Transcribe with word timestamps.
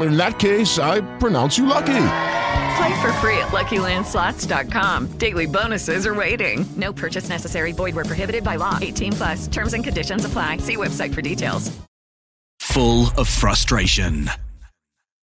In 0.00 0.16
that 0.16 0.38
case, 0.38 0.78
I 0.78 1.00
pronounce 1.18 1.56
you 1.56 1.66
lucky. 1.66 2.08
Play 2.76 3.00
for 3.00 3.12
free 3.14 3.38
at 3.38 3.48
LuckyLandSlots.com. 3.48 5.12
Daily 5.18 5.46
bonuses 5.46 6.06
are 6.06 6.14
waiting. 6.14 6.66
No 6.76 6.92
purchase 6.92 7.28
necessary. 7.28 7.72
Void 7.72 7.94
where 7.94 8.04
prohibited 8.04 8.44
by 8.44 8.56
law. 8.56 8.78
18 8.80 9.12
plus. 9.12 9.46
Terms 9.48 9.72
and 9.72 9.82
conditions 9.82 10.24
apply. 10.24 10.58
See 10.58 10.76
website 10.76 11.14
for 11.14 11.22
details. 11.22 11.72
Full 12.60 13.10
of 13.16 13.26
frustration. 13.26 14.28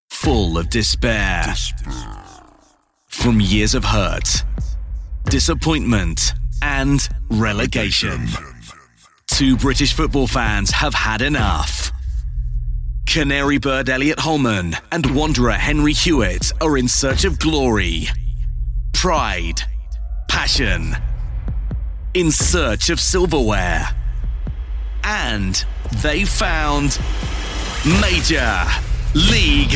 Full 0.09 0.57
of 0.57 0.69
despair. 0.69 1.53
From 3.07 3.39
years 3.39 3.75
of 3.75 3.83
hurt, 3.85 4.43
disappointment, 5.25 6.33
and 6.63 7.07
relegation. 7.29 8.27
Two 9.27 9.55
British 9.55 9.93
football 9.93 10.27
fans 10.27 10.71
have 10.71 10.93
had 10.95 11.21
enough. 11.21 11.91
Canary 13.13 13.59
bird 13.59 13.89
Elliot 13.89 14.19
Holman 14.19 14.75
and 14.91 15.15
Wanderer 15.15 15.51
Henry 15.51 15.93
Hewitt 15.93 16.51
are 16.59 16.79
in 16.79 16.87
search 16.87 17.25
of 17.25 17.37
glory, 17.37 18.07
pride, 18.91 19.61
passion, 20.27 20.95
in 22.15 22.31
search 22.31 22.89
of 22.89 22.99
silverware. 22.99 23.87
And 25.03 25.63
they 26.01 26.25
found 26.25 26.99
Major 28.01 28.63
League 29.13 29.75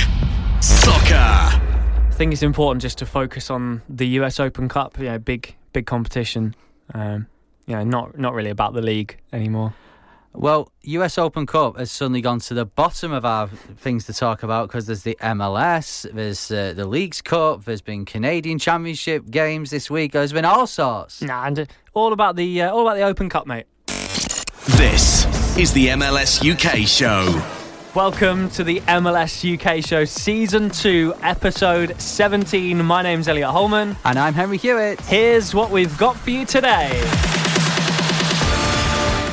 Soccer. 0.59 1.13
I 1.13 2.11
think 2.13 2.33
it's 2.33 2.41
important 2.41 2.81
just 2.81 2.97
to 2.97 3.05
focus 3.05 3.51
on 3.51 3.83
the 3.87 4.07
US 4.19 4.39
Open 4.39 4.67
Cup. 4.67 4.97
Yeah, 4.97 5.19
big 5.19 5.55
big 5.73 5.85
competition. 5.85 6.55
Um, 6.91 7.27
yeah, 7.67 7.83
not 7.83 8.17
not 8.17 8.33
really 8.33 8.49
about 8.49 8.73
the 8.73 8.81
league 8.81 9.19
anymore. 9.31 9.75
Well, 10.39 10.71
US 10.83 11.17
Open 11.17 11.47
Cup 11.47 11.79
has 11.79 11.89
suddenly 11.89 12.21
gone 12.21 12.39
to 12.41 12.53
the 12.53 12.63
bottom 12.63 13.11
of 13.11 13.25
our 13.25 13.47
things 13.47 14.05
to 14.05 14.13
talk 14.13 14.43
about 14.43 14.67
because 14.67 14.85
there's 14.85 15.01
the 15.01 15.17
MLS, 15.19 16.05
there's 16.13 16.51
uh, 16.51 16.73
the 16.75 16.85
Leagues 16.85 17.23
Cup, 17.23 17.65
there's 17.65 17.81
been 17.81 18.05
Canadian 18.05 18.59
Championship 18.59 19.31
games 19.31 19.71
this 19.71 19.89
week. 19.89 20.11
There's 20.11 20.33
been 20.33 20.45
all 20.45 20.67
sorts. 20.67 21.23
Nah, 21.23 21.47
and 21.47 21.61
uh, 21.61 21.65
all 21.95 22.13
about 22.13 22.35
the 22.35 22.61
uh, 22.61 22.71
all 22.71 22.81
about 22.81 22.97
the 22.97 23.01
Open 23.01 23.29
Cup, 23.29 23.47
mate. 23.47 23.65
This 24.77 25.25
is 25.57 25.73
the 25.73 25.87
MLS 25.87 26.45
UK 26.47 26.87
show. 26.87 27.43
Welcome 27.95 28.51
to 28.51 28.63
the 28.63 28.81
MLS 28.81 29.41
UK 29.41 29.83
show, 29.83 30.05
season 30.05 30.69
two, 30.69 31.15
episode 31.23 31.99
17. 31.99 32.85
My 32.85 33.01
name's 33.01 33.27
Elliot 33.27 33.49
Holman. 33.49 33.97
And 34.05 34.19
I'm 34.19 34.35
Henry 34.35 34.59
Hewitt. 34.59 35.01
Here's 35.01 35.55
what 35.55 35.71
we've 35.71 35.97
got 35.97 36.15
for 36.15 36.29
you 36.29 36.45
today. 36.45 37.46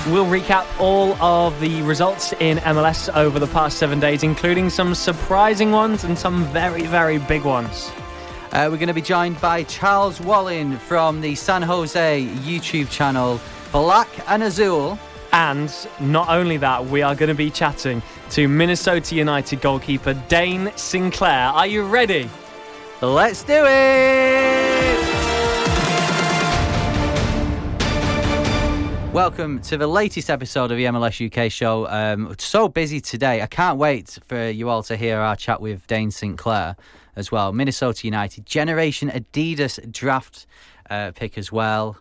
We'll 0.08 0.26
recap 0.26 0.66
all 0.78 1.14
of 1.14 1.58
the 1.60 1.80
results 1.80 2.34
in 2.34 2.58
MLS 2.58 3.08
over 3.16 3.38
the 3.38 3.46
past 3.46 3.78
seven 3.78 3.98
days, 3.98 4.22
including 4.22 4.68
some 4.68 4.94
surprising 4.94 5.72
ones 5.72 6.04
and 6.04 6.18
some 6.18 6.44
very, 6.52 6.82
very 6.82 7.16
big 7.16 7.42
ones. 7.42 7.90
Uh, 8.52 8.68
we're 8.70 8.76
going 8.76 8.88
to 8.88 8.92
be 8.92 9.00
joined 9.00 9.40
by 9.40 9.62
Charles 9.62 10.18
Wollin 10.20 10.76
from 10.76 11.22
the 11.22 11.34
San 11.34 11.62
Jose 11.62 12.22
YouTube 12.42 12.90
channel 12.90 13.40
Black 13.72 14.10
and 14.28 14.42
Azul. 14.42 14.98
And 15.32 15.74
not 16.00 16.28
only 16.28 16.58
that, 16.58 16.84
we 16.84 17.00
are 17.00 17.14
going 17.14 17.30
to 17.30 17.34
be 17.34 17.48
chatting 17.48 18.02
to 18.30 18.46
Minnesota 18.46 19.14
United 19.14 19.62
goalkeeper 19.62 20.12
Dayne 20.28 20.70
St. 20.76 21.14
Clair. 21.14 21.46
Are 21.46 21.66
you 21.66 21.82
ready? 21.82 22.28
Let's 23.00 23.42
do 23.42 23.64
it! 23.66 24.73
Welcome 29.14 29.60
to 29.60 29.76
the 29.76 29.86
latest 29.86 30.28
episode 30.28 30.72
of 30.72 30.76
the 30.76 30.86
MLS 30.86 31.24
UK 31.24 31.48
show. 31.48 31.86
Um, 31.86 32.34
so 32.36 32.66
busy 32.68 33.00
today. 33.00 33.42
I 33.42 33.46
can't 33.46 33.78
wait 33.78 34.18
for 34.26 34.48
you 34.50 34.68
all 34.68 34.82
to 34.82 34.96
hear 34.96 35.20
our 35.20 35.36
chat 35.36 35.60
with 35.60 35.86
Dayne 35.86 36.10
St. 36.10 36.36
Clair 36.36 36.74
as 37.14 37.30
well. 37.30 37.52
Minnesota 37.52 38.08
United 38.08 38.44
Generation 38.44 39.10
Adidas 39.10 39.92
draft 39.92 40.46
uh, 40.90 41.12
pick 41.14 41.38
as 41.38 41.52
well. 41.52 41.96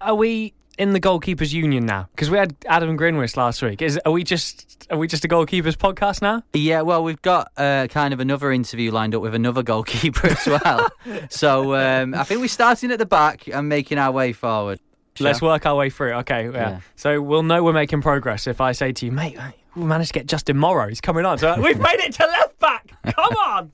Are 0.00 0.16
we 0.16 0.54
in 0.76 0.92
the 0.92 1.00
goalkeepers 1.00 1.52
union 1.52 1.86
now? 1.86 2.08
Because 2.16 2.30
we 2.30 2.36
had 2.36 2.56
Adam 2.66 2.98
Grinwis 2.98 3.36
last 3.36 3.62
week. 3.62 3.80
Is 3.80 4.00
are 4.04 4.10
we 4.10 4.24
just 4.24 4.88
are 4.90 4.98
we 4.98 5.06
just 5.06 5.24
a 5.24 5.28
goalkeepers 5.28 5.76
podcast 5.76 6.20
now? 6.20 6.42
Yeah, 6.52 6.80
well, 6.82 7.04
we've 7.04 7.22
got 7.22 7.52
uh, 7.56 7.86
kind 7.90 8.12
of 8.12 8.18
another 8.18 8.50
interview 8.50 8.90
lined 8.90 9.14
up 9.14 9.22
with 9.22 9.36
another 9.36 9.62
goalkeeper 9.62 10.26
as 10.30 10.44
well. 10.44 10.88
so 11.30 11.76
um, 11.76 12.12
I 12.12 12.24
think 12.24 12.40
we're 12.40 12.48
starting 12.48 12.90
at 12.90 12.98
the 12.98 13.06
back 13.06 13.46
and 13.46 13.68
making 13.68 13.98
our 13.98 14.10
way 14.10 14.32
forward. 14.32 14.80
Let's 15.20 15.42
work 15.42 15.66
our 15.66 15.76
way 15.76 15.90
through. 15.90 16.12
Okay, 16.14 16.44
yeah. 16.46 16.52
Yeah. 16.52 16.80
So 16.96 17.20
we'll 17.20 17.42
know 17.42 17.62
we're 17.62 17.72
making 17.72 18.02
progress 18.02 18.46
if 18.46 18.60
I 18.60 18.72
say 18.72 18.92
to 18.92 19.06
you, 19.06 19.12
mate, 19.12 19.38
we 19.74 19.84
managed 19.84 20.12
to 20.12 20.18
get 20.18 20.26
Justin 20.26 20.56
Morrow. 20.56 20.88
He's 20.88 21.00
coming 21.00 21.24
on. 21.24 21.38
So 21.38 21.60
we've 21.60 21.78
made 21.78 22.00
it 22.00 22.12
to 22.14 22.26
left 22.26 22.58
back. 22.58 22.90
Come 23.14 23.36
on. 23.46 23.72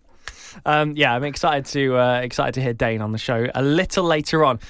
Um, 0.67 0.97
yeah, 0.97 1.15
I'm 1.15 1.25
excited 1.25 1.65
to 1.73 1.97
uh, 1.97 2.21
excited 2.21 2.55
to 2.55 2.63
hear 2.63 2.73
Dayne 2.75 3.01
on 3.01 3.13
the 3.13 3.19
show 3.19 3.47
a 3.55 3.63
little 3.63 4.05
later 4.05 4.45
on. 4.45 4.61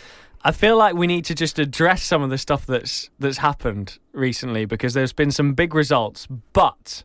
I 0.45 0.51
feel 0.53 0.77
like 0.77 0.95
we 0.95 1.07
need 1.07 1.25
to 1.27 1.35
just 1.35 1.59
address 1.59 2.03
some 2.03 2.23
of 2.23 2.31
the 2.31 2.39
stuff 2.39 2.67
that's 2.67 3.11
that's 3.19 3.39
happened 3.39 3.99
recently 4.13 4.65
because 4.65 4.95
there's 4.95 5.13
been 5.13 5.31
some 5.31 5.55
big 5.55 5.75
results, 5.75 6.27
but 6.53 7.05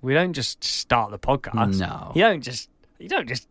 we 0.00 0.14
don't 0.14 0.32
just 0.32 0.62
start 0.64 1.10
the 1.10 1.18
podcast. 1.18 1.78
No. 1.78 2.12
you 2.14 2.22
don't 2.22 2.42
just 2.42 2.68
you 2.98 3.08
don't 3.08 3.28
just 3.28 3.46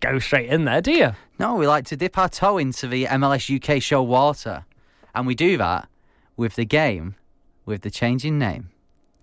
go 0.00 0.18
straight 0.18 0.48
in 0.50 0.64
there, 0.64 0.80
do 0.80 0.92
you? 0.92 1.12
No, 1.38 1.54
we 1.54 1.66
like 1.66 1.84
to 1.86 1.96
dip 1.96 2.18
our 2.18 2.28
toe 2.28 2.58
into 2.58 2.86
the 2.86 3.06
MLS 3.06 3.48
UK 3.54 3.80
show 3.82 4.02
water. 4.02 4.64
And 5.14 5.26
we 5.26 5.34
do 5.34 5.56
that 5.58 5.88
with 6.36 6.56
the 6.56 6.64
game 6.64 7.16
with 7.64 7.82
the 7.82 7.90
changing 7.90 8.38
name. 8.38 8.70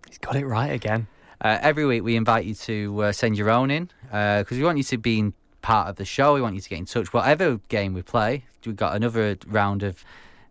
He's 0.08 0.18
got 0.18 0.36
it 0.36 0.46
right 0.46 0.72
again. 0.72 1.08
Uh, 1.42 1.58
every 1.62 1.86
week 1.86 2.04
we 2.04 2.16
invite 2.16 2.46
you 2.46 2.54
to 2.54 3.04
uh, 3.04 3.12
send 3.12 3.38
your 3.38 3.50
own 3.50 3.72
in 3.72 3.90
because 4.04 4.52
we 4.52 4.64
want 4.64 4.78
you 4.78 4.84
to 4.84 4.98
be 4.98 5.20
in 5.20 5.34
part 5.62 5.88
of 5.88 5.96
the 5.96 6.06
show. 6.06 6.34
We 6.34 6.42
want 6.42 6.56
you 6.56 6.62
to 6.62 6.70
get 6.70 6.80
in 6.80 6.86
touch. 6.86 7.14
Whatever 7.14 7.60
game 7.70 7.94
we 7.94 8.02
play, 8.02 8.46
we've 8.66 8.76
got 8.76 8.96
another 8.96 9.38
round 9.48 9.84
of 9.84 10.04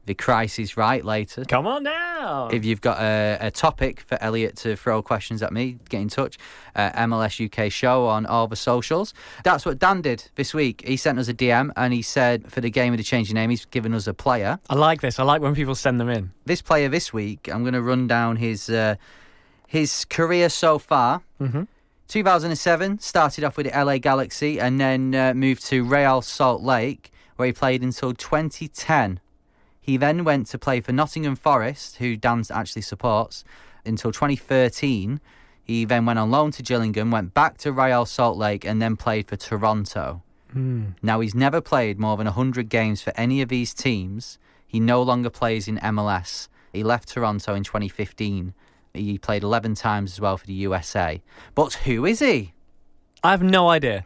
the 0.09 0.15
crisis 0.15 0.77
right 0.77 1.05
later. 1.05 1.45
Come 1.45 1.67
on 1.67 1.85
now. 1.85 2.49
If 2.49 2.65
you've 2.65 2.81
got 2.81 2.99
a, 3.01 3.39
a 3.41 3.51
topic 3.53 4.01
for 4.01 4.21
Elliot 4.21 4.57
to 4.57 4.75
throw 4.75 5.01
questions 5.01 5.43
at 5.43 5.53
me, 5.53 5.79
get 5.89 6.01
in 6.01 6.09
touch. 6.09 6.37
Uh, 6.75 6.91
MLS 7.07 7.45
UK 7.45 7.71
show 7.71 8.07
on 8.07 8.27
all 8.27 8.47
the 8.49 8.57
socials. 8.57 9.15
That's 9.45 9.65
what 9.65 9.79
Dan 9.79 10.01
did 10.01 10.31
this 10.35 10.55
week. 10.55 10.83
He 10.87 10.97
sent 10.97 11.19
us 11.19 11.29
a 11.29 11.35
DM 11.35 11.71
and 11.77 11.93
he 11.93 12.03
said 12.03 12.51
for 12.51 12.61
the 12.61 12.71
game 12.71 12.93
of 12.93 12.99
the 12.99 13.05
change 13.05 13.19
changing 13.19 13.35
name, 13.35 13.51
he's 13.51 13.65
given 13.67 13.95
us 13.95 14.07
a 14.07 14.15
player. 14.15 14.59
I 14.71 14.75
like 14.75 15.01
this. 15.01 15.19
I 15.19 15.25
like 15.25 15.43
when 15.43 15.55
people 15.55 15.75
send 15.75 16.01
them 16.01 16.09
in. 16.09 16.31
This 16.45 16.63
player 16.63 16.89
this 16.89 17.13
week, 17.13 17.49
I'm 17.53 17.63
going 17.63 17.75
to 17.75 17.83
run 17.83 18.07
down 18.07 18.37
his 18.37 18.71
uh, 18.71 18.97
his 19.67 20.05
career 20.05 20.49
so 20.49 20.79
far. 20.79 21.23
Mm-hmm. 21.41 21.65
2007 22.09 23.01
started 23.01 23.45
off 23.45 23.57
with 23.57 23.71
the 23.71 23.85
LA 23.85 23.99
Galaxy 23.99 24.59
and 24.59 24.81
then 24.81 25.15
uh, 25.15 25.35
moved 25.35 25.67
to 25.67 25.85
Real 25.85 26.23
Salt 26.23 26.63
Lake, 26.63 27.13
where 27.37 27.47
he 27.47 27.53
played 27.53 27.83
until 27.83 28.15
2010. 28.15 29.21
He 29.89 29.97
then 29.97 30.23
went 30.23 30.47
to 30.49 30.59
play 30.59 30.83
for 30.83 30.93
Nottingham 30.93 31.35
Forest, 31.35 31.97
who 31.97 32.15
Dan 32.15 32.45
actually 32.51 32.83
supports, 32.83 33.43
until 33.87 34.13
2013. 34.13 35.19
He 35.65 35.87
then 35.87 36.05
went 36.05 36.19
on 36.19 36.31
loan 36.31 36.51
to 36.51 36.63
Gillingham, 36.63 37.11
went 37.11 37.33
back 37.33 37.57
to 37.61 37.73
Real 37.73 38.05
Salt 38.05 38.37
Lake, 38.37 38.67
and 38.67 38.83
then 38.83 38.97
played 38.97 39.29
for 39.29 39.37
Toronto. 39.37 40.23
Hmm. 40.53 40.89
Now, 41.01 41.21
he's 41.21 41.35
never 41.35 41.63
played 41.63 41.99
more 41.99 42.19
than 42.19 42.27
100 42.27 42.69
games 42.69 43.01
for 43.01 43.15
any 43.17 43.41
of 43.41 43.49
these 43.49 43.73
teams. 43.73 44.39
He 44.67 44.79
no 44.79 45.01
longer 45.01 45.31
plays 45.31 45.67
in 45.67 45.79
MLS. 45.79 46.49
He 46.71 46.83
left 46.83 47.09
Toronto 47.09 47.55
in 47.55 47.65
2015. 47.65 48.53
He 48.93 49.17
played 49.17 49.43
11 49.43 49.75
times 49.77 50.13
as 50.13 50.21
well 50.21 50.37
for 50.37 50.47
the 50.47 50.53
USA. 50.53 51.23
But 51.55 51.73
who 51.73 52.05
is 52.05 52.19
he? 52.19 52.53
I 53.25 53.31
have 53.31 53.43
no 53.43 53.71
idea. 53.71 54.05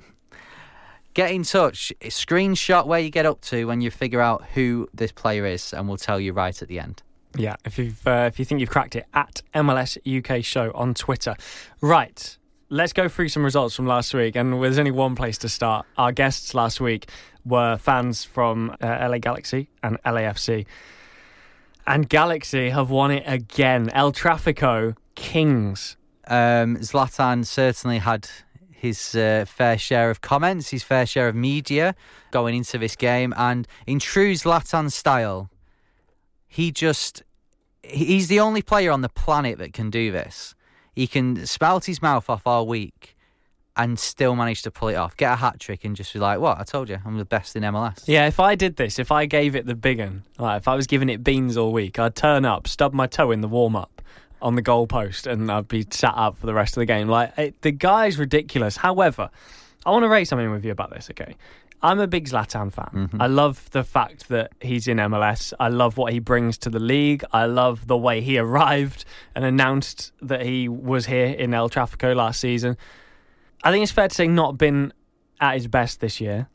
Get 1.14 1.31
in 1.31 1.43
touch. 1.43 1.93
Screenshot 2.00 2.87
where 2.87 3.00
you 3.00 3.11
get 3.11 3.26
up 3.26 3.41
to 3.43 3.67
when 3.67 3.81
you 3.81 3.91
figure 3.91 4.20
out 4.20 4.44
who 4.55 4.88
this 4.94 5.12
player 5.12 5.44
is, 5.44 5.73
and 5.73 5.87
we'll 5.87 5.99
tell 5.99 6.19
you 6.19 6.32
right 6.32 6.61
at 6.61 6.69
the 6.69 6.79
end. 6.79 7.03
Yeah, 7.37 7.56
if 7.64 7.79
you've 7.79 8.06
uh, 8.06 8.31
if 8.32 8.38
you 8.38 8.44
think 8.44 8.61
you've 8.61 8.70
cracked 8.70 8.97
it, 8.97 9.06
at 9.14 9.43
MLS 9.55 9.99
UK 10.06 10.44
Show 10.44 10.70
on 10.75 10.94
Twitter. 10.94 11.35
Right, 11.81 12.38
let's 12.69 12.93
go 12.93 13.09
through 13.09 13.29
some 13.29 13.44
results 13.44 13.75
from 13.75 13.87
last 13.87 14.14
week, 14.14 14.37
and 14.37 14.62
there's 14.62 14.79
only 14.79 14.91
one 14.91 15.14
place 15.14 15.38
to 15.38 15.49
start. 15.49 15.87
Our 15.97 16.12
guests 16.12 16.55
last 16.55 16.81
week 16.81 17.09
were 17.44 17.76
fans 17.76 18.25
from 18.25 18.76
uh, 18.81 19.09
LA 19.09 19.19
Galaxy 19.19 19.69
and 19.82 20.03
LAFC, 20.03 20.67
and 21.87 22.09
Galaxy 22.09 22.70
have 22.70 22.91
won 22.91 23.11
it 23.11 23.25
again. 23.26 23.91
El 23.93 24.12
Trafico 24.12 24.97
Kings. 25.14 25.97
Um, 26.26 26.76
Zlatan 26.76 27.44
certainly 27.44 27.99
had 27.99 28.29
his 28.82 29.14
uh, 29.14 29.44
fair 29.46 29.79
share 29.79 30.11
of 30.11 30.23
comments, 30.23 30.70
his 30.70 30.82
fair 30.82 31.06
share 31.06 31.29
of 31.29 31.37
media 31.37 31.94
going 32.32 32.56
into 32.56 32.79
this 32.79 32.96
game, 32.96 33.32
and 33.37 33.69
in 33.87 34.00
true 34.00 34.32
Zlatan 34.32 34.90
style, 34.90 35.49
he 36.49 36.73
just 36.73 37.23
he's 37.84 38.26
the 38.26 38.40
only 38.40 38.61
player 38.61 38.90
on 38.90 39.00
the 39.00 39.08
planet 39.08 39.58
that 39.58 39.73
can 39.73 39.88
do 39.88 40.11
this. 40.11 40.56
He 40.93 41.06
can 41.06 41.46
spout 41.46 41.84
his 41.84 42.02
mouth 42.02 42.29
off 42.29 42.44
all 42.44 42.67
week 42.67 43.17
and 43.76 44.00
still 44.00 44.34
manage 44.34 44.62
to 44.62 44.73
pull 44.73 44.88
it 44.88 44.96
off. 44.96 45.17
Get 45.17 45.32
a 45.32 45.37
hat 45.37 45.61
trick 45.61 45.85
and 45.85 45.94
just 45.94 46.12
be 46.12 46.19
like, 46.19 46.40
"What? 46.40 46.58
I 46.58 46.64
told 46.64 46.88
you, 46.88 46.99
I'm 47.06 47.19
the 47.19 47.25
best 47.25 47.55
in 47.55 47.62
MLS." 47.62 48.02
Yeah, 48.08 48.26
if 48.26 48.40
I 48.40 48.56
did 48.56 48.78
this, 48.78 48.99
if 48.99 49.12
I 49.12 49.26
gave 49.26 49.55
it 49.55 49.64
the 49.64 49.76
big 49.76 50.00
one, 50.00 50.25
like 50.38 50.62
if 50.62 50.67
I 50.67 50.75
was 50.75 50.88
giving 50.88 51.08
it 51.08 51.23
beans 51.23 51.56
all 51.56 51.73
week, 51.73 52.00
I'd 52.00 52.17
turn 52.17 52.44
up, 52.44 52.67
stub 52.67 52.93
my 52.93 53.06
toe 53.06 53.31
in 53.31 53.43
the 53.43 53.49
warm 53.49 53.76
up 53.76 53.92
on 54.43 54.55
the 54.56 54.62
goalpost, 54.62 55.31
and 55.31 55.50
I'd 55.50 55.69
be 55.69 55.87
sat 55.91 56.15
up 56.17 56.39
for 56.39 56.47
the 56.47 56.55
rest 56.55 56.77
of 56.77 56.81
the 56.81 56.87
game. 56.87 57.09
Like 57.09 57.33
it, 57.39 57.62
the 57.62 57.71
guy's 57.73 58.19
ridiculous. 58.19 58.77
However, 58.77 59.31
I 59.87 59.91
want 59.91 60.05
to 60.05 60.09
raise 60.09 60.29
something 60.29 60.50
with 60.50 60.65
you 60.65 60.73
about 60.73 60.91
this. 60.91 61.09
Okay, 61.11 61.37
I'm 61.83 61.99
a 61.99 62.06
big 62.06 62.29
Zlatan 62.29 62.73
fan. 62.73 62.91
Mm-hmm. 62.93 63.23
I 63.23 63.27
love 63.27 63.69
the 63.71 63.83
fact 63.83 64.29
that 64.29 64.53
he's 64.61 64.87
in 64.87 64.99
MLS. 64.99 65.53
I 65.59 65.69
love 65.69 65.97
what 65.97 66.12
he 66.12 66.21
brings 66.21 66.56
to 66.59 66.71
the 66.71 66.79
league. 66.79 67.25
I 67.33 67.47
love 67.47 67.89
the 67.89 67.97
way 67.97 68.21
he 68.21 68.39
arrived 68.47 69.05
and 69.35 69.44
announced 69.44 70.12
that 70.23 70.47
he 70.47 70.69
was 70.69 71.06
here 71.06 71.27
in 71.27 71.53
El 71.55 71.69
Trafico 71.69 72.15
last 72.15 72.41
season. 72.41 72.77
I 73.65 73.71
think 73.73 73.83
it's 73.83 73.93
fair 73.93 74.09
to 74.09 74.15
say 74.15 74.29
not 74.29 74.59
been 74.59 74.93
at 75.41 75.55
his 75.55 75.67
best 75.67 76.00
this 76.00 76.21
year. 76.21 76.49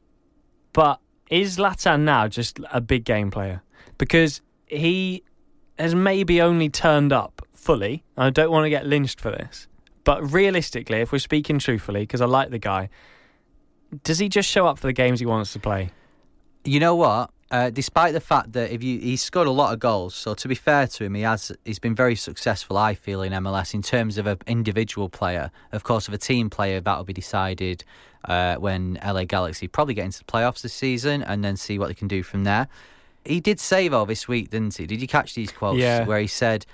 But 0.72 1.00
is 1.30 1.57
Zlatan 1.57 2.01
now 2.01 2.28
just 2.28 2.60
a 2.72 2.80
big 2.80 3.04
game 3.04 3.31
player? 3.31 3.63
Because 3.98 4.42
he 4.68 5.24
has 5.78 5.94
maybe 5.94 6.42
only 6.42 6.69
turned 6.69 7.12
up 7.12 7.37
fully. 7.68 8.04
I 8.16 8.30
don't 8.30 8.50
want 8.50 8.64
to 8.66 8.69
get 8.69 8.86
lynched 8.88 9.19
for 9.19 9.30
this. 9.30 9.68
But 10.06 10.31
realistically, 10.31 11.02
if 11.02 11.12
we're 11.12 11.19
speaking 11.19 11.60
truthfully, 11.60 12.02
because 12.02 12.22
I 12.22 12.25
like 12.25 12.50
the 12.50 12.60
guy, 12.60 12.90
does 14.04 14.19
he 14.19 14.30
just 14.30 14.50
show 14.50 14.66
up 14.66 14.80
for 14.80 14.88
the 14.88 14.94
games 14.94 15.19
he 15.19 15.25
wants 15.25 15.52
to 15.54 15.60
play? 15.60 15.92
You 16.64 16.80
know 16.80 16.96
what? 16.96 17.30
Uh, 17.50 17.69
despite 17.69 18.12
the 18.14 18.19
fact 18.19 18.52
that 18.54 18.72
if 18.72 18.84
you 18.84 19.00
he's 19.00 19.22
scored 19.22 19.48
a 19.48 19.52
lot 19.52 19.74
of 19.74 19.80
goals, 19.80 20.14
so 20.16 20.34
to 20.34 20.48
be 20.48 20.56
fair 20.56 20.86
to 20.88 21.04
him, 21.06 21.14
he 21.16 21.22
has 21.22 21.52
he's 21.64 21.80
been 21.80 21.96
very 21.96 22.16
successful. 22.16 22.78
I 22.78 22.94
feel 22.94 23.22
in 23.22 23.31
MLS 23.34 23.74
in 23.74 23.81
terms 23.81 24.18
of 24.18 24.28
an 24.28 24.38
individual 24.48 25.08
player. 25.10 25.52
Of 25.72 25.84
course, 25.84 26.08
of 26.10 26.14
a 26.14 26.18
team 26.18 26.50
player, 26.50 26.81
that 26.81 26.98
will 26.98 27.06
be 27.06 27.14
decided 27.14 27.86
uh, 28.25 28.56
when 28.56 29.00
LA 29.06 29.24
Galaxy 29.24 29.68
probably 29.69 29.94
get 29.94 30.06
into 30.06 30.19
the 30.19 30.25
playoffs 30.25 30.62
this 30.62 30.74
season, 30.74 31.22
and 31.24 31.42
then 31.44 31.56
see 31.56 31.80
what 31.80 31.88
they 31.88 31.94
can 31.94 32.10
do 32.10 32.22
from 32.24 32.44
there. 32.44 32.68
He 33.25 33.40
did 33.40 33.60
say 33.62 33.88
though 33.88 34.06
this 34.06 34.28
week, 34.28 34.50
didn't 34.50 34.75
he? 34.75 34.86
Did 34.86 35.02
you 35.02 35.08
catch 35.08 35.34
these 35.34 35.52
quotes 35.52 35.80
Yeah. 35.80 36.06
where 36.06 36.19
he 36.19 36.28
said, 36.28 36.66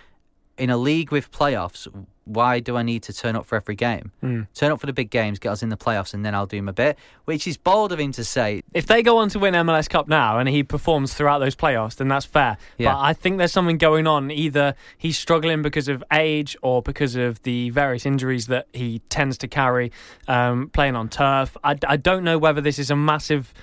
"In 0.58 0.70
a 0.70 0.78
league 0.78 1.12
with 1.12 1.32
playoffs, 1.32 1.88
why 2.26 2.60
do 2.62 2.78
I 2.78 2.84
need 2.84 3.04
to 3.04 3.14
turn 3.14 3.36
up 3.36 3.46
for 3.46 3.56
every 3.58 3.76
game? 3.76 4.12
Turn 4.54 4.72
up 4.72 4.80
for 4.80 4.86
the 4.86 4.94
big 4.94 5.10
games, 5.10 5.40
get 5.40 5.52
us 5.52 5.62
in 5.64 5.70
the 5.70 5.78
playoffs, 5.78 6.14
and 6.14 6.26
then 6.26 6.34
I'll 6.34 6.46
do 6.46 6.62
my 6.62 6.72
bit." 6.72 6.98
Which 7.26 7.48
is 7.48 7.58
bold 7.58 7.92
of 7.92 8.00
him 8.00 8.12
to 8.14 8.24
say. 8.24 8.62
If 8.74 8.86
they 8.86 9.04
go 9.04 9.18
on 9.18 9.30
to 9.30 9.40
win 9.40 9.54
MLS 9.56 9.90
Cup 9.90 10.08
now 10.08 10.40
and 10.40 10.48
he 10.48 10.64
performs 10.64 11.14
throughout 11.14 11.40
those 11.40 11.56
playoffs, 11.56 11.96
then 11.96 12.08
that's 12.08 12.26
fair. 12.26 12.58
Yeah. 12.78 12.94
But 12.94 13.00
I 13.00 13.14
think 13.14 13.38
there's 13.40 13.52
something 13.52 13.78
going 13.78 14.08
on. 14.08 14.32
Either 14.32 14.76
he's 14.98 15.18
struggling 15.18 15.62
because 15.62 15.88
of 15.88 16.04
age 16.12 16.56
or 16.62 16.82
because 16.82 17.16
of 17.16 17.42
the 17.44 17.70
various 17.72 18.06
injuries 18.06 18.48
that 18.48 18.68
he 18.74 19.00
tends 19.10 19.38
to 19.40 19.48
carry 19.48 19.92
um, 20.28 20.70
playing 20.70 20.96
on 20.96 21.10
turf. 21.10 21.58
I, 21.64 21.76
I 21.88 21.98
don't 21.98 22.24
know 22.24 22.38
whether 22.38 22.62
this 22.62 22.80
is 22.80 22.92
a 22.92 22.96
massive 22.96 23.54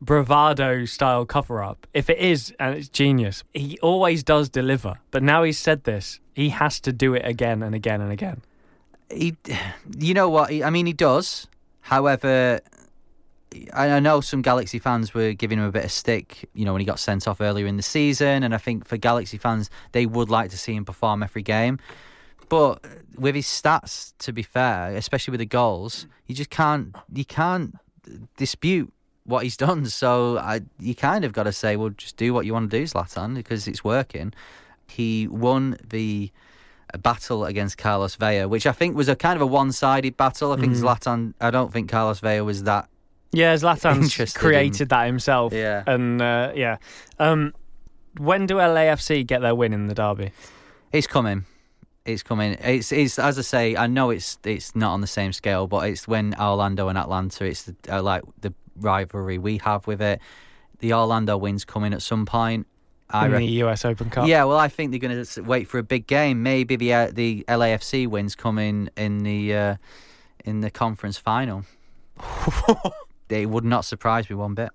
bravado 0.00 0.84
style 0.84 1.24
cover 1.24 1.62
up. 1.62 1.86
If 1.92 2.08
it 2.10 2.18
is, 2.18 2.54
and 2.58 2.76
it's 2.76 2.88
genius, 2.88 3.44
he 3.52 3.78
always 3.80 4.22
does 4.22 4.48
deliver. 4.48 4.98
But 5.10 5.22
now 5.22 5.42
he's 5.42 5.58
said 5.58 5.84
this, 5.84 6.20
he 6.34 6.50
has 6.50 6.80
to 6.80 6.92
do 6.92 7.14
it 7.14 7.24
again 7.24 7.62
and 7.62 7.74
again 7.74 8.00
and 8.00 8.12
again. 8.12 8.42
he, 9.10 9.36
you 9.98 10.14
know 10.14 10.28
what? 10.28 10.52
I 10.52 10.70
mean, 10.70 10.86
he 10.86 10.92
does. 10.92 11.46
However, 11.80 12.60
I, 13.72 13.98
know 14.00 14.20
some 14.20 14.42
Galaxy 14.42 14.78
fans 14.78 15.12
were 15.12 15.32
giving 15.32 15.58
him 15.58 15.64
a 15.64 15.72
bit 15.72 15.84
of 15.84 15.90
stick. 15.90 16.48
You 16.54 16.64
know, 16.64 16.72
when 16.72 16.80
he 16.80 16.86
got 16.86 16.98
sent 16.98 17.26
off 17.26 17.40
earlier 17.40 17.66
in 17.66 17.76
the 17.76 17.82
season, 17.82 18.42
and 18.42 18.54
I 18.54 18.58
think 18.58 18.86
for 18.86 18.96
Galaxy 18.96 19.38
fans, 19.38 19.70
they 19.92 20.06
would 20.06 20.30
like 20.30 20.50
to 20.50 20.58
see 20.58 20.74
him 20.74 20.84
perform 20.84 21.22
every 21.22 21.42
game. 21.42 21.78
But 22.48 22.84
with 23.16 23.34
his 23.34 23.46
stats, 23.46 24.12
to 24.18 24.32
be 24.32 24.42
fair, 24.42 24.94
especially 24.96 25.32
with 25.32 25.40
the 25.40 25.46
goals, 25.46 26.06
you 26.26 26.34
just 26.34 26.50
can't 26.50 26.94
you 27.12 27.24
can't 27.24 27.76
dispute 28.36 28.92
what 29.30 29.44
he's 29.44 29.56
done. 29.56 29.86
So 29.86 30.36
I, 30.38 30.60
you 30.78 30.94
kind 30.94 31.24
of 31.24 31.32
got 31.32 31.44
to 31.44 31.52
say, 31.52 31.76
well, 31.76 31.90
just 31.90 32.16
do 32.16 32.34
what 32.34 32.44
you 32.44 32.52
want 32.52 32.70
to 32.70 32.78
do, 32.78 32.84
Zlatan, 32.84 33.34
because 33.34 33.66
it's 33.66 33.82
working. 33.82 34.34
He 34.88 35.26
won 35.28 35.76
the 35.88 36.30
battle 36.98 37.44
against 37.44 37.78
Carlos 37.78 38.16
Vela, 38.16 38.48
which 38.48 38.66
I 38.66 38.72
think 38.72 38.96
was 38.96 39.08
a 39.08 39.16
kind 39.16 39.36
of 39.36 39.42
a 39.42 39.46
one-sided 39.46 40.16
battle. 40.16 40.52
I 40.52 40.56
think 40.56 40.74
Zlatan. 40.74 41.34
I 41.40 41.50
don't 41.50 41.72
think 41.72 41.88
Carlos 41.88 42.20
Vela 42.20 42.44
was 42.44 42.64
that. 42.64 42.88
Yeah, 43.32 43.54
Zlatan's 43.54 44.02
Interested 44.04 44.38
created 44.38 44.82
in- 44.82 44.88
that 44.88 45.06
himself. 45.06 45.52
Yeah. 45.52 45.84
And 45.86 46.20
uh, 46.20 46.52
yeah. 46.54 46.78
Um, 47.18 47.54
when 48.18 48.46
do 48.46 48.56
LAFC 48.56 49.24
get 49.26 49.40
their 49.40 49.54
win 49.54 49.72
in 49.72 49.86
the 49.86 49.94
derby? 49.94 50.32
It's 50.92 51.06
coming. 51.06 51.44
It's 52.04 52.24
coming. 52.24 52.56
It's 52.60 52.90
it's 52.90 53.18
as 53.20 53.38
I 53.38 53.42
say. 53.42 53.76
I 53.76 53.86
know 53.86 54.10
it's 54.10 54.38
it's 54.42 54.74
not 54.74 54.92
on 54.94 55.00
the 55.00 55.06
same 55.06 55.32
scale, 55.32 55.68
but 55.68 55.88
it's 55.88 56.08
when 56.08 56.34
Orlando 56.40 56.88
and 56.88 56.98
Atlanta. 56.98 57.44
It's 57.44 57.62
the, 57.64 57.76
uh, 57.88 58.02
like 58.02 58.22
the 58.40 58.52
rivalry 58.82 59.38
we 59.38 59.58
have 59.58 59.86
with 59.86 60.00
it. 60.00 60.20
The 60.80 60.94
Orlando 60.94 61.36
wins 61.36 61.64
coming 61.64 61.92
at 61.92 62.02
some 62.02 62.26
point. 62.26 62.66
I 63.12 63.26
in 63.26 63.32
the 63.32 63.44
US 63.64 63.84
Open 63.84 64.10
Cup. 64.10 64.28
Yeah, 64.28 64.44
well, 64.44 64.58
I 64.58 64.68
think 64.68 64.90
they're 64.90 65.00
going 65.00 65.24
to 65.24 65.42
wait 65.42 65.68
for 65.68 65.78
a 65.78 65.82
big 65.82 66.06
game. 66.06 66.42
Maybe 66.42 66.76
the 66.76 66.94
uh, 66.94 67.10
the 67.12 67.44
LAFC 67.48 68.06
wins 68.06 68.34
coming 68.34 68.88
in 68.96 69.18
the 69.24 69.54
uh, 69.54 69.76
in 70.44 70.60
the 70.60 70.70
conference 70.70 71.18
final. 71.18 71.64
it 73.28 73.48
would 73.48 73.64
not 73.64 73.84
surprise 73.84 74.28
me 74.28 74.36
one 74.36 74.54
bit. 74.54 74.70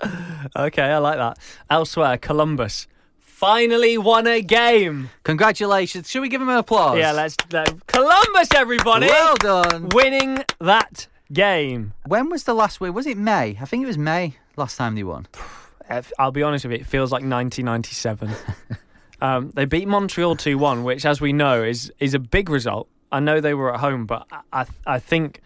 Okay, 0.55 0.83
I 0.83 0.97
like 0.97 1.17
that. 1.17 1.38
Elsewhere, 1.69 2.17
Columbus 2.17 2.88
finally 3.19 3.97
won 3.97 4.27
a 4.27 4.41
game. 4.41 5.09
Congratulations! 5.24 6.09
Should 6.09 6.21
we 6.21 6.29
give 6.29 6.41
him 6.41 6.50
an 6.50 6.57
applause? 6.57 6.97
Yeah, 6.97 7.12
let's 7.12 7.35
let, 7.51 7.88
Columbus, 7.88 8.53
everybody. 8.53 9.07
Well 9.07 9.35
done. 9.38 9.89
Winning 9.89 10.43
that 10.59 11.07
game. 11.32 11.94
When 12.05 12.29
was 12.29 12.44
the 12.44 12.53
last 12.53 12.79
win? 12.79 12.94
Was 12.94 13.05
it 13.05 13.17
May? 13.17 13.58
I 13.60 13.65
think 13.65 13.84
it 13.84 13.88
was 13.88 13.98
May 13.98 14.36
last 14.55 14.77
time 14.77 14.96
they 14.96 15.03
won. 15.03 15.27
I'll 16.17 16.32
be 16.32 16.44
honest 16.44 16.65
with 16.65 16.72
you, 16.72 16.79
it 16.79 16.88
feels 16.88 17.12
like 17.12 17.24
1997. 17.24 18.32
um, 19.22 19.51
they 19.53 19.65
beat 19.65 19.88
Montreal 19.88 20.36
2 20.36 20.58
1, 20.58 20.84
which, 20.84 21.05
as 21.05 21.22
we 21.22 21.34
know, 21.34 21.63
is, 21.63 21.91
is 22.00 22.13
a 22.13 22.20
big 22.20 22.50
result. 22.50 22.88
I 23.12 23.20
know 23.20 23.39
they 23.39 23.53
were 23.53 23.74
at 23.74 23.79
home, 23.79 24.05
but 24.05 24.25
I, 24.32 24.41
I, 24.51 24.65
I 24.88 25.00
think 25.00 25.41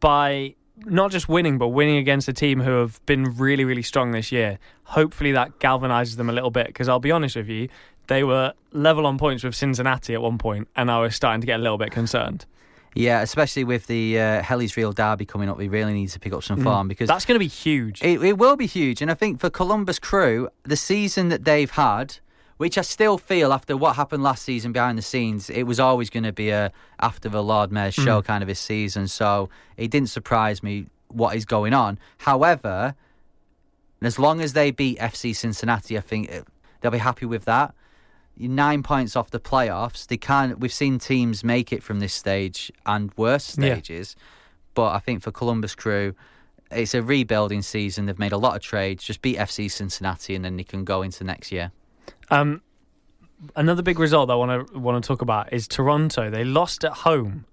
by 0.00 0.54
not 0.84 1.10
just 1.10 1.28
winning, 1.28 1.58
but 1.58 1.68
winning 1.68 1.96
against 1.96 2.28
a 2.28 2.32
team 2.32 2.60
who 2.60 2.72
have 2.72 3.04
been 3.06 3.24
really, 3.36 3.64
really 3.64 3.82
strong 3.82 4.12
this 4.12 4.30
year, 4.30 4.58
hopefully 4.84 5.32
that 5.32 5.58
galvanizes 5.58 6.16
them 6.16 6.28
a 6.28 6.32
little 6.32 6.50
bit. 6.50 6.66
Because 6.66 6.88
I'll 6.88 7.00
be 7.00 7.12
honest 7.12 7.36
with 7.36 7.48
you, 7.48 7.68
they 8.08 8.24
were 8.24 8.52
level 8.72 9.06
on 9.06 9.16
points 9.16 9.44
with 9.44 9.54
Cincinnati 9.54 10.14
at 10.14 10.20
one 10.20 10.38
point, 10.38 10.68
and 10.76 10.90
I 10.90 11.00
was 11.00 11.14
starting 11.14 11.40
to 11.40 11.46
get 11.46 11.60
a 11.60 11.62
little 11.62 11.78
bit 11.78 11.92
concerned. 11.92 12.46
Yeah, 12.94 13.22
especially 13.22 13.64
with 13.64 13.86
the 13.86 14.18
uh, 14.18 14.42
Hell 14.42 14.60
Is 14.60 14.76
Real 14.76 14.92
Derby 14.92 15.24
coming 15.24 15.48
up, 15.48 15.56
we 15.56 15.68
really 15.68 15.94
need 15.94 16.08
to 16.10 16.20
pick 16.20 16.32
up 16.32 16.42
some 16.42 16.58
mm. 16.58 16.64
form 16.64 16.88
because 16.88 17.08
That's 17.08 17.24
going 17.24 17.36
to 17.36 17.44
be 17.44 17.48
huge. 17.48 18.02
It, 18.02 18.22
it 18.22 18.38
will 18.38 18.56
be 18.56 18.66
huge, 18.66 19.00
and 19.00 19.10
I 19.10 19.14
think 19.14 19.40
for 19.40 19.50
Columbus 19.50 19.98
Crew, 19.98 20.48
the 20.64 20.76
season 20.76 21.28
that 21.30 21.44
they've 21.44 21.70
had, 21.70 22.16
which 22.58 22.76
I 22.76 22.82
still 22.82 23.18
feel 23.18 23.52
after 23.52 23.76
what 23.76 23.96
happened 23.96 24.22
last 24.22 24.44
season 24.44 24.72
behind 24.72 24.98
the 24.98 25.02
scenes, 25.02 25.50
it 25.50 25.64
was 25.64 25.80
always 25.80 26.10
going 26.10 26.22
to 26.24 26.32
be 26.32 26.50
a 26.50 26.70
after 27.00 27.28
the 27.28 27.42
Lord 27.42 27.72
Mayor's 27.72 27.94
show 27.94 28.20
mm. 28.20 28.24
kind 28.24 28.42
of 28.42 28.48
a 28.48 28.54
season. 28.54 29.08
So 29.08 29.48
it 29.76 29.90
didn't 29.90 30.10
surprise 30.10 30.62
me 30.62 30.86
what 31.08 31.34
is 31.34 31.44
going 31.44 31.72
on. 31.72 31.98
However, 32.18 32.94
as 34.00 34.18
long 34.18 34.40
as 34.40 34.52
they 34.52 34.70
beat 34.70 34.98
FC 34.98 35.34
Cincinnati, 35.34 35.96
I 35.96 36.00
think 36.00 36.32
uh, 36.32 36.42
they'll 36.80 36.92
be 36.92 36.98
happy 36.98 37.26
with 37.26 37.44
that. 37.46 37.74
Nine 38.36 38.82
points 38.82 39.14
off 39.16 39.30
the 39.30 39.40
playoffs. 39.40 40.06
They 40.06 40.16
can't. 40.16 40.58
We've 40.58 40.72
seen 40.72 40.98
teams 40.98 41.44
make 41.44 41.72
it 41.72 41.82
from 41.82 42.00
this 42.00 42.14
stage 42.14 42.70
and 42.86 43.12
worse 43.16 43.56
Yeah. 43.58 43.74
stages, 43.74 44.16
but 44.74 44.92
I 44.92 44.98
think 44.98 45.22
for 45.22 45.30
Columbus 45.30 45.74
Crew, 45.74 46.14
it's 46.70 46.94
a 46.94 47.02
rebuilding 47.02 47.62
season. 47.62 48.06
They've 48.06 48.18
made 48.18 48.32
a 48.32 48.38
lot 48.38 48.56
of 48.56 48.62
trades. 48.62 49.04
Just 49.04 49.20
beat 49.22 49.36
FC 49.36 49.68
Cincinnati, 49.70 50.34
and 50.34 50.44
then 50.44 50.56
they 50.56 50.64
can 50.64 50.84
go 50.84 51.02
into 51.02 51.22
next 51.24 51.52
year. 51.52 51.70
Um, 52.30 52.62
another 53.56 53.82
big 53.82 53.98
result 53.98 54.28
that 54.28 54.34
I 54.34 54.36
want 54.36 54.68
to 54.72 54.78
want 54.78 55.02
to 55.02 55.06
talk 55.06 55.20
about 55.22 55.52
is 55.52 55.68
Toronto. 55.68 56.30
They 56.30 56.44
lost 56.44 56.84
at 56.84 56.92
home 56.92 57.44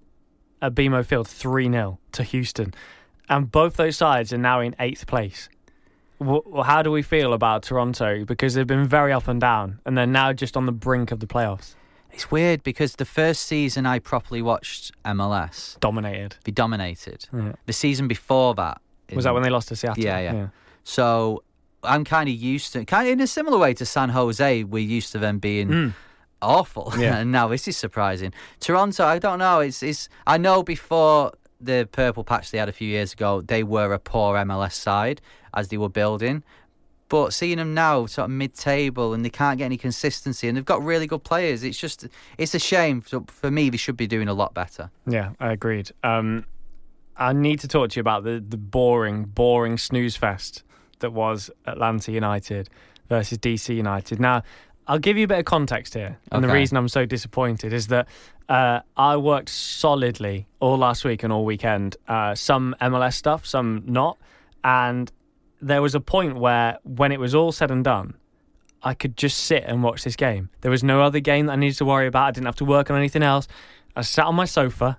at 0.62 0.74
BMO 0.74 1.04
Field 1.04 1.28
three 1.28 1.70
0 1.70 1.98
to 2.12 2.22
Houston, 2.22 2.72
and 3.28 3.50
both 3.50 3.76
those 3.76 3.96
sides 3.96 4.32
are 4.32 4.38
now 4.38 4.60
in 4.60 4.74
eighth 4.78 5.06
place. 5.06 5.48
Wh- 6.22 6.62
how 6.64 6.82
do 6.82 6.90
we 6.90 7.02
feel 7.02 7.32
about 7.32 7.62
Toronto? 7.62 8.24
Because 8.24 8.54
they've 8.54 8.66
been 8.66 8.86
very 8.86 9.12
up 9.12 9.26
and 9.28 9.40
down, 9.40 9.80
and 9.86 9.96
they're 9.96 10.06
now 10.06 10.32
just 10.32 10.56
on 10.56 10.66
the 10.66 10.72
brink 10.72 11.10
of 11.12 11.20
the 11.20 11.26
playoffs. 11.26 11.74
It's 12.12 12.30
weird 12.30 12.62
because 12.62 12.96
the 12.96 13.04
first 13.04 13.42
season 13.46 13.86
I 13.86 14.00
properly 14.00 14.42
watched 14.42 14.92
MLS, 15.04 15.78
Dominated. 15.80 16.36
they 16.44 16.50
dominated. 16.52 17.26
Yeah. 17.32 17.52
The 17.66 17.72
season 17.72 18.08
before 18.08 18.54
that 18.56 18.80
Was 19.14 19.24
that 19.24 19.32
when 19.34 19.42
they 19.44 19.50
lost 19.50 19.68
to 19.68 19.76
Seattle? 19.76 20.02
Yeah, 20.02 20.18
yeah. 20.18 20.48
So 20.82 21.44
I'm 21.84 22.04
kind 22.04 22.28
of 22.28 22.34
used 22.34 22.72
to, 22.72 22.84
kind 22.84 23.06
of 23.06 23.12
in 23.12 23.20
a 23.20 23.26
similar 23.28 23.58
way 23.58 23.74
to 23.74 23.86
San 23.86 24.08
Jose. 24.08 24.64
We're 24.64 24.78
used 24.98 25.12
to 25.12 25.18
them 25.18 25.38
being 25.38 25.68
Mm. 25.68 25.94
awful, 26.42 26.92
Yeah. 26.98 27.16
and 27.20 27.30
now 27.30 27.46
this 27.48 27.68
is 27.68 27.76
surprising. 27.76 28.32
Toronto, 28.58 29.04
I 29.04 29.18
don't 29.20 29.38
know. 29.38 29.60
It's, 29.60 29.82
it's. 29.82 30.08
I 30.26 30.36
know 30.36 30.62
before 30.64 31.32
the 31.60 31.88
purple 31.92 32.24
patch 32.24 32.50
they 32.50 32.58
had 32.58 32.68
a 32.68 32.72
few 32.72 32.88
years 32.88 33.12
ago, 33.12 33.40
they 33.40 33.62
were 33.62 33.92
a 33.92 33.98
poor 34.00 34.36
MLS 34.36 34.72
side 34.72 35.20
as 35.54 35.68
they 35.68 35.76
were 35.76 35.88
building. 35.88 36.42
But 37.08 37.32
seeing 37.32 37.56
them 37.56 37.74
now, 37.74 38.06
sort 38.06 38.26
of 38.26 38.30
mid-table, 38.30 39.12
and 39.12 39.24
they 39.24 39.30
can't 39.30 39.58
get 39.58 39.64
any 39.64 39.76
consistency, 39.76 40.46
and 40.46 40.56
they've 40.56 40.64
got 40.64 40.82
really 40.82 41.08
good 41.08 41.24
players. 41.24 41.64
It's 41.64 41.78
just, 41.78 42.06
it's 42.38 42.54
a 42.54 42.60
shame. 42.60 43.02
So 43.04 43.24
for 43.26 43.50
me, 43.50 43.68
they 43.68 43.76
should 43.76 43.96
be 43.96 44.06
doing 44.06 44.28
a 44.28 44.34
lot 44.34 44.54
better. 44.54 44.90
Yeah, 45.08 45.30
I 45.40 45.50
agreed. 45.50 45.90
Um, 46.04 46.46
I 47.16 47.32
need 47.32 47.58
to 47.60 47.68
talk 47.68 47.90
to 47.90 47.96
you 47.96 48.00
about 48.00 48.22
the, 48.22 48.42
the 48.46 48.56
boring, 48.56 49.24
boring 49.24 49.76
snooze 49.76 50.16
fest 50.16 50.62
that 51.00 51.12
was 51.12 51.50
Atlanta 51.66 52.12
United 52.12 52.68
versus 53.08 53.38
DC 53.38 53.74
United. 53.74 54.20
Now, 54.20 54.42
I'll 54.86 54.98
give 54.98 55.16
you 55.16 55.24
a 55.24 55.28
bit 55.28 55.38
of 55.40 55.44
context 55.44 55.94
here. 55.94 56.18
And 56.32 56.42
the 56.42 56.48
reason 56.48 56.76
I'm 56.76 56.88
so 56.88 57.06
disappointed 57.06 57.72
is 57.72 57.88
that 57.88 58.08
uh, 58.48 58.80
I 58.96 59.16
worked 59.16 59.48
solidly 59.48 60.46
all 60.58 60.78
last 60.78 61.04
week 61.04 61.22
and 61.22 61.32
all 61.32 61.44
weekend, 61.44 61.96
uh, 62.08 62.34
some 62.34 62.74
MLS 62.80 63.14
stuff, 63.14 63.46
some 63.46 63.82
not. 63.86 64.18
And 64.64 65.10
there 65.60 65.82
was 65.82 65.94
a 65.94 66.00
point 66.00 66.36
where, 66.36 66.78
when 66.82 67.12
it 67.12 67.20
was 67.20 67.34
all 67.34 67.52
said 67.52 67.70
and 67.70 67.84
done, 67.84 68.14
I 68.82 68.94
could 68.94 69.16
just 69.16 69.38
sit 69.38 69.64
and 69.66 69.82
watch 69.82 70.04
this 70.04 70.16
game. 70.16 70.48
There 70.62 70.70
was 70.70 70.82
no 70.82 71.02
other 71.02 71.20
game 71.20 71.46
that 71.46 71.52
I 71.52 71.56
needed 71.56 71.76
to 71.78 71.84
worry 71.84 72.06
about. 72.06 72.28
I 72.28 72.30
didn't 72.30 72.46
have 72.46 72.56
to 72.56 72.64
work 72.64 72.90
on 72.90 72.96
anything 72.96 73.22
else. 73.22 73.46
I 73.94 74.02
sat 74.02 74.26
on 74.26 74.34
my 74.34 74.44
sofa, 74.46 74.98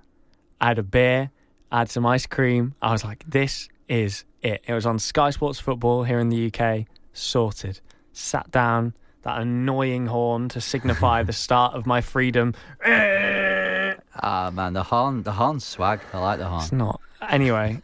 I 0.59 0.67
had 0.67 0.79
a 0.79 0.83
beer, 0.83 1.31
I 1.71 1.79
had 1.79 1.89
some 1.89 2.05
ice 2.05 2.25
cream. 2.25 2.75
I 2.81 2.91
was 2.91 3.03
like, 3.03 3.23
this 3.27 3.69
is 3.87 4.25
it. 4.41 4.61
It 4.67 4.73
was 4.73 4.85
on 4.85 4.99
Sky 4.99 5.29
Sports 5.31 5.59
Football 5.59 6.03
here 6.03 6.19
in 6.19 6.29
the 6.29 6.51
UK, 6.53 6.85
sorted. 7.13 7.79
Sat 8.13 8.51
down, 8.51 8.93
that 9.23 9.39
annoying 9.41 10.07
horn 10.07 10.49
to 10.49 10.61
signify 10.61 11.23
the 11.31 11.33
start 11.33 11.73
of 11.73 11.85
my 11.85 12.01
freedom. 12.01 12.53
Ah 12.85 14.51
man, 14.53 14.73
the 14.73 14.83
horn, 14.83 15.23
the 15.23 15.31
horn 15.31 15.59
swag. 15.59 16.01
I 16.13 16.19
like 16.19 16.39
the 16.39 16.45
horn. 16.45 16.61
It's 16.61 16.71
not. 16.71 16.99
Anyway, 17.29 17.79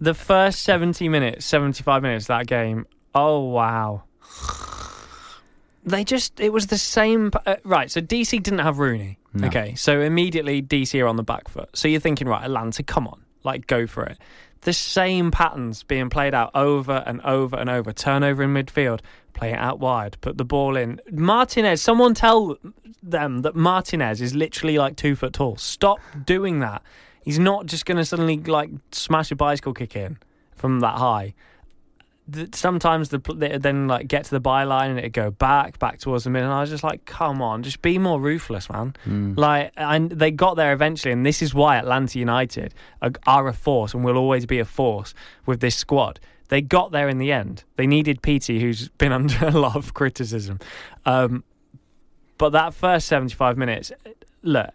the 0.00 0.14
first 0.14 0.62
70 0.62 1.08
minutes, 1.08 1.44
75 1.46 2.02
minutes 2.02 2.24
of 2.24 2.28
that 2.28 2.46
game, 2.46 2.86
oh 3.14 3.40
wow. 3.40 4.04
They 5.84 6.04
just, 6.04 6.40
it 6.40 6.52
was 6.52 6.66
the 6.66 6.78
same. 6.78 7.30
Uh, 7.46 7.56
right, 7.64 7.90
so 7.90 8.00
DC 8.00 8.42
didn't 8.42 8.60
have 8.60 8.78
Rooney. 8.78 9.18
No. 9.32 9.46
Okay, 9.48 9.74
so 9.74 10.00
immediately 10.00 10.62
DC 10.62 11.00
are 11.02 11.06
on 11.06 11.16
the 11.16 11.22
back 11.22 11.48
foot. 11.48 11.68
So 11.74 11.88
you're 11.88 12.00
thinking, 12.00 12.28
right, 12.28 12.44
Atlanta, 12.44 12.82
come 12.82 13.06
on, 13.06 13.22
like 13.44 13.66
go 13.66 13.86
for 13.86 14.04
it. 14.04 14.18
The 14.62 14.72
same 14.74 15.30
patterns 15.30 15.82
being 15.82 16.10
played 16.10 16.34
out 16.34 16.50
over 16.54 17.02
and 17.06 17.22
over 17.22 17.56
and 17.56 17.70
over. 17.70 17.92
Turnover 17.92 18.42
in 18.42 18.52
midfield, 18.52 19.00
play 19.32 19.52
it 19.52 19.58
out 19.58 19.78
wide, 19.78 20.18
put 20.20 20.36
the 20.36 20.44
ball 20.44 20.76
in. 20.76 21.00
Martinez, 21.10 21.80
someone 21.80 22.12
tell 22.12 22.58
them 23.02 23.40
that 23.42 23.54
Martinez 23.54 24.20
is 24.20 24.34
literally 24.34 24.76
like 24.76 24.96
two 24.96 25.16
foot 25.16 25.32
tall. 25.32 25.56
Stop 25.56 26.00
doing 26.26 26.60
that. 26.60 26.82
He's 27.24 27.38
not 27.38 27.66
just 27.66 27.86
going 27.86 27.98
to 27.98 28.04
suddenly 28.04 28.38
like 28.38 28.70
smash 28.92 29.30
a 29.30 29.36
bicycle 29.36 29.74
kick 29.74 29.96
in 29.96 30.18
from 30.56 30.80
that 30.80 30.96
high. 30.96 31.34
Sometimes 32.52 33.08
the 33.08 33.18
then 33.60 33.88
like 33.88 34.06
get 34.06 34.24
to 34.26 34.30
the 34.30 34.40
byline 34.40 34.90
and 34.90 34.98
it 35.00 35.10
go 35.10 35.30
back, 35.32 35.78
back 35.80 35.98
towards 35.98 36.24
the 36.24 36.30
middle. 36.30 36.48
And 36.48 36.54
I 36.54 36.60
was 36.60 36.70
just 36.70 36.84
like, 36.84 37.04
come 37.04 37.42
on, 37.42 37.62
just 37.64 37.82
be 37.82 37.98
more 37.98 38.20
ruthless, 38.20 38.70
man. 38.70 38.94
Like, 39.34 39.72
and 39.76 40.10
they 40.10 40.30
got 40.30 40.54
there 40.54 40.72
eventually, 40.72 41.12
and 41.12 41.26
this 41.26 41.42
is 41.42 41.54
why 41.54 41.76
Atlanta 41.76 42.18
United 42.18 42.72
are, 43.02 43.10
are 43.26 43.48
a 43.48 43.52
force 43.52 43.94
and 43.94 44.04
will 44.04 44.16
always 44.16 44.46
be 44.46 44.60
a 44.60 44.64
force 44.64 45.12
with 45.44 45.60
this 45.60 45.74
squad. 45.74 46.20
They 46.50 46.60
got 46.60 46.92
there 46.92 47.08
in 47.08 47.18
the 47.18 47.32
end. 47.32 47.64
They 47.76 47.86
needed 47.86 48.22
Pity, 48.22 48.60
who's 48.60 48.88
been 48.90 49.12
under 49.20 49.46
a 49.46 49.50
lot 49.50 49.76
of 49.76 49.94
criticism. 49.94 50.60
Um, 51.04 51.42
but 52.38 52.50
that 52.50 52.74
first 52.74 53.06
75 53.08 53.58
minutes, 53.58 53.92
look, 54.42 54.70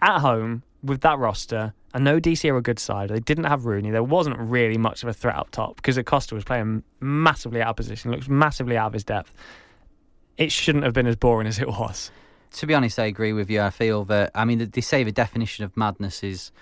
at 0.00 0.18
home 0.20 0.62
with 0.82 1.00
that 1.00 1.18
roster, 1.18 1.74
I 1.94 1.98
know 1.98 2.20
DC 2.20 2.48
are 2.50 2.56
a 2.56 2.62
good 2.62 2.78
side. 2.78 3.10
They 3.10 3.20
didn't 3.20 3.44
have 3.44 3.64
Rooney. 3.64 3.90
There 3.90 4.02
wasn't 4.02 4.38
really 4.38 4.76
much 4.76 5.02
of 5.02 5.08
a 5.08 5.12
threat 5.12 5.36
up 5.36 5.50
top 5.50 5.76
because 5.76 5.96
Acosta 5.96 6.34
was 6.34 6.44
playing 6.44 6.82
massively 7.00 7.62
out 7.62 7.70
of 7.70 7.76
position, 7.76 8.10
looks 8.10 8.28
massively 8.28 8.76
out 8.76 8.88
of 8.88 8.92
his 8.92 9.04
depth. 9.04 9.32
It 10.36 10.52
shouldn't 10.52 10.84
have 10.84 10.92
been 10.92 11.06
as 11.06 11.16
boring 11.16 11.48
as 11.48 11.58
it 11.58 11.68
was. 11.68 12.10
To 12.52 12.66
be 12.66 12.74
honest, 12.74 12.98
I 12.98 13.06
agree 13.06 13.32
with 13.32 13.50
you. 13.50 13.60
I 13.60 13.70
feel 13.70 14.04
that 14.06 14.30
I 14.34 14.44
mean 14.44 14.70
they 14.70 14.80
say 14.80 15.02
the 15.02 15.12
definition 15.12 15.64
of 15.64 15.76
madness 15.76 16.22
is 16.22 16.52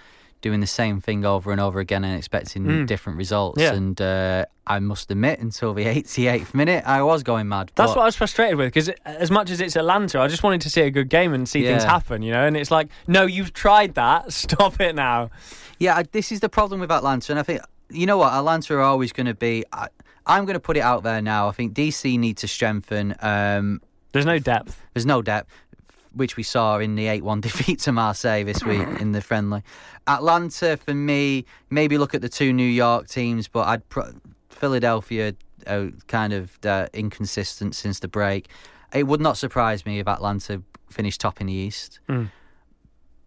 doing 0.43 0.61
the 0.61 0.67
same 0.67 1.01
thing 1.01 1.25
over 1.25 1.51
and 1.53 1.61
over 1.61 1.81
again 1.81 2.05
and 2.05 2.17
expecting 2.17 2.65
Mm. 2.65 2.87
different 2.87 3.19
results. 3.19 3.61
Yeah. 3.61 3.73
And 3.75 4.01
uh, 4.01 4.45
I 4.67 4.79
must 4.79 5.11
admit, 5.11 5.41
until 5.41 5.75
the 5.75 5.85
88th 5.97 6.55
minute, 6.55 6.85
I 6.87 7.03
was 7.03 7.23
going 7.23 7.49
mad. 7.49 7.73
That's 7.75 7.91
what 7.97 8.03
I 8.03 8.05
was 8.05 8.17
frustrated 8.17 8.57
with 8.57 8.67
because 8.73 8.89
as 9.05 9.31
much 9.31 9.51
as 9.51 9.61
it's 9.61 9.77
Atlanta, 9.77 10.21
I 10.21 10.29
just 10.29 10.43
wanted 10.43 10.61
to 10.63 10.71
see 10.71 10.83
a 10.83 10.91
good 10.91 11.09
game 11.09 11.33
and 11.35 11.49
see 11.49 11.65
things 11.65 11.85
happen, 11.85 12.23
you 12.23 12.33
know. 12.33 12.47
And 12.47 12.57
it's 12.57 12.71
like, 12.71 12.89
no, 13.07 13.25
you've 13.27 13.53
tried 13.53 13.95
that. 13.95 14.33
Stop 14.45 14.81
it 14.81 14.95
now. 14.95 15.31
Yeah, 15.79 15.97
I- 15.97 16.05
this 16.05 16.31
is 16.33 16.41
the 16.41 16.49
problem 16.49 16.81
with 16.81 16.91
Atlanta, 16.91 17.33
and 17.33 17.39
I 17.41 17.43
think 17.43 17.61
you 17.91 18.07
know 18.07 18.19
what 18.19 18.33
Atlanta 18.33 18.75
are 18.75 18.83
always 18.83 19.13
going 19.13 19.27
to 19.27 19.35
be. 19.35 19.65
I, 19.73 19.89
I'm 20.27 20.45
going 20.45 20.55
to 20.55 20.61
put 20.61 20.77
it 20.77 20.81
out 20.81 21.03
there 21.05 21.23
now. 21.23 21.49
I 21.49 21.53
think 21.53 21.73
DC 21.75 22.19
need 22.19 22.37
to 22.39 22.49
strengthen. 22.49 23.15
Um, 23.21 23.81
There's 24.13 24.27
no 24.27 24.39
depth. 24.41 24.81
there's 24.93 25.07
no 25.07 25.23
depth, 25.23 25.51
which 26.17 26.37
we 26.37 26.43
saw 26.43 26.79
in 26.79 26.97
the 26.97 27.07
8-1 27.07 27.41
defeat 27.43 27.79
to 27.81 27.93
Marseille 27.93 28.43
this 28.43 28.65
week 28.65 28.89
in 29.01 29.13
the 29.13 29.21
friendly. 29.21 29.63
Atlanta, 30.07 30.77
for 30.77 30.95
me, 30.95 31.45
maybe 31.71 31.99
look 31.99 32.15
at 32.15 32.23
the 32.23 32.29
two 32.29 32.53
New 32.53 32.65
York 32.65 33.09
teams, 33.09 33.49
but 33.49 33.69
I'd 33.69 33.89
pro- 33.89 34.13
Philadelphia 34.49 35.35
uh, 35.67 35.87
kind 36.07 36.33
of 36.33 36.59
uh, 36.65 36.87
inconsistent 36.93 37.75
since 37.75 38.01
the 38.01 38.09
break. 38.09 38.49
It 38.95 39.07
would 39.07 39.21
not 39.21 39.37
surprise 39.37 39.85
me 39.85 39.99
if 39.99 40.09
Atlanta 40.09 40.63
finished 40.91 41.21
top 41.21 41.41
in 41.41 41.49
the 41.49 41.53
East. 41.53 42.01
Mm. 42.09 42.31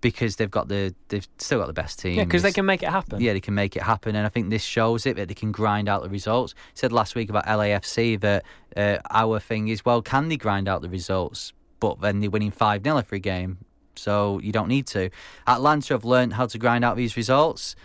Because 0.01 0.37
they've 0.37 0.49
got 0.49 0.69
the 0.69 0.95
they've 1.09 1.27
still 1.39 1.59
got 1.59 1.67
the 1.67 1.73
best 1.73 1.99
team. 1.99 2.17
Yeah, 2.17 2.23
because 2.23 2.41
they 2.41 2.53
can 2.53 2.65
make 2.65 2.81
it 2.81 2.87
happen. 2.87 3.19
Yeah, 3.19 3.33
they 3.33 3.41
can 3.41 3.53
make 3.53 3.75
it 3.75 3.83
happen, 3.83 4.15
and 4.15 4.25
I 4.25 4.29
think 4.29 4.49
this 4.49 4.63
shows 4.63 5.05
it 5.05 5.17
that 5.17 5.27
they 5.27 5.33
can 5.33 5.51
grind 5.51 5.89
out 5.89 6.03
the 6.03 6.09
results. 6.09 6.55
said 6.73 6.93
last 6.93 7.15
week 7.15 7.29
about 7.29 7.45
LAFC 7.45 8.17
that 8.21 8.45
uh, 8.77 8.99
our 9.11 9.41
thing 9.41 9.67
is 9.67 9.83
well, 9.83 10.01
can 10.01 10.29
they 10.29 10.37
grind 10.37 10.69
out 10.69 10.81
the 10.81 10.87
results? 10.87 11.51
But 11.79 12.01
then 12.01 12.19
they're 12.19 12.29
winning 12.29 12.51
five 12.51 12.83
0 12.83 12.97
every 12.97 13.19
game, 13.19 13.59
so 13.95 14.39
you 14.39 14.51
don't 14.51 14.67
need 14.67 14.87
to. 14.87 15.09
Atlanta 15.47 15.93
have 15.93 16.05
learned 16.05 16.33
how 16.33 16.45
to 16.47 16.57
grind 16.57 16.83
out 16.83 16.97
these 16.97 17.17
results. 17.17 17.75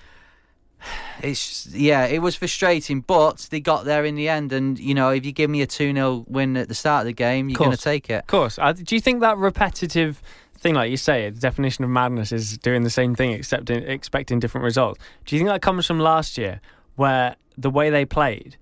It's 1.22 1.68
yeah, 1.68 2.06
it 2.06 2.18
was 2.18 2.34
frustrating, 2.34 3.00
but 3.00 3.46
they 3.50 3.60
got 3.60 3.84
there 3.84 4.04
in 4.04 4.16
the 4.16 4.28
end. 4.28 4.52
And 4.52 4.78
you 4.78 4.94
know, 4.94 5.10
if 5.10 5.24
you 5.24 5.32
give 5.32 5.48
me 5.48 5.62
a 5.62 5.66
two 5.66 5.94
0 5.94 6.24
win 6.28 6.56
at 6.56 6.68
the 6.68 6.74
start 6.74 7.02
of 7.02 7.06
the 7.06 7.12
game, 7.12 7.48
you're 7.48 7.56
going 7.56 7.70
to 7.70 7.76
take 7.76 8.10
it. 8.10 8.14
Of 8.14 8.26
course. 8.26 8.56
Do 8.56 8.94
you 8.94 9.00
think 9.00 9.20
that 9.20 9.38
repetitive 9.38 10.20
thing, 10.58 10.74
like 10.74 10.90
you 10.90 10.96
say, 10.96 11.30
the 11.30 11.40
definition 11.40 11.84
of 11.84 11.90
madness 11.90 12.32
is 12.32 12.58
doing 12.58 12.82
the 12.82 12.90
same 12.90 13.14
thing 13.14 13.30
except 13.30 13.70
in, 13.70 13.84
expecting 13.84 14.40
different 14.40 14.64
results? 14.64 15.00
Do 15.24 15.36
you 15.36 15.40
think 15.40 15.50
that 15.50 15.62
comes 15.62 15.86
from 15.86 16.00
last 16.00 16.36
year, 16.36 16.60
where 16.96 17.36
the 17.56 17.70
way 17.70 17.90
they 17.90 18.04
played, 18.04 18.56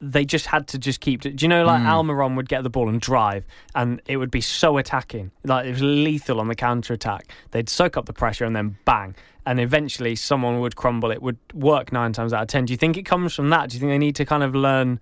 they 0.00 0.24
just 0.24 0.46
had 0.46 0.68
to 0.68 0.78
just 0.78 1.00
keep. 1.00 1.22
Do 1.22 1.34
you 1.38 1.48
know, 1.48 1.64
like 1.64 1.82
mm. 1.82 1.86
Almiron 1.86 2.36
would 2.36 2.48
get 2.48 2.62
the 2.62 2.70
ball 2.70 2.88
and 2.88 3.00
drive, 3.00 3.46
and 3.74 4.00
it 4.06 4.16
would 4.16 4.30
be 4.30 4.40
so 4.40 4.78
attacking, 4.78 5.30
like 5.44 5.66
it 5.66 5.70
was 5.70 5.82
lethal 5.82 6.40
on 6.40 6.48
the 6.48 6.54
counter 6.54 6.92
attack. 6.94 7.30
They'd 7.50 7.68
soak 7.68 7.96
up 7.96 8.06
the 8.06 8.12
pressure 8.12 8.44
and 8.44 8.54
then 8.54 8.76
bang, 8.84 9.14
and 9.44 9.60
eventually 9.60 10.14
someone 10.16 10.60
would 10.60 10.76
crumble. 10.76 11.10
It 11.10 11.22
would 11.22 11.38
work 11.52 11.92
nine 11.92 12.12
times 12.12 12.32
out 12.32 12.42
of 12.42 12.48
ten. 12.48 12.64
Do 12.64 12.72
you 12.72 12.76
think 12.76 12.96
it 12.96 13.04
comes 13.04 13.34
from 13.34 13.50
that? 13.50 13.70
Do 13.70 13.76
you 13.76 13.80
think 13.80 13.90
they 13.90 13.98
need 13.98 14.16
to 14.16 14.24
kind 14.24 14.42
of 14.42 14.54
learn 14.54 15.00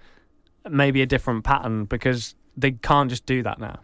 maybe 0.69 1.03
a 1.03 1.07
different 1.07 1.45
pattern 1.45 1.85
because 1.85 2.35
they 2.57 2.73
can't 2.73 3.11
just 3.11 3.26
do 3.26 3.43
that 3.43 3.61
now? 3.61 3.81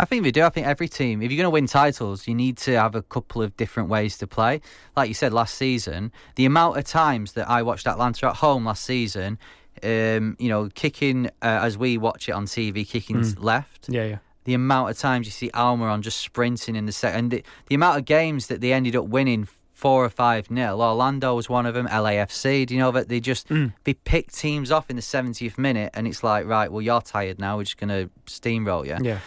I 0.00 0.04
think 0.04 0.22
they 0.22 0.30
do. 0.30 0.44
I 0.44 0.48
think 0.48 0.66
every 0.68 0.88
team, 0.88 1.22
if 1.22 1.32
you're 1.32 1.36
going 1.36 1.46
to 1.46 1.50
win 1.50 1.66
titles, 1.66 2.28
you 2.28 2.34
need 2.34 2.56
to 2.58 2.78
have 2.78 2.94
a 2.94 3.02
couple 3.02 3.42
of 3.42 3.56
different 3.56 3.88
ways 3.88 4.16
to 4.18 4.28
play. 4.28 4.60
Like 4.96 5.08
you 5.08 5.14
said 5.14 5.32
last 5.32 5.56
season, 5.56 6.12
the 6.36 6.46
amount 6.46 6.78
of 6.78 6.84
times 6.84 7.32
that 7.32 7.48
I 7.48 7.62
watched 7.62 7.88
Atlanta 7.88 8.28
at 8.28 8.36
home 8.36 8.66
last 8.66 8.84
season, 8.84 9.38
Um, 9.82 10.36
you 10.38 10.48
know, 10.48 10.68
kicking 10.74 11.26
uh, 11.42 11.60
as 11.62 11.76
we 11.78 11.98
watch 11.98 12.28
it 12.28 12.32
on 12.32 12.46
TV, 12.46 12.86
kicking 12.86 13.16
Mm. 13.16 13.42
left. 13.42 13.88
Yeah, 13.88 14.04
yeah. 14.04 14.18
The 14.44 14.54
amount 14.54 14.90
of 14.90 14.98
times 14.98 15.26
you 15.26 15.30
see 15.32 15.50
Almiron 15.50 16.00
just 16.00 16.20
sprinting 16.20 16.74
in 16.76 16.86
the 16.86 16.92
second, 16.92 17.18
and 17.18 17.30
the, 17.30 17.42
the 17.66 17.74
amount 17.74 17.98
of 17.98 18.04
games 18.06 18.46
that 18.46 18.60
they 18.60 18.72
ended 18.72 18.96
up 18.96 19.04
winning 19.06 19.46
four 19.72 20.04
or 20.04 20.08
five 20.08 20.50
nil. 20.50 20.82
Orlando 20.82 21.34
was 21.36 21.48
one 21.48 21.64
of 21.66 21.74
them. 21.74 21.86
LAFC. 21.86 22.66
Do 22.66 22.74
you 22.74 22.80
know 22.80 22.90
that 22.92 23.08
they 23.08 23.20
just 23.20 23.48
Mm. 23.48 23.74
they 23.84 23.94
pick 23.94 24.32
teams 24.32 24.70
off 24.72 24.90
in 24.90 24.96
the 24.96 25.02
70th 25.02 25.56
minute, 25.58 25.90
and 25.94 26.06
it's 26.08 26.22
like, 26.24 26.46
right, 26.46 26.72
well, 26.72 26.82
you're 26.82 27.00
tired 27.00 27.38
now. 27.38 27.56
We're 27.58 27.64
just 27.64 27.76
gonna 27.76 28.08
steamroll 28.26 28.86
you. 28.86 28.96
Yeah. 29.04 29.18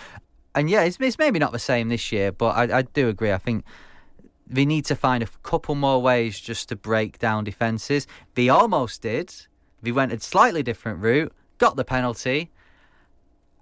And 0.55 0.69
yeah, 0.69 0.81
it's, 0.83 0.97
it's 0.99 1.17
maybe 1.17 1.39
not 1.39 1.53
the 1.53 1.59
same 1.59 1.87
this 1.89 2.11
year, 2.11 2.31
but 2.33 2.57
I, 2.57 2.79
I 2.79 2.81
do 2.81 3.07
agree. 3.07 3.31
I 3.31 3.37
think 3.37 3.63
they 4.45 4.65
need 4.65 4.83
to 4.85 4.95
find 4.95 5.23
a 5.23 5.27
couple 5.43 5.75
more 5.75 6.01
ways 6.01 6.37
just 6.37 6.67
to 6.69 6.75
break 6.75 7.19
down 7.19 7.45
defences. 7.45 8.05
They 8.35 8.49
almost 8.49 9.01
did. 9.03 9.33
They 9.81 9.91
went 9.91 10.11
a 10.11 10.19
slightly 10.19 10.63
different 10.63 10.99
route, 10.99 11.31
got 11.57 11.75
the 11.75 11.83
penalty. 11.85 12.51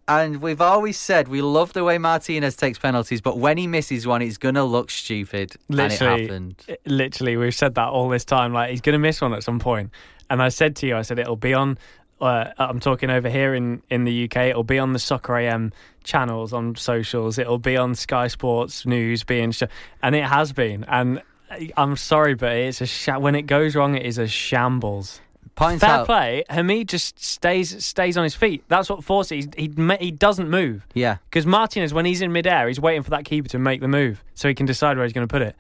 And 0.08 0.42
we've 0.42 0.60
always 0.62 0.98
said 0.98 1.28
we 1.28 1.42
love 1.44 1.74
the 1.74 1.84
way 1.84 2.00
Martinez 2.00 2.56
takes 2.56 2.80
penalties, 2.80 3.22
but 3.22 3.38
when 3.38 3.58
he 3.60 3.68
misses 3.68 4.08
one, 4.08 4.24
it's 4.24 4.38
going 4.40 4.56
to 4.56 4.64
look 4.64 4.90
stupid. 4.90 5.56
and 5.70 5.80
it 5.80 5.84
Literally, 5.84 6.22
happened. 6.24 6.66
literally, 6.88 7.38
we've 7.38 7.54
said 7.54 7.76
that 7.76 7.90
all 7.90 8.10
this 8.10 8.26
time. 8.26 8.52
Like 8.52 8.72
he's 8.72 8.82
going 8.82 8.94
to 8.94 9.00
miss 9.00 9.22
one 9.22 9.34
at 9.34 9.44
some 9.44 9.60
point. 9.60 9.92
And 10.32 10.42
I 10.42 10.50
said 10.50 10.76
to 10.78 10.88
you, 10.88 10.98
I 10.98 11.04
said 11.04 11.20
it'll 11.20 11.36
be 11.36 11.54
on. 11.54 11.78
Uh, 12.20 12.46
I'm 12.58 12.80
talking 12.80 13.12
over 13.12 13.30
here 13.30 13.54
in 13.54 13.84
in 13.92 14.04
the 14.04 14.24
UK. 14.26 14.38
It'll 14.48 14.64
be 14.64 14.80
on 14.80 14.94
the 14.94 15.00
Soccer 15.00 15.38
AM 15.38 15.72
channels 16.04 16.54
on 16.54 16.76
socials. 16.76 17.38
It'll 17.38 17.60
be 17.60 17.78
on 17.78 17.94
Sky 17.94 18.28
Sports 18.28 18.88
News, 18.88 19.24
being 19.24 19.52
sh- 19.52 19.64
and 20.02 20.16
it 20.16 20.26
has 20.26 20.52
been. 20.54 20.86
And 20.86 21.22
I- 21.52 21.72
I'm 21.78 21.96
sorry, 21.96 22.34
but 22.34 22.52
it's 22.56 22.82
a 22.82 22.88
sh- 22.88 23.10
when 23.10 23.36
it 23.36 23.44
goes 23.44 23.76
wrong, 23.76 23.94
it 23.96 24.06
is 24.08 24.18
a 24.18 24.28
shambles. 24.28 25.22
Points 25.56 25.82
Fair 25.82 25.90
out, 25.90 26.06
play. 26.06 26.44
Hamid 26.50 26.88
just 26.90 27.24
stays 27.24 27.84
stays 27.86 28.18
on 28.18 28.24
his 28.24 28.36
feet. 28.36 28.64
That's 28.68 28.90
what 28.90 29.04
forces. 29.04 29.48
He 29.58 29.70
he, 29.76 29.96
he 30.00 30.12
doesn't 30.12 30.50
move. 30.50 30.88
yeah, 30.94 31.18
Because 31.30 31.46
Martinez, 31.46 31.94
when 31.94 32.06
he's 32.06 32.22
in 32.22 32.32
midair, 32.32 32.68
he's 32.68 32.80
waiting 32.80 33.04
for 33.04 33.10
that 33.12 33.26
keeper 33.26 33.50
to 33.50 33.60
make 33.60 33.82
the 33.82 33.88
move 33.88 34.24
so 34.36 34.48
he 34.48 34.54
can 34.56 34.66
decide 34.66 34.98
where 34.98 35.06
he's 35.06 35.14
going 35.14 35.28
to 35.28 35.32
put 35.32 35.42
it. 35.42 35.56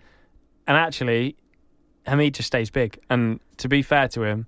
And 0.67 0.77
actually, 0.77 1.35
Hamid 2.05 2.33
just 2.35 2.47
stays 2.47 2.69
big. 2.69 2.99
And 3.09 3.39
to 3.57 3.67
be 3.67 3.81
fair 3.81 4.07
to 4.09 4.23
him, 4.23 4.47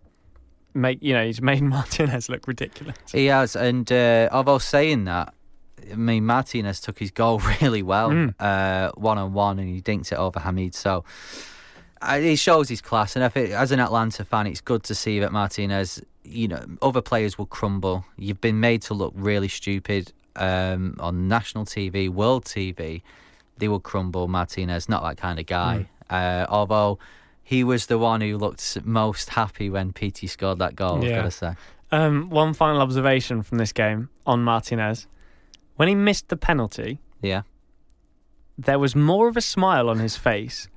make 0.73 0.99
you 1.01 1.13
know 1.13 1.25
he's 1.25 1.41
made 1.41 1.61
Martinez 1.75 2.29
look 2.29 2.47
ridiculous. 2.47 2.95
he 3.11 3.25
has. 3.27 3.55
And 3.55 3.91
uh, 3.91 4.29
although 4.31 4.57
saying 4.59 5.05
that, 5.05 5.33
I 5.91 5.95
mean, 5.95 6.25
Martinez 6.25 6.79
took 6.79 6.99
his 6.99 7.11
goal 7.11 7.39
really 7.61 7.81
well, 7.83 8.09
Mm. 8.11 8.35
uh, 8.39 8.91
one 8.95 9.17
on 9.17 9.33
one, 9.33 9.59
and 9.59 9.67
he 9.67 9.81
dinked 9.81 10.11
it 10.11 10.15
over 10.17 10.39
Hamid. 10.39 10.75
So 10.75 11.03
he 12.19 12.35
shows 12.35 12.69
his 12.69 12.81
class. 12.81 13.15
And 13.15 13.23
as 13.35 13.71
an 13.71 13.79
Atlanta 13.79 14.23
fan, 14.25 14.47
it's 14.47 14.61
good 14.61 14.83
to 14.83 14.95
see 14.95 15.19
that 15.19 15.31
Martinez, 15.31 16.01
you 16.23 16.47
know, 16.47 16.63
other 16.81 17.01
players 17.01 17.37
will 17.37 17.45
crumble. 17.45 18.05
You've 18.17 18.41
been 18.41 18.59
made 18.59 18.81
to 18.83 18.93
look 18.93 19.13
really 19.15 19.47
stupid 19.47 20.11
um, 20.35 20.95
on 20.99 21.27
national 21.27 21.65
TV, 21.65 22.09
world 22.09 22.45
TV. 22.45 23.01
They 23.57 23.67
will 23.67 23.79
crumble. 23.79 24.27
Martinez, 24.27 24.89
not 24.89 25.03
that 25.03 25.17
kind 25.17 25.39
of 25.39 25.45
guy. 25.45 25.89
Uh, 26.09 26.45
although 26.49 26.97
he 27.43 27.63
was 27.63 27.85
the 27.87 27.97
one 27.97 28.21
who 28.21 28.37
looked 28.37 28.77
most 28.85 29.29
happy 29.31 29.69
when 29.69 29.93
Pity 29.93 30.27
scored 30.27 30.59
that 30.59 30.75
goal. 30.75 31.03
I've 31.03 31.09
got 31.09 31.23
to 31.23 31.31
say. 31.31 31.53
Um, 31.91 32.29
one 32.29 32.53
final 32.53 32.81
observation 32.81 33.41
from 33.43 33.57
this 33.57 33.73
game 33.73 34.09
on 34.25 34.43
Martinez: 34.43 35.07
when 35.75 35.87
he 35.89 35.95
missed 35.95 36.29
the 36.29 36.37
penalty, 36.37 36.99
Yeah. 37.21 37.41
there 38.57 38.79
was 38.79 38.95
more 38.95 39.27
of 39.27 39.35
a 39.35 39.41
smile 39.41 39.89
on 39.89 39.99
his 39.99 40.15
face 40.15 40.69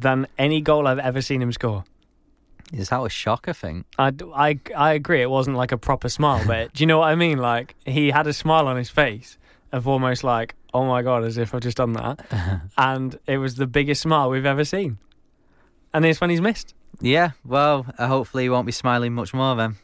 than 0.00 0.26
any 0.38 0.60
goal 0.60 0.86
I've 0.86 0.98
ever 0.98 1.20
seen 1.20 1.42
him 1.42 1.52
score. 1.52 1.84
Is 2.72 2.88
that 2.88 3.00
a 3.00 3.08
shock? 3.08 3.46
I 3.48 3.52
think. 3.52 3.86
I, 3.98 4.12
I, 4.34 4.58
I 4.76 4.92
agree. 4.94 5.22
It 5.22 5.30
wasn't 5.30 5.56
like 5.56 5.72
a 5.72 5.78
proper 5.78 6.08
smile, 6.08 6.42
but 6.46 6.72
do 6.72 6.82
you 6.82 6.86
know 6.86 6.98
what 6.98 7.08
I 7.08 7.14
mean? 7.14 7.38
Like 7.38 7.76
he 7.84 8.10
had 8.10 8.26
a 8.26 8.32
smile 8.32 8.66
on 8.66 8.76
his 8.76 8.90
face 8.90 9.38
of 9.72 9.86
almost 9.86 10.24
like, 10.24 10.54
oh 10.74 10.84
my 10.84 11.02
god, 11.02 11.24
as 11.24 11.38
if 11.38 11.54
I've 11.54 11.60
just 11.60 11.76
done 11.76 11.92
that, 11.92 12.26
and 12.78 13.18
it 13.26 13.38
was 13.38 13.54
the 13.54 13.66
biggest 13.66 14.02
smile 14.02 14.30
we've 14.30 14.46
ever 14.46 14.64
seen. 14.64 14.98
And 15.94 16.04
it's 16.04 16.20
when 16.20 16.30
he's 16.30 16.40
missed. 16.40 16.74
Yeah. 17.00 17.32
Well, 17.44 17.86
uh, 17.98 18.08
hopefully 18.08 18.44
he 18.44 18.50
won't 18.50 18.66
be 18.66 18.72
smiling 18.72 19.14
much 19.14 19.32
more 19.32 19.54
then. 19.54 19.76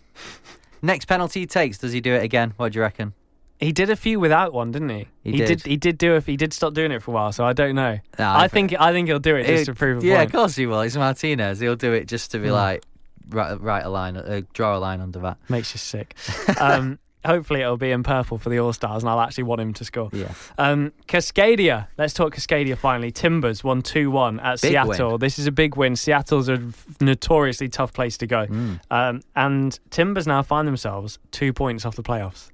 Next 0.82 1.04
penalty 1.04 1.40
he 1.40 1.46
takes, 1.46 1.78
does 1.78 1.92
he 1.92 2.00
do 2.00 2.12
it 2.14 2.24
again? 2.24 2.54
What 2.56 2.72
do 2.72 2.78
you 2.78 2.82
reckon? 2.82 3.14
He 3.62 3.72
did 3.72 3.88
a 3.90 3.96
few 3.96 4.18
without 4.20 4.52
one, 4.52 4.72
didn't 4.72 4.88
he? 4.90 5.06
He 5.22 5.32
did. 5.38 5.46
did. 5.46 5.62
He 5.62 5.76
did 5.76 5.96
do. 5.96 6.18
He 6.26 6.36
did 6.36 6.52
stop 6.52 6.74
doing 6.74 6.90
it 6.92 7.02
for 7.02 7.12
a 7.12 7.14
while, 7.14 7.32
so 7.32 7.44
I 7.44 7.52
don't 7.52 7.74
know. 7.76 7.98
Nah, 8.18 8.34
I 8.34 8.44
I 8.44 8.48
think. 8.48 8.74
I 8.78 8.92
think 8.92 9.08
he'll 9.08 9.18
do 9.20 9.36
it 9.36 9.46
just 9.46 9.62
It- 9.62 9.64
to 9.66 9.74
prove 9.74 10.02
a 10.02 10.06
yeah, 10.06 10.16
point. 10.18 10.26
of 10.30 10.32
course 10.32 10.56
he 10.56 10.66
will. 10.66 10.80
It's 10.82 10.96
Martinez. 10.96 11.60
He'll 11.60 11.76
do 11.76 11.92
it 11.92 12.06
just 12.08 12.32
to 12.32 12.38
be 12.38 12.48
Mm. 12.48 12.52
like, 12.52 12.82
write, 13.30 13.60
write 13.60 13.84
a 13.84 13.88
line, 13.88 14.16
uh, 14.16 14.40
draw 14.52 14.76
a 14.76 14.80
line 14.80 15.00
under 15.00 15.20
that. 15.20 15.38
Makes 15.48 15.74
you 15.74 15.78
sick. 15.78 16.16
um, 16.60 16.98
hopefully, 17.24 17.60
it'll 17.60 17.76
be 17.76 17.92
in 17.92 18.02
purple 18.02 18.36
for 18.36 18.50
the 18.50 18.58
All 18.58 18.72
Stars, 18.72 19.04
and 19.04 19.10
I'll 19.10 19.20
actually 19.20 19.44
want 19.44 19.60
him 19.60 19.72
to 19.74 19.84
score. 19.84 20.10
Yeah. 20.12 20.32
Um, 20.58 20.92
Cascadia. 21.06 21.86
Let's 21.96 22.14
talk 22.14 22.34
Cascadia 22.34 22.76
finally. 22.76 23.12
Timbers 23.12 23.62
won 23.62 23.80
2 23.82 24.10
1 24.10 24.40
at 24.40 24.60
Big 24.60 24.72
Seattle. 24.72 25.10
win. 25.12 25.20
This 25.20 25.38
is 25.38 25.46
a 25.46 25.52
big 25.52 25.76
win. 25.76 25.94
Seattle's 25.94 26.48
a 26.48 26.60
notoriously 27.00 27.68
tough 27.68 27.92
place 27.92 28.16
to 28.18 28.26
go. 28.26 28.46
Mm. 28.46 28.80
Um, 28.90 29.20
and 29.36 29.78
Timbers 29.90 30.26
now 30.26 30.42
find 30.42 30.66
themselves 30.66 31.18
two 31.30 31.52
points 31.52 31.84
off 31.86 31.94
the 31.96 32.02
playoffs. 32.02 32.48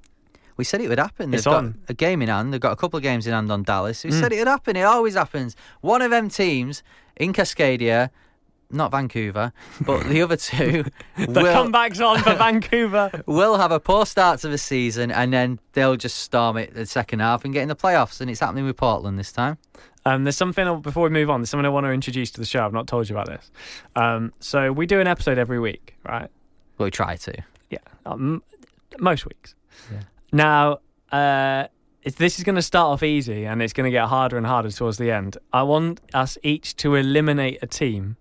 We 0.59 0.65
said 0.65 0.81
it 0.83 0.89
would 0.89 0.99
happen. 0.99 1.31
They've 1.31 1.39
It's 1.39 1.47
got 1.47 1.55
on. 1.65 1.79
a 1.89 1.95
game 1.95 2.21
in 2.21 2.29
hand. 2.29 2.53
They've 2.53 2.61
got 2.61 2.73
a 2.73 2.77
couple 2.77 2.99
of 2.99 3.03
games 3.03 3.27
in 3.27 3.33
hand 3.33 3.51
on 3.51 3.63
Dallas. 3.63 4.05
We 4.05 4.11
Mm. 4.11 4.21
said 4.21 4.33
it 4.33 4.39
would 4.39 4.49
happen. 4.49 4.77
It 4.77 4.83
always 4.83 5.15
happens. 5.15 5.57
One 5.81 6.03
of 6.03 6.11
them 6.11 6.29
teams 6.29 6.83
in 7.17 7.33
Cascadia, 7.33 8.11
not 8.71 8.91
Vancouver, 8.91 9.53
but 9.87 10.05
the 10.09 10.21
other 10.21 10.37
two 10.37 10.85
The 11.17 11.27
will, 11.43 11.53
comeback's 11.53 12.01
on 12.01 12.19
for 12.23 12.35
Vancouver. 12.35 13.11
will 13.27 13.57
have 13.57 13.73
a 13.73 13.81
poor 13.81 14.05
start 14.05 14.41
to 14.41 14.49
the 14.49 14.59
season 14.59 15.11
and 15.11 15.33
then 15.33 15.59
they'll 15.73 15.97
just 15.97 16.19
storm 16.19 16.57
it 16.59 16.75
the 16.75 16.85
second 16.87 17.21
half 17.21 17.45
and 17.45 17.55
get 17.55 17.63
in 17.63 17.69
the 17.69 17.77
playoffs. 17.77 18.21
And 18.21 18.29
it's 18.29 18.41
happening 18.41 18.67
with 18.67 18.77
Portland 18.77 19.19
this 19.19 19.33
time. 19.33 19.57
Um, 20.05 20.25
there's 20.25 20.37
something 20.37 20.81
before 20.81 21.05
we 21.05 21.11
move 21.11 21.31
on. 21.31 21.41
There's 21.41 21.51
something 21.51 21.67
I 21.67 21.71
want 21.71 21.87
to 21.87 21.93
introduce 21.93 22.31
to 22.33 22.41
the 22.41 22.47
show. 22.47 22.65
I've 22.65 22.73
not 22.73 22.87
told 22.89 23.09
you 23.09 23.17
about 23.17 23.29
this. 23.29 23.51
Um, 23.95 24.33
so 24.41 24.73
we 24.73 24.87
do 24.87 25.01
an 25.01 25.07
episode 25.07 25.39
every 25.39 25.61
week, 25.61 25.97
right? 26.05 26.29
Well, 26.79 26.87
we 26.87 26.91
try 26.91 27.17
to. 27.17 27.35
Yeah, 27.71 27.79
um, 28.07 28.43
most 28.99 29.25
weeks. 29.27 29.55
Yeah. 29.93 30.01
Now, 30.33 30.79
uh, 31.11 31.69
this 32.17 32.39
is 32.39 32.45
going 32.45 32.57
to 32.57 32.63
start 32.63 32.87
off 32.93 33.03
easy, 33.03 33.45
and 33.45 33.63
it's 33.63 33.73
going 33.73 33.85
to 33.87 33.91
get 33.91 34.09
harder 34.09 34.37
and 34.37 34.47
harder 34.47 34.71
towards 34.71 34.99
the 34.99 35.11
end. 35.11 35.37
I 35.53 35.63
want 35.63 36.01
us 36.15 36.39
each 36.43 36.77
to 36.77 36.95
eliminate 36.95 37.59
a 37.63 37.67
team 37.67 38.17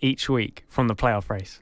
each 0.00 0.28
week 0.28 0.64
from 0.68 0.88
the 0.88 0.94
playoff 0.94 1.30
race. 1.30 1.60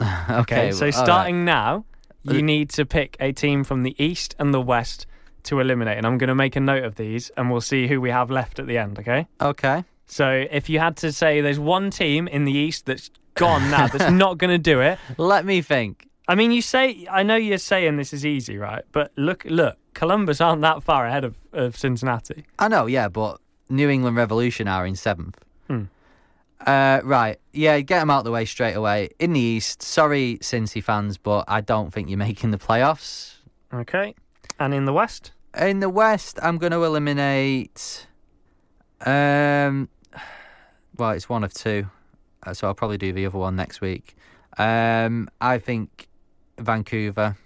Okay, 0.28 0.72
so 0.72 0.80
well, 0.80 0.92
all 0.92 1.00
right. 1.00 1.06
starting 1.06 1.44
now, 1.44 1.84
you 2.22 2.42
need 2.42 2.68
to 2.70 2.84
pick 2.84 3.16
a 3.20 3.32
team 3.32 3.64
from 3.64 3.82
the 3.82 3.94
east 4.02 4.34
and 4.38 4.52
the 4.52 4.60
west 4.60 5.06
to 5.44 5.60
eliminate, 5.60 5.96
and 5.96 6.06
I'm 6.06 6.18
going 6.18 6.28
to 6.28 6.34
make 6.34 6.56
a 6.56 6.60
note 6.60 6.84
of 6.84 6.96
these, 6.96 7.30
and 7.36 7.50
we'll 7.50 7.60
see 7.60 7.86
who 7.86 8.00
we 8.00 8.10
have 8.10 8.30
left 8.30 8.58
at 8.58 8.66
the 8.66 8.76
end. 8.76 8.98
Okay. 8.98 9.26
Okay. 9.40 9.84
So 10.06 10.46
if 10.50 10.68
you 10.68 10.78
had 10.78 10.96
to 10.98 11.12
say 11.12 11.40
there's 11.40 11.58
one 11.58 11.90
team 11.90 12.28
in 12.28 12.44
the 12.44 12.52
East 12.52 12.86
that's 12.86 13.10
gone 13.34 13.70
now, 13.70 13.86
that's 13.86 14.10
not 14.24 14.38
going 14.38 14.50
to 14.50 14.58
do 14.58 14.80
it. 14.80 14.98
Let 15.16 15.44
me 15.44 15.62
think. 15.62 16.05
I 16.28 16.34
mean, 16.34 16.50
you 16.50 16.62
say 16.62 17.06
I 17.10 17.22
know 17.22 17.36
you're 17.36 17.58
saying 17.58 17.96
this 17.96 18.12
is 18.12 18.26
easy, 18.26 18.58
right? 18.58 18.84
But 18.92 19.12
look, 19.16 19.44
look, 19.44 19.76
Columbus 19.94 20.40
aren't 20.40 20.62
that 20.62 20.82
far 20.82 21.06
ahead 21.06 21.24
of, 21.24 21.36
of 21.52 21.76
Cincinnati. 21.76 22.44
I 22.58 22.68
know, 22.68 22.86
yeah, 22.86 23.08
but 23.08 23.40
New 23.68 23.88
England 23.88 24.16
Revolution 24.16 24.68
are 24.68 24.86
in 24.86 24.96
seventh. 24.96 25.38
Hmm. 25.68 25.84
Uh, 26.66 27.00
right, 27.04 27.38
yeah, 27.52 27.78
get 27.80 28.00
them 28.00 28.10
out 28.10 28.24
the 28.24 28.30
way 28.30 28.44
straight 28.44 28.74
away. 28.74 29.10
In 29.18 29.34
the 29.34 29.40
East, 29.40 29.82
sorry, 29.82 30.38
Cincy 30.40 30.82
fans, 30.82 31.16
but 31.16 31.44
I 31.46 31.60
don't 31.60 31.92
think 31.92 32.08
you're 32.08 32.18
making 32.18 32.50
the 32.50 32.58
playoffs. 32.58 33.36
Okay. 33.72 34.14
And 34.58 34.72
in 34.72 34.84
the 34.86 34.92
West, 34.92 35.32
In 35.56 35.80
the 35.80 35.90
West, 35.90 36.38
I'm 36.42 36.58
going 36.58 36.72
to 36.72 36.82
eliminate. 36.82 38.06
Um, 39.04 39.88
well, 40.96 41.10
it's 41.10 41.28
one 41.28 41.44
of 41.44 41.52
two, 41.52 41.88
uh, 42.44 42.54
so 42.54 42.66
I'll 42.66 42.74
probably 42.74 42.98
do 42.98 43.12
the 43.12 43.26
other 43.26 43.38
one 43.38 43.54
next 43.56 43.80
week. 43.80 44.16
Um, 44.58 45.28
I 45.40 45.58
think 45.58 46.08
Vancouver. 46.58 47.36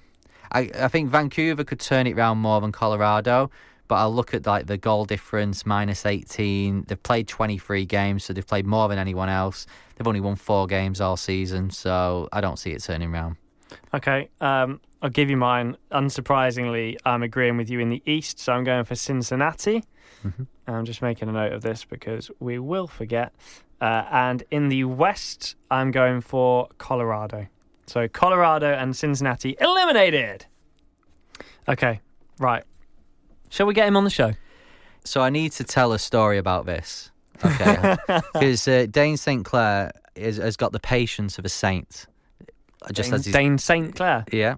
I 0.53 0.70
I 0.79 0.88
think 0.88 1.11
Vancouver 1.11 1.64
could 1.64 1.81
turn 1.81 2.07
it 2.07 2.16
round 2.16 2.40
more 2.40 2.61
than 2.61 2.73
Colorado, 2.73 3.51
but 3.88 3.96
I'll 3.96 4.14
look 4.14 4.35
at 4.35 4.46
like 4.46 4.66
the 4.66 4.77
goal 4.77 5.05
difference 5.05 5.64
minus 5.66 6.05
18. 6.07 6.85
They've 6.88 7.03
played 7.03 7.29
23 7.29 7.85
games, 7.87 8.25
so 8.25 8.33
they've 8.33 8.46
played 8.46 8.66
more 8.66 8.88
than 8.88 8.99
anyone 8.99 9.29
else. 9.29 9.66
They've 9.96 10.07
only 10.07 10.20
won 10.20 10.37
four 10.37 10.66
games 10.66 11.01
all 11.01 11.16
season, 11.16 11.70
so 11.70 12.29
I 12.33 12.40
don't 12.40 12.59
see 12.59 12.70
it 12.73 12.83
turning 12.83 13.12
round. 13.12 13.37
okay. 13.94 14.29
Um, 14.40 14.81
I'll 15.03 15.09
give 15.11 15.31
you 15.31 15.37
mine. 15.37 15.77
Unsurprisingly, 15.92 16.96
I'm 17.07 17.23
agreeing 17.23 17.57
with 17.57 17.70
you 17.70 17.81
in 17.81 17.88
the 17.88 18.03
East, 18.05 18.38
so 18.38 18.53
I'm 18.53 18.64
going 18.64 18.85
for 18.85 18.94
Cincinnati. 18.94 19.83
Mhm. 20.25 20.46
I'm 20.66 20.85
just 20.85 21.01
making 21.01 21.29
a 21.29 21.33
note 21.33 21.53
of 21.53 21.62
this 21.62 21.85
because 21.85 22.31
we 22.38 22.59
will 22.59 22.87
forget. 22.87 23.33
Uh, 23.81 24.05
and 24.11 24.42
in 24.51 24.68
the 24.68 24.85
West, 24.85 25.57
I'm 25.70 25.90
going 25.90 26.20
for 26.20 26.68
Colorado. 26.77 27.46
So 27.90 28.07
Colorado 28.07 28.72
and 28.72 28.94
Cincinnati 28.94 29.57
eliminated. 29.61 30.46
Okay, 31.68 32.00
right. 32.38 32.62
Shall 33.48 33.66
we 33.66 33.74
get 33.74 33.88
him 33.88 33.96
on 33.96 34.05
the 34.05 34.11
show? 34.11 34.35
So 35.05 35.22
I 35.22 35.31
need 35.31 35.50
to 35.53 35.64
tell 35.64 35.92
a 35.92 35.98
story 35.98 36.38
about 36.38 36.66
this, 36.66 37.11
okay? 37.44 37.96
Because 38.33 38.68
uh, 38.68 38.87
Dayne 38.88 39.16
St 39.16 39.44
Clair 39.44 39.90
is, 40.14 40.37
has 40.37 40.57
got 40.57 40.70
the 40.70 40.79
patience 40.79 41.37
of 41.37 41.44
a 41.44 41.48
saint. 41.48 42.07
just 42.92 43.11
Dayne, 43.11 43.14
as 43.14 43.24
Dayne 43.24 43.59
St. 43.59 43.96
Clair. 43.96 44.24
Yeah. 44.31 44.55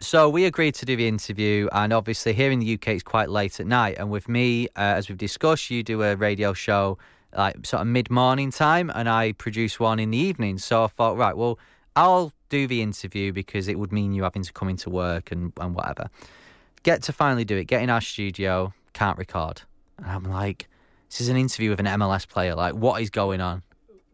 So 0.00 0.28
we 0.28 0.44
agreed 0.44 0.74
to 0.74 0.84
do 0.84 0.96
the 0.96 1.08
interview, 1.08 1.66
and 1.72 1.94
obviously 1.94 2.34
here 2.34 2.50
in 2.50 2.58
the 2.58 2.74
UK 2.74 2.88
it's 2.88 3.02
quite 3.02 3.30
late 3.30 3.58
at 3.58 3.66
night. 3.66 3.96
And 3.98 4.10
with 4.10 4.28
me, 4.28 4.66
uh, 4.76 4.98
as 4.98 5.08
we've 5.08 5.16
discussed, 5.16 5.70
you 5.70 5.82
do 5.82 6.02
a 6.02 6.14
radio 6.14 6.52
show 6.52 6.98
like 7.34 7.64
sort 7.64 7.80
of 7.80 7.86
mid 7.86 8.10
morning 8.10 8.50
time, 8.50 8.92
and 8.94 9.08
I 9.08 9.32
produce 9.32 9.80
one 9.80 9.98
in 9.98 10.10
the 10.10 10.18
evening. 10.18 10.58
So 10.58 10.84
I 10.84 10.88
thought, 10.88 11.16
right, 11.16 11.34
well, 11.34 11.58
I'll 11.96 12.34
do 12.50 12.66
the 12.66 12.82
interview 12.82 13.32
because 13.32 13.66
it 13.68 13.78
would 13.78 13.92
mean 13.92 14.12
you 14.12 14.24
having 14.24 14.42
to 14.42 14.52
come 14.52 14.68
into 14.68 14.90
work 14.90 15.32
and, 15.32 15.52
and 15.58 15.74
whatever. 15.74 16.10
Get 16.82 17.02
to 17.04 17.12
finally 17.12 17.44
do 17.44 17.56
it, 17.56 17.64
get 17.64 17.82
in 17.82 17.88
our 17.88 18.00
studio, 18.00 18.74
can't 18.92 19.16
record. 19.16 19.62
And 19.96 20.06
I'm 20.06 20.24
like, 20.24 20.68
this 21.08 21.20
is 21.20 21.28
an 21.28 21.36
interview 21.36 21.70
with 21.70 21.80
an 21.80 21.86
MLS 21.86 22.28
player. 22.28 22.54
Like, 22.54 22.74
what 22.74 23.00
is 23.00 23.10
going 23.10 23.40
on? 23.40 23.62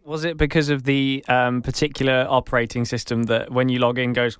Was 0.04 0.24
it 0.24 0.36
because 0.36 0.68
of 0.68 0.84
the 0.84 1.24
um, 1.28 1.62
particular 1.62 2.26
operating 2.28 2.84
system 2.84 3.24
that 3.24 3.50
when 3.50 3.68
you 3.68 3.80
log 3.80 3.98
in 3.98 4.12
goes 4.12 4.38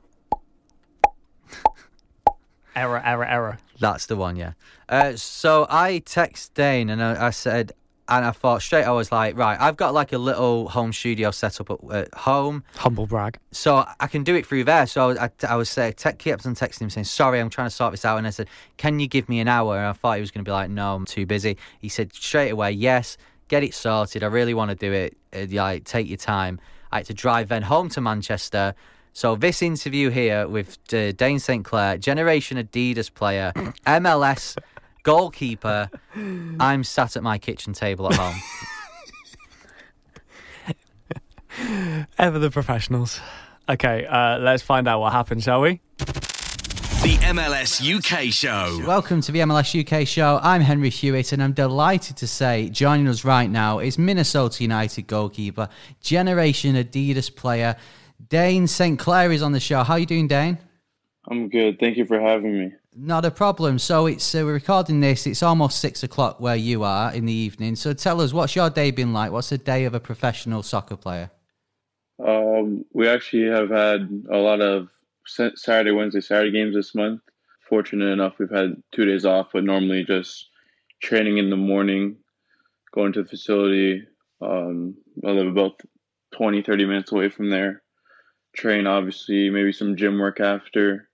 error, 2.77 3.03
error, 3.05 3.25
error? 3.25 3.59
That's 3.81 4.07
the 4.07 4.17
one, 4.17 4.37
yeah. 4.37 4.53
Uh, 4.89 5.17
so 5.17 5.67
I 5.69 5.99
text 5.99 6.55
Dayne 6.55 6.89
and 6.89 7.03
I, 7.03 7.27
I 7.27 7.31
said, 7.31 7.73
and 8.09 8.25
I 8.25 8.31
thought 8.31 8.63
straight, 8.63 8.85
I 8.85 8.91
was 8.93 9.11
like, 9.11 9.37
right, 9.37 9.59
I've 9.61 9.77
got 9.77 9.95
like 9.95 10.13
a 10.13 10.19
little 10.19 10.69
home 10.69 10.93
studio 10.93 11.31
set 11.31 11.61
up 11.61 11.71
at, 11.71 11.91
at 11.93 12.15
home. 12.15 12.63
Humble 12.77 13.07
brag. 13.07 13.39
So 13.53 13.85
I 14.01 14.07
can 14.07 14.23
do 14.25 14.35
it 14.37 14.47
through 14.47 14.65
there. 14.65 14.87
So 14.87 15.03
I, 15.03 15.07
was- 15.07 15.19
I, 15.19 15.31
I 15.49 15.57
was 15.57 15.69
saying, 15.69 15.95
te- 15.95 16.13
kept 16.13 16.47
on 16.47 16.55
texting 16.55 16.83
him 16.83 16.91
saying, 16.91 17.05
sorry, 17.05 17.41
I'm 17.41 17.51
trying 17.51 17.67
to 17.69 17.75
sort 17.75 17.93
this 17.93 18.05
out. 18.05 18.19
And 18.19 18.27
I 18.27 18.31
said, 18.31 18.49
can 18.77 19.01
you 19.01 19.09
give 19.09 19.29
me 19.29 19.41
an 19.41 19.49
hour? 19.49 19.77
And 19.79 19.87
I 19.87 19.93
thought 19.93 20.15
he 20.17 20.21
was 20.21 20.31
going 20.31 20.45
to 20.45 20.49
be 20.49 20.53
like, 20.53 20.71
no, 20.71 20.95
I'm 20.95 21.05
too 21.05 21.27
busy. 21.27 21.57
He 21.81 21.89
said 21.89 22.13
straight 22.15 22.51
away, 22.51 22.71
yes, 22.73 23.17
get 23.49 23.63
it 23.65 23.75
sorted. 23.75 24.23
I 24.23 24.27
really 24.27 24.55
want 24.55 24.71
to 24.71 24.77
do 24.77 24.93
it. 24.93 25.17
Uh, 25.33 25.47
like, 25.55 25.85
take 25.85 26.09
your 26.09 26.17
time. 26.17 26.61
I 26.93 26.99
had 26.99 27.07
to 27.07 27.15
drive 27.15 27.49
then 27.49 27.63
home 27.63 27.89
to 27.91 28.01
Manchester. 28.01 28.75
So 29.13 29.35
this 29.35 29.63
interview 29.63 30.11
here 30.11 30.47
with 30.47 30.79
uh, 30.93 31.13
Dayne 31.13 31.39
St. 31.39 31.65
Clair, 31.65 31.97
Generation 31.97 32.59
Adidas 32.59 33.13
player, 33.13 33.53
MLS 33.87 34.57
goalkeeper, 35.07 35.89
I'm 36.59 36.83
sat 36.83 37.17
at 37.17 37.23
my 37.23 37.39
kitchen 37.39 37.73
table 37.73 38.13
at 38.13 38.17
home. 38.17 38.35
Ever 42.19 42.41
the 42.41 42.51
professionals. 42.51 43.21
Okay, 43.69 44.05
uh, 44.05 44.39
let's 44.39 44.65
find 44.65 44.89
out 44.89 44.99
what 44.99 45.13
happened, 45.13 45.45
shall 45.45 45.61
we? 45.61 45.81
The 45.99 47.19
MLS 47.23 47.81
UK 47.81 48.33
show. 48.33 48.83
Welcome 48.85 49.21
to 49.21 49.31
the 49.31 49.39
MLS 49.41 49.81
UK 49.81 50.09
show. 50.09 50.41
I'm 50.43 50.61
Henry 50.61 50.91
Hewitt, 50.91 51.33
and 51.33 51.41
I'm 51.41 51.53
delighted 51.53 52.17
to 52.17 52.27
say 52.27 52.69
joining 52.69 53.07
us 53.07 53.25
right 53.25 53.49
now 53.49 53.79
is 53.79 53.99
Minnesota 53.99 54.65
United 54.65 55.07
goalkeeper, 55.07 55.69
Generation 56.01 56.75
Adidas 56.75 57.33
player, 57.35 57.77
Dayne 58.29 58.67
St. 58.67 58.99
Clair 58.99 59.31
is 59.31 59.41
on 59.41 59.53
the 59.53 59.61
show. 59.61 59.85
How 59.85 59.93
are 59.93 60.01
you 60.01 60.07
doing, 60.07 60.27
Dayne? 60.27 60.59
I'm 61.31 61.49
good. 61.49 61.79
Thank 61.79 61.97
you 61.97 62.07
for 62.07 62.21
having 62.21 62.59
me. 62.59 62.73
Not 62.99 63.27
a 63.27 63.31
problem. 63.31 63.79
So 63.79 64.07
it's 64.07 64.35
uh, 64.35 64.39
we're 64.39 64.55
recording 64.55 65.01
this. 65.01 65.27
It's 65.27 65.43
almost 65.43 65.81
six 65.81 66.03
o'clock 66.03 66.41
where 66.41 66.57
you 66.57 66.83
are 66.83 67.13
in 67.13 67.27
the 67.27 67.33
evening. 67.33 67.77
So 67.77 67.93
tell 67.93 68.23
us, 68.23 68.33
what's 68.33 68.57
your 68.57 68.71
day 68.71 68.91
been 68.91 69.13
like? 69.13 69.33
What's 69.33 69.53
a 69.53 69.59
day 69.59 69.85
of 69.85 69.93
a 69.93 70.01
professional 70.01 70.63
soccer 70.63 70.97
player? 70.97 71.31
Um, 72.27 72.87
we 72.95 73.07
actually 73.07 73.51
have 73.51 73.69
had 73.69 74.09
a 74.33 74.39
lot 74.39 74.63
of 74.63 74.89
Saturday, 75.27 75.91
Wednesday, 75.91 76.23
Saturday 76.23 76.53
games 76.53 76.75
this 76.75 76.95
month. 76.95 77.21
Fortunate 77.69 78.07
enough, 78.07 78.39
we've 78.39 78.49
had 78.49 78.83
two 78.95 79.05
days 79.05 79.27
off, 79.27 79.49
but 79.53 79.65
normally 79.65 80.03
just 80.03 80.49
training 81.03 81.37
in 81.37 81.51
the 81.51 81.57
morning, 81.57 82.17
going 82.95 83.13
to 83.13 83.25
the 83.25 83.29
facility. 83.29 84.07
Um, 84.41 84.97
I 85.23 85.33
live 85.33 85.49
about 85.49 85.83
20, 86.35 86.63
30 86.63 86.87
minutes 86.87 87.13
away 87.13 87.29
from 87.29 87.51
there. 87.51 87.83
Train, 88.57 88.87
obviously, 88.87 89.51
maybe 89.51 89.73
some 89.73 89.97
gym 89.97 90.19
work 90.19 90.41
after, 90.41 91.11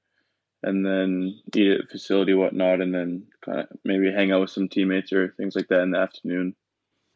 and 0.63 0.85
then 0.85 1.41
eat 1.55 1.81
at 1.81 1.91
facility, 1.91 2.35
whatnot, 2.35 2.81
and 2.81 2.95
then 2.95 3.27
kind 3.45 3.61
of 3.61 3.67
maybe 3.85 4.11
hang 4.13 4.33
out 4.33 4.41
with 4.41 4.51
some 4.51 4.69
teammates 4.69 5.13
or 5.13 5.35
things 5.37 5.57
like 5.57 5.69
that 5.69 5.83
in 5.83 5.91
the 5.91 5.99
afternoon. 5.99 6.55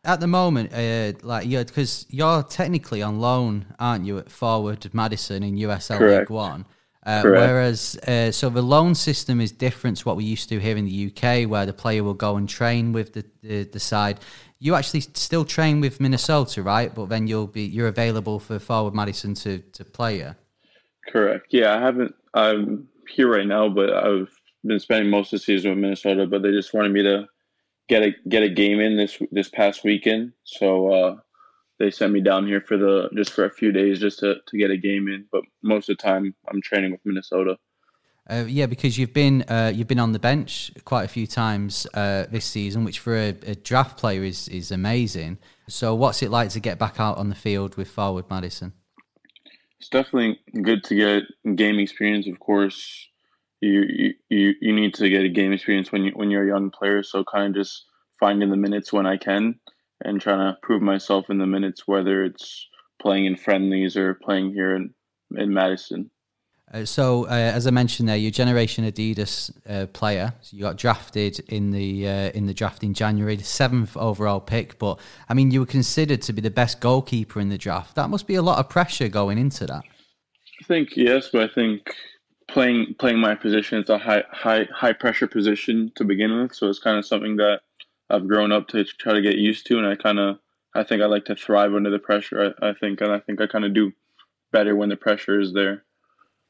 At 0.04 0.20
the 0.20 0.26
moment, 0.26 0.72
uh, 0.72 1.18
like 1.26 1.48
you're 1.48 1.64
because 1.64 2.06
you're 2.08 2.42
technically 2.44 3.02
on 3.02 3.18
loan, 3.18 3.66
aren't 3.78 4.04
you, 4.04 4.18
at 4.18 4.30
Forward 4.30 4.88
Madison 4.94 5.42
in 5.42 5.56
USL 5.56 5.98
Correct. 5.98 6.20
League 6.20 6.30
One? 6.30 6.64
Uh, 7.04 7.22
Correct. 7.22 7.40
whereas, 7.40 7.96
uh, 8.08 8.32
so 8.32 8.50
the 8.50 8.62
loan 8.62 8.92
system 8.94 9.40
is 9.40 9.52
different 9.52 9.96
to 9.98 10.04
what 10.04 10.16
we 10.16 10.24
used 10.24 10.48
to 10.48 10.58
here 10.58 10.76
in 10.76 10.86
the 10.86 11.12
UK, 11.12 11.48
where 11.48 11.64
the 11.64 11.72
player 11.72 12.02
will 12.02 12.14
go 12.14 12.36
and 12.36 12.48
train 12.48 12.92
with 12.92 13.12
the, 13.12 13.24
the, 13.42 13.62
the 13.62 13.78
side. 13.78 14.18
You 14.58 14.74
actually 14.74 15.02
still 15.02 15.44
train 15.44 15.80
with 15.80 16.00
Minnesota, 16.00 16.64
right? 16.64 16.92
But 16.92 17.08
then 17.08 17.28
you'll 17.28 17.46
be 17.46 17.62
you're 17.62 17.86
available 17.86 18.40
for 18.40 18.58
Forward 18.58 18.94
Madison 18.94 19.34
to 19.34 19.58
to 19.58 19.84
play. 19.84 20.18
Yeah. 20.18 20.34
Correct. 21.08 21.46
Yeah, 21.50 21.76
I 21.76 21.80
haven't. 21.80 22.14
I'm 22.34 22.88
here 23.08 23.30
right 23.30 23.46
now, 23.46 23.68
but 23.68 23.90
I've 23.92 24.30
been 24.64 24.80
spending 24.80 25.10
most 25.10 25.32
of 25.32 25.40
the 25.40 25.44
season 25.44 25.70
with 25.70 25.78
Minnesota. 25.78 26.26
But 26.26 26.42
they 26.42 26.50
just 26.50 26.74
wanted 26.74 26.92
me 26.92 27.02
to 27.02 27.26
get 27.88 28.02
a 28.02 28.12
get 28.28 28.42
a 28.42 28.48
game 28.48 28.80
in 28.80 28.96
this 28.96 29.18
this 29.30 29.48
past 29.48 29.84
weekend, 29.84 30.32
so 30.44 30.92
uh, 30.92 31.16
they 31.78 31.90
sent 31.90 32.12
me 32.12 32.20
down 32.20 32.46
here 32.46 32.60
for 32.60 32.76
the 32.76 33.08
just 33.14 33.32
for 33.32 33.44
a 33.44 33.50
few 33.50 33.72
days 33.72 34.00
just 34.00 34.20
to 34.20 34.36
to 34.46 34.58
get 34.58 34.70
a 34.70 34.76
game 34.76 35.08
in. 35.08 35.26
But 35.30 35.42
most 35.62 35.88
of 35.88 35.96
the 35.96 36.02
time, 36.02 36.34
I'm 36.48 36.62
training 36.62 36.92
with 36.92 37.00
Minnesota. 37.04 37.58
Uh, 38.28 38.44
yeah, 38.48 38.66
because 38.66 38.98
you've 38.98 39.12
been 39.12 39.42
uh, 39.42 39.70
you've 39.72 39.86
been 39.86 40.00
on 40.00 40.12
the 40.12 40.18
bench 40.18 40.72
quite 40.84 41.04
a 41.04 41.08
few 41.08 41.26
times 41.26 41.86
uh, 41.94 42.26
this 42.28 42.44
season, 42.44 42.84
which 42.84 42.98
for 42.98 43.16
a, 43.16 43.28
a 43.46 43.54
draft 43.54 43.98
player 43.98 44.24
is 44.24 44.48
is 44.48 44.72
amazing. 44.72 45.38
So, 45.68 45.94
what's 45.94 46.22
it 46.22 46.30
like 46.30 46.50
to 46.50 46.60
get 46.60 46.78
back 46.78 46.98
out 46.98 47.18
on 47.18 47.28
the 47.28 47.36
field 47.36 47.76
with 47.76 47.88
forward 47.88 48.24
Madison? 48.28 48.72
It's 49.78 49.88
definitely 49.88 50.40
good 50.62 50.84
to 50.84 50.94
get 50.94 51.56
game 51.56 51.78
experience. 51.78 52.26
Of 52.26 52.40
course, 52.40 53.08
you 53.60 54.14
you 54.28 54.54
you 54.60 54.72
need 54.74 54.94
to 54.94 55.08
get 55.08 55.24
a 55.24 55.28
game 55.28 55.52
experience 55.52 55.92
when 55.92 56.04
you 56.04 56.12
when 56.14 56.30
you're 56.30 56.44
a 56.44 56.48
young 56.48 56.70
player. 56.70 57.02
So 57.02 57.24
kind 57.24 57.54
of 57.54 57.62
just 57.62 57.84
finding 58.18 58.50
the 58.50 58.56
minutes 58.56 58.92
when 58.92 59.06
I 59.06 59.16
can 59.16 59.60
and 60.02 60.20
trying 60.20 60.38
to 60.38 60.58
prove 60.62 60.82
myself 60.82 61.30
in 61.30 61.38
the 61.38 61.46
minutes, 61.46 61.86
whether 61.86 62.24
it's 62.24 62.68
playing 63.00 63.26
in 63.26 63.36
friendlies 63.36 63.96
or 63.96 64.14
playing 64.14 64.52
here 64.52 64.74
in 64.74 64.94
in 65.36 65.52
Madison. 65.52 66.10
Uh, 66.72 66.84
so, 66.84 67.26
uh, 67.26 67.30
as 67.30 67.66
I 67.66 67.70
mentioned 67.70 68.08
there, 68.08 68.16
you're 68.16 68.32
Generation 68.32 68.84
Adidas 68.84 69.52
uh, 69.68 69.86
player. 69.86 70.34
So 70.40 70.56
you 70.56 70.62
got 70.62 70.76
drafted 70.76 71.38
in 71.48 71.70
the 71.70 72.08
uh, 72.08 72.30
in 72.30 72.46
the 72.46 72.54
draft 72.54 72.82
in 72.82 72.92
January, 72.92 73.36
the 73.36 73.44
seventh 73.44 73.96
overall 73.96 74.40
pick. 74.40 74.78
But 74.78 74.98
I 75.28 75.34
mean, 75.34 75.52
you 75.52 75.60
were 75.60 75.66
considered 75.66 76.22
to 76.22 76.32
be 76.32 76.40
the 76.40 76.50
best 76.50 76.80
goalkeeper 76.80 77.40
in 77.40 77.50
the 77.50 77.58
draft. 77.58 77.94
That 77.94 78.10
must 78.10 78.26
be 78.26 78.34
a 78.34 78.42
lot 78.42 78.58
of 78.58 78.68
pressure 78.68 79.08
going 79.08 79.38
into 79.38 79.66
that. 79.66 79.84
I 80.60 80.64
think 80.64 80.96
yes, 80.96 81.28
but 81.32 81.48
I 81.48 81.54
think 81.54 81.94
playing 82.48 82.96
playing 82.98 83.18
my 83.20 83.36
position 83.36 83.80
is 83.80 83.88
a 83.88 83.98
high 83.98 84.24
high 84.32 84.66
high 84.72 84.92
pressure 84.92 85.28
position 85.28 85.92
to 85.94 86.04
begin 86.04 86.36
with. 86.40 86.54
So 86.54 86.68
it's 86.68 86.80
kind 86.80 86.98
of 86.98 87.06
something 87.06 87.36
that 87.36 87.60
I've 88.10 88.26
grown 88.26 88.50
up 88.50 88.66
to 88.68 88.82
try 88.84 89.12
to 89.12 89.22
get 89.22 89.36
used 89.36 89.66
to, 89.66 89.78
and 89.78 89.86
I 89.86 89.94
kind 89.94 90.18
of 90.18 90.38
I 90.74 90.82
think 90.82 91.00
I 91.00 91.06
like 91.06 91.26
to 91.26 91.36
thrive 91.36 91.74
under 91.74 91.90
the 91.90 92.00
pressure. 92.00 92.54
I, 92.60 92.70
I 92.70 92.74
think, 92.74 93.00
and 93.00 93.12
I 93.12 93.20
think 93.20 93.40
I 93.40 93.46
kind 93.46 93.64
of 93.64 93.72
do 93.72 93.92
better 94.52 94.74
when 94.74 94.88
the 94.88 94.96
pressure 94.96 95.40
is 95.40 95.52
there. 95.52 95.84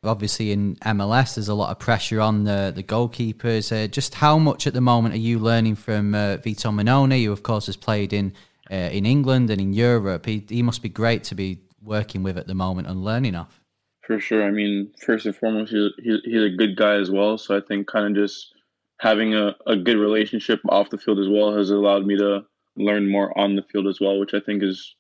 Obviously, 0.05 0.53
in 0.53 0.77
MLS, 0.77 1.35
there's 1.35 1.49
a 1.49 1.55
lot 1.55 1.71
of 1.71 1.79
pressure 1.79 2.21
on 2.21 2.45
the 2.45 2.73
the 2.75 2.83
goalkeepers. 2.83 3.73
Uh, 3.73 3.89
just 3.89 4.15
how 4.15 4.39
much 4.39 4.67
at 4.67 4.75
the 4.75 4.81
moment 4.81 5.15
are 5.15 5.19
you 5.19 5.39
learning 5.39 5.75
from 5.75 6.15
uh, 6.15 6.37
Vito 6.37 6.71
Mannone, 6.71 7.25
who 7.25 7.33
of 7.33 7.43
course 7.43 7.67
has 7.67 7.77
played 7.77 8.13
in 8.13 8.33
uh, 8.71 8.75
in 8.75 9.07
England 9.07 9.51
and 9.51 9.61
in 9.61 9.73
Europe? 9.73 10.27
He 10.27 10.45
he 10.49 10.63
must 10.63 10.83
be 10.83 10.89
great 10.89 11.25
to 11.25 11.35
be 11.35 11.59
working 11.83 12.23
with 12.23 12.37
at 12.37 12.47
the 12.47 12.55
moment 12.55 12.89
and 12.89 13.05
learning 13.05 13.35
off. 13.35 13.61
For 14.07 14.21
sure. 14.21 14.45
I 14.45 14.51
mean, 14.51 14.93
first 15.05 15.27
and 15.27 15.35
foremost, 15.35 15.73
he's, 15.73 15.91
he's, 15.99 16.21
he's 16.25 16.43
a 16.43 16.57
good 16.57 16.77
guy 16.77 16.95
as 16.95 17.11
well. 17.11 17.39
So 17.39 17.57
I 17.57 17.61
think 17.61 17.89
kind 17.89 18.17
of 18.17 18.23
just 18.23 18.55
having 19.01 19.35
a, 19.35 19.57
a 19.67 19.77
good 19.77 19.97
relationship 19.97 20.61
off 20.69 20.91
the 20.91 20.99
field 20.99 21.19
as 21.19 21.29
well 21.29 21.57
has 21.57 21.71
allowed 21.71 22.07
me 22.07 22.17
to 22.19 22.45
learn 22.77 23.11
more 23.11 23.37
on 23.37 23.57
the 23.57 23.63
field 23.63 23.87
as 23.87 24.01
well, 24.01 24.19
which 24.21 24.35
I 24.35 24.41
think 24.41 24.63
has 24.63 24.95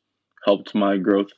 helped 0.44 0.74
my 0.74 0.96
growth 0.96 1.30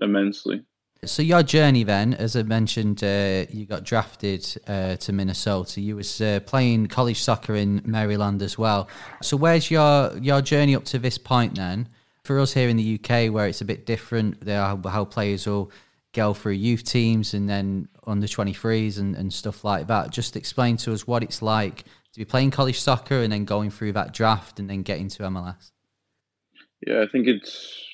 immensely. 0.00 0.62
So 1.04 1.22
your 1.22 1.42
journey 1.42 1.84
then, 1.84 2.14
as 2.14 2.36
I 2.36 2.42
mentioned, 2.42 3.04
uh, 3.04 3.44
you 3.50 3.66
got 3.66 3.84
drafted 3.84 4.46
uh, 4.66 4.96
to 4.96 5.12
Minnesota. 5.12 5.80
You 5.80 5.96
was 5.96 6.20
uh, 6.20 6.40
playing 6.46 6.86
college 6.86 7.22
soccer 7.22 7.54
in 7.54 7.82
Maryland 7.84 8.42
as 8.42 8.56
well. 8.56 8.88
So 9.22 9.36
where's 9.36 9.70
your 9.70 10.16
your 10.18 10.40
journey 10.40 10.74
up 10.74 10.84
to 10.86 10.98
this 10.98 11.18
point 11.18 11.56
then? 11.56 11.88
For 12.24 12.40
us 12.40 12.54
here 12.54 12.68
in 12.68 12.76
the 12.76 12.98
UK, 12.98 13.32
where 13.32 13.46
it's 13.46 13.60
a 13.60 13.64
bit 13.64 13.86
different, 13.86 14.40
there 14.40 14.60
are 14.60 14.76
how 14.88 15.04
players 15.04 15.46
will 15.46 15.70
go 16.12 16.34
through 16.34 16.52
youth 16.52 16.82
teams 16.82 17.34
and 17.34 17.48
then 17.48 17.88
under 18.06 18.26
23s 18.26 18.98
and, 18.98 19.14
and 19.14 19.32
stuff 19.32 19.62
like 19.64 19.86
that. 19.86 20.10
Just 20.10 20.34
explain 20.34 20.76
to 20.78 20.92
us 20.92 21.06
what 21.06 21.22
it's 21.22 21.42
like 21.42 21.84
to 22.12 22.18
be 22.18 22.24
playing 22.24 22.50
college 22.50 22.80
soccer 22.80 23.20
and 23.20 23.32
then 23.32 23.44
going 23.44 23.70
through 23.70 23.92
that 23.92 24.12
draft 24.12 24.58
and 24.58 24.68
then 24.68 24.82
getting 24.82 25.08
to 25.08 25.22
MLS. 25.24 25.70
Yeah, 26.84 27.02
I 27.02 27.06
think 27.06 27.28
it's 27.28 27.84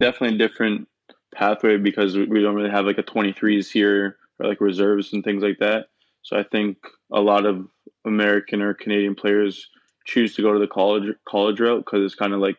definitely 0.00 0.38
different 0.38 0.88
pathway 1.34 1.76
because 1.76 2.16
we 2.16 2.42
don't 2.42 2.54
really 2.54 2.70
have 2.70 2.86
like 2.86 2.98
a 2.98 3.02
23s 3.02 3.70
here 3.70 4.16
or 4.38 4.48
like 4.48 4.60
reserves 4.60 5.12
and 5.12 5.24
things 5.24 5.42
like 5.42 5.58
that. 5.60 5.86
So 6.22 6.38
I 6.38 6.44
think 6.44 6.78
a 7.12 7.20
lot 7.20 7.46
of 7.46 7.66
American 8.04 8.62
or 8.62 8.74
Canadian 8.74 9.14
players 9.14 9.68
choose 10.06 10.34
to 10.34 10.42
go 10.42 10.52
to 10.52 10.58
the 10.58 10.66
college 10.66 11.14
college 11.28 11.60
route 11.60 11.84
because 11.84 12.04
it's 12.04 12.14
kind 12.14 12.32
of 12.32 12.40
like 12.40 12.58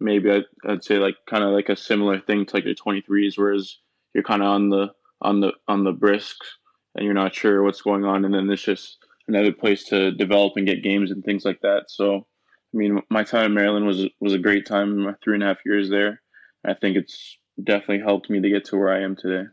maybe 0.00 0.30
I'd, 0.30 0.44
I'd 0.66 0.84
say 0.84 0.98
like 0.98 1.16
kind 1.28 1.44
of 1.44 1.50
like 1.50 1.68
a 1.68 1.76
similar 1.76 2.20
thing 2.20 2.46
to 2.46 2.56
like 2.56 2.64
your 2.64 2.74
23s, 2.74 3.34
whereas 3.36 3.78
you're 4.14 4.24
kind 4.24 4.42
of 4.42 4.48
on 4.48 4.70
the 4.70 4.88
on 5.22 5.40
the 5.40 5.52
on 5.68 5.84
the 5.84 5.92
brisks 5.92 6.58
and 6.94 7.04
you're 7.04 7.14
not 7.14 7.34
sure 7.34 7.62
what's 7.62 7.80
going 7.80 8.04
on, 8.04 8.24
and 8.24 8.34
then 8.34 8.50
it's 8.50 8.62
just 8.62 8.98
another 9.28 9.52
place 9.52 9.84
to 9.84 10.12
develop 10.12 10.54
and 10.56 10.66
get 10.66 10.82
games 10.82 11.10
and 11.10 11.24
things 11.24 11.44
like 11.44 11.60
that. 11.62 11.84
So, 11.88 12.16
I 12.16 12.76
mean, 12.76 13.00
my 13.10 13.24
time 13.24 13.46
in 13.46 13.54
Maryland 13.54 13.86
was 13.86 14.06
was 14.20 14.34
a 14.34 14.38
great 14.38 14.66
time. 14.66 14.98
My 14.98 15.14
three 15.22 15.34
and 15.34 15.42
a 15.42 15.46
half 15.46 15.64
years 15.64 15.88
there. 15.88 16.20
I 16.64 16.74
think 16.74 16.96
it's 16.96 17.38
definitely 17.62 18.00
helped 18.00 18.30
me 18.30 18.40
to 18.40 18.48
get 18.48 18.64
to 18.66 18.76
where 18.76 18.92
I 18.92 19.02
am 19.02 19.16
today. 19.16 19.48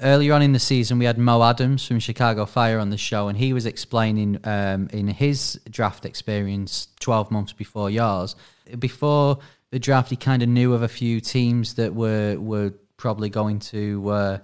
Earlier 0.00 0.32
on 0.34 0.42
in 0.42 0.52
the 0.52 0.60
season, 0.60 0.98
we 0.98 1.06
had 1.06 1.18
Mo 1.18 1.42
Adams 1.42 1.86
from 1.86 1.98
Chicago 1.98 2.46
Fire 2.46 2.78
on 2.78 2.90
the 2.90 2.96
show, 2.96 3.28
and 3.28 3.36
he 3.36 3.52
was 3.52 3.66
explaining 3.66 4.38
um, 4.44 4.88
in 4.92 5.08
his 5.08 5.60
draft 5.68 6.04
experience 6.04 6.88
12 7.00 7.30
months 7.30 7.52
before 7.52 7.90
yours. 7.90 8.36
Before 8.78 9.38
the 9.70 9.78
draft, 9.78 10.10
he 10.10 10.16
kind 10.16 10.42
of 10.42 10.48
knew 10.48 10.72
of 10.72 10.82
a 10.82 10.88
few 10.88 11.20
teams 11.20 11.74
that 11.74 11.94
were 11.94 12.36
were 12.38 12.74
probably 12.96 13.28
going 13.28 13.58
to 13.58 14.08
uh, 14.08 14.38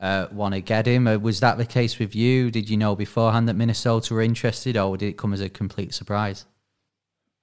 uh, 0.00 0.26
want 0.32 0.54
to 0.54 0.60
get 0.60 0.86
him. 0.86 1.06
Uh, 1.06 1.16
was 1.16 1.40
that 1.40 1.58
the 1.58 1.66
case 1.66 1.98
with 1.98 2.14
you? 2.14 2.50
Did 2.50 2.70
you 2.70 2.76
know 2.76 2.94
beforehand 2.94 3.48
that 3.48 3.54
Minnesota 3.54 4.14
were 4.14 4.22
interested, 4.22 4.76
or 4.76 4.96
did 4.96 5.08
it 5.08 5.18
come 5.18 5.32
as 5.32 5.40
a 5.40 5.48
complete 5.48 5.92
surprise? 5.92 6.44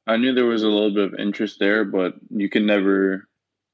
I 0.05 0.15
knew 0.15 0.33
there 0.33 0.45
was 0.45 0.63
a 0.63 0.69
little 0.69 0.93
bit 0.93 1.13
of 1.13 1.19
interest 1.19 1.59
there, 1.59 1.83
but 1.83 2.13
you 2.29 2.49
can 2.49 2.65
never 2.65 3.27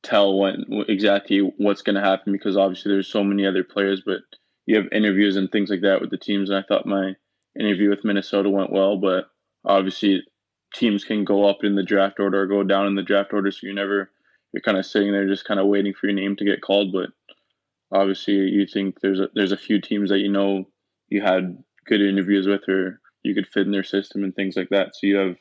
tell 0.04 0.38
when 0.38 0.66
exactly 0.88 1.40
what's 1.58 1.82
going 1.82 1.96
to 1.96 2.02
happen 2.02 2.34
because 2.34 2.58
obviously 2.58 2.92
there's 2.92 3.08
so 3.08 3.24
many 3.24 3.46
other 3.46 3.64
players, 3.64 4.02
but 4.06 4.20
you 4.66 4.76
have 4.76 4.92
interviews 4.92 5.36
and 5.36 5.52
things 5.52 5.70
like 5.70 5.82
that 5.82 6.02
with 6.02 6.12
the 6.12 6.18
teams. 6.18 6.50
And 6.50 6.60
I 6.60 6.64
thought 6.68 6.86
my 6.86 7.16
interview 7.60 7.90
with 7.90 8.06
Minnesota 8.06 8.50
went 8.50 8.72
well, 8.72 8.98
but 8.98 9.26
obviously 9.66 10.24
teams 10.74 11.04
can 11.04 11.24
go 11.24 11.48
up 11.48 11.64
in 11.64 11.76
the 11.76 11.84
draft 11.84 12.20
order 12.20 12.42
or 12.42 12.48
go 12.48 12.64
down 12.64 12.88
in 12.88 12.96
the 12.96 13.04
draft 13.04 13.34
order, 13.34 13.52
so 13.52 13.60
you're 13.64 13.74
never 13.74 14.12
you're 14.52 14.62
kind 14.62 14.78
of 14.78 14.86
sitting 14.86 15.12
there 15.12 15.28
just 15.28 15.46
kind 15.46 15.60
of 15.60 15.68
waiting 15.68 15.94
for 15.94 16.08
your 16.08 16.16
name 16.16 16.36
to 16.36 16.46
get 16.46 16.62
called. 16.62 16.92
But 16.92 17.10
obviously, 17.92 18.34
you 18.34 18.68
think 18.68 19.00
there's 19.02 19.20
a, 19.20 19.30
there's 19.34 19.52
a 19.52 19.58
few 19.58 19.82
teams 19.82 20.10
that 20.10 20.20
you 20.20 20.30
know 20.30 20.66
you 21.10 21.22
had 21.22 21.58
good 21.86 22.02
interviews 22.02 22.48
with 22.48 22.68
or 22.68 23.00
you 23.24 23.34
could 23.34 23.48
fit 23.48 23.66
in 23.66 23.72
their 23.72 23.84
system 23.84 24.24
and 24.24 24.36
things 24.36 24.56
like 24.56 24.70
that. 24.70 24.96
So 24.96 25.08
you 25.08 25.18
have 25.18 25.38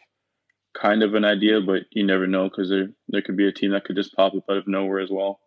kind 0.81 1.03
of 1.03 1.15
an 1.15 1.25
idea, 1.25 1.61
but 1.61 1.83
you 1.91 2.05
never 2.05 2.27
know 2.27 2.49
because 2.49 2.69
there 2.69 2.89
there 3.09 3.23
could 3.23 3.37
be 3.37 3.49
a 3.49 3.53
team 3.53 3.73
that 3.73 3.85
could 3.85 3.97
just 3.97 4.15
pop 4.15 4.35
up 4.35 4.45
out 4.51 4.57
of 4.57 4.67
nowhere 4.67 5.01
as 5.01 5.11
well. 5.11 5.41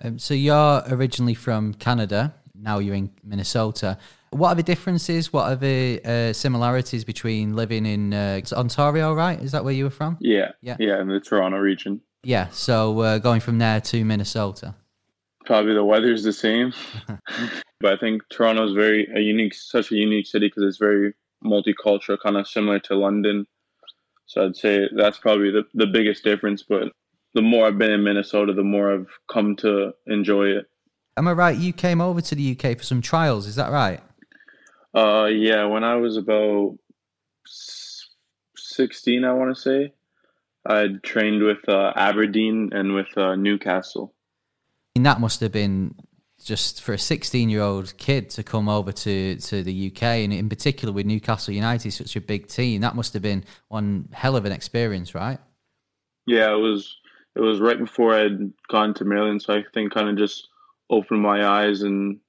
Um, 0.00 0.18
so 0.18 0.34
you're 0.34 0.82
originally 0.88 1.34
from 1.34 1.74
Canada. 1.74 2.34
Now 2.54 2.78
you're 2.78 2.94
in 2.94 3.10
Minnesota. 3.22 3.98
What 4.30 4.50
are 4.50 4.54
the 4.54 4.62
differences? 4.62 5.32
What 5.32 5.52
are 5.52 5.56
the 5.56 6.00
uh, 6.04 6.32
similarities 6.32 7.04
between 7.04 7.54
living 7.54 7.84
in 7.84 8.14
uh, 8.14 8.40
Ontario? 8.52 9.14
Right? 9.14 9.40
Is 9.40 9.52
that 9.52 9.64
where 9.64 9.74
you 9.74 9.84
were 9.84 9.90
from? 9.90 10.16
Yeah, 10.20 10.52
yeah, 10.62 10.76
yeah, 10.78 11.00
in 11.00 11.08
the 11.08 11.20
Toronto 11.20 11.58
region. 11.58 12.00
Yeah. 12.22 12.48
So 12.50 13.00
uh, 13.00 13.18
going 13.18 13.40
from 13.40 13.58
there 13.58 13.80
to 13.80 14.04
Minnesota. 14.04 14.74
Probably 15.44 15.74
the 15.74 15.84
weather's 15.84 16.22
the 16.22 16.32
same, 16.32 16.72
but 17.80 17.92
I 17.92 17.96
think 17.96 18.22
Toronto 18.30 18.64
is 18.64 18.72
very 18.72 19.08
a 19.14 19.20
unique, 19.20 19.54
such 19.54 19.90
a 19.90 19.96
unique 19.96 20.26
city 20.26 20.46
because 20.46 20.62
it's 20.62 20.78
very 20.78 21.14
multicultural, 21.44 22.16
kind 22.22 22.36
of 22.36 22.46
similar 22.46 22.78
to 22.78 22.94
London 22.94 23.46
so 24.32 24.46
I'd 24.46 24.56
say 24.56 24.88
that's 24.96 25.18
probably 25.18 25.50
the, 25.50 25.64
the 25.74 25.86
biggest 25.86 26.24
difference. 26.24 26.62
But 26.62 26.92
the 27.34 27.42
more 27.42 27.66
I've 27.66 27.76
been 27.76 27.90
in 27.90 28.02
Minnesota, 28.02 28.54
the 28.54 28.64
more 28.64 28.94
I've 28.94 29.10
come 29.30 29.56
to 29.56 29.92
enjoy 30.06 30.46
it. 30.46 30.70
Am 31.18 31.28
I 31.28 31.32
right? 31.32 31.56
You 31.56 31.74
came 31.74 32.00
over 32.00 32.22
to 32.22 32.34
the 32.34 32.52
UK 32.52 32.78
for 32.78 32.84
some 32.84 33.02
trials, 33.02 33.46
is 33.46 33.56
that 33.56 33.70
right? 33.70 34.00
Uh, 34.94 35.26
yeah. 35.26 35.66
When 35.66 35.84
I 35.84 35.96
was 35.96 36.16
about 36.16 36.78
sixteen, 37.44 39.24
I 39.24 39.34
want 39.34 39.54
to 39.54 39.60
say, 39.60 39.92
I 40.66 40.86
trained 41.02 41.42
with 41.42 41.68
uh, 41.68 41.92
Aberdeen 41.94 42.70
and 42.72 42.94
with 42.94 43.14
uh, 43.18 43.36
Newcastle. 43.36 44.14
And 44.96 45.04
that 45.04 45.20
must 45.20 45.40
have 45.40 45.52
been 45.52 45.94
just 46.42 46.82
for 46.82 46.92
a 46.92 46.98
16 46.98 47.48
year 47.48 47.62
old 47.62 47.96
kid 47.96 48.30
to 48.30 48.42
come 48.42 48.68
over 48.68 48.92
to, 48.92 49.36
to 49.36 49.62
the 49.62 49.92
UK 49.92 50.02
and 50.02 50.32
in 50.32 50.48
particular 50.48 50.92
with 50.92 51.06
Newcastle 51.06 51.54
United, 51.54 51.90
such 51.92 52.16
a 52.16 52.20
big 52.20 52.48
team, 52.48 52.80
that 52.80 52.94
must 52.94 53.12
have 53.12 53.22
been 53.22 53.44
one 53.68 54.08
hell 54.12 54.36
of 54.36 54.44
an 54.44 54.52
experience, 54.52 55.14
right? 55.14 55.38
Yeah, 56.26 56.52
it 56.52 56.58
was. 56.58 56.96
It 57.34 57.40
was 57.40 57.60
right 57.60 57.78
before 57.78 58.14
I'd 58.14 58.52
gone 58.68 58.92
to 58.94 59.06
Maryland, 59.06 59.40
so 59.40 59.54
I 59.54 59.64
think 59.72 59.94
kind 59.94 60.10
of 60.10 60.18
just 60.18 60.48
opened 60.90 61.22
my 61.22 61.46
eyes 61.46 61.80
and 61.80 62.20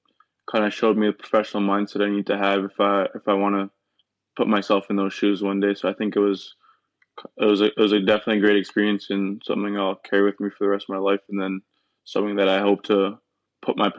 kind 0.50 0.64
of 0.64 0.72
showed 0.72 0.96
me 0.96 1.08
the 1.08 1.12
professional 1.12 1.62
mindset 1.62 2.02
I 2.02 2.08
need 2.08 2.26
to 2.28 2.38
have 2.38 2.64
if 2.64 2.80
I 2.80 3.04
if 3.14 3.28
I 3.28 3.34
want 3.34 3.54
to 3.54 3.70
put 4.34 4.48
myself 4.48 4.86
in 4.88 4.96
those 4.96 5.12
shoes 5.12 5.42
one 5.42 5.60
day. 5.60 5.74
So 5.74 5.90
I 5.90 5.92
think 5.92 6.16
it 6.16 6.20
was 6.20 6.54
it 7.38 7.44
was 7.44 7.60
a, 7.60 7.66
it 7.66 7.78
was 7.78 7.92
a 7.92 8.00
definitely 8.00 8.40
great 8.40 8.56
experience 8.56 9.10
and 9.10 9.42
something 9.44 9.76
I'll 9.76 9.94
carry 9.96 10.24
with 10.24 10.40
me 10.40 10.48
for 10.48 10.64
the 10.64 10.70
rest 10.70 10.86
of 10.88 10.94
my 10.94 11.00
life, 11.00 11.20
and 11.28 11.40
then 11.40 11.60
something 12.04 12.36
that 12.36 12.48
I 12.48 12.60
hope 12.60 12.84
to 12.84 13.18
put 13.64 13.76
my 13.76 13.90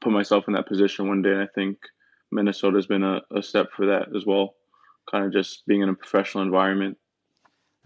put 0.00 0.12
myself 0.12 0.44
in 0.46 0.54
that 0.54 0.68
position 0.68 1.08
one 1.08 1.22
day. 1.22 1.32
And 1.32 1.42
I 1.42 1.48
think 1.54 1.78
Minnesota's 2.30 2.86
been 2.86 3.02
a, 3.02 3.20
a 3.34 3.42
step 3.42 3.68
for 3.76 3.86
that 3.86 4.14
as 4.16 4.24
well, 4.24 4.54
kind 5.10 5.24
of 5.24 5.32
just 5.32 5.66
being 5.66 5.82
in 5.82 5.88
a 5.88 5.94
professional 5.94 6.44
environment. 6.44 6.98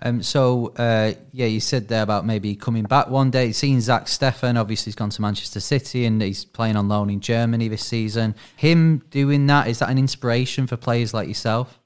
Um, 0.04 0.20
so 0.22 0.72
uh, 0.76 1.12
yeah, 1.30 1.46
you 1.46 1.60
said 1.60 1.86
there 1.86 2.02
about 2.02 2.26
maybe 2.26 2.56
coming 2.56 2.84
back 2.84 3.08
one 3.08 3.30
day. 3.30 3.52
Seeing 3.52 3.80
Zach 3.80 4.06
Steffen, 4.06 4.58
obviously 4.58 4.90
he's 4.90 4.96
gone 4.96 5.10
to 5.10 5.22
Manchester 5.22 5.60
City 5.60 6.04
and 6.06 6.20
he's 6.20 6.44
playing 6.44 6.76
on 6.76 6.88
loan 6.88 7.08
in 7.08 7.20
Germany 7.20 7.68
this 7.68 7.86
season. 7.86 8.34
Him 8.56 9.02
doing 9.10 9.46
that 9.46 9.68
is 9.68 9.78
that 9.78 9.90
an 9.90 9.98
inspiration 9.98 10.66
for 10.66 10.76
players 10.76 11.14
like 11.14 11.28
yourself? 11.28 11.78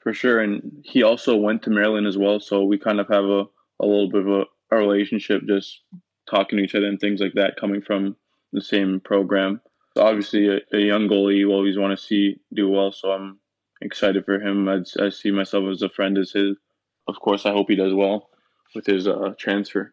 For 0.00 0.12
sure, 0.12 0.40
and 0.40 0.82
he 0.82 1.02
also 1.02 1.36
went 1.36 1.62
to 1.62 1.70
Maryland 1.70 2.06
as 2.06 2.16
well, 2.16 2.40
so 2.40 2.64
we 2.64 2.78
kind 2.78 3.00
of 3.00 3.08
have 3.08 3.24
a, 3.24 3.44
a 3.80 3.86
little 3.86 4.10
bit 4.10 4.22
of 4.22 4.28
a, 4.28 4.44
a 4.70 4.76
relationship, 4.78 5.42
just 5.46 5.80
talking 6.28 6.56
to 6.56 6.64
each 6.64 6.74
other 6.74 6.86
and 6.86 6.98
things 6.98 7.20
like 7.20 7.34
that, 7.34 7.56
coming 7.60 7.82
from 7.82 8.16
the 8.52 8.62
same 8.62 9.00
program. 9.00 9.60
Obviously, 9.96 10.48
a, 10.48 10.60
a 10.72 10.78
young 10.78 11.08
goalie 11.08 11.38
you 11.38 11.50
always 11.50 11.78
want 11.78 11.96
to 11.98 12.04
see 12.04 12.40
do 12.54 12.68
well, 12.68 12.92
so 12.92 13.12
I'm 13.12 13.38
excited 13.80 14.24
for 14.24 14.40
him. 14.40 14.68
I, 14.68 14.82
I 15.00 15.08
see 15.08 15.30
myself 15.30 15.64
as 15.70 15.82
a 15.82 15.88
friend 15.88 16.18
as 16.18 16.32
his. 16.32 16.56
Of 17.08 17.18
course, 17.20 17.46
I 17.46 17.50
hope 17.50 17.66
he 17.68 17.76
does 17.76 17.94
well 17.94 18.30
with 18.74 18.86
his 18.86 19.08
uh, 19.08 19.34
transfer. 19.38 19.92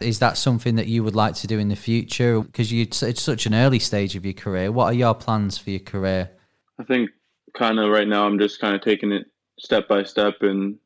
Is 0.00 0.18
that 0.18 0.36
something 0.36 0.74
that 0.74 0.88
you 0.88 1.04
would 1.04 1.14
like 1.14 1.34
to 1.36 1.46
do 1.46 1.58
in 1.58 1.68
the 1.68 1.76
future? 1.76 2.40
Because 2.40 2.72
you 2.72 2.82
it's 2.82 3.22
such 3.22 3.46
an 3.46 3.54
early 3.54 3.78
stage 3.78 4.16
of 4.16 4.24
your 4.24 4.34
career. 4.34 4.72
What 4.72 4.86
are 4.86 4.94
your 4.94 5.14
plans 5.14 5.56
for 5.56 5.70
your 5.70 5.80
career? 5.80 6.30
I 6.78 6.84
think 6.84 7.10
kind 7.56 7.78
of 7.78 7.90
right 7.90 8.08
now 8.08 8.26
I'm 8.26 8.38
just 8.38 8.60
kind 8.60 8.74
of 8.74 8.82
taking 8.82 9.12
it 9.12 9.26
step 9.58 9.86
by 9.88 10.02
step 10.02 10.34
and 10.40 10.78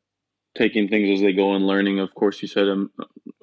taking 0.55 0.87
things 0.87 1.19
as 1.19 1.21
they 1.21 1.33
go 1.33 1.55
and 1.55 1.65
learning. 1.65 1.99
Of 1.99 2.13
course, 2.13 2.41
you 2.41 2.47
said 2.47 2.67
I'm 2.67 2.91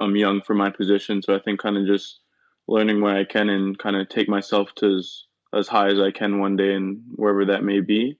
I'm 0.00 0.14
young 0.14 0.40
for 0.42 0.54
my 0.54 0.70
position, 0.70 1.22
so 1.22 1.34
I 1.34 1.40
think 1.40 1.60
kind 1.60 1.76
of 1.76 1.86
just 1.86 2.20
learning 2.68 3.00
what 3.00 3.16
I 3.16 3.24
can 3.24 3.48
and 3.48 3.78
kind 3.78 3.96
of 3.96 4.08
take 4.08 4.28
myself 4.28 4.68
to 4.76 4.96
as, 4.96 5.24
as 5.54 5.68
high 5.68 5.88
as 5.88 6.00
I 6.00 6.10
can 6.10 6.40
one 6.40 6.56
day 6.56 6.74
and 6.74 7.00
wherever 7.14 7.44
that 7.46 7.64
may 7.64 7.80
be. 7.80 8.18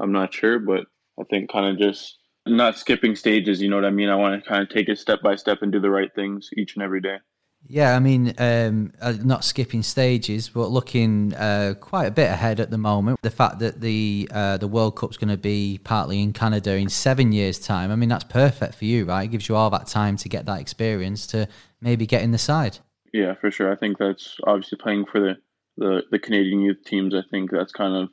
I'm 0.00 0.12
not 0.12 0.34
sure, 0.34 0.58
but 0.58 0.86
I 1.18 1.24
think 1.30 1.50
kind 1.50 1.66
of 1.66 1.78
just 1.78 2.18
not 2.46 2.78
skipping 2.78 3.16
stages, 3.16 3.62
you 3.62 3.70
know 3.70 3.76
what 3.76 3.84
I 3.84 3.90
mean? 3.90 4.08
I 4.08 4.16
want 4.16 4.42
to 4.42 4.48
kind 4.48 4.62
of 4.62 4.68
take 4.68 4.88
it 4.88 4.98
step 4.98 5.22
by 5.22 5.36
step 5.36 5.62
and 5.62 5.72
do 5.72 5.80
the 5.80 5.90
right 5.90 6.10
things 6.14 6.50
each 6.56 6.74
and 6.74 6.82
every 6.82 7.00
day. 7.00 7.18
Yeah, 7.66 7.96
I 7.96 7.98
mean, 7.98 8.34
um, 8.36 8.92
uh, 9.00 9.14
not 9.22 9.42
skipping 9.42 9.82
stages, 9.82 10.50
but 10.50 10.68
looking 10.68 11.32
uh, 11.32 11.74
quite 11.80 12.04
a 12.04 12.10
bit 12.10 12.30
ahead 12.30 12.60
at 12.60 12.70
the 12.70 12.76
moment. 12.76 13.20
The 13.22 13.30
fact 13.30 13.58
that 13.60 13.80
the 13.80 14.28
uh, 14.30 14.58
the 14.58 14.68
World 14.68 14.96
Cup's 14.96 15.16
going 15.16 15.30
to 15.30 15.38
be 15.38 15.80
partly 15.82 16.20
in 16.20 16.34
Canada 16.34 16.74
in 16.74 16.90
seven 16.90 17.32
years' 17.32 17.58
time, 17.58 17.90
I 17.90 17.96
mean, 17.96 18.10
that's 18.10 18.24
perfect 18.24 18.74
for 18.74 18.84
you, 18.84 19.06
right? 19.06 19.24
It 19.24 19.28
gives 19.28 19.48
you 19.48 19.56
all 19.56 19.70
that 19.70 19.86
time 19.86 20.18
to 20.18 20.28
get 20.28 20.44
that 20.44 20.60
experience 20.60 21.26
to 21.28 21.48
maybe 21.80 22.06
get 22.06 22.22
in 22.22 22.32
the 22.32 22.38
side. 22.38 22.80
Yeah, 23.14 23.34
for 23.34 23.48
sure. 23.52 23.70
I 23.70 23.76
think 23.76 23.98
that's 23.98 24.38
obviously 24.44 24.76
playing 24.76 25.06
for 25.06 25.20
the, 25.20 25.36
the, 25.76 26.02
the 26.10 26.18
Canadian 26.18 26.62
youth 26.62 26.82
teams. 26.84 27.14
I 27.14 27.22
think 27.30 27.52
that's 27.52 27.70
kind 27.70 27.94
of 27.94 28.08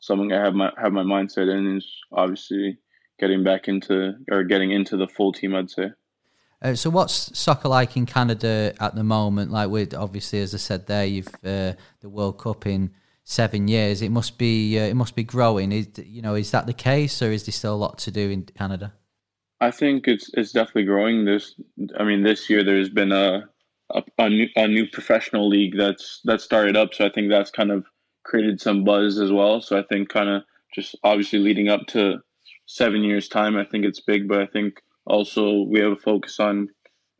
something 0.00 0.32
I 0.32 0.42
have 0.42 0.54
my 0.54 0.72
have 0.78 0.94
my 0.94 1.02
mindset 1.02 1.54
in 1.54 1.76
is 1.76 1.86
obviously 2.10 2.78
getting 3.20 3.44
back 3.44 3.68
into 3.68 4.14
or 4.30 4.44
getting 4.44 4.70
into 4.70 4.96
the 4.96 5.08
full 5.08 5.34
team. 5.34 5.54
I'd 5.54 5.68
say. 5.68 5.90
Uh, 6.62 6.74
so, 6.74 6.88
what's 6.88 7.38
soccer 7.38 7.68
like 7.68 7.98
in 7.98 8.06
Canada 8.06 8.72
at 8.80 8.94
the 8.94 9.04
moment? 9.04 9.50
Like, 9.50 9.68
with 9.68 9.92
obviously, 9.92 10.40
as 10.40 10.54
I 10.54 10.56
said 10.56 10.86
there, 10.86 11.04
you've 11.04 11.28
uh, 11.44 11.74
the 12.00 12.08
World 12.08 12.38
Cup 12.38 12.66
in 12.66 12.92
seven 13.24 13.68
years. 13.68 14.00
It 14.00 14.08
must 14.08 14.38
be 14.38 14.78
uh, 14.78 14.84
it 14.84 14.94
must 14.94 15.14
be 15.14 15.22
growing. 15.22 15.70
Is 15.70 15.88
you 16.02 16.22
know 16.22 16.34
is 16.34 16.50
that 16.52 16.66
the 16.66 16.72
case, 16.72 17.20
or 17.20 17.30
is 17.30 17.44
there 17.44 17.52
still 17.52 17.74
a 17.74 17.76
lot 17.76 17.98
to 17.98 18.10
do 18.10 18.30
in 18.30 18.44
Canada? 18.44 18.94
I 19.60 19.70
think 19.70 20.08
it's 20.08 20.30
it's 20.32 20.52
definitely 20.52 20.84
growing. 20.84 21.26
This, 21.26 21.60
I 21.98 22.04
mean, 22.04 22.22
this 22.22 22.48
year 22.48 22.64
there's 22.64 22.88
been 22.88 23.12
a 23.12 23.50
a, 23.90 24.02
a, 24.18 24.28
new 24.28 24.46
a 24.56 24.66
new 24.66 24.86
professional 24.88 25.48
league 25.48 25.76
that's 25.76 26.20
that 26.24 26.40
started 26.40 26.76
up. 26.76 26.94
So 26.94 27.06
I 27.06 27.10
think 27.10 27.30
that's 27.30 27.50
kind 27.50 27.70
of 27.70 27.84
created 28.24 28.60
some 28.60 28.84
buzz 28.84 29.18
as 29.18 29.32
well. 29.32 29.60
So 29.60 29.78
I 29.78 29.82
think 29.82 30.08
kind 30.08 30.28
of 30.28 30.42
just 30.74 30.96
obviously 31.04 31.38
leading 31.38 31.68
up 31.68 31.86
to 31.88 32.18
seven 32.66 33.04
years 33.04 33.28
time, 33.28 33.56
I 33.56 33.64
think 33.64 33.84
it's 33.84 34.00
big. 34.00 34.28
But 34.28 34.40
I 34.42 34.46
think 34.46 34.82
also 35.06 35.62
we 35.62 35.80
have 35.80 35.92
a 35.92 35.96
focus 35.96 36.40
on 36.40 36.68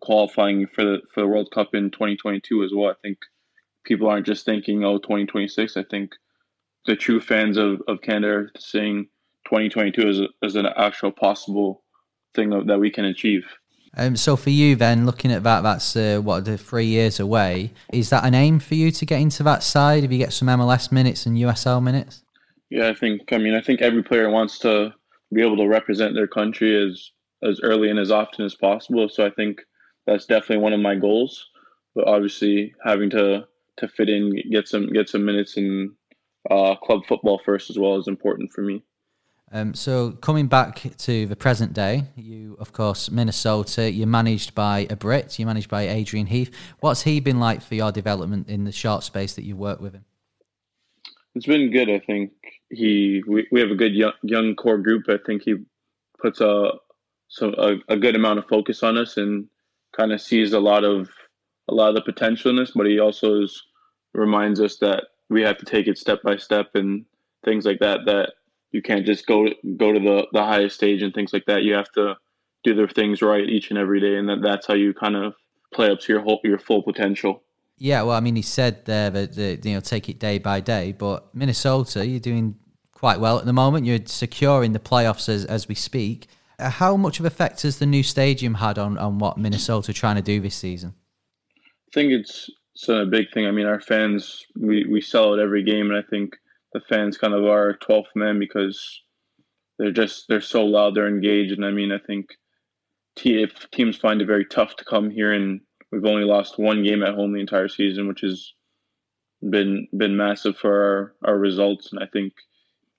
qualifying 0.01 0.67
for 0.67 0.85
the 0.85 0.99
for 1.13 1.21
the 1.21 1.29
World 1.29 1.51
Cup 1.53 1.75
in 1.75 1.91
2022 1.91 2.63
as 2.63 2.73
well. 2.75 2.91
I 2.91 2.95
think 3.03 3.19
people 3.85 4.09
aren't 4.09 4.27
just 4.27 4.45
thinking 4.45 4.85
oh 4.85 4.99
2026. 4.99 5.77
I 5.77 5.85
think 5.85 6.13
the 6.87 6.97
true 6.97 7.21
fans 7.21 7.57
of, 7.57 7.81
of 7.89 8.01
Canada 8.03 8.33
are 8.33 8.51
seeing 8.59 9.07
2022 9.47 10.09
as, 10.09 10.21
a, 10.21 10.27
as 10.43 10.57
an 10.57 10.67
actual 10.77 11.11
possible 11.11 11.83
thing 12.35 12.51
that 12.51 12.79
we 12.79 12.91
can 12.91 13.05
achieve. 13.05 13.45
Um, 13.97 14.17
so 14.17 14.37
for 14.37 14.51
you 14.51 14.77
then, 14.77 15.07
looking 15.07 15.33
at 15.33 15.43
that, 15.45 15.63
that's 15.63 15.97
uh, 15.97 16.21
what 16.23 16.45
the 16.45 16.59
three 16.59 16.87
years 16.87 17.19
away. 17.19 17.73
Is 17.93 18.11
that 18.11 18.25
an 18.25 18.35
aim 18.35 18.59
for 18.59 18.75
you 18.75 18.91
to 18.91 19.07
get 19.07 19.21
into 19.21 19.43
that 19.45 19.63
side? 19.63 20.05
If 20.05 20.13
you 20.13 20.19
get 20.19 20.33
some 20.33 20.49
MLS 20.49 20.93
minutes 20.93 21.25
and 21.25 21.37
USL 21.37 21.83
minutes? 21.83 22.23
Yeah, 22.69 22.89
I 22.89 22.95
think. 22.95 23.33
I 23.33 23.39
mean, 23.39 23.55
I 23.55 23.61
think 23.61 23.81
every 23.81 24.03
player 24.03 24.29
wants 24.31 24.59
to 24.61 24.93
be 25.33 25.43
able 25.43 25.57
to 25.57 25.67
represent 25.67 26.15
their 26.15 26.27
country 26.27 26.77
as 26.77 27.11
as 27.43 27.61
early 27.63 27.91
and 27.91 27.99
as 27.99 28.11
often 28.11 28.45
as 28.45 28.55
possible. 28.55 29.09
So 29.09 29.25
I 29.25 29.31
think 29.31 29.61
that's 30.07 30.27
definitely 30.27 30.63
one 30.63 30.73
of 30.73 30.81
my 30.81 30.95
goals. 30.95 31.47
But 31.95 32.07
obviously, 32.07 32.75
having 32.85 33.11
to 33.11 33.47
to 33.79 33.89
fit 33.89 34.09
in, 34.09 34.43
get 34.51 34.69
some 34.69 34.93
get 34.93 35.09
some 35.09 35.25
minutes 35.25 35.57
in 35.57 35.95
uh, 36.51 36.75
club 36.77 37.01
football 37.07 37.41
first 37.45 37.71
as 37.71 37.79
well 37.79 37.97
is 37.97 38.09
important 38.09 38.53
for 38.53 38.63
me. 38.63 38.83
Um, 39.53 39.75
so 39.75 40.13
coming 40.13 40.49
back 40.49 40.83
to 40.99 41.27
the 41.27 41.37
present 41.37 41.73
day, 41.73 42.05
you 42.17 42.57
of 42.59 42.73
course 42.73 43.11
Minnesota. 43.11 43.91
You're 43.91 44.07
managed 44.07 44.55
by 44.55 44.87
a 44.91 44.97
Brit. 44.97 45.39
You're 45.39 45.47
managed 45.47 45.71
by 45.71 45.89
Adrian 45.89 46.27
Heath. 46.27 46.51
What's 46.81 47.03
he 47.03 47.21
been 47.21 47.39
like 47.39 47.63
for 47.63 47.77
your 47.77 47.93
development 47.93 48.49
in 48.49 48.65
the 48.65 48.73
short 48.73 49.05
space 49.05 49.35
that 49.35 49.45
you've 49.45 49.59
worked 49.59 49.81
with 49.81 49.95
him? 49.95 50.05
It's 51.37 51.47
been 51.47 51.71
good. 51.71 51.91
I 51.91 52.01
think 52.01 52.33
he 52.71 53.23
we, 53.27 53.47
we 53.53 53.61
have 53.61 53.71
a 53.71 53.77
good 53.77 53.95
young, 53.95 54.15
young 54.23 54.57
core 54.57 54.79
group. 54.79 55.05
I 55.09 55.19
think 55.25 55.43
he 55.43 55.55
puts 56.19 56.41
a 56.41 56.73
a, 57.41 57.75
a 57.89 57.97
good 57.97 58.17
amount 58.17 58.39
of 58.39 58.49
focus 58.49 58.83
on 58.83 58.97
us 58.97 59.17
and 59.17 59.47
kind 59.97 60.13
of 60.13 60.21
sees 60.21 60.53
a 60.53 60.61
lot 60.61 60.83
of 60.83 61.09
a 61.69 61.75
lot 61.75 61.91
of 61.91 61.95
the 61.95 62.03
potential 62.03 62.51
in 62.51 62.57
this. 62.57 62.73
But 62.75 62.87
he 62.87 62.99
also 62.99 63.43
is, 63.43 63.63
reminds 64.13 64.61
us 64.61 64.79
that 64.79 65.05
we 65.29 65.43
have 65.43 65.59
to 65.59 65.65
take 65.65 65.87
it 65.87 65.99
step 65.99 66.23
by 66.23 66.37
step 66.37 66.71
and 66.75 67.05
things 67.45 67.65
like 67.65 67.79
that. 67.79 68.07
That 68.07 68.33
you 68.73 68.83
can't 68.83 69.07
just 69.07 69.27
go 69.27 69.49
go 69.77 69.93
to 69.93 70.01
the 70.01 70.27
the 70.33 70.43
highest 70.43 70.77
stage 70.77 71.03
and 71.03 71.15
things 71.15 71.33
like 71.33 71.47
that. 71.47 71.63
You 71.63 71.75
have 71.75 71.91
to 71.93 72.17
do 72.65 72.75
the 72.75 72.87
things 72.93 73.23
right 73.23 73.49
each 73.49 73.71
and 73.71 73.79
every 73.79 74.01
day, 74.01 74.17
and 74.17 74.29
that 74.29 74.43
that's 74.43 74.67
how 74.67 74.75
you 74.75 74.93
kind 74.93 75.17
of 75.17 75.35
play 75.73 75.91
up 75.91 76.01
to 76.01 76.13
your 76.13 76.23
whole 76.23 76.41
your 76.45 76.59
full 76.59 76.83
potential. 76.83 77.43
Yeah, 77.79 78.03
well, 78.03 78.17
I 78.17 78.21
mean, 78.21 78.37
he 78.37 78.43
said 78.43 78.87
there 78.87 79.11
that, 79.11 79.35
that 79.35 79.65
you 79.65 79.75
know 79.75 79.81
take 79.81 80.09
it 80.09 80.19
day 80.19 80.39
by 80.39 80.61
day, 80.61 80.93
but 80.93 81.35
Minnesota, 81.35 82.07
you're 82.07 82.21
doing 82.21 82.57
quite 82.93 83.21
well 83.21 83.39
at 83.39 83.45
the 83.45 83.53
moment. 83.53 83.87
You're 83.87 84.01
securing 84.07 84.73
the 84.73 84.79
playoffs 84.79 85.29
as 85.29 85.45
as 85.45 85.69
we 85.69 85.75
speak. 85.75 86.29
Uh, 86.59 86.71
how 86.71 86.97
much 86.97 87.21
of 87.21 87.27
effect 87.27 87.63
has 87.63 87.79
the 87.79 87.87
new 87.87 88.03
stadium 88.03 88.55
had 88.55 88.79
on 88.79 88.97
on 88.99 89.19
what 89.19 89.39
Minnesota 89.39 89.91
are 89.91 89.95
trying 89.95 90.17
to 90.17 90.23
do 90.23 90.41
this 90.41 90.55
season? 90.55 90.95
I 91.59 91.91
think 91.93 92.13
it's 92.13 92.51
it's 92.75 92.89
a 92.89 93.05
big 93.05 93.27
thing. 93.33 93.47
I 93.47 93.51
mean, 93.51 93.67
our 93.67 93.81
fans 93.81 94.45
we 94.59 94.87
we 94.87 95.01
sell 95.01 95.33
out 95.33 95.39
every 95.39 95.63
game, 95.63 95.91
and 95.91 95.97
I 95.97 96.03
think 96.03 96.37
the 96.77 96.95
fans 96.95 97.17
kind 97.17 97.33
of 97.33 97.43
are 97.45 97.79
12th 97.89 98.15
men 98.15 98.39
because 98.39 99.03
they're 99.79 99.91
just 99.91 100.27
they're 100.29 100.43
so 100.43 100.63
loud, 100.63 100.95
they're 100.95 101.09
engaged, 101.09 101.53
and 101.53 101.65
I 101.65 101.71
mean, 101.71 101.91
I 101.91 101.99
think 101.99 102.35
if 103.25 103.71
teams 103.71 103.97
find 103.97 104.21
it 104.21 104.27
very 104.27 104.45
tough 104.45 104.77
to 104.77 104.85
come 104.85 105.09
here, 105.09 105.33
and 105.33 105.61
we've 105.91 106.05
only 106.05 106.25
lost 106.25 106.59
one 106.59 106.85
game 106.85 107.03
at 107.03 107.15
home 107.15 107.33
the 107.33 107.41
entire 107.41 107.69
season, 107.69 108.09
which 108.09 108.21
has 108.21 108.53
been 109.49 109.89
been 109.97 110.19
massive 110.19 110.59
for 110.59 111.15
our, 111.25 111.33
our 111.33 111.39
results, 111.39 111.93
and 111.93 112.03
I 112.03 112.07
think 112.13 112.35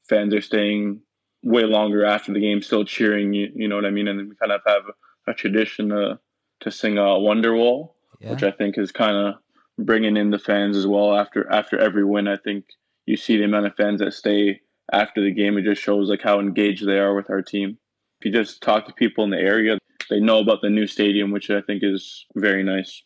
fans 0.10 0.34
are 0.34 0.42
staying 0.42 1.02
way 1.44 1.64
longer 1.64 2.04
after 2.04 2.34
the 2.34 2.40
game, 2.40 2.64
still 2.64 2.84
cheering. 2.84 3.34
You, 3.34 3.52
you 3.54 3.68
know 3.68 3.76
what 3.76 3.86
I 3.86 3.92
mean? 3.92 4.08
And 4.08 4.28
we 4.28 4.36
kind 4.38 4.52
of 4.52 4.62
have 4.66 4.84
a 5.28 5.36
tradition 5.36 5.90
to 5.90 6.20
to 6.62 6.72
sing 6.72 6.98
a 6.98 7.02
Wonderwall, 7.02 7.92
yeah. 8.20 8.32
which 8.32 8.42
I 8.42 8.50
think 8.50 8.80
is 8.80 8.92
kind 8.92 9.16
of 9.16 9.36
bringing 9.78 10.18
in 10.18 10.32
the 10.32 10.40
fans 10.40 10.76
as 10.76 10.88
well 10.88 11.16
after 11.16 11.48
after 11.52 11.78
every 11.78 12.04
win. 12.04 12.28
I 12.28 12.38
think 12.38 12.66
you 13.08 13.18
see 13.18 13.38
the 13.38 13.46
amount 13.46 13.66
of 13.66 13.76
fans 13.76 14.02
that 14.02 14.14
stay 14.14 14.62
after 14.94 15.24
the 15.24 15.32
game. 15.32 15.58
It 15.58 15.64
just 15.64 15.82
shows 15.82 16.10
like 16.10 16.22
how 16.22 16.40
engaged 16.40 16.86
they 16.86 17.00
are 17.00 17.16
with 17.16 17.30
our 17.32 17.42
team. 17.42 17.80
If 18.20 18.26
you 18.26 18.32
just 18.32 18.62
talk 18.62 18.86
to 18.86 18.94
people 18.94 19.24
in 19.24 19.32
the 19.32 19.38
area, 19.38 19.80
they 20.10 20.20
know 20.20 20.40
about 20.40 20.62
the 20.62 20.70
new 20.70 20.86
stadium, 20.86 21.32
which 21.32 21.50
I 21.50 21.62
think 21.62 21.84
is 21.84 22.26
very 22.36 22.64
nice. 22.64 23.02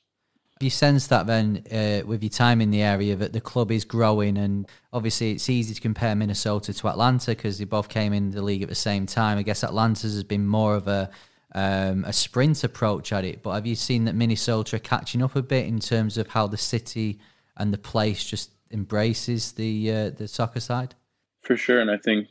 You 0.60 0.70
sense 0.70 1.08
that 1.08 1.26
then 1.26 1.64
uh, 1.72 2.06
with 2.06 2.22
your 2.22 2.30
time 2.30 2.62
in 2.62 2.70
the 2.70 2.84
area 2.84 3.16
that 3.16 3.34
the 3.34 3.42
club 3.42 3.72
is 3.72 3.84
growing, 3.84 4.38
and 4.38 4.68
obviously 4.94 5.32
it's 5.32 5.50
easy 5.50 5.74
to 5.74 5.82
compare 5.82 6.16
Minnesota 6.16 6.72
to 6.72 6.88
Atlanta 6.88 7.32
because 7.32 7.58
they 7.58 7.66
both 7.66 7.90
came 7.90 8.14
in 8.14 8.30
the 8.30 8.44
league 8.44 8.62
at 8.62 8.70
the 8.70 8.76
same 8.76 9.08
time. 9.08 9.40
I 9.40 9.42
guess 9.42 9.64
Atlanta's 9.64 10.14
has 10.14 10.24
been 10.24 10.46
more 10.46 10.76
of 10.76 10.88
a 10.88 11.10
um, 11.54 12.06
a 12.06 12.14
sprint 12.14 12.64
approach 12.64 13.12
at 13.12 13.26
it, 13.26 13.44
but 13.44 13.54
have 13.54 13.66
you 13.66 13.76
seen 13.76 14.06
that 14.06 14.16
Minnesota 14.16 14.78
are 14.78 14.80
catching 14.80 15.22
up 15.22 15.36
a 15.36 15.42
bit 15.42 15.66
in 15.66 15.80
terms 15.80 16.18
of 16.18 16.28
how 16.30 16.48
the 16.48 16.58
city 16.58 17.20
and 17.58 17.74
the 17.74 17.78
place 17.78 18.24
just 18.24 18.52
embraces 18.72 19.54
the 19.54 19.92
uh, 19.92 20.10
the 20.12 20.28
soccer 20.28 20.60
side? 20.60 20.96
For 21.44 21.58
sure, 21.58 21.80
and 21.80 21.90
I 21.90 21.98
think 21.98 22.28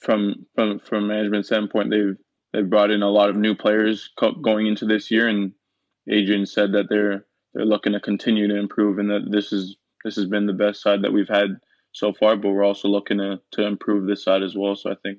from 0.00 0.46
from 0.54 0.80
from 0.80 1.08
management 1.08 1.46
standpoint, 1.46 1.90
they've 1.90 2.16
they've 2.52 2.68
brought 2.68 2.90
in 2.90 3.02
a 3.02 3.10
lot 3.10 3.30
of 3.30 3.36
new 3.36 3.54
players 3.54 4.10
co- 4.18 4.32
going 4.32 4.66
into 4.66 4.86
this 4.86 5.10
year, 5.10 5.28
and 5.28 5.52
Adrian 6.08 6.46
said 6.46 6.72
that 6.72 6.88
they're 6.88 7.26
they're 7.54 7.66
looking 7.66 7.92
to 7.92 8.00
continue 8.00 8.48
to 8.48 8.56
improve, 8.56 8.98
and 8.98 9.10
that 9.10 9.30
this 9.30 9.52
is 9.52 9.76
this 10.04 10.16
has 10.16 10.26
been 10.26 10.46
the 10.46 10.52
best 10.52 10.82
side 10.82 11.02
that 11.02 11.12
we've 11.12 11.28
had 11.28 11.58
so 11.92 12.12
far. 12.12 12.36
But 12.36 12.50
we're 12.50 12.64
also 12.64 12.88
looking 12.88 13.18
to 13.18 13.40
to 13.52 13.66
improve 13.66 14.06
this 14.06 14.24
side 14.24 14.42
as 14.42 14.56
well. 14.56 14.76
So 14.76 14.90
I 14.90 14.96
think 15.02 15.18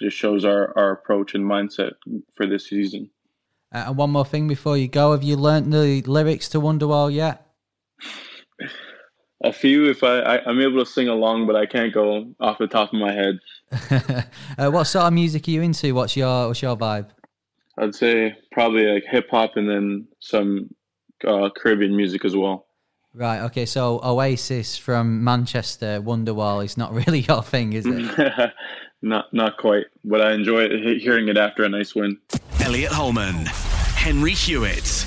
it 0.00 0.04
just 0.04 0.16
shows 0.16 0.44
our 0.44 0.76
our 0.76 0.92
approach 0.92 1.34
and 1.34 1.44
mindset 1.44 1.92
for 2.36 2.46
this 2.46 2.68
season. 2.68 3.10
Uh, 3.74 3.84
and 3.88 3.96
one 3.96 4.10
more 4.10 4.24
thing 4.24 4.48
before 4.48 4.78
you 4.78 4.88
go, 4.88 5.12
have 5.12 5.22
you 5.22 5.36
learnt 5.36 5.70
the 5.70 6.02
lyrics 6.02 6.48
to 6.48 6.60
Wonderwall 6.60 7.12
yet? 7.12 7.46
a 9.44 9.52
few 9.52 9.88
if 9.88 10.02
I, 10.02 10.18
I 10.18 10.50
am 10.50 10.60
able 10.60 10.84
to 10.84 10.90
sing 10.90 11.08
along, 11.08 11.46
but 11.46 11.56
I 11.56 11.66
can't 11.66 11.92
go 11.92 12.32
off 12.40 12.58
the 12.58 12.66
top 12.66 12.92
of 12.92 12.98
my 12.98 13.12
head. 13.12 13.38
uh, 14.58 14.70
what 14.70 14.84
sort 14.84 15.06
of 15.06 15.12
music 15.12 15.46
are 15.48 15.50
you 15.50 15.62
into? 15.62 15.94
What's 15.94 16.16
your 16.16 16.48
what's 16.48 16.62
your 16.62 16.76
vibe? 16.76 17.10
I'd 17.78 17.94
say 17.94 18.36
probably 18.50 18.86
like 18.86 19.04
hip 19.08 19.28
hop 19.30 19.56
and 19.56 19.68
then 19.68 20.08
some 20.18 20.74
uh, 21.26 21.50
Caribbean 21.56 21.96
music 21.96 22.24
as 22.24 22.34
well. 22.34 22.66
Right. 23.14 23.40
Okay. 23.42 23.66
So 23.66 24.00
Oasis 24.02 24.76
from 24.76 25.22
Manchester, 25.22 26.00
Wonderwall 26.00 26.64
is 26.64 26.76
not 26.76 26.92
really 27.06 27.20
your 27.20 27.42
thing, 27.42 27.72
is 27.74 27.86
it? 27.86 28.52
not 29.02 29.26
not 29.32 29.56
quite, 29.58 29.86
but 30.04 30.20
I 30.20 30.32
enjoy 30.32 30.62
it, 30.62 31.00
hearing 31.00 31.28
it 31.28 31.36
after 31.36 31.64
a 31.64 31.68
nice 31.68 31.94
win. 31.94 32.18
Elliot 32.60 32.92
Holman, 32.92 33.46
Henry 33.94 34.32
Hewitt, 34.32 35.06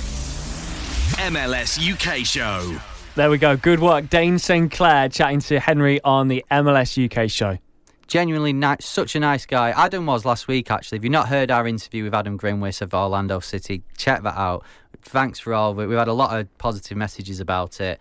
MLS 1.18 1.78
UK 1.78 2.24
show. 2.24 2.80
There 3.14 3.28
we 3.28 3.36
go. 3.36 3.58
Good 3.58 3.80
work. 3.80 4.08
Dayne 4.08 4.38
St. 4.38 4.72
Clair 4.72 5.06
chatting 5.10 5.40
to 5.40 5.60
Henry 5.60 6.00
on 6.02 6.28
the 6.28 6.42
MLS 6.50 6.96
UK 6.96 7.28
show. 7.28 7.58
Genuinely 8.06 8.54
such 8.80 9.14
a 9.14 9.20
nice 9.20 9.44
guy. 9.44 9.68
Adam 9.72 10.06
was 10.06 10.24
last 10.24 10.48
week, 10.48 10.70
actually. 10.70 10.96
If 10.96 11.04
you've 11.04 11.12
not 11.12 11.28
heard 11.28 11.50
our 11.50 11.66
interview 11.66 12.04
with 12.04 12.14
Adam 12.14 12.38
Grinwis 12.38 12.80
of 12.80 12.94
Orlando 12.94 13.38
City, 13.40 13.82
check 13.98 14.22
that 14.22 14.38
out. 14.38 14.64
Thanks 15.02 15.38
for 15.38 15.52
all. 15.52 15.74
We've 15.74 15.90
had 15.90 16.08
a 16.08 16.14
lot 16.14 16.40
of 16.40 16.56
positive 16.56 16.96
messages 16.96 17.38
about 17.38 17.82
it. 17.82 18.00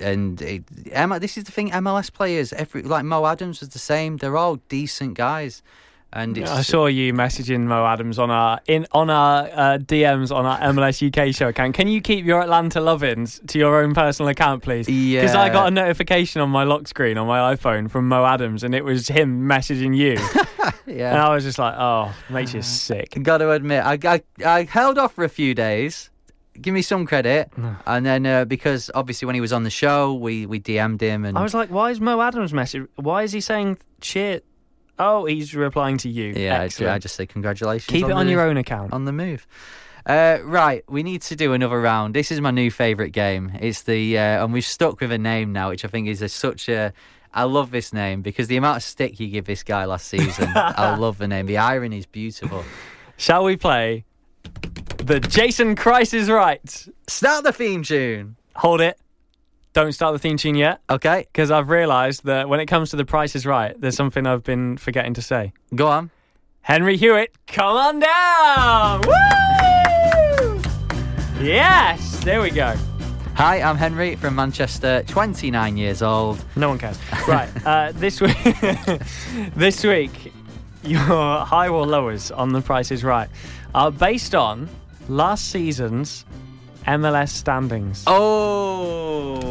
And 0.00 0.42
it, 0.42 0.66
this 0.66 1.38
is 1.38 1.44
the 1.44 1.52
thing 1.52 1.70
MLS 1.70 2.12
players, 2.12 2.52
every 2.52 2.82
like 2.82 3.04
Mo 3.04 3.26
Adams 3.26 3.60
was 3.60 3.68
the 3.68 3.78
same. 3.78 4.16
They're 4.16 4.36
all 4.36 4.56
decent 4.68 5.14
guys. 5.14 5.62
And 6.12 6.42
I 6.44 6.62
saw 6.62 6.86
you 6.86 7.12
messaging 7.12 7.60
Mo 7.60 7.86
Adams 7.86 8.18
on 8.18 8.30
our 8.30 8.60
in 8.66 8.84
on 8.90 9.10
our 9.10 9.44
uh, 9.44 9.78
DMs 9.78 10.34
on 10.34 10.44
our 10.44 10.58
MLS 10.72 11.06
UK 11.06 11.32
show 11.32 11.48
account. 11.48 11.74
Can 11.74 11.86
you 11.86 12.00
keep 12.00 12.24
your 12.24 12.42
Atlanta 12.42 12.80
love-ins 12.80 13.40
to 13.46 13.58
your 13.58 13.80
own 13.80 13.94
personal 13.94 14.28
account, 14.28 14.64
please? 14.64 14.88
Yeah. 14.88 15.20
Because 15.20 15.36
I 15.36 15.50
got 15.50 15.68
a 15.68 15.70
notification 15.70 16.40
on 16.40 16.50
my 16.50 16.64
lock 16.64 16.88
screen 16.88 17.16
on 17.16 17.28
my 17.28 17.54
iPhone 17.54 17.88
from 17.88 18.08
Mo 18.08 18.24
Adams, 18.24 18.64
and 18.64 18.74
it 18.74 18.84
was 18.84 19.06
him 19.06 19.48
messaging 19.48 19.96
you. 19.96 20.16
yeah. 20.86 21.12
And 21.12 21.20
I 21.20 21.32
was 21.32 21.44
just 21.44 21.60
like, 21.60 21.74
oh, 21.78 22.12
makes 22.28 22.54
you 22.54 22.62
sick. 22.62 23.16
Got 23.22 23.38
to 23.38 23.52
admit, 23.52 23.84
I, 23.84 23.98
I 24.04 24.22
I 24.44 24.62
held 24.64 24.98
off 24.98 25.14
for 25.14 25.22
a 25.22 25.28
few 25.28 25.54
days. 25.54 26.10
Give 26.60 26.74
me 26.74 26.82
some 26.82 27.06
credit, 27.06 27.52
and 27.86 28.04
then 28.04 28.26
uh, 28.26 28.44
because 28.44 28.90
obviously 28.96 29.26
when 29.26 29.36
he 29.36 29.40
was 29.40 29.52
on 29.52 29.62
the 29.62 29.70
show, 29.70 30.12
we 30.12 30.44
we 30.44 30.58
DM'd 30.58 31.00
him, 31.00 31.24
and 31.24 31.38
I 31.38 31.42
was 31.42 31.54
like, 31.54 31.70
"Why 31.70 31.92
is 31.92 32.00
Mo 32.00 32.20
Adams 32.20 32.52
message? 32.52 32.88
Why 32.96 33.22
is 33.22 33.32
he 33.32 33.40
saying 33.40 33.78
shit 34.02 34.44
Oh, 35.00 35.24
he's 35.24 35.54
replying 35.54 35.96
to 35.98 36.10
you. 36.10 36.34
Yeah, 36.36 36.60
I 36.60 36.98
just 36.98 37.16
say 37.16 37.24
congratulations. 37.26 37.90
Keep 37.90 38.06
it 38.06 38.12
on 38.12 38.26
the, 38.26 38.32
your 38.32 38.42
own 38.42 38.58
account. 38.58 38.92
On 38.92 39.06
the 39.06 39.12
move. 39.12 39.46
Uh, 40.04 40.38
right, 40.44 40.84
we 40.88 41.02
need 41.02 41.22
to 41.22 41.36
do 41.36 41.54
another 41.54 41.80
round. 41.80 42.14
This 42.14 42.30
is 42.30 42.40
my 42.40 42.50
new 42.50 42.70
favourite 42.70 43.12
game. 43.12 43.50
It's 43.60 43.82
the 43.82 44.18
uh, 44.18 44.44
and 44.44 44.52
we've 44.52 44.64
stuck 44.64 45.00
with 45.00 45.10
a 45.10 45.18
name 45.18 45.52
now, 45.52 45.70
which 45.70 45.86
I 45.86 45.88
think 45.88 46.06
is 46.06 46.20
a, 46.20 46.28
such 46.28 46.68
a. 46.68 46.92
I 47.32 47.44
love 47.44 47.70
this 47.70 47.94
name 47.94 48.20
because 48.20 48.48
the 48.48 48.58
amount 48.58 48.76
of 48.76 48.82
stick 48.82 49.18
you 49.18 49.28
give 49.28 49.46
this 49.46 49.62
guy 49.62 49.86
last 49.86 50.08
season. 50.08 50.48
I 50.54 50.96
love 50.98 51.16
the 51.16 51.28
name. 51.28 51.46
The 51.46 51.58
irony 51.58 51.98
is 51.98 52.06
beautiful. 52.06 52.62
Shall 53.16 53.44
we 53.44 53.56
play 53.56 54.04
the 54.98 55.18
Jason 55.20 55.76
Kreis 55.76 56.12
is 56.12 56.28
right? 56.28 56.88
Start 57.06 57.44
the 57.44 57.52
theme 57.52 57.82
tune. 57.82 58.36
Hold 58.56 58.82
it. 58.82 58.98
Don't 59.72 59.92
start 59.92 60.12
the 60.14 60.18
theme 60.18 60.36
tune 60.36 60.56
yet. 60.56 60.80
Okay. 60.90 61.26
Because 61.32 61.50
I've 61.50 61.68
realised 61.68 62.24
that 62.24 62.48
when 62.48 62.58
it 62.60 62.66
comes 62.66 62.90
to 62.90 62.96
the 62.96 63.04
Price 63.04 63.36
is 63.36 63.46
Right, 63.46 63.80
there's 63.80 63.96
something 63.96 64.26
I've 64.26 64.42
been 64.42 64.76
forgetting 64.76 65.14
to 65.14 65.22
say. 65.22 65.52
Go 65.74 65.86
on. 65.86 66.10
Henry 66.62 66.96
Hewitt, 66.96 67.32
come 67.46 67.76
on 67.76 68.00
down! 68.00 69.00
Woo! 69.06 70.60
Yes, 71.42 72.22
there 72.22 72.42
we 72.42 72.50
go. 72.50 72.74
Hi, 73.34 73.62
I'm 73.62 73.76
Henry 73.76 74.16
from 74.16 74.34
Manchester, 74.34 75.02
29 75.06 75.76
years 75.78 76.02
old. 76.02 76.44
No 76.56 76.68
one 76.68 76.78
cares. 76.78 76.98
Right, 77.26 77.48
uh, 77.64 77.92
this 77.92 78.20
week, 78.20 78.36
this 79.56 79.82
week, 79.82 80.32
your 80.82 81.00
high 81.00 81.68
or 81.68 81.86
lowers 81.86 82.30
on 82.30 82.52
The 82.52 82.60
Price 82.60 82.90
is 82.90 83.02
Right 83.04 83.30
are 83.74 83.90
based 83.90 84.34
on 84.34 84.68
last 85.08 85.50
season's 85.50 86.26
MLS 86.86 87.30
standings. 87.30 88.04
Oh, 88.06 89.49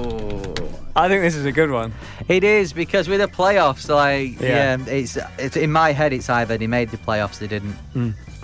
I 1.00 1.08
think 1.08 1.22
this 1.24 1.36
is 1.36 1.46
a 1.46 1.52
good 1.52 1.72
one. 1.72 1.94
it 2.28 2.44
is 2.44 2.74
because 2.74 3.08
with 3.08 3.20
the 3.22 3.28
playoffs, 3.28 3.88
like 3.90 4.40
Yeah. 4.40 4.78
yeah, 4.78 4.86
it's, 4.88 5.18
it's 5.38 5.56
in 5.58 5.72
my 5.72 5.92
head. 5.94 6.14
It's 6.14 6.30
either 6.30 6.58
they 6.58 6.68
made 6.68 6.90
the 6.90 6.98
playoffs, 6.98 7.40
they 7.40 7.48
didn't. 7.48 7.76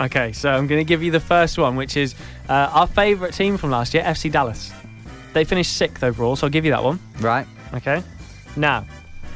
Okay, 0.00 0.32
so 0.32 0.50
I'm 0.50 0.66
going 0.66 0.80
to 0.80 0.84
give 0.84 1.02
you 1.02 1.10
the 1.10 1.20
first 1.20 1.56
one, 1.58 1.74
which 1.76 1.96
is 1.96 2.14
uh, 2.48 2.70
our 2.72 2.86
favourite 2.86 3.32
team 3.34 3.56
from 3.56 3.70
last 3.70 3.94
year, 3.94 4.02
FC 4.02 4.30
Dallas. 4.30 4.70
They 5.32 5.44
finished 5.44 5.76
sixth 5.76 6.02
overall, 6.02 6.36
so 6.36 6.46
I'll 6.46 6.50
give 6.50 6.64
you 6.64 6.70
that 6.72 6.82
one. 6.84 6.98
Right, 7.20 7.46
Okay. 7.74 8.02
Now, 8.56 8.86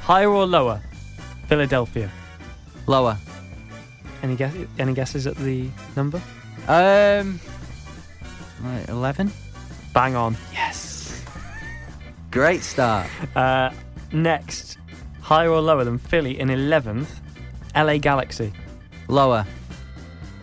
higher 0.02 0.30
or 0.30 0.46
lower? 0.46 0.80
Philadelphia. 1.48 2.10
lower. 2.86 3.16
Any 4.22 4.36
guess? 4.36 4.54
Any 4.78 4.92
guesses 4.94 5.26
at 5.26 5.36
the 5.36 5.68
number? 5.96 6.20
Um, 6.68 7.40
eleven. 8.88 9.32
Bang 9.94 10.14
on. 10.14 10.36
Yes. 10.52 10.89
Great 12.30 12.62
start. 12.62 13.08
Uh, 13.34 13.70
next, 14.12 14.78
higher 15.20 15.50
or 15.50 15.60
lower 15.60 15.84
than 15.84 15.98
Philly 15.98 16.38
in 16.38 16.48
11th? 16.48 17.08
LA 17.74 17.98
Galaxy. 17.98 18.52
Lower. 19.08 19.44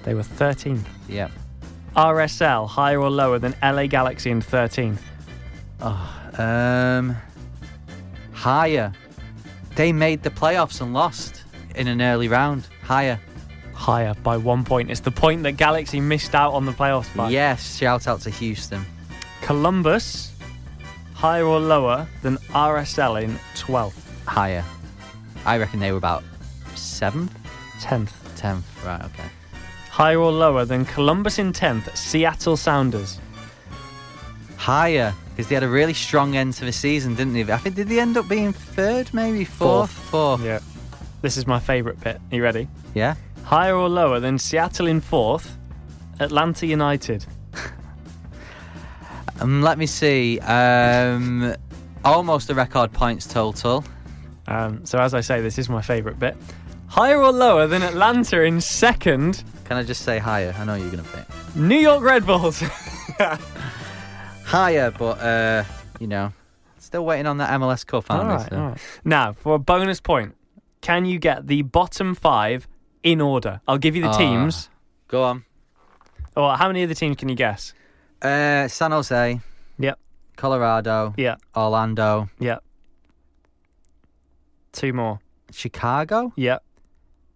They 0.03 0.13
were 0.13 0.23
13th. 0.23 0.83
Yep. 1.07 1.31
RSL, 1.95 2.67
higher 2.67 2.99
or 3.01 3.09
lower 3.09 3.39
than 3.39 3.55
LA 3.63 3.87
Galaxy 3.87 4.29
in 4.29 4.41
13th? 4.41 4.99
Um, 6.39 7.15
higher. 8.31 8.91
They 9.75 9.91
made 9.91 10.23
the 10.23 10.29
playoffs 10.29 10.81
and 10.81 10.93
lost 10.93 11.43
in 11.75 11.87
an 11.87 12.01
early 12.01 12.27
round. 12.27 12.67
Higher. 12.83 13.19
Higher 13.73 14.13
by 14.23 14.37
one 14.37 14.63
point. 14.63 14.91
It's 14.91 15.01
the 15.01 15.11
point 15.11 15.43
that 15.43 15.53
Galaxy 15.53 15.99
missed 15.99 16.35
out 16.35 16.53
on 16.53 16.65
the 16.65 16.71
playoffs 16.71 17.15
by. 17.15 17.29
Yes. 17.29 17.77
Shout 17.77 18.07
out 18.07 18.21
to 18.21 18.29
Houston. 18.29 18.85
Columbus, 19.41 20.33
higher 21.17 21.45
or 21.45 21.59
lower 21.59 22.07
than 22.21 22.37
RSL 22.53 23.23
in 23.23 23.31
12th? 23.55 23.95
Higher. 24.25 24.63
I 25.45 25.57
reckon 25.57 25.79
they 25.79 25.91
were 25.91 25.97
about 25.97 26.23
seventh, 26.75 27.33
10th. 27.81 28.11
tenth. 28.35 28.85
Right. 28.85 29.03
Okay. 29.03 29.29
Higher 29.89 30.19
or 30.19 30.31
lower 30.31 30.63
than 30.63 30.85
Columbus 30.85 31.39
in 31.39 31.53
10th? 31.53 31.97
Seattle 31.97 32.55
Sounders. 32.55 33.19
Higher 34.57 35.13
because 35.31 35.49
they 35.49 35.55
had 35.55 35.63
a 35.63 35.69
really 35.69 35.93
strong 35.93 36.35
end 36.35 36.53
to 36.55 36.65
the 36.65 36.71
season, 36.71 37.15
didn't 37.15 37.33
they? 37.33 37.51
I 37.51 37.57
think 37.57 37.75
did 37.75 37.87
they 37.89 37.99
end 37.99 38.17
up 38.17 38.27
being 38.27 38.53
third, 38.53 39.11
maybe 39.13 39.43
fourth, 39.45 39.91
fourth. 39.91 40.43
Yeah. 40.43 40.59
This 41.21 41.37
is 41.37 41.45
my 41.45 41.59
favourite 41.59 41.99
bit. 41.99 42.15
Are 42.31 42.35
you 42.35 42.43
ready? 42.43 42.67
Yeah. 42.93 43.15
Higher 43.43 43.75
or 43.75 43.89
lower 43.89 44.19
than 44.19 44.37
Seattle 44.37 44.87
in 44.87 45.01
4th? 45.01 45.51
Atlanta 46.19 46.65
United. 46.65 47.25
Um, 49.39 49.61
let 49.61 49.77
me 49.77 49.85
see. 49.85 50.39
Um, 50.39 51.55
almost 52.03 52.49
a 52.49 52.55
record 52.55 52.91
points 52.93 53.27
total. 53.27 53.83
Um, 54.47 54.85
so, 54.85 54.99
as 54.99 55.13
I 55.13 55.21
say, 55.21 55.41
this 55.41 55.57
is 55.57 55.69
my 55.69 55.81
favourite 55.81 56.19
bit. 56.19 56.35
Higher 56.87 57.21
or 57.21 57.31
lower 57.31 57.67
than 57.67 57.83
Atlanta 57.83 58.41
in 58.43 58.61
second? 58.61 59.43
Can 59.65 59.75
I 59.77 59.83
just 59.83 60.03
say 60.03 60.19
higher? 60.19 60.55
I 60.57 60.63
know 60.63 60.75
you're 60.75 60.89
going 60.91 61.03
to 61.03 61.09
pick 61.11 61.25
New 61.55 61.77
York 61.77 62.01
Red 62.01 62.25
Bulls. 62.25 62.61
higher, 64.45 64.91
but 64.91 65.19
uh, 65.19 65.63
you 65.99 66.07
know, 66.07 66.31
still 66.77 67.05
waiting 67.05 67.25
on 67.27 67.37
that 67.37 67.49
MLS 67.59 67.85
Cup, 67.85 68.05
aren't 68.09 68.41
we? 68.43 68.49
So- 68.49 68.61
right. 68.61 68.77
Now, 69.03 69.33
for 69.33 69.55
a 69.55 69.59
bonus 69.59 69.99
point, 69.99 70.35
can 70.81 71.05
you 71.05 71.19
get 71.19 71.47
the 71.47 71.61
bottom 71.63 72.15
five 72.15 72.67
in 73.03 73.19
order? 73.21 73.61
I'll 73.67 73.77
give 73.77 73.95
you 73.95 74.03
the 74.03 74.09
Ah. 74.09 74.17
teams. 74.17 74.69
Go 75.07 75.23
on. 75.23 75.43
Or 76.35 76.55
how 76.55 76.67
many 76.67 76.83
of 76.83 76.89
the 76.89 76.95
teams 76.95 77.17
can 77.17 77.29
you 77.29 77.35
guess? 77.35 77.73
Uh, 78.21 78.67
San 78.67 78.91
Jose, 78.91 79.39
Yep, 79.79 79.99
Colorado, 80.35 81.13
yep, 81.17 81.39
Orlando, 81.55 82.29
yep. 82.39 82.63
Two 84.71 84.93
more. 84.93 85.19
Chicago, 85.51 86.33
Yep. 86.35 86.63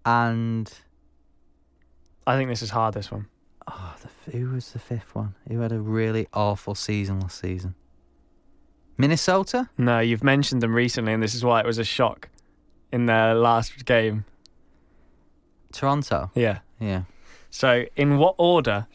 and 0.05 0.71
I 2.27 2.35
think 2.35 2.49
this 2.49 2.61
is 2.61 2.71
hard, 2.71 2.93
this 2.93 3.11
one. 3.11 3.27
oh, 3.67 3.95
the, 4.25 4.37
who 4.37 4.49
was 4.49 4.71
the 4.71 4.79
fifth 4.79 5.15
one? 5.15 5.35
Who 5.47 5.59
had 5.61 5.71
a 5.71 5.79
really 5.79 6.27
awful 6.33 6.75
season 6.75 7.19
last 7.19 7.39
season? 7.39 7.75
Minnesota. 8.97 9.69
No, 9.77 9.99
you've 9.99 10.23
mentioned 10.23 10.61
them 10.61 10.73
recently, 10.75 11.13
and 11.13 11.23
this 11.23 11.33
is 11.33 11.43
why 11.43 11.59
it 11.61 11.65
was 11.65 11.77
a 11.77 11.83
shock 11.83 12.29
in 12.91 13.05
their 13.05 13.33
last 13.33 13.85
game. 13.85 14.25
Toronto. 15.71 16.29
Yeah. 16.35 16.59
Yeah. 16.79 17.03
So, 17.49 17.85
in 17.95 18.17
what 18.17 18.35
order 18.37 18.87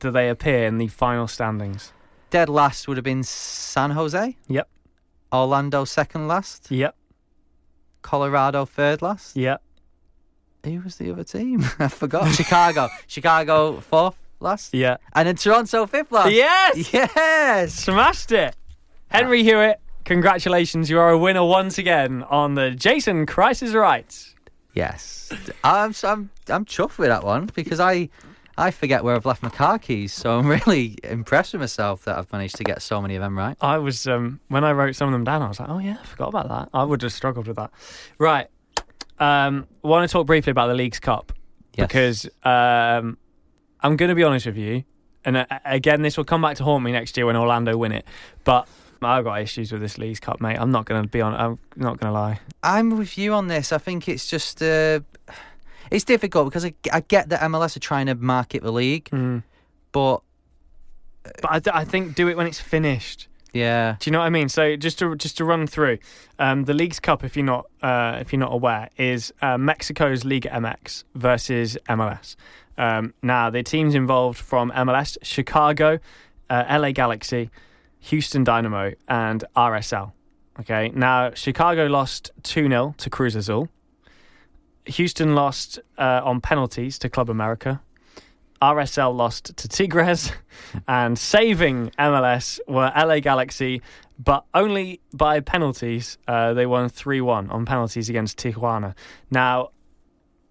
do 0.00 0.10
they 0.10 0.28
appear 0.28 0.66
in 0.66 0.78
the 0.78 0.88
final 0.88 1.26
standings? 1.26 1.92
Dead 2.30 2.48
last 2.48 2.86
would 2.88 2.96
have 2.96 3.04
been 3.04 3.22
San 3.22 3.90
Jose. 3.90 4.36
Yep. 4.48 4.68
Orlando 5.32 5.84
second 5.84 6.28
last. 6.28 6.70
Yep. 6.70 6.94
Colorado 8.02 8.64
third 8.64 9.02
last. 9.02 9.36
Yep. 9.36 9.62
Who 10.64 10.80
was 10.80 10.96
the 10.96 11.10
other 11.10 11.24
team? 11.24 11.64
I 11.78 11.88
forgot. 11.88 12.34
Chicago. 12.34 12.88
Chicago 13.06 13.80
fourth 13.80 14.16
last. 14.40 14.74
Yeah. 14.74 14.98
And 15.14 15.28
then 15.28 15.36
Toronto 15.36 15.86
fifth 15.86 16.12
last. 16.12 16.32
Yes! 16.32 16.92
Yes. 16.92 17.74
Smashed 17.74 18.32
it. 18.32 18.54
Henry 19.08 19.42
Hewitt, 19.42 19.80
congratulations. 20.04 20.90
You 20.90 20.98
are 21.00 21.10
a 21.10 21.18
winner 21.18 21.44
once 21.44 21.78
again 21.78 22.22
on 22.24 22.54
the 22.54 22.70
Jason 22.70 23.26
Kreis 23.26 23.62
is 23.62 23.74
Right. 23.74 24.34
Yes. 24.74 25.32
I'm 25.64 25.94
I'm 26.04 26.30
I'm 26.48 26.64
chuffed 26.64 26.98
with 26.98 27.08
that 27.08 27.24
one 27.24 27.48
because 27.54 27.80
I 27.80 28.10
I 28.58 28.70
forget 28.72 29.04
where 29.04 29.14
I've 29.14 29.24
left 29.24 29.42
my 29.42 29.48
car 29.50 29.78
keys, 29.78 30.12
so 30.12 30.38
I'm 30.38 30.46
really 30.66 30.96
impressed 31.04 31.52
with 31.52 31.60
myself 31.60 32.04
that 32.04 32.18
I've 32.18 32.30
managed 32.32 32.56
to 32.56 32.64
get 32.64 32.82
so 32.82 33.00
many 33.00 33.14
of 33.14 33.22
them 33.22 33.38
right. 33.38 33.56
I 33.60 33.78
was, 33.78 34.06
um, 34.06 34.40
when 34.48 34.64
I 34.64 34.72
wrote 34.72 34.96
some 34.96 35.08
of 35.08 35.12
them 35.12 35.24
down, 35.24 35.42
I 35.42 35.48
was 35.48 35.60
like, 35.60 35.68
oh, 35.68 35.78
yeah, 35.78 35.96
I 36.02 36.04
forgot 36.04 36.28
about 36.28 36.48
that. 36.48 36.68
I 36.74 36.82
would 36.84 37.00
have 37.02 37.12
struggled 37.12 37.46
with 37.46 37.56
that. 37.56 37.70
Right. 38.18 38.48
Um, 39.18 39.66
want 39.82 40.08
to 40.08 40.12
talk 40.12 40.26
briefly 40.26 40.50
about 40.50 40.66
the 40.68 40.74
Leagues 40.74 41.00
Cup 41.00 41.32
Yes. 41.76 41.86
because 41.86 42.26
um, 42.44 43.16
I'm 43.80 43.96
going 43.96 44.08
to 44.08 44.14
be 44.14 44.24
honest 44.24 44.46
with 44.46 44.56
you. 44.56 44.84
And 45.24 45.36
uh, 45.36 45.46
again, 45.64 46.02
this 46.02 46.16
will 46.16 46.24
come 46.24 46.42
back 46.42 46.56
to 46.56 46.64
haunt 46.64 46.82
me 46.82 46.92
next 46.92 47.16
year 47.16 47.26
when 47.26 47.36
Orlando 47.36 47.76
win 47.76 47.92
it. 47.92 48.04
But 48.44 48.68
I've 49.02 49.24
got 49.24 49.40
issues 49.40 49.70
with 49.70 49.80
this 49.80 49.98
Leagues 49.98 50.20
Cup, 50.20 50.40
mate. 50.40 50.56
I'm 50.58 50.70
not 50.70 50.84
going 50.86 51.02
to 51.02 51.08
be 51.08 51.20
on. 51.20 51.34
I'm 51.34 51.58
not 51.76 51.98
going 52.00 52.12
to 52.12 52.18
lie. 52.18 52.40
I'm 52.62 52.96
with 52.98 53.16
you 53.18 53.34
on 53.34 53.46
this. 53.46 53.72
I 53.72 53.78
think 53.78 54.08
it's 54.08 54.26
just 54.26 54.62
uh, 54.62 55.00
it's 55.90 56.04
difficult 56.04 56.46
because 56.46 56.64
I, 56.64 56.72
I 56.92 57.00
get 57.00 57.28
that 57.30 57.40
MLS 57.40 57.76
are 57.76 57.80
trying 57.80 58.06
to 58.06 58.14
market 58.14 58.62
the 58.62 58.72
league, 58.72 59.06
Mm. 59.10 59.42
but 59.92 60.20
But 61.42 61.50
I, 61.50 61.60
th- 61.60 61.74
I 61.74 61.84
think 61.84 62.14
do 62.14 62.28
it 62.28 62.36
when 62.36 62.46
it's 62.46 62.60
finished. 62.60 63.28
yeah, 63.52 63.96
Do 64.00 64.08
you 64.08 64.12
know 64.12 64.20
what 64.20 64.26
I 64.26 64.30
mean? 64.30 64.48
So 64.48 64.76
just 64.76 64.98
to 65.00 65.14
just 65.16 65.36
to 65.38 65.44
run 65.44 65.66
through, 65.66 65.98
um, 66.38 66.64
the 66.64 66.74
Leagues 66.74 67.00
Cup, 67.00 67.24
if 67.24 67.36
you're 67.36 67.44
not 67.44 67.66
uh, 67.82 68.18
if 68.20 68.32
you're 68.32 68.40
not 68.40 68.52
aware, 68.52 68.88
is 68.96 69.32
uh, 69.42 69.58
Mexico's 69.58 70.24
Liga 70.24 70.48
MX 70.50 71.04
versus 71.14 71.76
MLS. 71.88 72.36
Um, 72.76 73.12
now 73.22 73.50
the 73.50 73.62
teams 73.62 73.94
involved 73.94 74.38
from 74.38 74.70
MLS: 74.72 75.16
Chicago, 75.22 75.98
uh, 76.50 76.78
LA 76.78 76.92
Galaxy, 76.92 77.50
Houston 78.00 78.44
Dynamo, 78.44 78.92
and 79.08 79.44
RSL. 79.56 80.12
Okay. 80.60 80.90
Now 80.94 81.32
Chicago 81.34 81.86
lost 81.86 82.30
two 82.42 82.68
0 82.68 82.94
to 82.98 83.10
Cruz 83.10 83.34
Azul. 83.36 83.68
Houston 84.88 85.34
lost 85.34 85.78
uh, 85.96 86.20
on 86.24 86.40
penalties 86.40 86.98
to 87.00 87.08
Club 87.08 87.30
America. 87.30 87.80
RSL 88.60 89.14
lost 89.14 89.56
to 89.56 89.68
Tigres, 89.68 90.32
and 90.88 91.18
saving 91.18 91.90
MLS 91.98 92.58
were 92.66 92.90
LA 92.96 93.20
Galaxy, 93.20 93.82
but 94.18 94.44
only 94.52 95.00
by 95.12 95.40
penalties. 95.40 96.18
Uh, 96.26 96.54
they 96.54 96.66
won 96.66 96.88
3 96.88 97.20
1 97.20 97.50
on 97.50 97.64
penalties 97.64 98.08
against 98.08 98.38
Tijuana. 98.38 98.94
Now, 99.30 99.70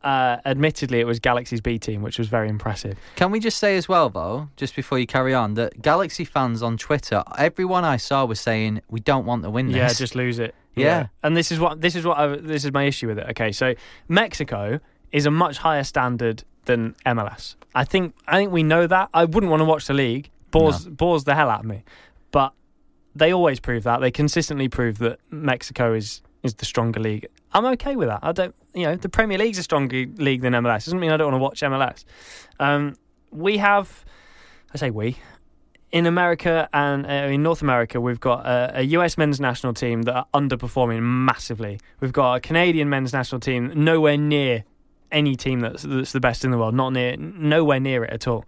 uh, 0.04 0.38
admittedly, 0.46 1.02
it 1.02 1.06
was 1.06 1.20
Galaxy's 1.20 1.60
B 1.60 1.78
team, 1.78 2.02
which 2.02 2.18
was 2.18 2.30
very 2.30 2.48
impressive. 2.48 2.98
Can 3.18 3.30
we 3.30 3.42
just 3.42 3.58
say 3.58 3.76
as 3.76 3.90
well, 3.90 4.10
though, 4.10 4.50
just 4.56 4.74
before 4.76 5.00
you 5.00 5.08
carry 5.08 5.34
on, 5.34 5.56
that 5.56 5.82
Galaxy 5.82 6.24
fans 6.24 6.64
on 6.64 6.78
Twitter, 6.78 7.24
everyone 7.38 7.84
I 7.84 7.98
saw 7.98 8.24
was 8.24 8.40
saying 8.40 8.82
we 8.90 9.02
don't 9.02 9.26
want 9.26 9.44
to 9.44 9.50
win 9.50 9.68
this. 9.68 9.76
Yeah, 9.76 9.90
just 9.90 10.16
lose 10.16 10.40
it. 10.40 10.56
Yeah. 10.84 11.08
and 11.24 11.36
this 11.36 11.52
is 11.52 11.60
what 11.60 11.82
this 11.82 11.96
is 11.96 12.06
what 12.06 12.18
I, 12.18 12.28
this 12.36 12.66
is 12.66 12.72
my 12.72 12.84
issue 12.84 13.08
with 13.08 13.20
it. 13.20 13.28
Okay, 13.32 13.52
so 13.52 13.74
Mexico 14.08 14.80
is 15.12 15.26
a 15.26 15.32
much 15.32 15.58
higher 15.60 15.84
standard 15.84 16.44
than 16.66 16.96
MLS. 17.06 17.56
I 17.76 17.84
think 17.84 18.14
I 18.28 18.38
think 18.38 18.52
we 18.52 18.64
know 18.64 18.88
that. 18.88 19.10
I 19.14 19.26
wouldn't 19.26 19.50
want 19.50 19.62
to 19.62 19.66
watch 19.66 19.88
the 19.88 19.94
league. 19.94 20.30
Bores 20.52 20.86
bores 20.86 21.24
the 21.26 21.36
hell 21.36 21.50
out 21.50 21.62
of 21.62 21.66
me, 21.66 21.84
but 22.32 22.54
they 23.16 23.34
always 23.34 23.60
prove 23.60 23.84
that. 23.84 24.00
They 24.00 24.12
consistently 24.12 24.70
prove 24.70 24.98
that 25.00 25.20
Mexico 25.30 25.94
is 25.94 26.22
is 26.44 26.56
the 26.56 26.66
stronger 26.66 27.00
league. 27.00 27.28
I'm 27.54 27.66
okay 27.66 27.96
with 27.96 28.08
that. 28.10 28.20
I 28.22 28.32
don't, 28.32 28.56
you 28.74 28.84
know, 28.84 28.96
the 28.96 29.10
Premier 29.10 29.38
League's 29.38 29.58
a 29.58 29.64
stronger 29.64 30.06
league 30.18 30.42
than 30.42 30.54
MLS. 30.54 30.86
Doesn't 30.86 31.00
mean 31.00 31.12
I 31.12 31.18
don't 31.18 31.32
want 31.32 31.42
to 31.42 31.44
watch 31.44 31.72
MLS. 31.72 32.06
Um, 32.60 32.96
we 33.32 33.58
have, 33.58 34.06
I 34.74 34.78
say 34.78 34.90
we, 34.90 35.18
in 35.92 36.06
America 36.06 36.68
and 36.74 37.06
uh, 37.06 37.34
in 37.34 37.44
North 37.44 37.62
America, 37.62 38.02
we've 38.02 38.20
got 38.20 38.46
a, 38.46 38.80
a 38.80 38.82
US 38.84 39.18
men's 39.18 39.40
national 39.40 39.74
team 39.74 40.04
that 40.04 40.16
are 40.16 40.28
underperforming 40.34 41.02
massively. 41.02 41.80
We've 42.00 42.14
got 42.14 42.36
a 42.36 42.40
Canadian 42.40 42.90
men's 42.90 43.14
national 43.14 43.40
team 43.40 43.72
nowhere 43.76 44.18
near 44.18 44.66
any 45.12 45.36
team 45.36 45.62
that's 45.62 45.84
that's 45.84 46.12
the 46.12 46.20
best 46.20 46.44
in 46.44 46.52
the 46.52 46.58
world. 46.58 46.76
Not 46.76 46.92
near, 46.92 47.16
nowhere 47.18 47.80
near 47.80 48.04
it 48.04 48.12
at 48.12 48.28
all. 48.28 48.46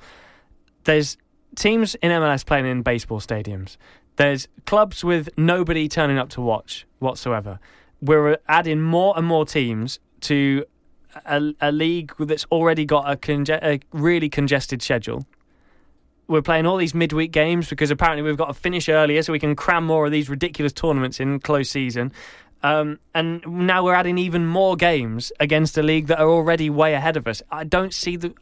there's 0.83 1.17
teams 1.55 1.95
in 1.95 2.11
MLS 2.11 2.45
playing 2.45 2.65
in 2.65 2.81
baseball 2.81 3.19
stadiums. 3.19 3.77
There's 4.17 4.47
clubs 4.65 5.03
with 5.03 5.29
nobody 5.37 5.87
turning 5.87 6.17
up 6.17 6.29
to 6.29 6.41
watch 6.41 6.85
whatsoever. 6.99 7.59
We're 8.01 8.37
adding 8.47 8.81
more 8.81 9.13
and 9.17 9.25
more 9.25 9.45
teams 9.45 9.99
to 10.21 10.65
a, 11.25 11.53
a 11.61 11.71
league 11.71 12.13
that's 12.19 12.45
already 12.51 12.85
got 12.85 13.09
a, 13.09 13.15
conge- 13.15 13.49
a 13.49 13.79
really 13.91 14.29
congested 14.29 14.81
schedule. 14.81 15.25
We're 16.29 16.41
playing 16.41 16.65
all 16.65 16.77
these 16.77 16.93
midweek 16.93 17.31
games 17.31 17.67
because 17.69 17.91
apparently 17.91 18.21
we've 18.21 18.37
got 18.37 18.47
to 18.47 18.53
finish 18.53 18.87
earlier 18.87 19.21
so 19.23 19.33
we 19.33 19.39
can 19.39 19.55
cram 19.55 19.83
more 19.85 20.05
of 20.05 20.11
these 20.11 20.29
ridiculous 20.29 20.71
tournaments 20.71 21.19
in 21.19 21.39
close 21.39 21.69
season. 21.69 22.13
Um, 22.61 22.99
and 23.15 23.41
now 23.47 23.83
we're 23.83 23.93
adding 23.95 24.17
even 24.17 24.45
more 24.45 24.75
games 24.75 25.31
against 25.39 25.77
a 25.77 25.81
league 25.83 26.07
that 26.07 26.19
are 26.19 26.29
already 26.29 26.69
way 26.69 26.93
ahead 26.93 27.15
of 27.17 27.25
us. 27.27 27.41
I 27.51 27.63
don't 27.63 27.93
see 27.93 28.15
the. 28.17 28.33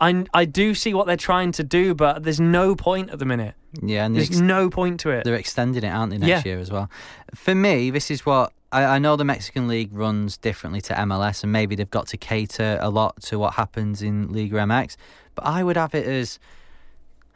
I, 0.00 0.24
I 0.34 0.44
do 0.44 0.74
see 0.74 0.92
what 0.94 1.06
they're 1.06 1.16
trying 1.16 1.52
to 1.52 1.64
do, 1.64 1.94
but 1.94 2.22
there's 2.22 2.40
no 2.40 2.76
point 2.76 3.10
at 3.10 3.18
the 3.18 3.24
minute. 3.24 3.54
Yeah, 3.82 4.04
and 4.04 4.14
There's 4.14 4.28
ex- 4.28 4.38
no 4.40 4.68
point 4.68 5.00
to 5.00 5.10
it. 5.10 5.24
They're 5.24 5.34
extending 5.36 5.84
it, 5.84 5.88
aren't 5.88 6.10
they, 6.12 6.18
next 6.18 6.44
Yeah. 6.44 6.52
year 6.52 6.58
as 6.60 6.70
well? 6.70 6.90
For 7.34 7.54
me, 7.54 7.90
this 7.90 8.10
is 8.10 8.26
what 8.26 8.52
I, 8.72 8.84
I 8.84 8.98
know 8.98 9.16
the 9.16 9.24
Mexican 9.24 9.68
League 9.68 9.92
runs 9.92 10.36
differently 10.36 10.82
to 10.82 10.94
MLS, 10.94 11.42
and 11.42 11.50
maybe 11.50 11.74
they've 11.74 11.90
got 11.90 12.08
to 12.08 12.16
cater 12.18 12.78
a 12.80 12.90
lot 12.90 13.22
to 13.22 13.38
what 13.38 13.54
happens 13.54 14.02
in 14.02 14.30
Liga 14.32 14.56
MX. 14.56 14.96
But 15.34 15.46
I 15.46 15.64
would 15.64 15.76
have 15.78 15.94
it 15.94 16.06
as 16.06 16.38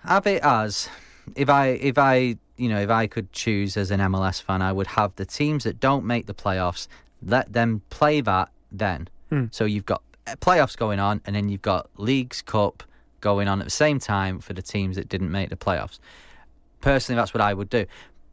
have 0.07 0.27
it 0.27 0.43
as 0.43 0.89
if 1.35 1.49
I 1.49 1.69
if 1.69 1.99
I 1.99 2.37
you 2.57 2.69
know 2.69 2.81
if 2.81 2.91
I 2.91 3.07
could 3.07 3.33
choose 3.33 3.77
as 3.77 3.91
an 3.91 4.01
MLS 4.01 4.41
fan, 4.43 4.63
I 4.63 4.73
would 4.73 4.87
have 4.89 5.15
the 5.17 5.25
teams 5.27 5.65
that 5.65 5.81
don't 5.81 6.05
make 6.05 6.27
the 6.27 6.35
playoffs 6.35 6.89
let 7.23 7.53
them 7.53 7.83
play 7.91 8.21
that 8.21 8.51
then. 8.71 9.09
Hmm. 9.31 9.47
So 9.51 9.65
you've 9.65 9.87
got 9.87 10.03
playoffs 10.41 10.77
going 10.77 10.99
on, 11.01 11.21
and 11.27 11.35
then 11.37 11.49
you've 11.49 11.63
got 11.63 11.89
Leagues 11.97 12.43
Cup 12.43 12.83
going 13.21 13.49
on 13.49 13.61
at 13.61 13.65
the 13.65 13.71
same 13.71 13.99
time 13.99 14.39
for 14.39 14.53
the 14.53 14.63
teams 14.63 14.97
that 14.97 15.09
didn't 15.09 15.31
make 15.33 15.49
the 15.51 15.57
playoffs. 15.57 15.99
Personally, 16.81 17.19
that's 17.21 17.35
what 17.35 17.41
I 17.41 17.55
would 17.55 17.71
do. 17.71 17.87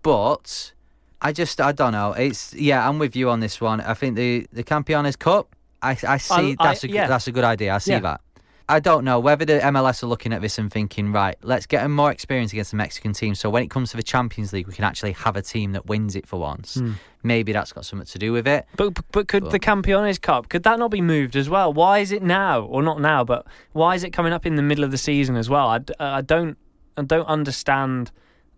But 0.03 0.73
I 1.21 1.31
just 1.31 1.59
I 1.61 1.71
don't 1.71 1.93
know. 1.93 2.11
It's 2.13 2.53
yeah, 2.53 2.87
I'm 2.87 2.99
with 2.99 3.15
you 3.15 3.29
on 3.29 3.39
this 3.39 3.59
one. 3.61 3.81
I 3.81 3.93
think 3.93 4.15
the 4.15 4.45
the 4.51 4.63
Campeones 4.63 5.17
Cup. 5.17 5.55
I 5.81 5.97
I 6.07 6.17
see 6.17 6.33
I- 6.33 6.55
that's 6.61 6.83
a 6.83 6.89
yeah. 6.89 7.07
that's 7.07 7.27
a 7.27 7.31
good 7.31 7.43
idea. 7.43 7.73
I 7.73 7.77
see 7.79 7.91
Yeah. 7.91 7.99
that. 8.01 8.21
I 8.69 8.79
don't 8.79 9.03
know 9.03 9.19
whether 9.19 9.43
the 9.43 9.59
MLS 9.59 10.03
are 10.03 10.07
looking 10.07 10.31
at 10.31 10.41
this 10.41 10.57
and 10.57 10.71
thinking, 10.71 11.11
right, 11.11 11.35
let's 11.43 11.65
get 11.65 11.83
them 11.83 11.91
more 11.93 12.11
experience 12.11 12.53
against 12.53 12.71
the 12.71 12.77
Mexican 12.77 13.11
team. 13.11 13.35
So 13.35 13.49
when 13.49 13.61
it 13.63 13.69
comes 13.69 13.91
to 13.91 13.97
the 13.97 14.03
Champions 14.03 14.53
League, 14.53 14.67
we 14.67 14.73
can 14.73 14.85
actually 14.85 15.11
have 15.13 15.35
a 15.35 15.41
team 15.41 15.73
that 15.73 15.85
wins 15.85 16.15
it 16.15 16.25
for 16.25 16.39
once. 16.39 16.75
Hmm. 16.75 16.93
Maybe 17.23 17.51
that's 17.51 17.73
got 17.73 17.85
something 17.85 18.05
to 18.05 18.17
do 18.19 18.31
with 18.31 18.47
it. 18.47 18.65
But 18.77 18.93
but 19.11 19.27
could 19.27 19.43
But- 19.43 19.51
the 19.51 19.59
Campeones 19.59 20.19
Cup 20.21 20.47
could 20.49 20.63
that 20.63 20.79
not 20.79 20.91
be 20.91 21.01
moved 21.01 21.35
as 21.35 21.49
well? 21.49 21.73
Why 21.73 21.99
is 21.99 22.11
it 22.11 22.23
now, 22.23 22.61
or 22.61 22.81
not 22.81 23.01
now, 23.01 23.23
but 23.23 23.45
why 23.73 23.95
is 23.95 24.03
it 24.03 24.11
coming 24.11 24.31
up 24.33 24.45
in 24.45 24.55
the 24.55 24.61
middle 24.63 24.83
of 24.85 24.91
the 24.91 24.97
season 24.97 25.35
as 25.35 25.49
well? 25.49 25.67
I, 25.67 25.79
I 25.99 26.21
don't 26.21 26.57
I 26.97 27.01
don't 27.03 27.27
understand 27.27 28.11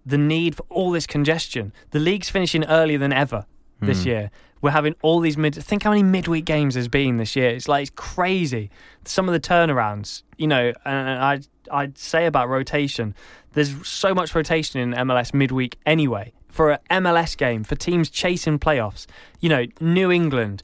the 0.05 0.17
need 0.19 0.55
for 0.55 0.65
all 0.69 0.91
this 0.91 1.07
congestion. 1.07 1.73
The 1.91 1.99
league's 1.99 2.29
finishing 2.29 2.63
earlier 2.65 2.99
than 2.99 3.11
ever 3.11 3.45
this 3.81 4.03
Hmm. 4.03 4.09
year. 4.09 4.31
We're 4.65 4.71
having 4.71 4.95
all 5.03 5.19
these 5.19 5.37
mid. 5.37 5.53
Think 5.53 5.83
how 5.83 5.91
many 5.91 6.01
midweek 6.01 6.43
games 6.43 6.73
there's 6.73 6.87
been 6.87 7.17
this 7.17 7.35
year. 7.35 7.49
It's 7.49 7.67
like 7.67 7.83
it's 7.83 7.91
crazy. 7.95 8.71
Some 9.03 9.29
of 9.29 9.33
the 9.33 9.39
turnarounds, 9.39 10.23
you 10.39 10.47
know, 10.47 10.73
and 10.83 11.07
I 11.23 11.41
I'd 11.71 11.99
say 11.99 12.25
about 12.25 12.49
rotation. 12.49 13.13
There's 13.53 13.87
so 13.87 14.15
much 14.15 14.33
rotation 14.33 14.79
in 14.79 15.07
MLS 15.07 15.35
midweek 15.35 15.77
anyway. 15.85 16.33
For 16.49 16.71
an 16.71 16.79
MLS 17.03 17.37
game, 17.37 17.63
for 17.63 17.75
teams 17.75 18.09
chasing 18.09 18.57
playoffs, 18.57 19.05
you 19.39 19.49
know, 19.49 19.67
New 19.79 20.11
England, 20.11 20.63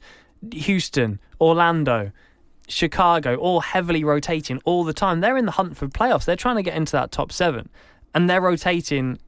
Houston, 0.52 1.20
Orlando, 1.40 2.10
Chicago, 2.66 3.36
all 3.36 3.60
heavily 3.60 4.02
rotating 4.02 4.60
all 4.64 4.82
the 4.82 4.92
time. 4.92 5.20
They're 5.20 5.36
in 5.36 5.46
the 5.46 5.52
hunt 5.52 5.76
for 5.76 5.86
playoffs. 5.86 6.24
They're 6.24 6.34
trying 6.34 6.56
to 6.56 6.64
get 6.64 6.74
into 6.74 6.90
that 6.90 7.12
top 7.12 7.30
seven, 7.30 7.68
and 8.16 8.28
they're 8.28 8.40
rotating 8.40 9.20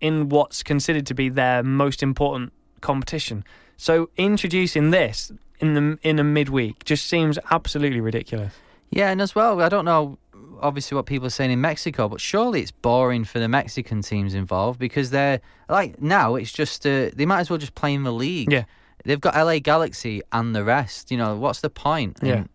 in 0.00 0.28
what's 0.28 0.64
considered 0.64 1.06
to 1.06 1.14
be 1.14 1.28
their 1.28 1.62
most 1.62 2.02
important 2.02 2.52
competition. 2.80 3.44
So 3.78 4.10
introducing 4.16 4.90
this 4.90 5.32
in 5.60 5.72
the 5.74 5.98
in 6.02 6.18
a 6.18 6.24
midweek 6.24 6.84
just 6.84 7.06
seems 7.06 7.38
absolutely 7.50 8.00
ridiculous. 8.00 8.52
Yeah, 8.90 9.10
and 9.10 9.20
as 9.22 9.34
well, 9.34 9.60
I 9.62 9.68
don't 9.70 9.84
know 9.86 10.18
obviously 10.60 10.96
what 10.96 11.06
people 11.06 11.26
are 11.26 11.30
saying 11.30 11.52
in 11.52 11.60
Mexico, 11.60 12.08
but 12.08 12.20
surely 12.20 12.60
it's 12.60 12.72
boring 12.72 13.22
for 13.24 13.38
the 13.38 13.48
Mexican 13.48 14.02
teams 14.02 14.34
involved 14.34 14.78
because 14.80 15.10
they're 15.10 15.40
like 15.68 16.02
now 16.02 16.34
it's 16.34 16.52
just 16.52 16.84
uh, 16.86 17.10
they 17.14 17.24
might 17.24 17.40
as 17.40 17.48
well 17.50 17.58
just 17.58 17.74
play 17.76 17.94
in 17.94 18.02
the 18.02 18.12
league. 18.12 18.52
Yeah. 18.52 18.64
They've 19.04 19.20
got 19.20 19.36
LA 19.36 19.60
Galaxy 19.60 20.22
and 20.32 20.54
the 20.56 20.64
rest. 20.64 21.10
You 21.12 21.16
know, 21.18 21.36
what's 21.36 21.60
the 21.60 21.70
point? 21.70 22.18
Yeah. 22.20 22.34
And- 22.38 22.48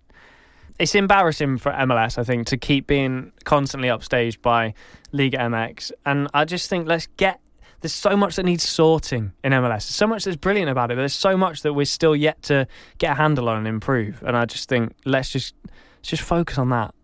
It's 0.78 0.93
embarrassing 0.95 1.59
for 1.59 1.71
MLS, 1.71 2.17
I 2.17 2.24
think, 2.26 2.47
to 2.47 2.57
keep 2.57 2.86
being 2.88 3.32
constantly 3.45 3.88
upstaged 3.88 4.41
by 4.41 4.74
Liga 5.13 5.38
MX. 5.38 5.93
And 6.05 6.28
I 6.34 6.43
just 6.43 6.69
think 6.69 6.86
let's 6.88 7.07
get. 7.15 7.39
There's 7.84 7.91
so 7.91 8.15
much 8.15 8.38
that 8.38 8.43
needs 8.43 8.63
sorting 8.63 9.34
in 9.43 9.51
MLS. 9.51 9.67
There's 9.67 9.84
so 9.84 10.07
much 10.07 10.23
that's 10.23 10.38
brilliant 10.38 10.69
about 10.69 10.89
it, 10.89 10.95
but 10.95 11.01
there's 11.01 11.13
so 11.13 11.36
much 11.36 11.63
that 11.63 11.73
we're 11.73 11.84
still 11.84 12.15
yet 12.15 12.41
to 12.43 12.65
get 12.97 13.11
a 13.11 13.15
handle 13.15 13.49
on 13.49 13.57
and 13.57 13.67
improve. 13.67 14.23
And 14.25 14.38
I 14.38 14.45
just 14.45 14.69
think 14.69 14.95
let's 15.03 15.29
just 15.29 15.53
let's 15.65 16.07
just 16.07 16.23
focus 16.23 16.57
on 16.57 16.69
that. 16.69 16.95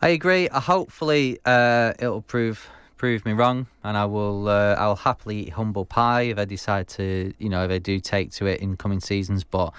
I 0.00 0.08
agree. 0.08 0.48
Uh, 0.48 0.58
hopefully, 0.58 1.38
uh, 1.44 1.92
it'll 1.98 2.22
prove 2.22 2.66
prove 2.96 3.26
me 3.26 3.34
wrong, 3.34 3.66
and 3.84 3.94
I 3.94 4.06
will. 4.06 4.48
Uh, 4.48 4.74
I'll 4.76 4.96
happily 4.96 5.40
eat 5.40 5.50
humble 5.50 5.84
pie 5.84 6.22
if 6.22 6.38
I 6.38 6.46
decide 6.46 6.88
to. 6.96 7.34
You 7.38 7.50
know, 7.50 7.62
if 7.62 7.70
I 7.70 7.76
do 7.76 8.00
take 8.00 8.32
to 8.32 8.46
it 8.46 8.60
in 8.60 8.78
coming 8.78 9.00
seasons. 9.00 9.44
But 9.44 9.74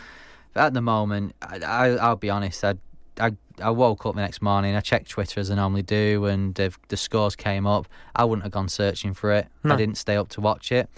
at 0.55 0.75
the 0.75 0.81
moment, 0.81 1.33
I, 1.41 1.61
I, 1.65 1.87
I'll 1.95 2.15
be 2.15 2.29
honest. 2.29 2.63
I, 2.63 2.75
I 3.21 3.31
I 3.61 3.69
woke 3.69 4.05
up 4.05 4.15
the 4.15 4.21
next 4.21 4.41
morning. 4.41 4.75
I 4.75 4.79
checked 4.81 5.09
Twitter 5.09 5.39
as 5.39 5.51
I 5.51 5.55
normally 5.55 5.83
do, 5.83 6.25
and 6.25 6.57
if 6.59 6.77
the 6.87 6.97
scores 6.97 7.35
came 7.35 7.65
up, 7.67 7.87
I 8.15 8.23
wouldn't 8.25 8.43
have 8.43 8.51
gone 8.51 8.69
searching 8.69 9.13
for 9.13 9.31
it. 9.33 9.47
No. 9.63 9.73
I 9.75 9.77
didn't 9.77 9.95
stay 9.95 10.15
up 10.17 10.29
to 10.29 10.41
watch 10.41 10.71
it. 10.71 10.89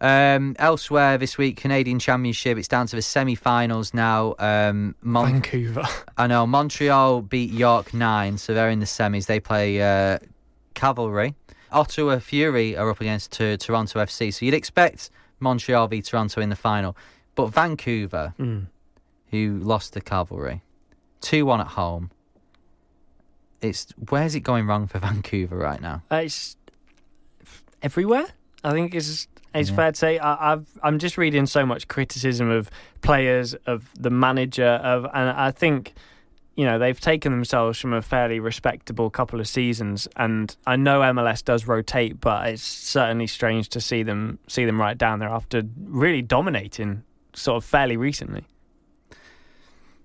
Um, 0.00 0.56
elsewhere 0.58 1.16
this 1.16 1.38
week, 1.38 1.56
Canadian 1.56 1.98
Championship. 2.00 2.58
It's 2.58 2.66
down 2.68 2.86
to 2.88 2.96
the 2.96 3.02
semi-finals 3.02 3.94
now. 3.94 4.34
Um, 4.40 4.96
Mon- 5.00 5.30
Vancouver. 5.32 5.84
I 6.18 6.26
know 6.26 6.44
Montreal 6.46 7.22
beat 7.22 7.52
York9, 7.52 8.38
so 8.38 8.52
they're 8.52 8.68
in 8.70 8.80
the 8.80 8.86
semis. 8.86 9.26
They 9.26 9.38
play 9.40 9.80
uh, 9.80 10.18
Cavalry. 10.74 11.34
Ottawa 11.70 12.18
Fury 12.18 12.76
are 12.76 12.90
up 12.90 13.00
against 13.00 13.30
to 13.32 13.56
Toronto 13.56 14.00
FC. 14.00 14.34
So 14.34 14.44
you'd 14.44 14.54
expect 14.54 15.08
Montreal 15.40 15.86
v 15.88 16.02
Toronto 16.02 16.40
in 16.40 16.48
the 16.48 16.56
final, 16.56 16.96
but 17.36 17.46
Vancouver, 17.46 18.34
Mm. 18.38 18.66
who 19.30 19.60
lost 19.62 19.92
to 19.94 20.00
Cavalry, 20.00 20.62
two 21.22 21.46
one 21.46 21.60
at 21.60 21.68
home. 21.68 22.10
It's 23.62 23.86
where's 24.10 24.34
it 24.34 24.40
going 24.40 24.66
wrong 24.66 24.86
for 24.86 24.98
Vancouver 25.06 25.56
right 25.56 25.80
now? 25.80 26.02
Uh, 26.10 26.16
It's 26.16 26.56
everywhere. 27.82 28.26
I 28.64 28.72
think 28.72 28.94
it's 28.94 29.28
it's 29.54 29.70
Yeah. 29.70 29.76
fair 29.76 29.92
to 29.92 29.98
say. 29.98 30.18
I, 30.18 30.52
I've 30.52 30.66
I'm 30.82 30.98
just 30.98 31.16
reading 31.18 31.46
so 31.46 31.64
much 31.66 31.88
criticism 31.88 32.50
of 32.50 32.70
players, 33.02 33.54
of 33.66 33.90
the 33.98 34.10
manager, 34.10 34.66
of, 34.82 35.04
and 35.12 35.30
I 35.30 35.50
think 35.50 35.94
you 36.56 36.64
know 36.64 36.78
they've 36.78 36.98
taken 37.00 37.32
themselves 37.32 37.78
from 37.78 37.92
a 37.92 38.02
fairly 38.02 38.40
respectable 38.40 39.10
couple 39.10 39.40
of 39.40 39.48
seasons. 39.48 40.08
And 40.16 40.54
I 40.66 40.76
know 40.76 41.00
MLS 41.00 41.44
does 41.44 41.66
rotate, 41.66 42.20
but 42.20 42.48
it's 42.48 42.62
certainly 42.62 43.26
strange 43.26 43.68
to 43.70 43.80
see 43.80 44.02
them 44.02 44.38
see 44.48 44.64
them 44.64 44.80
right 44.80 44.96
down 44.98 45.18
there 45.18 45.28
after 45.30 45.62
really 45.84 46.22
dominating 46.22 47.02
sort 47.34 47.56
of 47.62 47.64
fairly 47.64 47.96
recently. 47.96 48.44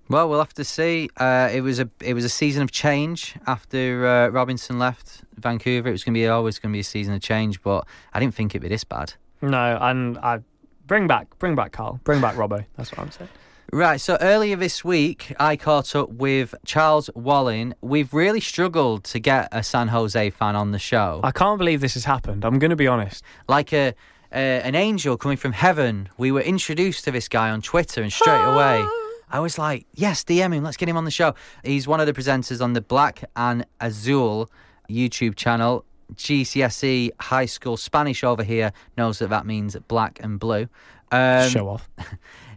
Well, 0.08 0.28
we'll 0.28 0.38
have 0.38 0.54
to 0.54 0.64
see. 0.64 1.10
Uh, 1.16 1.50
it 1.52 1.60
was 1.60 1.78
a 1.80 1.88
it 2.00 2.14
was 2.14 2.24
a 2.24 2.28
season 2.30 2.62
of 2.62 2.70
change 2.70 3.34
after 3.46 4.06
uh, 4.06 4.28
Robinson 4.28 4.78
left 4.78 5.22
Vancouver. 5.36 5.88
It 5.88 5.92
was 5.92 6.04
going 6.04 6.14
to 6.14 6.18
be 6.18 6.26
always 6.26 6.58
going 6.58 6.72
to 6.72 6.76
be 6.76 6.80
a 6.80 6.84
season 6.84 7.14
of 7.14 7.20
change, 7.20 7.62
but 7.62 7.86
I 8.14 8.20
didn't 8.20 8.34
think 8.34 8.52
it'd 8.52 8.62
be 8.62 8.68
this 8.68 8.84
bad. 8.84 9.14
No, 9.42 9.78
and 9.80 10.18
I 10.18 10.40
bring 10.86 11.06
back 11.06 11.38
bring 11.38 11.54
back 11.54 11.72
Carl, 11.72 12.00
bring 12.04 12.20
back 12.20 12.36
Robbo. 12.36 12.64
That's 12.76 12.90
what 12.90 13.00
I'm 13.00 13.10
saying. 13.10 13.30
Right, 13.70 14.00
so 14.00 14.16
earlier 14.22 14.56
this 14.56 14.82
week, 14.82 15.34
I 15.38 15.56
caught 15.56 15.94
up 15.94 16.08
with 16.08 16.54
Charles 16.64 17.10
Wollin. 17.14 17.74
We've 17.82 18.14
really 18.14 18.40
struggled 18.40 19.04
to 19.04 19.18
get 19.18 19.48
a 19.52 19.62
San 19.62 19.88
Jose 19.88 20.30
fan 20.30 20.56
on 20.56 20.72
the 20.72 20.78
show. 20.78 21.20
I 21.22 21.32
can't 21.32 21.58
believe 21.58 21.82
this 21.82 21.92
has 21.92 22.06
happened. 22.06 22.46
I'm 22.46 22.58
going 22.58 22.70
to 22.70 22.76
be 22.76 22.86
honest. 22.86 23.22
Like 23.46 23.74
a, 23.74 23.94
a 24.32 24.62
an 24.62 24.74
angel 24.74 25.18
coming 25.18 25.36
from 25.36 25.52
heaven. 25.52 26.08
We 26.16 26.32
were 26.32 26.40
introduced 26.40 27.04
to 27.04 27.10
this 27.10 27.28
guy 27.28 27.50
on 27.50 27.60
Twitter, 27.60 28.00
and 28.00 28.10
straight 28.10 28.42
away, 28.54 28.82
I 29.30 29.40
was 29.40 29.58
like, 29.58 29.86
"Yes, 29.94 30.24
DM 30.24 30.54
him. 30.54 30.64
Let's 30.64 30.76
get 30.76 30.88
him 30.88 30.96
on 30.96 31.04
the 31.04 31.10
show." 31.10 31.34
He's 31.64 31.86
one 31.86 32.00
of 32.00 32.06
the 32.06 32.12
presenters 32.12 32.62
on 32.62 32.72
the 32.72 32.80
Black 32.80 33.24
and 33.36 33.66
Azul 33.80 34.50
YouTube 34.90 35.36
channel. 35.36 35.84
GCSE 36.14 37.10
high 37.20 37.46
school 37.46 37.76
Spanish 37.76 38.24
over 38.24 38.42
here 38.42 38.72
knows 38.96 39.18
that 39.18 39.28
that 39.28 39.44
means 39.44 39.76
black 39.88 40.18
and 40.22 40.40
blue. 40.40 40.68
Um, 41.12 41.48
Show 41.48 41.68
off. 41.68 41.88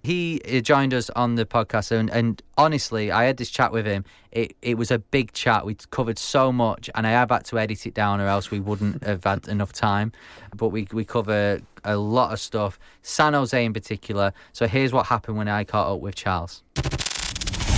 he 0.04 0.42
uh, 0.52 0.60
joined 0.62 0.94
us 0.94 1.10
on 1.12 1.36
the 1.36 1.46
podcast 1.46 1.92
and, 1.92 2.10
and 2.10 2.42
honestly 2.58 3.12
i 3.12 3.24
had 3.24 3.38
this 3.38 3.50
chat 3.50 3.72
with 3.72 3.86
him 3.86 4.04
it, 4.32 4.56
it 4.62 4.78
was 4.78 4.92
a 4.92 5.00
big 5.00 5.32
chat 5.34 5.66
we 5.66 5.76
covered 5.92 6.18
so 6.18 6.52
much 6.52 6.90
and 6.96 7.06
i 7.06 7.12
have 7.12 7.30
had 7.30 7.46
to 7.46 7.58
edit 7.60 7.86
it 7.86 7.94
down 7.94 8.20
or 8.20 8.28
else 8.28 8.52
we 8.52 8.60
wouldn't 8.60 9.04
have 9.06 9.24
had 9.24 9.48
enough 9.48 9.72
time 9.72 10.12
but 10.56 10.70
we, 10.70 10.88
we 10.92 11.06
cover 11.06 11.62
a 11.84 11.98
lot 11.98 12.32
of 12.32 12.40
stuff 12.40 12.80
san 13.02 13.34
jose 13.34 13.64
in 13.64 13.74
particular 13.74 14.34
so 14.54 14.68
here's 14.68 14.94
what 14.94 15.08
happened 15.08 15.38
when 15.38 15.48
i 15.48 15.64
caught 15.64 15.92
up 15.92 16.02
with 16.02 16.16
charles 16.16 16.64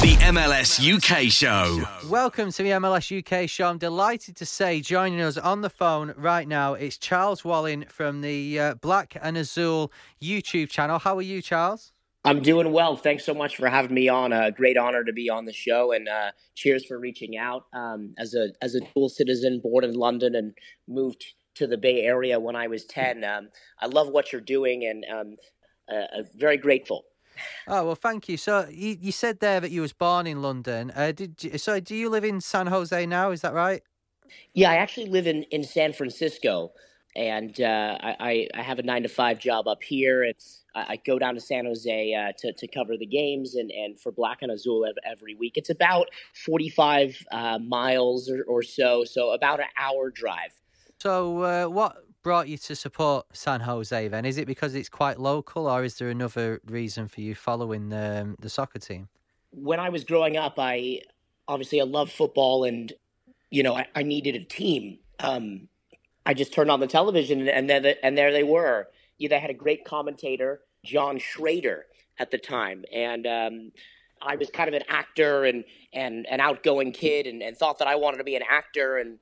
The 0.04 0.18
MLS 0.18 0.84
UK 0.84 1.32
show. 1.32 1.82
Welcome 2.10 2.52
to 2.52 2.62
the 2.62 2.72
MLS 2.72 3.08
UK 3.18 3.48
show. 3.48 3.70
I'm 3.70 3.78
delighted 3.78 4.36
to 4.36 4.46
say 4.46 4.82
joining 4.82 5.22
us 5.22 5.38
on 5.38 5.62
the 5.62 5.70
phone 5.70 6.14
right 6.18 6.46
now 6.46 6.74
it's 6.74 6.98
Charles 6.98 7.44
Wollin 7.44 7.88
from 7.88 8.20
the 8.20 8.60
uh, 8.60 8.76
Black 8.76 9.16
and 9.22 9.38
Azul 9.38 9.94
YouTube 10.22 10.70
channel. 10.70 11.00
How 11.00 11.16
are 11.16 11.22
you, 11.22 11.42
Charles? 11.42 11.93
I'm 12.26 12.42
doing 12.42 12.72
well. 12.72 12.96
Thanks 12.96 13.26
so 13.26 13.34
much 13.34 13.58
for 13.58 13.68
having 13.68 13.94
me 13.94 14.08
on. 14.08 14.32
A 14.32 14.52
great 14.52 14.78
honor 14.78 15.04
to 15.04 15.12
be 15.12 15.30
on 15.30 15.46
the 15.46 15.54
show, 15.54 15.92
and 15.92 16.08
uh, 16.08 16.32
cheers 16.56 16.86
for 16.86 16.98
reaching 16.98 17.38
out. 17.38 17.66
Um, 17.74 18.14
as 18.18 18.34
a 18.34 18.50
as 18.62 18.76
a 18.76 18.80
dual 18.94 19.10
citizen, 19.10 19.60
born 19.62 19.84
in 19.84 19.94
London 19.94 20.36
and 20.36 20.54
moved 20.88 21.26
to 21.56 21.68
the 21.68 21.78
Bay 21.78 22.02
Area 22.02 22.40
when 22.40 22.56
I 22.56 22.68
was 22.68 22.86
ten. 22.86 23.24
Um, 23.24 23.50
I 23.80 23.88
love 23.88 24.08
what 24.08 24.32
you're 24.32 24.42
doing, 24.42 24.86
and 24.86 25.06
um, 25.12 25.36
uh, 25.92 26.20
uh, 26.20 26.24
very 26.36 26.58
grateful. 26.58 27.06
Oh 27.68 27.86
well, 27.86 27.96
thank 27.96 28.30
you. 28.30 28.38
So 28.38 28.68
you, 28.70 28.98
you 29.00 29.12
said 29.12 29.40
there 29.40 29.60
that 29.60 29.72
you 29.72 29.82
was 29.82 29.92
born 29.92 30.26
in 30.26 30.42
London. 30.42 30.94
Uh, 30.96 31.12
did 31.12 31.44
you, 31.44 31.58
so? 31.58 31.80
Do 31.80 31.96
you 31.96 32.10
live 32.10 32.24
in 32.24 32.40
San 32.40 32.68
Jose 32.68 33.06
now? 33.06 33.32
Is 33.32 33.42
that 33.42 33.54
right? 33.54 33.82
Yeah, 34.54 34.72
I 34.72 34.76
actually 34.76 35.10
live 35.10 35.28
in 35.28 35.44
in 35.44 35.64
San 35.64 35.92
Francisco, 35.92 36.72
and 37.16 37.60
uh, 37.62 37.98
I 38.02 38.48
I 38.54 38.62
have 38.62 38.80
a 38.80 38.84
nine 38.84 39.04
to 39.04 39.10
five 39.10 39.40
job 39.40 39.68
up 39.68 39.84
here. 39.84 40.24
And 40.24 40.36
I 40.76 41.00
go 41.06 41.20
down 41.20 41.36
to 41.36 41.42
San 41.42 41.66
Jose 41.66 42.14
uh, 42.14 42.34
to, 42.40 42.54
to 42.54 42.68
cover 42.68 42.98
the 42.98 43.06
games 43.06 43.56
and, 43.56 43.70
and 43.72 44.00
for 44.00 44.12
Black 44.12 44.40
and 44.42 44.52
Azul 44.52 44.86
every 45.06 45.36
week. 45.36 45.54
It's 45.56 45.70
about 45.70 46.10
45 46.34 47.26
uh, 47.32 47.60
miles 47.60 48.30
or, 48.30 48.44
or, 48.48 48.64
so, 48.64 49.04
so 49.04 49.32
about 49.32 49.60
an 49.60 49.68
hour 49.78 50.10
drive. 50.10 50.52
So, 51.00 51.42
uh, 51.42 51.66
what 51.68 51.98
brought 52.24 52.48
you 52.48 52.58
to 52.58 52.76
support 52.76 53.26
San 53.34 53.62
Jose 53.62 54.08
then? 54.08 54.26
Is 54.26 54.38
it 54.38 54.48
because 54.48 54.74
it's 54.74 54.90
quite 54.90 55.20
local, 55.20 55.68
or 55.68 55.84
is 55.84 55.98
there 55.98 56.10
another 56.10 56.62
reason 56.66 57.08
for 57.08 57.22
you 57.22 57.36
following 57.36 57.90
the, 57.90 58.22
um, 58.22 58.36
the 58.40 58.50
soccer 58.50 58.80
team? 58.80 59.10
When 59.52 59.80
I 59.80 59.90
was 59.90 60.04
growing 60.04 60.38
up, 60.38 60.56
I 60.58 61.02
obviously 61.48 61.82
I 61.82 61.84
love 61.84 62.12
football 62.12 62.64
and, 62.64 62.92
you 63.52 63.62
know, 63.62 63.76
I, 63.76 63.86
I 63.94 64.04
needed 64.04 64.36
a 64.36 64.44
team. 64.44 64.98
Um, 65.20 65.68
I 66.26 66.34
just 66.34 66.54
turned 66.54 66.72
on 66.72 66.80
the 66.80 66.88
television 66.88 67.48
and, 67.48 67.70
there, 67.70 67.96
and 68.02 68.18
there 68.18 68.32
they 68.32 68.44
were. 68.44 68.88
They 69.20 69.40
had 69.40 69.50
a 69.50 69.54
great 69.54 69.86
commentator, 69.86 70.62
John 70.84 71.18
Schrader, 71.18 71.86
at 72.20 72.32
the 72.32 72.38
time, 72.38 72.84
and 72.94 73.26
um, 73.26 73.72
I 74.22 74.36
was 74.36 74.50
kind 74.50 74.68
of 74.68 74.74
an 74.74 74.84
actor 74.88 75.46
and 75.46 75.64
and 75.92 76.26
an 76.28 76.40
outgoing 76.40 76.92
kid, 76.92 77.28
and, 77.28 77.42
and 77.42 77.58
thought 77.58 77.80
that 77.80 77.88
I 77.88 77.96
wanted 77.96 78.18
to 78.18 78.24
be 78.24 78.36
an 78.36 78.44
actor, 78.48 78.98
and 78.98 79.18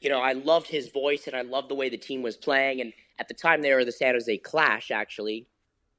you 0.00 0.10
know 0.10 0.20
I 0.20 0.32
loved 0.32 0.68
his 0.68 0.88
voice 0.88 1.26
and 1.26 1.34
I 1.34 1.42
loved 1.42 1.70
the 1.70 1.74
way 1.74 1.88
the 1.88 1.96
team 1.96 2.22
was 2.22 2.36
playing, 2.36 2.80
and 2.80 2.92
at 3.18 3.28
the 3.28 3.34
time 3.34 3.62
they 3.62 3.72
were 3.72 3.84
the 3.84 3.92
San 3.92 4.14
Jose 4.14 4.36
Clash 4.38 4.90
actually, 4.90 5.46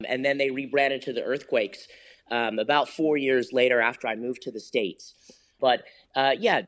and 0.07 0.23
then 0.23 0.38
they 0.38 0.51
rebranded 0.51 1.01
to 1.03 1.13
the 1.13 1.23
Earthquakes 1.23 1.88
um, 2.32 2.59
about 2.59 2.89
four 2.89 3.17
years 3.17 3.51
later 3.51 3.82
after 3.82 4.07
I 4.07 4.15
moved 4.15 4.41
to 4.43 4.51
the 4.51 4.59
states, 4.59 5.13
but 5.59 5.84
uh, 6.15 6.34
yeah, 6.38 6.61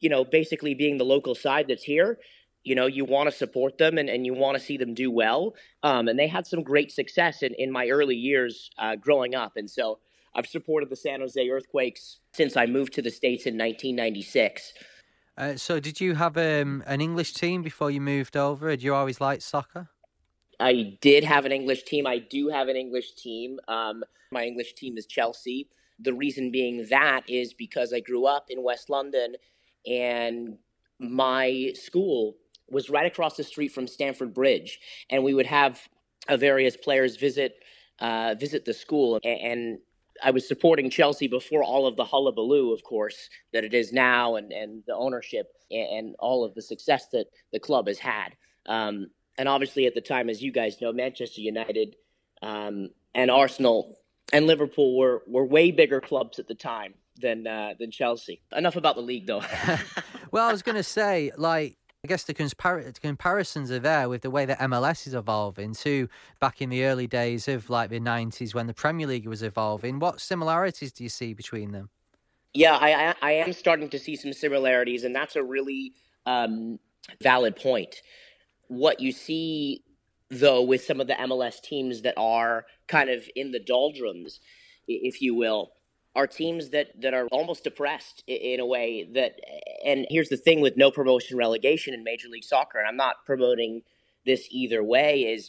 you 0.00 0.08
know 0.08 0.24
basically 0.24 0.74
being 0.74 0.98
the 0.98 1.04
local 1.04 1.34
side 1.34 1.66
that's 1.68 1.84
here 1.84 2.18
you 2.64 2.74
know 2.74 2.86
you 2.86 3.04
want 3.04 3.30
to 3.30 3.36
support 3.36 3.78
them 3.78 3.98
and, 3.98 4.08
and 4.08 4.26
you 4.26 4.34
want 4.34 4.58
to 4.58 4.64
see 4.64 4.76
them 4.76 4.94
do 4.94 5.10
well 5.10 5.54
um, 5.82 6.08
and 6.08 6.18
they 6.18 6.26
had 6.26 6.46
some 6.46 6.62
great 6.62 6.90
success 6.90 7.42
in, 7.42 7.54
in 7.54 7.70
my 7.70 7.88
early 7.88 8.16
years 8.16 8.70
uh, 8.78 8.96
growing 8.96 9.34
up. 9.34 9.52
And 9.56 9.70
so 9.70 10.00
i've 10.36 10.46
supported 10.46 10.90
the 10.90 10.96
san 10.96 11.20
jose 11.20 11.48
earthquakes 11.48 12.18
since 12.32 12.56
i 12.56 12.66
moved 12.66 12.92
to 12.92 13.00
the 13.00 13.10
states 13.10 13.46
in 13.46 13.54
1996 13.54 14.72
uh, 15.36 15.56
so 15.56 15.80
did 15.80 16.00
you 16.00 16.14
have 16.14 16.36
um, 16.36 16.82
an 16.86 17.00
english 17.00 17.34
team 17.34 17.62
before 17.62 17.90
you 17.90 18.00
moved 18.00 18.36
over? 18.36 18.70
Did 18.70 18.82
you 18.84 18.94
always 18.94 19.20
like 19.20 19.42
soccer? 19.42 19.88
I 20.60 20.96
did 21.00 21.24
have 21.24 21.44
an 21.44 21.52
english 21.52 21.82
team. 21.84 22.06
I 22.06 22.18
do 22.18 22.48
have 22.48 22.68
an 22.68 22.76
english 22.76 23.14
team. 23.14 23.58
Um, 23.68 24.04
my 24.30 24.44
english 24.44 24.74
team 24.74 24.96
is 24.96 25.06
chelsea. 25.06 25.68
The 25.98 26.14
reason 26.14 26.50
being 26.50 26.86
that 26.90 27.28
is 27.28 27.52
because 27.52 27.92
i 27.92 28.00
grew 28.00 28.26
up 28.26 28.46
in 28.48 28.62
west 28.62 28.90
london 28.90 29.34
and 29.86 30.58
my 30.98 31.72
school 31.74 32.36
was 32.70 32.90
right 32.90 33.06
across 33.06 33.36
the 33.36 33.44
street 33.44 33.72
from 33.72 33.86
Stamford 33.86 34.34
Bridge, 34.34 34.78
and 35.10 35.22
we 35.22 35.34
would 35.34 35.46
have 35.46 35.80
uh, 36.28 36.36
various 36.36 36.76
players 36.76 37.16
visit 37.16 37.54
uh, 38.00 38.34
visit 38.38 38.64
the 38.64 38.74
school. 38.74 39.20
And, 39.22 39.78
I 40.22 40.30
was 40.30 40.46
supporting 40.46 40.90
Chelsea 40.90 41.26
before 41.26 41.64
all 41.64 41.88
of 41.88 41.96
the 41.96 42.04
hullabaloo, 42.04 42.72
of 42.72 42.84
course, 42.84 43.28
that 43.52 43.64
it 43.64 43.74
is 43.74 43.92
now, 43.92 44.36
and 44.36 44.52
and 44.52 44.84
the 44.86 44.94
ownership 44.94 45.48
and, 45.72 45.88
and 45.98 46.16
all 46.20 46.44
of 46.44 46.54
the 46.54 46.62
success 46.62 47.08
that 47.08 47.26
the 47.52 47.58
club 47.58 47.88
has 47.88 47.98
had. 47.98 48.36
Um, 48.66 49.08
and 49.36 49.48
obviously, 49.48 49.86
at 49.86 49.94
the 49.94 50.00
time, 50.00 50.30
as 50.30 50.40
you 50.40 50.52
guys 50.52 50.80
know, 50.80 50.92
Manchester 50.92 51.40
United 51.40 51.96
um, 52.42 52.90
and 53.12 53.28
Arsenal 53.28 53.98
and 54.32 54.46
Liverpool 54.46 54.96
were 54.96 55.22
were 55.26 55.44
way 55.44 55.72
bigger 55.72 56.00
clubs 56.00 56.38
at 56.38 56.46
the 56.46 56.54
time 56.54 56.94
than 57.20 57.46
uh, 57.46 57.74
than 57.78 57.90
Chelsea. 57.90 58.40
Enough 58.52 58.76
about 58.76 58.96
the 58.96 59.02
league, 59.02 59.26
though. 59.26 59.42
well, 60.30 60.48
I 60.48 60.52
was 60.52 60.62
going 60.62 60.76
to 60.76 60.82
say, 60.82 61.32
like 61.36 61.76
I 62.04 62.06
guess 62.06 62.24
the 62.24 62.34
compar- 62.34 63.00
comparisons 63.00 63.70
are 63.70 63.78
there 63.78 64.10
with 64.10 64.20
the 64.20 64.30
way 64.30 64.44
that 64.44 64.58
MLS 64.58 65.06
is 65.06 65.14
evolving 65.14 65.72
to 65.76 66.10
back 66.38 66.60
in 66.60 66.68
the 66.68 66.84
early 66.84 67.06
days 67.06 67.48
of 67.48 67.70
like 67.70 67.88
the 67.88 67.98
90s 67.98 68.52
when 68.52 68.66
the 68.66 68.74
Premier 68.74 69.06
League 69.06 69.26
was 69.26 69.42
evolving. 69.42 69.98
What 70.00 70.20
similarities 70.20 70.92
do 70.92 71.02
you 71.02 71.08
see 71.08 71.32
between 71.32 71.72
them? 71.72 71.88
Yeah, 72.52 72.76
I, 72.78 73.14
I 73.22 73.32
am 73.32 73.54
starting 73.54 73.88
to 73.88 73.98
see 73.98 74.16
some 74.16 74.34
similarities, 74.34 75.04
and 75.04 75.16
that's 75.16 75.34
a 75.34 75.42
really 75.42 75.94
um, 76.26 76.78
valid 77.22 77.56
point. 77.56 78.02
What 78.68 79.00
you 79.00 79.10
see, 79.10 79.82
though, 80.28 80.62
with 80.62 80.84
some 80.84 81.00
of 81.00 81.06
the 81.06 81.14
MLS 81.14 81.62
teams 81.62 82.02
that 82.02 82.14
are 82.18 82.66
kind 82.86 83.08
of 83.08 83.24
in 83.34 83.50
the 83.50 83.60
doldrums, 83.60 84.40
if 84.86 85.22
you 85.22 85.34
will, 85.34 85.72
are 86.16 86.26
teams 86.26 86.70
that 86.70 86.88
that 87.00 87.14
are 87.14 87.26
almost 87.28 87.64
depressed 87.64 88.22
in 88.26 88.60
a 88.60 88.66
way 88.66 89.08
that 89.14 89.36
and 89.84 90.06
here's 90.08 90.28
the 90.28 90.36
thing 90.36 90.60
with 90.60 90.76
no 90.76 90.90
promotion 90.90 91.36
relegation 91.36 91.94
in 91.94 92.04
major 92.04 92.28
league 92.28 92.44
soccer 92.44 92.78
and 92.78 92.86
i'm 92.86 92.96
not 92.96 93.16
promoting 93.26 93.82
this 94.24 94.46
either 94.50 94.82
way 94.82 95.22
is 95.22 95.48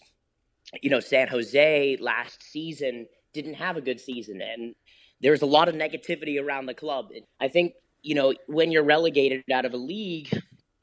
you 0.81 0.89
know 0.89 0.99
san 0.99 1.27
jose 1.27 1.97
last 1.99 2.43
season 2.43 3.05
didn't 3.33 3.53
have 3.55 3.77
a 3.77 3.81
good 3.81 3.99
season 3.99 4.41
and 4.41 4.75
there's 5.21 5.41
a 5.41 5.45
lot 5.45 5.67
of 5.67 5.75
negativity 5.75 6.41
around 6.41 6.65
the 6.65 6.73
club. 6.73 7.09
I 7.39 7.47
think 7.47 7.73
you 8.01 8.15
know 8.15 8.33
when 8.47 8.71
you're 8.71 8.83
relegated 8.83 9.43
out 9.51 9.65
of 9.65 9.73
a 9.73 9.77
league 9.77 10.29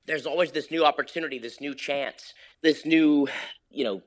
there's 0.06 0.26
always 0.26 0.50
this 0.50 0.72
new 0.72 0.84
opportunity 0.84 1.38
this 1.38 1.60
new 1.60 1.72
chance 1.72 2.34
this 2.62 2.84
new 2.84 3.28
you 3.70 3.84
know 3.84 4.02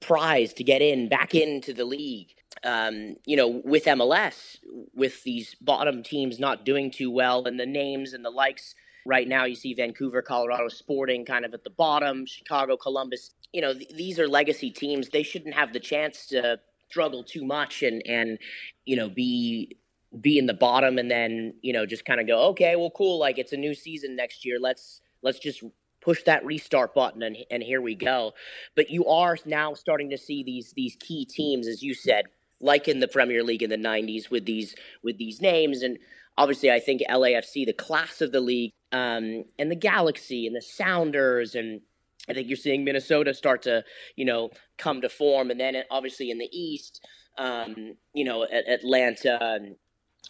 prize 0.00 0.54
to 0.54 0.64
get 0.64 0.80
in 0.80 1.08
back 1.08 1.34
into 1.34 1.74
the 1.74 1.84
league 1.84 2.32
um, 2.62 3.16
you 3.26 3.36
know, 3.36 3.62
with 3.64 3.84
MLS, 3.84 4.58
with 4.94 5.22
these 5.24 5.54
bottom 5.60 6.02
teams 6.02 6.38
not 6.38 6.64
doing 6.64 6.90
too 6.90 7.10
well, 7.10 7.46
and 7.46 7.58
the 7.58 7.66
names 7.66 8.12
and 8.12 8.24
the 8.24 8.30
likes. 8.30 8.74
Right 9.06 9.28
now, 9.28 9.44
you 9.44 9.54
see 9.54 9.74
Vancouver, 9.74 10.22
Colorado 10.22 10.68
Sporting 10.68 11.26
kind 11.26 11.44
of 11.44 11.52
at 11.52 11.62
the 11.62 11.70
bottom, 11.70 12.24
Chicago, 12.24 12.76
Columbus. 12.76 13.32
You 13.52 13.60
know, 13.60 13.74
th- 13.74 13.90
these 13.94 14.18
are 14.18 14.26
legacy 14.26 14.70
teams. 14.70 15.10
They 15.10 15.22
shouldn't 15.22 15.54
have 15.54 15.74
the 15.74 15.80
chance 15.80 16.26
to 16.28 16.58
struggle 16.88 17.24
too 17.24 17.44
much 17.44 17.82
and 17.82 18.02
and 18.06 18.38
you 18.84 18.94
know 18.94 19.08
be 19.08 19.76
be 20.20 20.38
in 20.38 20.46
the 20.46 20.54
bottom 20.54 20.96
and 20.96 21.10
then 21.10 21.52
you 21.60 21.72
know 21.72 21.84
just 21.84 22.04
kind 22.04 22.20
of 22.20 22.26
go 22.28 22.50
okay 22.50 22.76
well 22.76 22.90
cool 22.90 23.18
like 23.18 23.36
it's 23.36 23.52
a 23.52 23.56
new 23.56 23.74
season 23.74 24.14
next 24.14 24.44
year 24.44 24.58
let's 24.60 25.00
let's 25.22 25.40
just 25.40 25.64
push 26.00 26.22
that 26.22 26.44
restart 26.44 26.94
button 26.94 27.22
and 27.22 27.36
and 27.50 27.64
here 27.64 27.80
we 27.80 27.96
go 27.96 28.32
but 28.76 28.90
you 28.90 29.04
are 29.06 29.36
now 29.44 29.74
starting 29.74 30.08
to 30.10 30.16
see 30.16 30.44
these 30.44 30.72
these 30.76 30.96
key 31.00 31.24
teams 31.24 31.66
as 31.66 31.82
you 31.82 31.94
said 31.94 32.26
like 32.64 32.88
in 32.88 33.00
the 33.00 33.08
Premier 33.08 33.44
League 33.44 33.62
in 33.62 33.70
the 33.70 33.76
90s 33.76 34.30
with 34.30 34.46
these 34.46 34.74
with 35.02 35.18
these 35.18 35.40
names 35.40 35.82
and 35.82 35.98
obviously 36.36 36.70
I 36.70 36.80
think 36.80 37.02
LAFC 37.08 37.66
the 37.66 37.72
class 37.72 38.20
of 38.20 38.32
the 38.32 38.40
league 38.40 38.72
um, 38.90 39.44
and 39.58 39.70
the 39.70 39.76
Galaxy 39.76 40.46
and 40.46 40.56
the 40.56 40.62
Sounders 40.62 41.54
and 41.54 41.82
I 42.28 42.32
think 42.32 42.48
you're 42.48 42.56
seeing 42.56 42.84
Minnesota 42.84 43.34
start 43.34 43.62
to 43.62 43.84
you 44.16 44.24
know 44.24 44.50
come 44.78 45.02
to 45.02 45.08
form 45.08 45.50
and 45.50 45.60
then 45.60 45.76
obviously 45.90 46.30
in 46.30 46.38
the 46.38 46.48
East 46.50 47.06
um, 47.38 47.96
you 48.14 48.24
know 48.24 48.44
Atlanta 48.44 49.38
and 49.40 49.76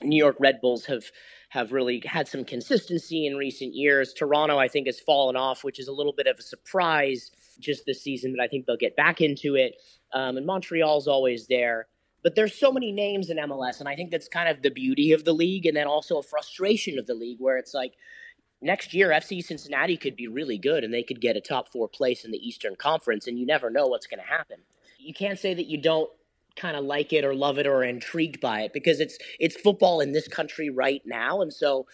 New 0.02 0.18
York 0.18 0.36
Red 0.40 0.60
Bulls 0.60 0.86
have 0.86 1.04
have 1.50 1.70
really 1.70 2.02
had 2.04 2.26
some 2.26 2.44
consistency 2.44 3.26
in 3.26 3.36
recent 3.36 3.74
years. 3.74 4.12
Toronto, 4.12 4.58
I 4.58 4.66
think, 4.66 4.88
has 4.88 4.98
fallen 4.98 5.36
off, 5.36 5.62
which 5.62 5.78
is 5.78 5.86
a 5.86 5.92
little 5.92 6.12
bit 6.12 6.26
of 6.26 6.36
a 6.40 6.42
surprise 6.42 7.30
just 7.60 7.86
this 7.86 8.02
season, 8.02 8.34
but 8.36 8.42
I 8.42 8.48
think 8.48 8.66
they'll 8.66 8.76
get 8.76 8.96
back 8.96 9.20
into 9.20 9.54
it. 9.54 9.76
Um, 10.12 10.36
and 10.36 10.44
Montreal's 10.44 11.06
always 11.06 11.46
there. 11.46 11.86
But 12.24 12.34
there's 12.34 12.58
so 12.58 12.72
many 12.72 12.90
names 12.90 13.28
in 13.28 13.36
MLS, 13.36 13.80
and 13.80 13.88
I 13.88 13.94
think 13.94 14.10
that's 14.10 14.28
kind 14.28 14.48
of 14.48 14.62
the 14.62 14.70
beauty 14.70 15.12
of 15.12 15.24
the 15.24 15.34
league, 15.34 15.66
and 15.66 15.76
then 15.76 15.86
also 15.86 16.16
a 16.16 16.22
frustration 16.22 16.98
of 16.98 17.06
the 17.06 17.14
league, 17.14 17.36
where 17.38 17.58
it's 17.58 17.74
like 17.74 17.92
next 18.62 18.94
year 18.94 19.10
FC 19.10 19.44
Cincinnati 19.44 19.98
could 19.98 20.16
be 20.16 20.26
really 20.26 20.56
good, 20.56 20.82
and 20.82 20.92
they 20.92 21.02
could 21.02 21.20
get 21.20 21.36
a 21.36 21.40
top 21.40 21.70
four 21.70 21.86
place 21.86 22.24
in 22.24 22.30
the 22.30 22.38
Eastern 22.38 22.76
Conference, 22.76 23.26
and 23.26 23.38
you 23.38 23.44
never 23.44 23.68
know 23.68 23.86
what's 23.86 24.06
going 24.06 24.20
to 24.20 24.26
happen. 24.26 24.56
You 24.98 25.12
can't 25.12 25.38
say 25.38 25.52
that 25.52 25.66
you 25.66 25.80
don't 25.80 26.10
kind 26.56 26.76
of 26.76 26.84
like 26.84 27.12
it 27.12 27.26
or 27.26 27.34
love 27.34 27.58
it 27.58 27.66
or 27.66 27.84
intrigued 27.84 28.40
by 28.40 28.62
it 28.62 28.72
because 28.72 29.00
it's 29.00 29.18
it's 29.38 29.60
football 29.60 30.00
in 30.00 30.12
this 30.12 30.26
country 30.26 30.70
right 30.70 31.02
now, 31.04 31.42
and 31.42 31.52
so 31.52 31.86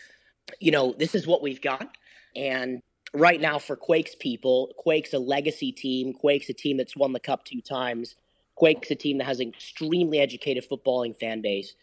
you 0.60 0.70
know 0.70 0.94
this 0.96 1.16
is 1.16 1.26
what 1.26 1.42
we've 1.42 1.60
got, 1.60 1.96
and 2.36 2.80
right 3.12 3.40
now 3.40 3.58
for 3.58 3.74
Quakes 3.74 4.14
people, 4.14 4.72
Quakes 4.78 5.12
a 5.12 5.18
legacy 5.18 5.72
team, 5.72 6.12
Quakes 6.12 6.48
a 6.48 6.54
team 6.54 6.76
that's 6.76 6.96
won 6.96 7.12
the 7.12 7.18
cup 7.18 7.44
two 7.44 7.60
times 7.60 8.14
Quake's 8.60 8.90
a 8.90 8.94
team 8.94 9.18
that 9.18 9.24
has 9.24 9.40
an 9.40 9.48
extremely 9.48 10.20
educated 10.20 10.68
footballing 10.68 11.18
fan 11.18 11.40
base. 11.40 11.74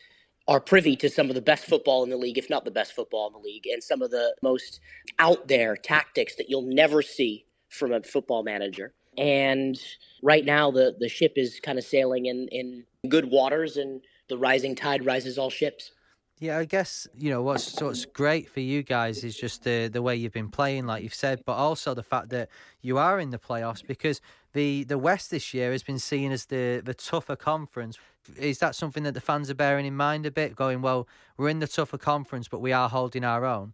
are 0.47 0.61
privy 0.61 0.95
to 0.95 1.09
some 1.09 1.27
of 1.29 1.35
the 1.35 1.41
best 1.41 1.65
football 1.65 2.03
in 2.03 2.09
the 2.09 2.17
league, 2.17 2.37
if 2.37 2.49
not 2.49 2.63
the 2.65 2.71
best 2.71 2.93
football 2.93 3.27
in 3.27 3.33
the 3.33 3.39
league, 3.39 3.67
and 3.67 3.83
some 3.83 4.01
of 4.01 4.11
the 4.11 4.33
most 4.41 4.79
out 5.19 5.47
there 5.47 5.75
tactics 5.75 6.35
that 6.35 6.49
you'll 6.49 6.61
never 6.61 7.01
see 7.01 7.45
from 7.69 7.91
a 7.91 8.01
football 8.03 8.43
manager. 8.43 8.93
And 9.17 9.77
right 10.21 10.45
now, 10.45 10.71
the, 10.71 10.95
the 10.99 11.09
ship 11.09 11.33
is 11.35 11.59
kind 11.59 11.79
of 11.79 11.83
sailing 11.83 12.27
in, 12.27 12.47
in 12.49 12.85
good 13.09 13.31
waters, 13.31 13.77
and 13.77 14.01
the 14.29 14.37
rising 14.37 14.75
tide 14.75 15.05
rises 15.05 15.37
all 15.37 15.49
ships. 15.49 15.91
Yeah, 16.39 16.59
I 16.59 16.65
guess 16.65 17.07
you 17.17 17.31
know 17.31 17.41
what's 17.41 17.81
what's 17.81 18.05
great 18.05 18.47
for 18.47 18.59
you 18.59 18.83
guys 18.83 19.23
is 19.23 19.35
just 19.35 19.63
the 19.63 19.87
the 19.87 20.03
way 20.03 20.15
you've 20.15 20.33
been 20.33 20.49
playing, 20.49 20.85
like 20.85 21.01
you've 21.01 21.15
said, 21.15 21.41
but 21.45 21.53
also 21.53 21.95
the 21.95 22.03
fact 22.03 22.29
that 22.29 22.49
you 22.81 22.99
are 22.99 23.19
in 23.19 23.31
the 23.31 23.39
playoffs 23.39 23.85
because 23.85 24.21
the 24.53 24.83
the 24.83 24.99
West 24.99 25.31
this 25.31 25.51
year 25.53 25.71
has 25.71 25.81
been 25.81 25.97
seen 25.97 26.31
as 26.31 26.45
the 26.45 26.81
the 26.85 26.93
tougher 26.93 27.35
conference. 27.35 27.97
Is 28.37 28.59
that 28.59 28.75
something 28.75 29.01
that 29.03 29.15
the 29.15 29.21
fans 29.21 29.49
are 29.49 29.55
bearing 29.55 29.85
in 29.87 29.95
mind 29.95 30.27
a 30.27 30.31
bit? 30.31 30.55
Going 30.55 30.83
well, 30.83 31.07
we're 31.37 31.49
in 31.49 31.57
the 31.57 31.67
tougher 31.67 31.97
conference, 31.97 32.47
but 32.47 32.59
we 32.59 32.71
are 32.71 32.89
holding 32.89 33.23
our 33.23 33.43
own. 33.43 33.73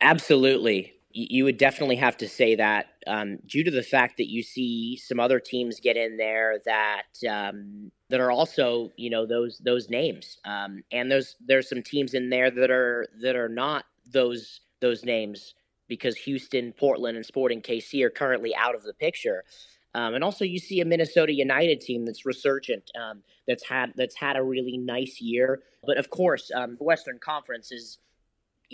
Absolutely, 0.00 0.94
you 1.16 1.44
would 1.44 1.58
definitely 1.58 1.96
have 1.96 2.16
to 2.16 2.28
say 2.28 2.56
that 2.56 2.86
um, 3.06 3.38
due 3.46 3.62
to 3.62 3.70
the 3.70 3.82
fact 3.82 4.16
that 4.16 4.28
you 4.28 4.42
see 4.42 4.96
some 4.96 5.20
other 5.20 5.38
teams 5.38 5.78
get 5.80 5.96
in 5.96 6.16
there 6.16 6.58
that 6.66 7.04
um, 7.30 7.92
that 8.10 8.20
are 8.20 8.32
also 8.32 8.90
you 8.96 9.08
know 9.08 9.24
those 9.24 9.58
those 9.58 9.88
names 9.88 10.38
um, 10.44 10.82
and 10.90 11.10
there's 11.10 11.36
there's 11.46 11.68
some 11.68 11.82
teams 11.82 12.14
in 12.14 12.30
there 12.30 12.50
that 12.50 12.70
are 12.70 13.06
that 13.22 13.36
are 13.36 13.48
not 13.48 13.84
those 14.12 14.60
those 14.80 15.04
names 15.04 15.54
because 15.88 16.16
Houston, 16.16 16.72
Portland, 16.72 17.16
and 17.16 17.24
Sporting 17.24 17.60
KC 17.60 18.02
are 18.02 18.10
currently 18.10 18.54
out 18.54 18.74
of 18.74 18.82
the 18.82 18.94
picture. 18.94 19.44
Um, 19.94 20.14
and 20.14 20.24
also, 20.24 20.44
you 20.44 20.58
see 20.58 20.80
a 20.80 20.84
Minnesota 20.84 21.32
United 21.32 21.80
team 21.80 22.04
that's 22.04 22.26
resurgent, 22.26 22.90
um, 23.00 23.22
that's 23.46 23.64
had 23.68 23.92
that's 23.96 24.16
had 24.16 24.36
a 24.36 24.42
really 24.42 24.76
nice 24.76 25.20
year. 25.20 25.62
But 25.86 25.98
of 25.98 26.10
course, 26.10 26.50
um, 26.54 26.76
the 26.76 26.84
Western 26.84 27.18
Conference 27.18 27.70
is 27.70 27.98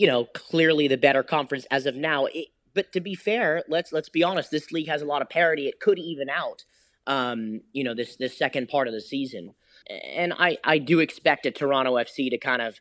you 0.01 0.07
know, 0.07 0.25
clearly 0.25 0.89
the 0.89 0.97
better 0.97 1.23
conference 1.23 1.67
as 1.71 1.85
of 1.85 1.95
now. 1.95 2.25
It, 2.25 2.47
but 2.73 2.91
to 2.95 3.01
be 3.01 3.15
fair, 3.15 3.63
let's 3.69 3.93
let's 3.93 4.09
be 4.09 4.23
honest. 4.23 4.51
This 4.51 4.73
league 4.73 4.89
has 4.89 5.03
a 5.03 5.05
lot 5.05 5.21
of 5.21 5.29
parity. 5.29 5.69
It 5.69 5.79
could 5.79 5.99
even 5.99 6.31
out, 6.31 6.65
um, 7.07 7.61
you 7.75 7.85
know, 7.85 7.93
this 7.95 8.17
this 8.17 8.39
second 8.39 8.71
part 8.71 8.89
of 8.89 8.95
the 8.95 9.01
season. 9.03 9.55
And 9.87 10.33
I 10.33 10.57
I 10.65 10.79
do 10.79 11.01
expect 11.01 11.45
a 11.45 11.51
Toronto 11.51 11.97
FC 11.97 12.31
to 12.31 12.39
kind 12.39 12.63
of 12.63 12.81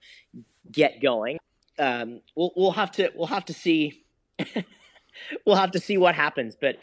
get 0.72 1.02
going. 1.02 1.40
Um, 1.78 2.22
we'll 2.38 2.54
we'll 2.56 2.72
have 2.72 2.92
to 2.94 3.12
we'll 3.14 3.28
have 3.28 3.44
to 3.46 3.54
see 3.54 4.06
we'll 5.46 5.58
have 5.58 5.72
to 5.72 5.80
see 5.80 5.98
what 5.98 6.16
happens. 6.16 6.56
But 6.56 6.78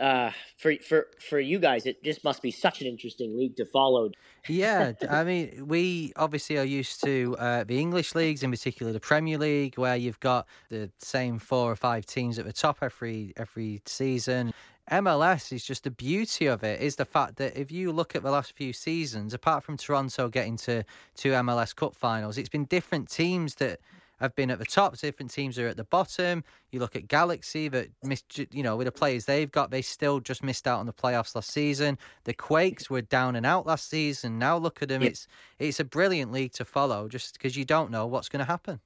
uh, 0.00 0.30
for 0.56 0.74
for 0.88 1.08
for 1.18 1.40
you 1.40 1.58
guys, 1.58 1.86
it 1.86 2.02
just 2.02 2.24
must 2.24 2.42
be 2.42 2.50
such 2.50 2.80
an 2.80 2.86
interesting 2.86 3.36
league 3.36 3.56
to 3.56 3.64
follow. 3.64 4.10
yeah, 4.48 4.92
I 5.10 5.24
mean, 5.24 5.66
we 5.66 6.12
obviously 6.16 6.58
are 6.58 6.64
used 6.64 7.02
to 7.04 7.36
uh, 7.38 7.64
the 7.64 7.78
English 7.78 8.14
leagues, 8.14 8.42
in 8.42 8.50
particular 8.50 8.92
the 8.92 9.00
Premier 9.00 9.38
League, 9.38 9.76
where 9.76 9.96
you've 9.96 10.20
got 10.20 10.46
the 10.68 10.90
same 10.98 11.38
four 11.38 11.70
or 11.70 11.76
five 11.76 12.06
teams 12.06 12.38
at 12.38 12.44
the 12.44 12.52
top 12.52 12.78
every 12.82 13.32
every 13.36 13.82
season. 13.86 14.52
MLS 14.90 15.52
is 15.52 15.64
just 15.64 15.82
the 15.82 15.90
beauty 15.90 16.46
of 16.46 16.62
it 16.62 16.80
is 16.80 16.94
the 16.94 17.04
fact 17.04 17.36
that 17.36 17.56
if 17.58 17.72
you 17.72 17.90
look 17.90 18.14
at 18.14 18.22
the 18.22 18.30
last 18.30 18.52
few 18.52 18.72
seasons, 18.72 19.34
apart 19.34 19.64
from 19.64 19.76
Toronto 19.76 20.28
getting 20.28 20.56
to 20.58 20.84
two 21.16 21.30
MLS 21.32 21.74
Cup 21.74 21.96
finals, 21.96 22.38
it's 22.38 22.48
been 22.48 22.66
different 22.66 23.10
teams 23.10 23.56
that 23.56 23.80
have 24.18 24.34
been 24.34 24.50
at 24.50 24.58
the 24.58 24.64
top. 24.64 24.96
Different 24.96 25.30
teams 25.30 25.58
are 25.58 25.68
at 25.68 25.76
the 25.76 25.84
bottom. 25.84 26.42
You 26.70 26.80
look 26.80 26.96
at 26.96 27.08
Galaxy 27.08 27.68
that 27.68 27.88
missed, 28.02 28.38
you 28.52 28.62
know, 28.62 28.76
with 28.76 28.86
the 28.86 28.92
players 28.92 29.24
they've 29.24 29.50
got, 29.50 29.70
they 29.70 29.82
still 29.82 30.20
just 30.20 30.42
missed 30.42 30.66
out 30.66 30.80
on 30.80 30.86
the 30.86 30.92
playoffs 30.92 31.34
last 31.34 31.50
season. 31.50 31.98
The 32.24 32.34
Quakes 32.34 32.88
were 32.88 33.02
down 33.02 33.36
and 33.36 33.44
out 33.44 33.66
last 33.66 33.90
season. 33.90 34.38
Now 34.38 34.56
look 34.56 34.82
at 34.82 34.88
them. 34.88 35.02
Yeah. 35.02 35.08
It's 35.08 35.28
it's 35.58 35.80
a 35.80 35.84
brilliant 35.84 36.32
league 36.32 36.52
to 36.52 36.64
follow, 36.64 37.08
just 37.08 37.34
because 37.34 37.56
you 37.56 37.64
don't 37.64 37.90
know 37.90 38.06
what's 38.06 38.28
going 38.28 38.40
to 38.40 38.50
happen. 38.50 38.80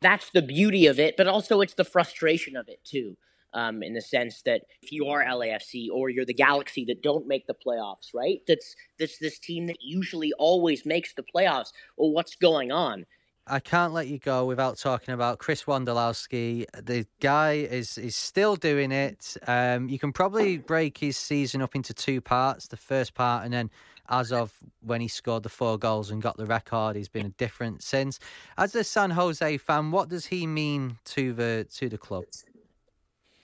That's 0.00 0.30
the 0.30 0.42
beauty 0.42 0.86
of 0.86 1.00
it, 1.00 1.16
but 1.16 1.26
also 1.26 1.60
it's 1.60 1.74
the 1.74 1.84
frustration 1.84 2.56
of 2.56 2.68
it 2.68 2.84
too. 2.84 3.16
Um, 3.54 3.82
in 3.82 3.94
the 3.94 4.02
sense 4.02 4.42
that 4.42 4.62
if 4.82 4.92
you 4.92 5.06
are 5.06 5.24
LAFC 5.24 5.88
or 5.90 6.10
you're 6.10 6.26
the 6.26 6.34
Galaxy 6.34 6.84
that 6.86 7.02
don't 7.02 7.26
make 7.26 7.46
the 7.46 7.54
playoffs, 7.54 8.12
right? 8.12 8.42
That's 8.46 8.76
that's 8.98 9.16
this 9.18 9.38
team 9.38 9.66
that 9.68 9.78
usually 9.80 10.32
always 10.34 10.84
makes 10.84 11.14
the 11.14 11.22
playoffs. 11.22 11.72
Well, 11.96 12.10
what's 12.10 12.34
going 12.34 12.70
on? 12.70 13.06
I 13.48 13.60
can't 13.60 13.92
let 13.92 14.08
you 14.08 14.18
go 14.18 14.44
without 14.44 14.76
talking 14.76 15.14
about 15.14 15.38
Chris 15.38 15.64
Wondolowski. 15.64 16.66
The 16.82 17.06
guy 17.20 17.52
is 17.52 17.96
is 17.96 18.16
still 18.16 18.56
doing 18.56 18.90
it. 18.90 19.36
Um, 19.46 19.88
you 19.88 20.00
can 20.00 20.12
probably 20.12 20.58
break 20.58 20.98
his 20.98 21.16
season 21.16 21.62
up 21.62 21.76
into 21.76 21.94
two 21.94 22.20
parts. 22.20 22.66
The 22.66 22.76
first 22.76 23.14
part, 23.14 23.44
and 23.44 23.54
then 23.54 23.70
as 24.08 24.32
of 24.32 24.52
when 24.80 25.00
he 25.00 25.06
scored 25.06 25.44
the 25.44 25.48
four 25.48 25.78
goals 25.78 26.10
and 26.10 26.20
got 26.20 26.36
the 26.36 26.46
record, 26.46 26.96
he's 26.96 27.08
been 27.08 27.26
a 27.26 27.30
different 27.30 27.84
since. 27.84 28.18
As 28.58 28.74
a 28.74 28.82
San 28.82 29.10
Jose 29.10 29.58
fan, 29.58 29.92
what 29.92 30.08
does 30.08 30.26
he 30.26 30.44
mean 30.44 30.98
to 31.04 31.32
the 31.32 31.68
to 31.76 31.88
the 31.88 31.98
club? 31.98 32.24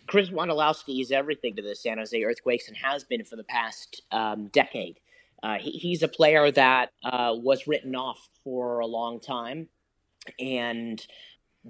Chris 0.09 0.30
Wondolowski 0.30 1.00
is 1.00 1.12
everything 1.12 1.55
to 1.55 1.62
the 1.62 1.76
San 1.76 1.98
Jose 1.98 2.20
Earthquakes 2.20 2.66
and 2.66 2.76
has 2.76 3.05
been 3.05 3.22
for 3.24 3.36
the 3.36 3.44
past 3.44 4.03
um, 4.11 4.48
decade. 4.48 4.98
Uh, 5.44 5.59
he, 5.59 5.70
he's 5.70 6.03
a 6.03 6.09
player 6.09 6.50
that 6.50 6.90
uh, 7.05 7.34
was 7.36 7.68
written 7.68 7.94
off 7.94 8.28
for 8.42 8.80
a 8.80 8.86
long 8.86 9.20
time 9.20 9.68
and 10.38 11.06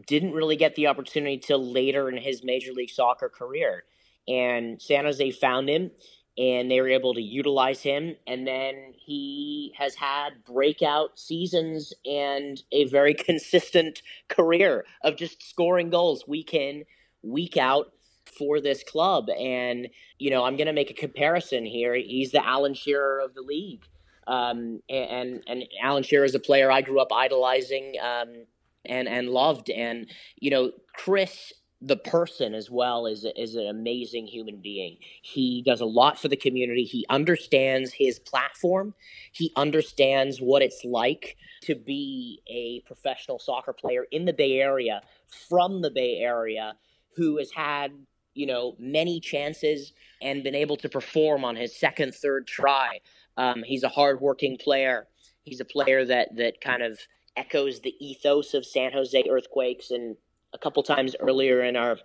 didn't 0.07 0.33
really 0.33 0.57
get 0.57 0.75
the 0.75 0.87
opportunity 0.87 1.39
till 1.39 1.65
later 1.65 2.09
in 2.09 2.17
his 2.17 2.43
Major 2.43 2.73
League 2.73 2.91
Soccer 2.91 3.29
career. 3.29 3.85
And 4.27 4.81
San 4.81 5.05
Jose 5.05 5.31
found 5.33 5.69
him 5.69 5.91
and 6.39 6.71
they 6.71 6.81
were 6.81 6.89
able 6.89 7.13
to 7.15 7.21
utilize 7.21 7.83
him. 7.83 8.17
And 8.27 8.47
then 8.47 8.95
he 8.97 9.75
has 9.77 9.95
had 9.95 10.45
breakout 10.45 11.19
seasons 11.19 11.93
and 12.07 12.63
a 12.73 12.87
very 12.87 13.15
consistent 13.29 14.03
career 14.29 14.85
of 15.03 15.17
just 15.17 15.43
scoring 15.43 15.91
goals 15.91 16.27
week 16.27 16.55
in, 16.55 16.85
week 17.23 17.57
out 17.57 17.93
for 18.25 18.61
this 18.61 18.83
club. 18.83 19.29
And, 19.29 19.89
you 20.19 20.31
know, 20.31 20.45
I'm 20.45 20.57
going 20.57 20.69
to 20.69 20.73
make 20.73 20.91
a 20.91 20.95
comparison 20.95 21.67
here. 21.67 21.95
He's 21.95 22.33
the 22.33 22.47
Alan 22.47 22.75
Shearer 22.75 23.21
of 23.21 23.35
the 23.35 23.43
league. 23.43 23.83
Um, 24.27 24.81
and 24.89 25.43
and 25.47 25.65
Alan 25.83 26.03
Shearer 26.03 26.25
is 26.25 26.35
a 26.35 26.41
player 26.41 26.71
I 26.71 26.83
grew 26.83 27.01
up 27.01 27.13
idolizing 27.13 27.95
um, 28.03 28.47
and 28.85 29.09
and 29.09 29.29
loved, 29.29 29.71
and 29.71 30.09
you 30.37 30.51
know 30.51 30.73
Chris 30.95 31.53
the 31.85 31.97
person 31.97 32.55
as 32.55 32.71
well 32.71 33.07
is 33.07 33.27
is 33.37 33.57
an 33.57 33.67
amazing 33.67 34.27
human 34.29 34.61
being. 34.63 34.99
He 35.21 35.63
does 35.67 35.81
a 35.81 35.87
lot 35.87 36.19
for 36.19 36.29
the 36.29 36.37
community. 36.37 36.85
He 36.85 37.05
understands 37.11 37.93
his 37.93 38.21
platform. 38.21 38.95
He 39.33 39.53
understands 39.57 40.39
what 40.39 40.63
it's 40.63 40.85
like 40.85 41.37
to 41.63 41.75
be 41.75 42.41
a 42.49 42.81
professional 42.87 43.39
soccer 43.39 43.73
player 43.73 44.07
in 44.13 44.25
the 44.25 44.33
Bay 44.33 44.61
Area 44.61 45.03
from 45.49 45.83
the 45.83 45.91
Bay 45.91 46.19
Area 46.19 46.75
who 47.17 47.39
has 47.39 47.51
had, 47.53 47.93
you 48.35 48.47
know, 48.47 48.77
many 48.79 49.21
chances 49.21 49.93
and 50.23 50.45
been 50.45 50.55
able 50.55 50.77
to 50.77 50.89
perform 50.89 51.45
on 51.45 51.57
his 51.57 51.77
second, 51.77 52.15
third 52.15 52.47
try. 52.47 53.01
Um, 53.37 53.63
he's 53.65 53.83
a 53.83 53.89
hardworking 53.89 54.59
player. 54.59 55.07
He's 55.45 55.61
a 55.61 55.65
player 55.65 56.05
that 56.05 56.37
that 56.37 56.61
kind 56.61 56.83
of 56.83 56.99
echoes 57.37 57.81
the 57.81 57.95
ethos 57.99 58.55
of 58.55 58.67
San 58.67 58.93
Jose 58.93 59.25
Earthquakes. 59.29 59.91
And 59.91 60.17
a 60.53 60.59
couple 60.59 60.83
times 60.83 61.17
earlier 61.21 61.63
in 61.63 61.77
our 61.77 61.99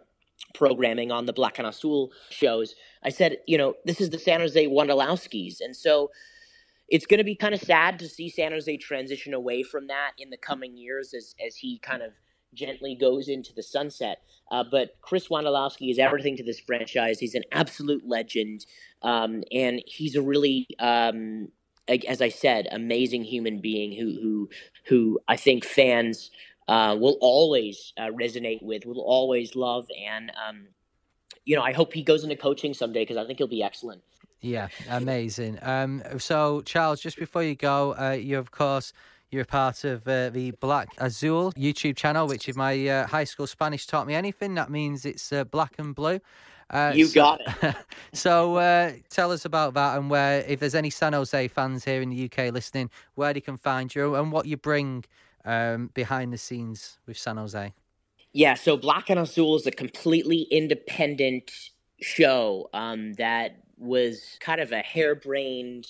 programming 0.54 1.12
on 1.12 1.26
the 1.26 1.34
Black 1.34 1.60
and 1.60 1.68
Azul 1.68 2.12
shows, 2.30 2.76
I 3.04 3.10
said, 3.10 3.38
you 3.48 3.58
know, 3.58 3.76
this 3.86 4.02
is 4.02 4.10
the 4.10 4.20
San 4.20 4.40
Jose 4.40 4.68
Wondolowskis. 4.68 5.62
And 5.62 5.76
so 5.76 6.12
it's 6.90 7.06
going 7.06 7.18
to 7.18 7.24
be 7.24 7.36
kind 7.36 7.54
of 7.54 7.62
sad 7.62 8.00
to 8.00 8.08
see 8.08 8.30
San 8.30 8.52
Jose 8.52 8.78
transition 8.78 9.34
away 9.34 9.64
from 9.64 9.88
that 9.88 10.12
in 10.18 10.30
the 10.30 10.38
coming 10.38 10.78
years 10.78 11.14
as, 11.14 11.36
as 11.46 11.58
he 11.58 11.80
kind 11.80 12.02
of 12.02 12.14
gently 12.54 12.96
goes 12.96 13.28
into 13.28 13.54
the 13.54 13.64
sunset. 13.64 14.22
Uh, 14.52 14.64
but 14.70 14.96
Chris 15.02 15.28
Wondolowski 15.28 15.92
is 15.92 16.00
everything 16.00 16.38
to 16.38 16.44
this 16.44 16.60
franchise. 16.60 17.20
He's 17.20 17.36
an 17.36 17.44
absolute 17.52 18.08
legend, 18.08 18.66
um, 19.02 19.44
and 19.52 19.82
he's 19.86 20.16
a 20.16 20.22
really, 20.22 20.68
um, 20.80 21.50
as 21.88 22.22
I 22.22 22.30
said, 22.30 22.68
amazing 22.72 23.26
human 23.26 23.60
being 23.60 23.92
who 23.92 24.20
who 24.22 24.50
who 24.86 25.20
I 25.28 25.36
think 25.36 25.66
fans 25.66 26.32
uh, 26.68 26.96
will 26.98 27.18
always 27.20 27.94
uh, 27.98 28.08
resonate 28.08 28.64
with, 28.64 28.86
will 28.86 29.02
always 29.02 29.56
love, 29.56 29.88
and 30.08 30.32
um, 30.48 30.68
you 31.44 31.56
know, 31.56 31.64
I 31.64 31.74
hope 31.74 31.94
he 31.94 32.04
goes 32.04 32.24
into 32.24 32.38
coaching 32.38 32.74
someday 32.74 33.02
because 33.02 33.18
I 33.18 33.26
think 33.26 33.40
he'll 33.40 33.48
be 33.48 33.64
excellent. 33.64 34.02
Yeah, 34.40 34.68
amazing. 34.90 35.60
Um, 35.62 36.04
so 36.20 36.62
Charles, 36.62 37.02
just 37.02 37.18
before 37.18 37.44
you 37.44 37.56
go, 37.56 37.96
uh, 38.00 38.12
you 38.12 38.38
of 38.38 38.52
course 38.52 38.94
you're 39.32 39.44
a 39.44 39.46
part 39.46 39.84
of 39.84 40.08
uh, 40.08 40.30
the 40.30 40.52
Black 40.52 40.90
Azul 40.98 41.52
YouTube 41.54 41.96
channel, 41.96 42.28
which 42.28 42.48
if 42.48 42.56
my 42.56 42.88
uh, 42.88 43.08
high 43.08 43.24
school 43.24 43.48
Spanish 43.48 43.86
taught 43.86 44.08
me 44.08 44.14
anything, 44.14 44.56
that 44.56 44.70
means 44.70 45.06
it's 45.06 45.32
uh, 45.34 45.44
black 45.44 45.76
and 45.78 45.94
blue. 45.94 46.20
Uh, 46.70 46.92
you 46.96 47.06
so, 47.06 47.14
got 47.14 47.42
it. 47.64 47.76
so 48.14 48.56
uh, 48.58 48.92
tell 49.10 49.32
us 49.32 49.46
about 49.46 49.74
that 49.74 49.98
and 49.98 50.10
where, 50.10 50.42
if 50.48 50.60
there's 50.60 50.76
any 50.76 50.90
San 50.90 51.14
Jose 51.14 51.48
fans 51.50 51.86
here 51.86 52.02
in 52.02 52.10
the 52.10 52.26
UK 52.26 52.54
listening, 52.54 52.90
where 53.16 53.34
they 53.34 53.42
can 53.42 53.58
find 53.58 53.94
you 53.94 54.16
and 54.16 54.32
what 54.32 54.46
you 54.46 54.58
bring 54.58 55.06
um, 55.46 55.90
behind 55.94 56.34
the 56.34 56.38
scenes 56.38 57.00
with 57.06 57.18
San 57.18 57.38
Jose. 57.38 57.74
Yeah, 58.34 58.54
so 58.56 58.78
Black 58.78 59.10
and 59.10 59.20
Azul 59.20 59.56
is 59.56 59.66
a 59.66 59.72
completely 59.72 60.42
independent 60.52 61.52
show 62.02 62.70
um, 62.74 63.14
that 63.14 63.64
was 63.78 64.38
kind 64.40 64.62
of 64.62 64.72
a 64.72 64.80
harebrained 64.80 65.88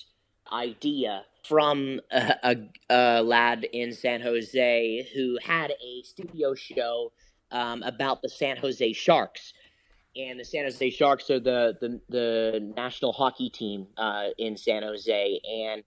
idea 0.51 1.23
from 1.47 1.99
a, 2.11 2.33
a, 2.43 2.55
a 2.89 3.23
lad 3.23 3.65
in 3.71 3.93
San 3.93 4.21
Jose 4.21 5.09
who 5.13 5.37
had 5.41 5.71
a 5.71 6.01
studio 6.03 6.53
show 6.53 7.11
um, 7.51 7.83
about 7.83 8.21
the 8.21 8.29
San 8.29 8.57
Jose 8.57 8.93
Sharks. 8.93 9.53
And 10.15 10.39
the 10.39 10.45
San 10.45 10.63
Jose 10.63 10.89
Sharks 10.89 11.29
are 11.29 11.39
the 11.39 11.77
the, 11.79 12.01
the 12.09 12.73
national 12.75 13.13
hockey 13.13 13.49
team 13.49 13.87
uh, 13.97 14.29
in 14.37 14.57
San 14.57 14.81
Jose, 14.81 15.39
and 15.47 15.83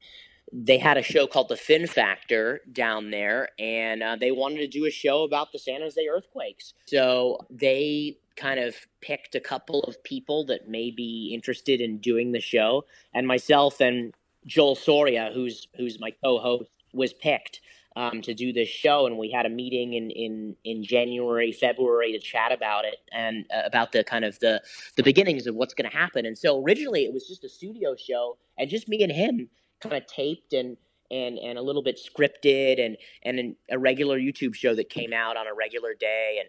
they 0.53 0.79
had 0.79 0.97
a 0.97 1.03
show 1.03 1.27
called 1.27 1.49
The 1.49 1.57
Fin 1.57 1.87
Factor 1.87 2.61
down 2.73 3.11
there, 3.11 3.49
and 3.59 4.03
uh, 4.03 4.17
they 4.17 4.31
wanted 4.31 4.59
to 4.59 4.69
do 4.69 4.85
a 4.87 4.91
show 4.91 5.23
about 5.23 5.53
the 5.53 5.59
San 5.59 5.81
Jose 5.81 6.01
earthquakes. 6.09 6.75
So 6.87 7.39
they 7.51 8.19
kind 8.37 8.61
of 8.61 8.75
picked 9.01 9.35
a 9.35 9.41
couple 9.41 9.83
of 9.83 10.03
people 10.05 10.47
that 10.47 10.69
may 10.69 10.91
be 10.91 11.33
interested 11.35 11.81
in 11.81 11.99
doing 11.99 12.31
the 12.31 12.41
show, 12.41 12.85
and 13.13 13.27
myself 13.27 13.81
and 13.81 14.15
Joel 14.47 14.75
Soria, 14.75 15.31
who's 15.35 15.69
who's 15.77 16.01
my 16.01 16.13
co-host, 16.23 16.71
was 16.93 17.13
picked 17.13 17.61
um, 17.97 18.23
to 18.23 18.35
do 18.35 18.53
this 18.53 18.69
show, 18.69 19.07
and 19.07 19.19
we 19.19 19.31
had 19.31 19.47
a 19.47 19.51
meeting 19.51 19.95
in 19.95 20.11
in 20.11 20.57
in 20.65 20.83
January, 20.85 21.53
February 21.53 22.13
to 22.13 22.19
chat 22.19 22.53
about 22.53 22.85
it 22.85 22.97
and 23.13 23.45
uh, 23.55 23.63
about 23.65 23.93
the 23.93 24.05
kind 24.05 24.25
of 24.25 24.39
the 24.41 24.63
the 24.97 25.03
beginnings 25.03 25.47
of 25.47 25.55
what's 25.55 25.75
going 25.75 25.91
to 25.91 25.97
happen. 25.97 26.27
And 26.27 26.37
so 26.37 26.63
originally 26.63 27.05
it 27.05 27.13
was 27.13 27.27
just 27.27 27.45
a 27.45 27.49
studio 27.49 27.95
show, 27.97 28.39
and 28.59 28.71
just 28.71 28.89
me 28.89 29.03
and 29.03 29.13
him 29.13 29.49
kind 29.81 29.97
of 29.97 30.07
taped 30.07 30.53
and 30.53 30.77
and 31.11 31.39
and 31.39 31.59
a 31.59 31.63
little 31.63 31.83
bit 31.83 31.99
scripted 31.99 32.85
and 32.85 32.97
and 33.25 33.57
a 33.71 33.79
regular 33.79 34.19
YouTube 34.19 34.55
show 34.55 34.75
that 34.75 34.89
came 34.89 35.13
out 35.13 35.37
on 35.37 35.47
a 35.47 35.55
regular 35.55 35.95
day 35.95 36.37
and 36.41 36.49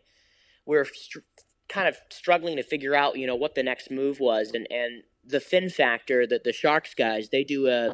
we're 0.66 0.86
str- 0.86 1.20
kind 1.68 1.88
of 1.88 1.98
struggling 2.10 2.58
to 2.58 2.64
figure 2.64 2.94
out 2.94 3.18
you 3.18 3.26
know 3.26 3.36
what 3.36 3.56
the 3.56 3.64
next 3.64 3.90
move 3.90 4.20
was 4.20 4.52
and 4.54 4.68
and 4.70 5.04
the 5.26 5.40
fin 5.40 5.70
factor 5.70 6.26
that 6.28 6.44
the 6.44 6.54
sharks 6.54 6.94
guys 6.94 7.30
they 7.30 7.44
do 7.44 7.68
a 7.68 7.92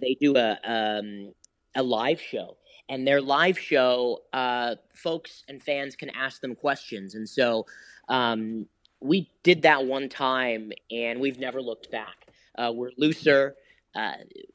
they 0.00 0.16
do 0.20 0.36
a 0.36 0.58
um, 0.64 1.32
a 1.76 1.82
live 1.82 2.20
show. 2.20 2.56
And 2.88 3.06
their 3.06 3.20
live 3.20 3.58
show 3.58 4.22
uh, 4.32 4.76
folks 4.94 5.44
and 5.48 5.62
fans 5.62 5.96
can 5.96 6.10
ask 6.10 6.40
them 6.40 6.54
questions. 6.54 7.14
And 7.14 7.28
so 7.28 7.66
um, 8.08 8.66
we 9.00 9.30
did 9.42 9.62
that 9.62 9.84
one 9.84 10.08
time 10.08 10.72
and 10.90 11.20
we've 11.20 11.38
never 11.38 11.60
looked 11.60 11.90
back. 11.90 12.26
Uh, 12.56 12.72
we're 12.74 12.90
looser. 12.96 13.56
Uh, 13.94 14.12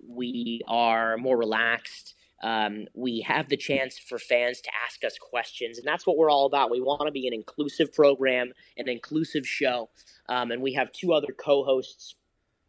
we 0.07 0.61
are 0.67 1.17
more 1.17 1.37
relaxed. 1.37 2.15
Um, 2.43 2.87
we 2.93 3.21
have 3.21 3.49
the 3.49 3.57
chance 3.57 3.97
for 3.99 4.17
fans 4.17 4.61
to 4.61 4.69
ask 4.85 5.03
us 5.03 5.17
questions, 5.19 5.77
and 5.77 5.87
that's 5.87 6.07
what 6.07 6.17
we're 6.17 6.31
all 6.31 6.45
about. 6.45 6.71
We 6.71 6.81
want 6.81 7.01
to 7.05 7.11
be 7.11 7.27
an 7.27 7.33
inclusive 7.33 7.93
program, 7.93 8.53
an 8.77 8.89
inclusive 8.89 9.47
show, 9.47 9.89
um, 10.29 10.51
and 10.51 10.61
we 10.61 10.73
have 10.73 10.91
two 10.91 11.13
other 11.13 11.33
co-hosts, 11.37 12.15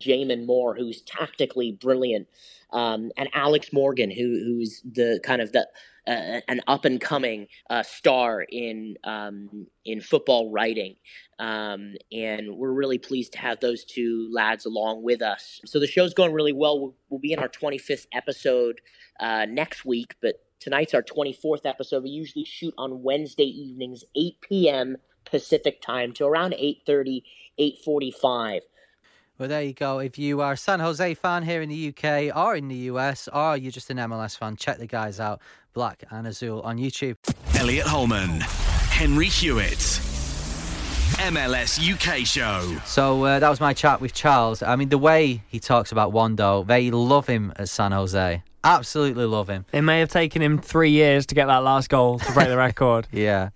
Jamin 0.02 0.46
Moore, 0.46 0.74
who's 0.74 1.02
tactically 1.02 1.72
brilliant, 1.72 2.28
um, 2.72 3.10
and 3.16 3.28
Alex 3.34 3.72
Morgan, 3.72 4.10
who 4.10 4.42
who's 4.44 4.82
the 4.84 5.20
kind 5.22 5.40
of 5.40 5.52
the 5.52 5.68
uh, 6.06 6.40
an 6.48 6.60
up 6.66 6.84
and 6.84 7.00
coming 7.00 7.46
uh, 7.70 7.82
star 7.82 8.42
in 8.42 8.96
um, 9.04 9.66
in 9.84 10.00
football 10.00 10.50
writing, 10.50 10.96
um, 11.38 11.94
and 12.10 12.56
we're 12.56 12.72
really 12.72 12.98
pleased 12.98 13.32
to 13.32 13.38
have 13.38 13.60
those 13.60 13.84
two 13.84 14.28
lads 14.32 14.66
along 14.66 15.02
with 15.02 15.22
us. 15.22 15.60
So 15.64 15.78
the 15.78 15.86
show's 15.86 16.14
going 16.14 16.32
really 16.32 16.52
well. 16.52 16.80
We'll, 16.80 16.94
we'll 17.08 17.20
be 17.20 17.32
in 17.32 17.38
our 17.38 17.48
25th 17.48 18.06
episode 18.12 18.80
uh, 19.20 19.46
next 19.48 19.84
week, 19.84 20.16
but 20.20 20.42
tonight's 20.60 20.94
our 20.94 21.02
24th 21.02 21.66
episode. 21.66 22.04
We 22.04 22.10
usually 22.10 22.44
shoot 22.44 22.74
on 22.78 23.02
Wednesday 23.02 23.44
evenings, 23.44 24.04
8 24.16 24.40
p.m. 24.40 24.96
Pacific 25.24 25.80
time 25.80 26.12
to 26.14 26.26
around 26.26 26.54
8:30, 26.54 27.22
8:45. 27.58 28.60
Well, 29.38 29.48
there 29.48 29.62
you 29.62 29.72
go. 29.72 29.98
If 29.98 30.18
you 30.18 30.40
are 30.40 30.52
a 30.52 30.56
San 30.56 30.78
Jose 30.78 31.14
fan 31.14 31.42
here 31.42 31.62
in 31.62 31.68
the 31.68 31.88
UK 31.88 32.36
or 32.36 32.54
in 32.54 32.68
the 32.68 32.76
US, 32.92 33.28
or 33.32 33.56
you're 33.56 33.72
just 33.72 33.90
an 33.90 33.96
MLS 33.96 34.38
fan, 34.38 34.56
check 34.56 34.78
the 34.78 34.86
guys 34.86 35.18
out, 35.18 35.40
Black 35.72 36.04
and 36.10 36.26
Azul, 36.26 36.60
on 36.62 36.76
YouTube. 36.78 37.16
Elliot 37.58 37.86
Holman, 37.86 38.40
Henry 38.90 39.26
Hewitt, 39.26 39.78
MLS 41.28 41.78
UK 41.80 42.26
show. 42.26 42.76
So 42.84 43.24
uh, 43.24 43.38
that 43.38 43.48
was 43.48 43.60
my 43.60 43.72
chat 43.72 44.00
with 44.00 44.12
Charles. 44.12 44.62
I 44.62 44.76
mean, 44.76 44.88
the 44.88 44.98
way 44.98 45.42
he 45.48 45.58
talks 45.60 45.92
about 45.92 46.12
Wondo, 46.12 46.64
they 46.64 46.90
love 46.90 47.26
him 47.26 47.52
at 47.56 47.68
San 47.68 47.92
Jose. 47.92 48.42
Absolutely 48.64 49.24
love 49.24 49.48
him. 49.48 49.64
It 49.72 49.82
may 49.82 49.98
have 50.00 50.08
taken 50.08 50.40
him 50.40 50.58
three 50.58 50.90
years 50.90 51.26
to 51.26 51.34
get 51.34 51.46
that 51.46 51.58
last 51.64 51.88
goal 51.88 52.18
to 52.20 52.32
break 52.32 52.48
the 52.48 52.56
record. 52.68 53.08
yeah. 53.10 53.50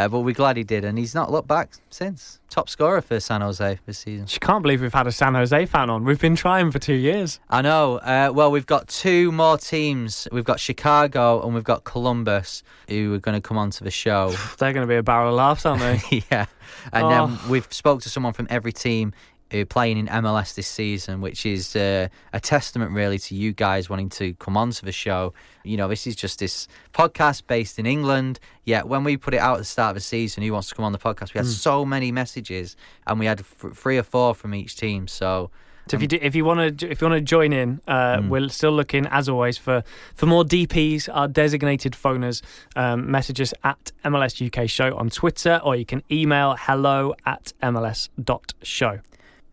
Uh, 0.00 0.08
but 0.08 0.20
we're 0.20 0.32
glad 0.34 0.56
he 0.56 0.64
did, 0.64 0.82
and 0.84 0.96
he's 0.98 1.14
not 1.14 1.30
looked 1.30 1.46
back 1.48 1.72
since. 1.90 2.40
Top 2.48 2.68
scorer 2.70 3.02
for 3.02 3.20
San 3.20 3.42
Jose 3.42 3.78
this 3.84 3.98
season. 3.98 4.26
She 4.26 4.38
can't 4.40 4.62
believe 4.62 4.80
we've 4.80 4.94
had 4.94 5.06
a 5.06 5.12
San 5.12 5.34
Jose 5.34 5.66
fan 5.66 5.90
on. 5.90 6.04
We've 6.04 6.18
been 6.20 6.36
trying 6.36 6.70
for 6.70 6.78
two 6.78 6.94
years. 6.94 7.38
I 7.50 7.60
know. 7.62 7.98
Uh, 7.98 8.32
well, 8.34 8.50
we've 8.50 8.66
got 8.66 8.88
two 8.88 9.30
more 9.30 9.58
teams. 9.58 10.26
We've 10.32 10.44
got 10.44 10.58
Chicago 10.58 11.42
and 11.44 11.54
we've 11.54 11.64
got 11.64 11.84
Columbus 11.84 12.62
who 12.88 13.14
are 13.14 13.18
going 13.18 13.40
to 13.40 13.46
come 13.46 13.58
onto 13.58 13.84
the 13.84 13.90
show. 13.90 14.30
They're 14.58 14.72
going 14.72 14.86
to 14.86 14.90
be 14.90 14.96
a 14.96 15.02
barrel 15.02 15.28
of 15.28 15.34
laughs, 15.34 15.64
aren't 15.66 15.80
they? 15.82 16.22
yeah. 16.30 16.46
And 16.92 17.04
Oh. 17.04 17.08
then 17.26 17.38
we've 17.50 17.70
spoke 17.72 18.00
to 18.02 18.08
someone 18.08 18.32
from 18.32 18.46
every 18.50 18.72
team 18.72 19.12
uh, 19.52 19.64
playing 19.68 19.96
in 19.98 20.06
MLS 20.06 20.54
this 20.54 20.66
season, 20.66 21.20
which 21.20 21.44
is 21.46 21.74
uh, 21.76 22.08
a 22.32 22.40
testament 22.40 22.92
really 22.92 23.18
to 23.18 23.34
you 23.34 23.52
guys 23.52 23.90
wanting 23.90 24.08
to 24.10 24.34
come 24.34 24.56
onto 24.56 24.84
the 24.86 24.92
show. 24.92 25.32
You 25.64 25.76
know, 25.76 25.88
this 25.88 26.06
is 26.06 26.16
just 26.16 26.38
this 26.38 26.68
podcast 26.92 27.46
based 27.46 27.78
in 27.78 27.86
England. 27.86 28.38
Yet 28.64 28.86
when 28.88 29.04
we 29.04 29.16
put 29.16 29.34
it 29.34 29.38
out 29.40 29.54
at 29.54 29.58
the 29.58 29.64
start 29.64 29.90
of 29.90 29.94
the 29.96 30.00
season, 30.00 30.42
who 30.42 30.52
wants 30.52 30.68
to 30.68 30.74
come 30.74 30.84
on 30.84 30.92
the 30.92 30.98
podcast? 30.98 31.34
We 31.34 31.38
had 31.38 31.46
Mm. 31.46 31.52
so 31.70 31.84
many 31.84 32.12
messages, 32.12 32.76
and 33.06 33.18
we 33.18 33.26
had 33.26 33.40
f- 33.40 33.72
three 33.74 33.98
or 33.98 34.02
four 34.04 34.34
from 34.34 34.54
each 34.54 34.76
team. 34.76 35.06
So. 35.08 35.50
So 35.88 35.96
if 35.96 36.02
you 36.02 36.08
do, 36.08 36.18
if 36.22 36.36
you 36.36 36.44
want 36.44 36.78
to 36.78 36.88
if 36.88 37.00
you 37.00 37.08
want 37.08 37.18
to 37.18 37.24
join 37.24 37.52
in, 37.52 37.80
uh, 37.88 38.22
we're 38.28 38.48
still 38.50 38.70
looking 38.70 39.06
as 39.06 39.28
always 39.28 39.58
for 39.58 39.82
for 40.14 40.26
more 40.26 40.44
DPs, 40.44 41.08
our 41.12 41.26
designated 41.26 41.94
phoners. 41.94 42.42
Um, 42.76 43.10
message 43.10 43.40
us 43.40 43.52
at 43.64 43.90
MLS 44.04 44.40
UK 44.40 44.68
Show 44.70 44.94
on 44.96 45.10
Twitter, 45.10 45.60
or 45.64 45.74
you 45.74 45.84
can 45.84 46.04
email 46.08 46.54
hello 46.56 47.14
at 47.26 47.52
MLS.show. 47.60 49.00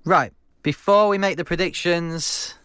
Right. 0.08 0.32
Before 0.64 1.10
we 1.10 1.18
make 1.18 1.36
the 1.36 1.44
predictions, 1.44 2.56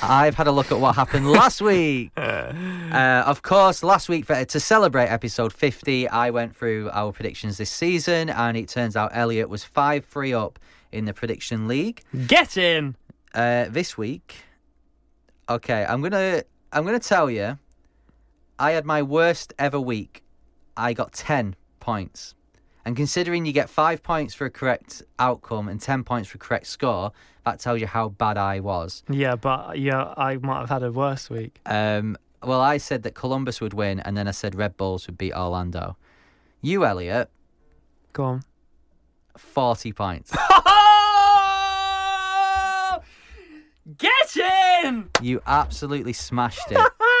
I've 0.00 0.36
had 0.36 0.46
a 0.46 0.52
look 0.52 0.70
at 0.70 0.78
what 0.78 0.94
happened 0.94 1.28
last 1.28 1.60
week. 1.72 2.12
Uh, 2.16 3.24
of 3.26 3.42
course, 3.42 3.82
last 3.82 4.08
week 4.08 4.24
for, 4.24 4.44
to 4.44 4.60
celebrate 4.60 5.08
episode 5.08 5.52
50, 5.52 6.08
I 6.08 6.30
went 6.30 6.54
through 6.54 6.90
our 6.92 7.10
predictions 7.10 7.56
this 7.58 7.70
season, 7.70 8.30
and 8.30 8.56
it 8.56 8.68
turns 8.68 8.94
out 8.94 9.10
Elliot 9.14 9.48
was 9.48 9.64
5 9.64 10.04
3 10.04 10.32
up 10.32 10.60
in 10.92 11.06
the 11.06 11.12
prediction 11.12 11.66
league. 11.66 12.02
Get 12.28 12.56
in! 12.56 12.94
Uh, 13.34 13.66
this 13.68 13.98
week, 13.98 14.36
okay, 15.48 15.84
I'm 15.84 16.02
going 16.02 16.12
to 16.12 16.46
I'm 16.72 16.84
gonna 16.84 17.00
tell 17.00 17.28
you, 17.28 17.58
I 18.60 18.70
had 18.70 18.86
my 18.86 19.02
worst 19.02 19.52
ever 19.58 19.80
week. 19.80 20.22
I 20.76 20.92
got 20.92 21.12
10 21.14 21.56
points. 21.80 22.36
And 22.84 22.96
considering 22.96 23.46
you 23.46 23.52
get 23.52 23.70
five 23.70 24.02
points 24.02 24.34
for 24.34 24.44
a 24.44 24.50
correct 24.50 25.02
outcome 25.18 25.68
and 25.68 25.80
10 25.80 26.02
points 26.04 26.28
for 26.28 26.36
a 26.36 26.40
correct 26.40 26.66
score, 26.66 27.12
that 27.44 27.60
tells 27.60 27.80
you 27.80 27.86
how 27.86 28.08
bad 28.08 28.36
I 28.36 28.60
was. 28.60 29.04
Yeah, 29.08 29.36
but 29.36 29.78
yeah, 29.78 30.14
I 30.16 30.36
might 30.36 30.60
have 30.60 30.68
had 30.68 30.82
a 30.82 30.90
worse 30.90 31.30
week. 31.30 31.60
Um, 31.66 32.16
well, 32.42 32.60
I 32.60 32.78
said 32.78 33.04
that 33.04 33.14
Columbus 33.14 33.60
would 33.60 33.72
win, 33.72 34.00
and 34.00 34.16
then 34.16 34.26
I 34.26 34.32
said 34.32 34.56
Red 34.56 34.76
Bulls 34.76 35.06
would 35.06 35.16
beat 35.16 35.32
Orlando. 35.32 35.96
You, 36.60 36.84
Elliot, 36.84 37.30
Go 38.12 38.24
on. 38.24 38.42
40 39.36 39.92
points. 39.92 40.32
Get 43.98 44.36
in! 44.84 45.08
you 45.20 45.40
absolutely 45.46 46.12
smashed 46.12 46.70
it. 46.70 46.78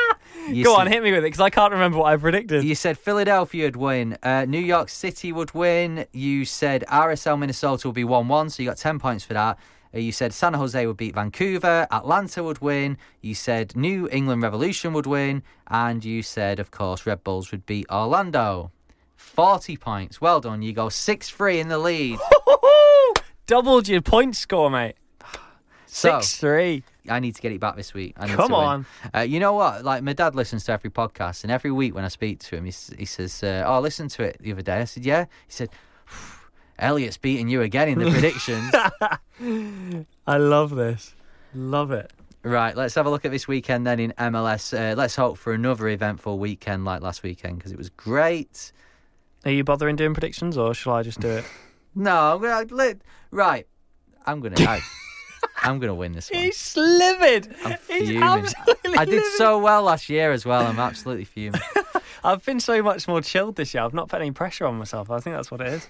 You 0.48 0.64
Go 0.64 0.74
said- 0.74 0.80
on, 0.82 0.86
hit 0.88 1.02
me 1.02 1.10
with 1.12 1.20
it 1.20 1.28
because 1.28 1.40
I 1.40 1.50
can't 1.50 1.72
remember 1.72 1.98
what 1.98 2.12
I 2.12 2.16
predicted. 2.16 2.64
You 2.64 2.74
said 2.74 2.98
Philadelphia 2.98 3.64
would 3.66 3.76
win, 3.76 4.18
uh, 4.22 4.44
New 4.46 4.58
York 4.60 4.88
City 4.88 5.32
would 5.32 5.54
win. 5.54 6.06
You 6.12 6.44
said 6.44 6.84
RSL 6.88 7.38
Minnesota 7.38 7.88
would 7.88 7.94
be 7.94 8.04
1 8.04 8.28
1, 8.28 8.50
so 8.50 8.62
you 8.62 8.68
got 8.68 8.76
10 8.78 8.98
points 8.98 9.24
for 9.24 9.34
that. 9.34 9.58
Uh, 9.94 9.98
You 9.98 10.10
said 10.12 10.32
San 10.32 10.54
Jose 10.54 10.86
would 10.86 10.96
beat 10.96 11.14
Vancouver, 11.14 11.86
Atlanta 11.90 12.42
would 12.42 12.60
win. 12.60 12.96
You 13.20 13.34
said 13.34 13.76
New 13.76 14.08
England 14.10 14.42
Revolution 14.42 14.92
would 14.94 15.06
win. 15.06 15.42
And 15.68 16.04
you 16.04 16.22
said, 16.22 16.58
of 16.58 16.70
course, 16.70 17.06
Red 17.06 17.22
Bulls 17.24 17.50
would 17.50 17.64
beat 17.66 17.86
Orlando. 17.90 18.70
40 19.16 19.76
points. 19.76 20.20
Well 20.20 20.40
done. 20.40 20.62
You 20.62 20.72
go 20.72 20.88
6 20.88 21.28
3 21.30 21.60
in 21.60 21.68
the 21.68 21.78
lead. 21.78 22.18
Doubled 23.46 23.88
your 23.88 24.00
point 24.00 24.36
score, 24.36 24.70
mate. 24.70 24.96
So- 25.86 26.20
Six 26.20 26.38
three. 26.38 26.84
I 27.08 27.20
need 27.20 27.34
to 27.36 27.42
get 27.42 27.52
it 27.52 27.60
back 27.60 27.76
this 27.76 27.92
week. 27.94 28.14
I 28.16 28.26
need 28.26 28.36
Come 28.36 28.50
to 28.50 28.54
on. 28.54 28.86
Uh, 29.14 29.20
you 29.20 29.40
know 29.40 29.52
what? 29.54 29.84
Like 29.84 30.02
my 30.02 30.12
dad 30.12 30.34
listens 30.34 30.64
to 30.64 30.72
every 30.72 30.90
podcast, 30.90 31.42
and 31.44 31.50
every 31.50 31.70
week 31.70 31.94
when 31.94 32.04
I 32.04 32.08
speak 32.08 32.38
to 32.40 32.56
him, 32.56 32.64
he, 32.64 32.72
he 32.98 33.04
says, 33.04 33.42
uh, 33.42 33.64
"Oh, 33.66 33.74
I 33.74 33.78
listened 33.78 34.10
to 34.12 34.22
it 34.22 34.36
the 34.40 34.52
other 34.52 34.62
day." 34.62 34.78
I 34.80 34.84
said, 34.84 35.04
"Yeah." 35.04 35.24
He 35.46 35.52
said, 35.52 35.70
"Elliot's 36.78 37.16
beating 37.16 37.48
you 37.48 37.62
again 37.62 37.88
in 37.88 37.98
the 37.98 38.10
predictions." 38.10 38.72
I 40.26 40.36
love 40.36 40.74
this. 40.74 41.14
Love 41.54 41.90
it. 41.92 42.12
right. 42.42 42.76
Let's 42.76 42.94
have 42.94 43.06
a 43.06 43.10
look 43.10 43.24
at 43.24 43.30
this 43.30 43.46
weekend 43.48 43.86
then 43.86 44.00
in 44.00 44.12
MLS. 44.18 44.72
Uh, 44.72 44.94
let's 44.96 45.16
hope 45.16 45.36
for 45.38 45.52
another 45.52 45.88
eventful 45.88 46.38
weekend 46.38 46.84
like 46.84 47.02
last 47.02 47.22
weekend 47.22 47.58
because 47.58 47.72
it 47.72 47.78
was 47.78 47.90
great. 47.90 48.72
Are 49.44 49.50
you 49.50 49.64
bothering 49.64 49.96
doing 49.96 50.14
predictions 50.14 50.56
or 50.56 50.72
shall 50.72 50.94
I 50.94 51.02
just 51.02 51.20
do 51.20 51.28
it? 51.28 51.44
No, 51.94 52.40
I'm 52.42 52.66
gonna 52.70 52.94
right. 53.30 53.66
I'm 54.24 54.40
gonna. 54.40 54.54
I, 54.60 54.80
I'm 55.62 55.78
going 55.78 55.88
to 55.88 55.94
win 55.94 56.12
this 56.12 56.30
one. 56.30 56.42
He's 56.42 56.76
livid. 56.76 57.54
I'm 57.64 57.76
He's 57.88 58.08
fuming. 58.08 58.22
absolutely 58.22 58.96
I 58.96 59.04
did 59.04 59.14
livid. 59.14 59.32
so 59.32 59.58
well 59.58 59.82
last 59.84 60.08
year 60.08 60.32
as 60.32 60.44
well. 60.44 60.66
I'm 60.66 60.78
absolutely 60.78 61.24
fuming. 61.24 61.60
I've 62.24 62.44
been 62.44 62.60
so 62.60 62.82
much 62.82 63.08
more 63.08 63.20
chilled 63.20 63.56
this 63.56 63.74
year. 63.74 63.82
I've 63.82 63.94
not 63.94 64.08
put 64.08 64.20
any 64.20 64.30
pressure 64.30 64.64
on 64.66 64.76
myself. 64.78 65.10
I 65.10 65.18
think 65.20 65.34
that's 65.36 65.50
what 65.50 65.60
it 65.60 65.68
is. 65.68 65.88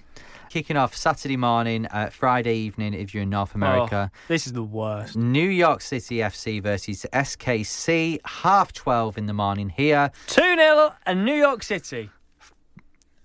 Kicking 0.49 0.77
off 0.77 0.95
Saturday 0.95 1.37
morning, 1.37 1.85
uh, 1.87 2.09
Friday 2.11 2.55
evening 2.57 2.93
if 2.93 3.13
you're 3.13 3.23
in 3.23 3.29
North 3.29 3.55
America. 3.55 4.11
Oh, 4.13 4.17
this 4.27 4.45
is 4.47 4.53
the 4.53 4.63
worst. 4.63 5.15
New 5.15 5.47
York 5.49 5.81
City 5.81 6.17
FC 6.17 6.61
versus 6.61 7.05
SKC, 7.13 8.19
half 8.25 8.73
12 8.73 9.17
in 9.17 9.25
the 9.27 9.33
morning 9.33 9.69
here. 9.69 10.11
2 10.27 10.41
0 10.41 10.93
and 11.05 11.25
New 11.25 11.35
York 11.35 11.63
City. 11.63 12.09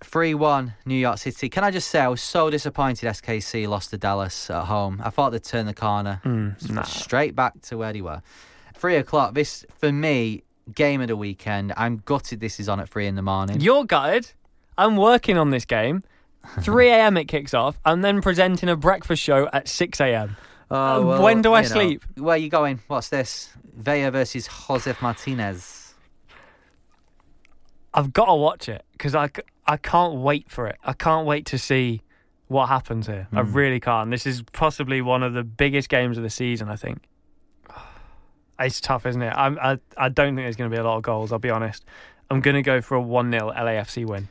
3 0.09 0.33
1 0.33 0.73
New 0.87 0.95
York 0.95 1.19
City. 1.19 1.49
Can 1.49 1.63
I 1.63 1.69
just 1.69 1.87
say, 1.89 1.99
I 1.99 2.07
was 2.07 2.21
so 2.21 2.49
disappointed 2.49 3.07
SKC 3.07 3.67
lost 3.67 3.91
to 3.91 3.97
Dallas 3.99 4.49
at 4.49 4.65
home. 4.65 4.99
I 5.05 5.11
thought 5.11 5.29
they'd 5.29 5.43
turn 5.43 5.67
the 5.67 5.73
corner 5.75 6.19
nah. 6.25 6.81
straight 6.81 7.35
back 7.35 7.61
to 7.63 7.77
where 7.77 7.93
they 7.93 8.01
were. 8.01 8.23
3 8.75 8.95
o'clock, 8.95 9.35
this, 9.35 9.65
for 9.77 9.91
me, 9.91 10.41
game 10.73 10.99
of 11.01 11.09
the 11.09 11.15
weekend. 11.15 11.73
I'm 11.77 11.97
gutted 12.05 12.39
this 12.39 12.59
is 12.59 12.67
on 12.67 12.79
at 12.79 12.89
3 12.89 13.05
in 13.05 13.15
the 13.15 13.21
morning. 13.21 13.61
You're 13.61 13.85
gutted. 13.85 14.31
I'm 14.79 14.97
working 14.97 15.37
on 15.37 15.51
this 15.51 15.65
game. 15.65 16.01
3 16.61 16.89
a.m. 16.89 17.15
it 17.15 17.25
kicks 17.25 17.53
off. 17.53 17.79
I'm 17.85 18.01
then 18.01 18.19
presenting 18.19 18.67
a 18.67 18.75
breakfast 18.75 19.21
show 19.21 19.47
at 19.53 19.67
6 19.67 19.99
a.m. 20.01 20.37
Oh, 20.71 20.75
Uh, 20.75 21.01
well, 21.05 21.21
when 21.21 21.43
do 21.43 21.53
I 21.53 21.61
you 21.61 21.69
know. 21.69 21.73
sleep? 21.75 22.03
Where 22.17 22.33
are 22.33 22.37
you 22.37 22.49
going? 22.49 22.79
What's 22.87 23.09
this? 23.09 23.49
Villa 23.75 24.09
versus 24.09 24.47
Josef 24.67 25.01
Martinez. 25.03 25.93
I've 27.93 28.11
got 28.11 28.25
to 28.25 28.35
watch 28.35 28.69
it 28.69 28.83
because 28.93 29.13
I, 29.15 29.29
I 29.69 29.77
can't 29.77 30.15
wait 30.15 30.49
for 30.49 30.67
it. 30.67 30.77
I 30.83 30.93
can't 30.93 31.25
wait 31.27 31.45
to 31.47 31.57
see 31.59 32.01
what 32.47 32.67
happens 32.67 33.05
here. 33.07 33.27
I 33.31 33.41
Hmm. 33.43 33.53
really 33.53 33.79
can't. 33.79 34.09
This 34.09 34.25
is 34.25 34.41
possibly 34.51 35.01
one 35.01 35.21
of 35.21 35.33
the 35.33 35.43
biggest 35.43 35.87
games 35.89 36.17
of 36.17 36.23
the 36.23 36.29
season, 36.29 36.67
I 36.69 36.75
think. 36.75 37.03
It's 38.59 38.81
tough, 38.81 39.05
isn't 39.05 39.21
it? 39.21 39.33
I'm, 39.37 39.57
I, 39.61 39.79
I 39.95 40.09
don't 40.09 40.35
think 40.35 40.43
there's 40.45 40.57
going 40.57 40.69
to 40.69 40.75
be 40.75 40.79
a 40.79 40.83
lot 40.83 40.97
of 40.97 41.03
goals, 41.03 41.31
I'll 41.31 41.39
be 41.39 41.49
honest. 41.49 41.85
I'm 42.29 42.41
going 42.41 42.55
to 42.55 42.61
go 42.61 42.81
for 42.81 42.95
a 42.95 43.01
1 43.01 43.31
0 43.31 43.51
LAFC 43.55 44.05
win. 44.05 44.27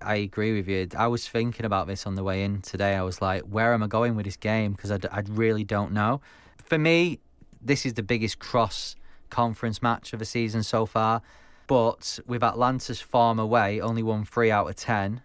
I 0.00 0.14
agree 0.16 0.54
with 0.54 0.68
you. 0.68 0.88
I 0.96 1.08
was 1.08 1.28
thinking 1.28 1.66
about 1.66 1.86
this 1.86 2.06
on 2.06 2.14
the 2.14 2.22
way 2.24 2.44
in 2.44 2.62
today. 2.62 2.94
I 2.94 3.02
was 3.02 3.20
like, 3.20 3.42
where 3.42 3.74
am 3.74 3.82
I 3.82 3.86
going 3.86 4.16
with 4.16 4.24
this 4.24 4.36
game? 4.38 4.72
Because 4.72 4.90
I, 4.90 4.96
d- 4.96 5.08
I 5.12 5.22
really 5.28 5.64
don't 5.64 5.92
know. 5.92 6.20
For 6.64 6.78
me, 6.78 7.18
this 7.60 7.84
is 7.84 7.94
the 7.94 8.02
biggest 8.02 8.38
cross 8.38 8.96
conference 9.28 9.82
match 9.82 10.12
of 10.14 10.18
the 10.18 10.24
season 10.24 10.62
so 10.62 10.86
far. 10.86 11.20
But 11.68 12.18
with 12.26 12.42
Atlanta's 12.42 13.00
form 13.00 13.38
away, 13.38 13.80
only 13.80 14.02
won 14.02 14.24
three 14.24 14.50
out 14.50 14.68
of 14.68 14.74
10. 14.74 15.20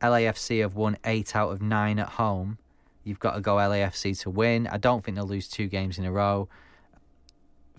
LAFC 0.00 0.60
have 0.60 0.76
won 0.76 0.96
eight 1.04 1.34
out 1.34 1.50
of 1.50 1.60
nine 1.60 1.98
at 1.98 2.10
home. 2.10 2.58
You've 3.02 3.18
got 3.18 3.34
to 3.34 3.40
go 3.40 3.56
LAFC 3.56 4.18
to 4.20 4.30
win. 4.30 4.68
I 4.68 4.78
don't 4.78 5.04
think 5.04 5.16
they'll 5.16 5.26
lose 5.26 5.48
two 5.48 5.66
games 5.66 5.98
in 5.98 6.04
a 6.04 6.12
row. 6.12 6.48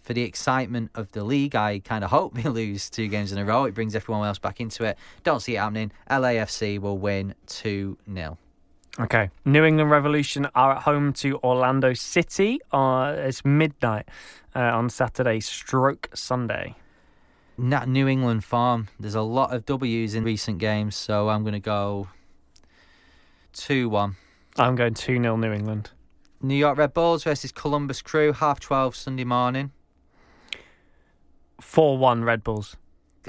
For 0.01 0.13
the 0.13 0.23
excitement 0.23 0.91
of 0.93 1.13
the 1.13 1.23
league, 1.23 1.55
I 1.55 1.79
kind 1.79 2.03
of 2.03 2.11
hope 2.11 2.35
they 2.35 2.49
lose 2.49 2.89
two 2.89 3.07
games 3.07 3.31
in 3.31 3.37
a 3.37 3.45
row. 3.45 3.63
It 3.63 3.73
brings 3.73 3.95
everyone 3.95 4.27
else 4.27 4.39
back 4.39 4.59
into 4.59 4.83
it. 4.83 4.97
Don't 5.23 5.39
see 5.39 5.55
it 5.55 5.59
happening. 5.59 5.91
LAFC 6.11 6.79
will 6.79 6.97
win 6.97 7.33
2 7.47 7.97
0. 8.13 8.37
Okay. 8.99 9.29
New 9.45 9.63
England 9.63 9.89
Revolution 9.89 10.47
are 10.53 10.73
at 10.73 10.83
home 10.83 11.13
to 11.13 11.37
Orlando 11.37 11.93
City. 11.93 12.59
Uh, 12.73 13.15
it's 13.17 13.45
midnight 13.45 14.07
uh, 14.53 14.59
on 14.59 14.89
Saturday, 14.89 15.39
stroke 15.39 16.09
Sunday. 16.13 16.75
That 17.57 17.87
New 17.87 18.07
England 18.07 18.43
farm, 18.43 18.89
there's 18.99 19.15
a 19.15 19.21
lot 19.21 19.53
of 19.53 19.65
W's 19.65 20.13
in 20.13 20.23
recent 20.23 20.57
games, 20.59 20.95
so 20.95 21.29
I'm 21.29 21.43
going 21.43 21.53
to 21.53 21.59
go 21.59 22.09
2 23.53 23.87
1. 23.89 24.15
I'm 24.57 24.75
going 24.75 24.93
2 24.93 25.21
0 25.21 25.35
New 25.37 25.51
England. 25.53 25.91
New 26.41 26.55
York 26.55 26.77
Red 26.77 26.93
Bulls 26.93 27.23
versus 27.23 27.51
Columbus 27.51 28.01
Crew, 28.01 28.33
half 28.33 28.59
12 28.59 28.95
Sunday 28.95 29.23
morning. 29.23 29.71
4 31.61 31.97
1 31.97 32.23
Red 32.23 32.43
Bulls. 32.43 32.75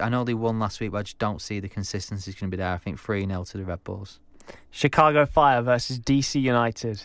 I 0.02 0.08
know 0.08 0.24
they 0.24 0.34
won 0.34 0.58
last 0.58 0.80
week, 0.80 0.90
but 0.90 0.98
I 0.98 1.02
just 1.04 1.18
don't 1.18 1.40
see 1.40 1.60
the 1.60 1.68
consistency 1.68 2.30
is 2.30 2.34
going 2.34 2.50
to 2.50 2.56
be 2.56 2.60
there. 2.60 2.72
I 2.72 2.78
think 2.78 2.98
3 2.98 3.26
0 3.26 3.44
to 3.44 3.58
the 3.58 3.64
Red 3.64 3.84
Bulls. 3.84 4.20
Chicago 4.70 5.24
Fire 5.26 5.62
versus 5.62 5.98
DC 5.98 6.40
United. 6.40 7.02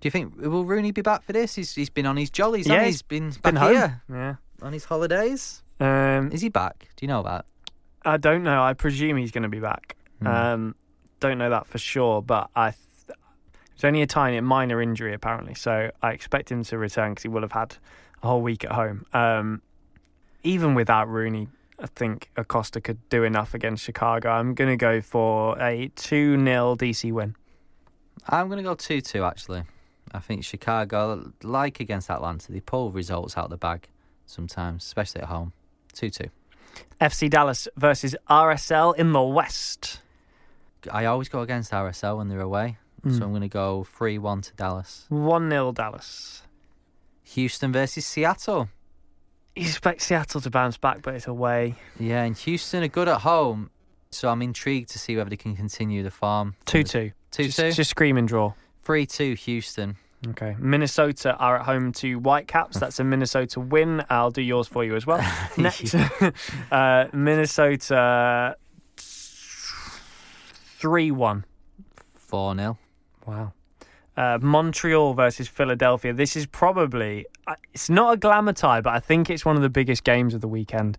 Do 0.00 0.06
you 0.06 0.10
think 0.10 0.36
will 0.36 0.64
Rooney 0.64 0.90
be 0.90 1.00
back 1.00 1.22
for 1.22 1.32
this? 1.32 1.54
He's 1.54 1.74
he's 1.74 1.90
been 1.90 2.06
on 2.06 2.16
his 2.16 2.28
jollies. 2.30 2.66
Yeah, 2.66 2.80
he? 2.80 2.86
he's 2.86 2.94
he's 2.96 3.02
been 3.02 3.30
been 3.30 3.54
back 3.54 3.56
home. 3.56 3.72
here 3.74 4.02
Yeah. 4.10 4.34
on 4.62 4.72
his 4.72 4.84
holidays. 4.84 5.62
Um, 5.80 6.32
Is 6.32 6.40
he 6.40 6.48
back? 6.48 6.88
Do 6.96 7.04
you 7.04 7.08
know 7.08 7.22
that? 7.22 7.44
I 8.04 8.16
don't 8.16 8.42
know. 8.42 8.62
I 8.62 8.72
presume 8.72 9.16
he's 9.16 9.32
going 9.32 9.42
to 9.42 9.48
be 9.48 9.60
back. 9.60 9.96
Hmm. 10.20 10.26
Um, 10.26 10.74
don't 11.20 11.38
know 11.38 11.50
that 11.50 11.66
for 11.66 11.78
sure, 11.78 12.22
but 12.22 12.50
I. 12.54 12.70
Th- 12.70 13.18
it's 13.74 13.84
only 13.84 14.00
a 14.00 14.06
tiny, 14.06 14.40
minor 14.40 14.80
injury 14.80 15.12
apparently, 15.12 15.54
so 15.54 15.90
I 16.02 16.12
expect 16.12 16.50
him 16.50 16.64
to 16.64 16.78
return 16.78 17.12
because 17.12 17.24
he 17.24 17.28
will 17.28 17.42
have 17.42 17.52
had 17.52 17.76
a 18.22 18.26
whole 18.26 18.40
week 18.40 18.64
at 18.64 18.72
home. 18.72 19.04
Um, 19.12 19.60
even 20.42 20.74
without 20.74 21.08
Rooney, 21.08 21.48
I 21.78 21.86
think 21.86 22.30
Acosta 22.36 22.80
could 22.80 23.06
do 23.10 23.22
enough 23.24 23.52
against 23.52 23.84
Chicago. 23.84 24.30
I'm 24.30 24.54
going 24.54 24.70
to 24.70 24.76
go 24.76 25.02
for 25.02 25.60
a 25.60 25.90
2 25.94 26.42
0 26.42 26.76
DC 26.76 27.12
win. 27.12 27.34
I'm 28.28 28.48
going 28.48 28.58
to 28.58 28.62
go 28.62 28.74
2 28.74 29.02
2, 29.02 29.24
actually. 29.24 29.64
I 30.12 30.20
think 30.20 30.44
Chicago, 30.44 31.32
like 31.42 31.80
against 31.80 32.10
Atlanta, 32.10 32.52
they 32.52 32.60
pull 32.60 32.90
results 32.90 33.36
out 33.36 33.44
of 33.44 33.50
the 33.50 33.56
bag 33.58 33.88
sometimes, 34.24 34.84
especially 34.84 35.20
at 35.20 35.28
home. 35.28 35.52
2 35.96 36.10
2. 36.10 36.24
FC 37.00 37.28
Dallas 37.28 37.68
versus 37.76 38.14
RSL 38.28 38.94
in 38.96 39.12
the 39.12 39.22
West. 39.22 40.00
I 40.90 41.04
always 41.06 41.28
go 41.28 41.40
against 41.40 41.72
RSL 41.72 42.18
when 42.18 42.28
they're 42.28 42.40
away, 42.40 42.78
so 43.04 43.10
Hmm. 43.10 43.22
I'm 43.22 43.30
going 43.30 43.40
to 43.42 43.48
go 43.48 43.84
3 43.84 44.18
1 44.18 44.40
to 44.42 44.54
Dallas. 44.54 45.06
1 45.08 45.50
0 45.50 45.72
Dallas. 45.72 46.42
Houston 47.24 47.72
versus 47.72 48.06
Seattle. 48.06 48.68
You 49.56 49.62
expect 49.62 50.02
Seattle 50.02 50.40
to 50.42 50.50
bounce 50.50 50.76
back, 50.76 51.02
but 51.02 51.14
it's 51.14 51.26
away. 51.26 51.74
Yeah, 51.98 52.22
and 52.24 52.36
Houston 52.36 52.82
are 52.84 52.88
good 52.88 53.08
at 53.08 53.22
home, 53.22 53.70
so 54.10 54.28
I'm 54.28 54.42
intrigued 54.42 54.90
to 54.90 54.98
see 54.98 55.16
whether 55.16 55.30
they 55.30 55.36
can 55.36 55.56
continue 55.56 56.02
the 56.02 56.10
farm. 56.10 56.54
2 56.66 56.84
2. 56.84 57.10
2 57.32 57.44
Just, 57.44 57.58
2. 57.58 57.72
just 57.72 57.90
scream 57.90 58.16
and 58.16 58.28
draw. 58.28 58.52
3 58.84 59.06
2 59.06 59.34
Houston. 59.34 59.96
Okay. 60.30 60.56
Minnesota 60.58 61.36
are 61.36 61.58
at 61.58 61.66
home 61.66 61.92
to 61.92 62.18
Whitecaps. 62.18 62.78
That's 62.78 62.98
a 62.98 63.04
Minnesota 63.04 63.60
win. 63.60 64.04
I'll 64.10 64.30
do 64.30 64.42
yours 64.42 64.66
for 64.66 64.84
you 64.84 64.96
as 64.96 65.06
well. 65.06 65.24
Next, 65.56 65.94
uh, 66.70 67.06
Minnesota 67.12 68.56
3 68.96 71.10
1. 71.10 71.44
4 72.14 72.56
0. 72.56 72.78
Wow. 73.26 73.52
Uh, 74.16 74.38
Montreal 74.40 75.14
versus 75.14 75.46
Philadelphia. 75.46 76.12
This 76.12 76.36
is 76.36 76.46
probably, 76.46 77.26
uh, 77.46 77.54
it's 77.74 77.90
not 77.90 78.14
a 78.14 78.16
glamour 78.16 78.54
tie, 78.54 78.80
but 78.80 78.94
I 78.94 79.00
think 79.00 79.28
it's 79.28 79.44
one 79.44 79.56
of 79.56 79.62
the 79.62 79.68
biggest 79.68 80.04
games 80.04 80.32
of 80.32 80.40
the 80.40 80.48
weekend 80.48 80.96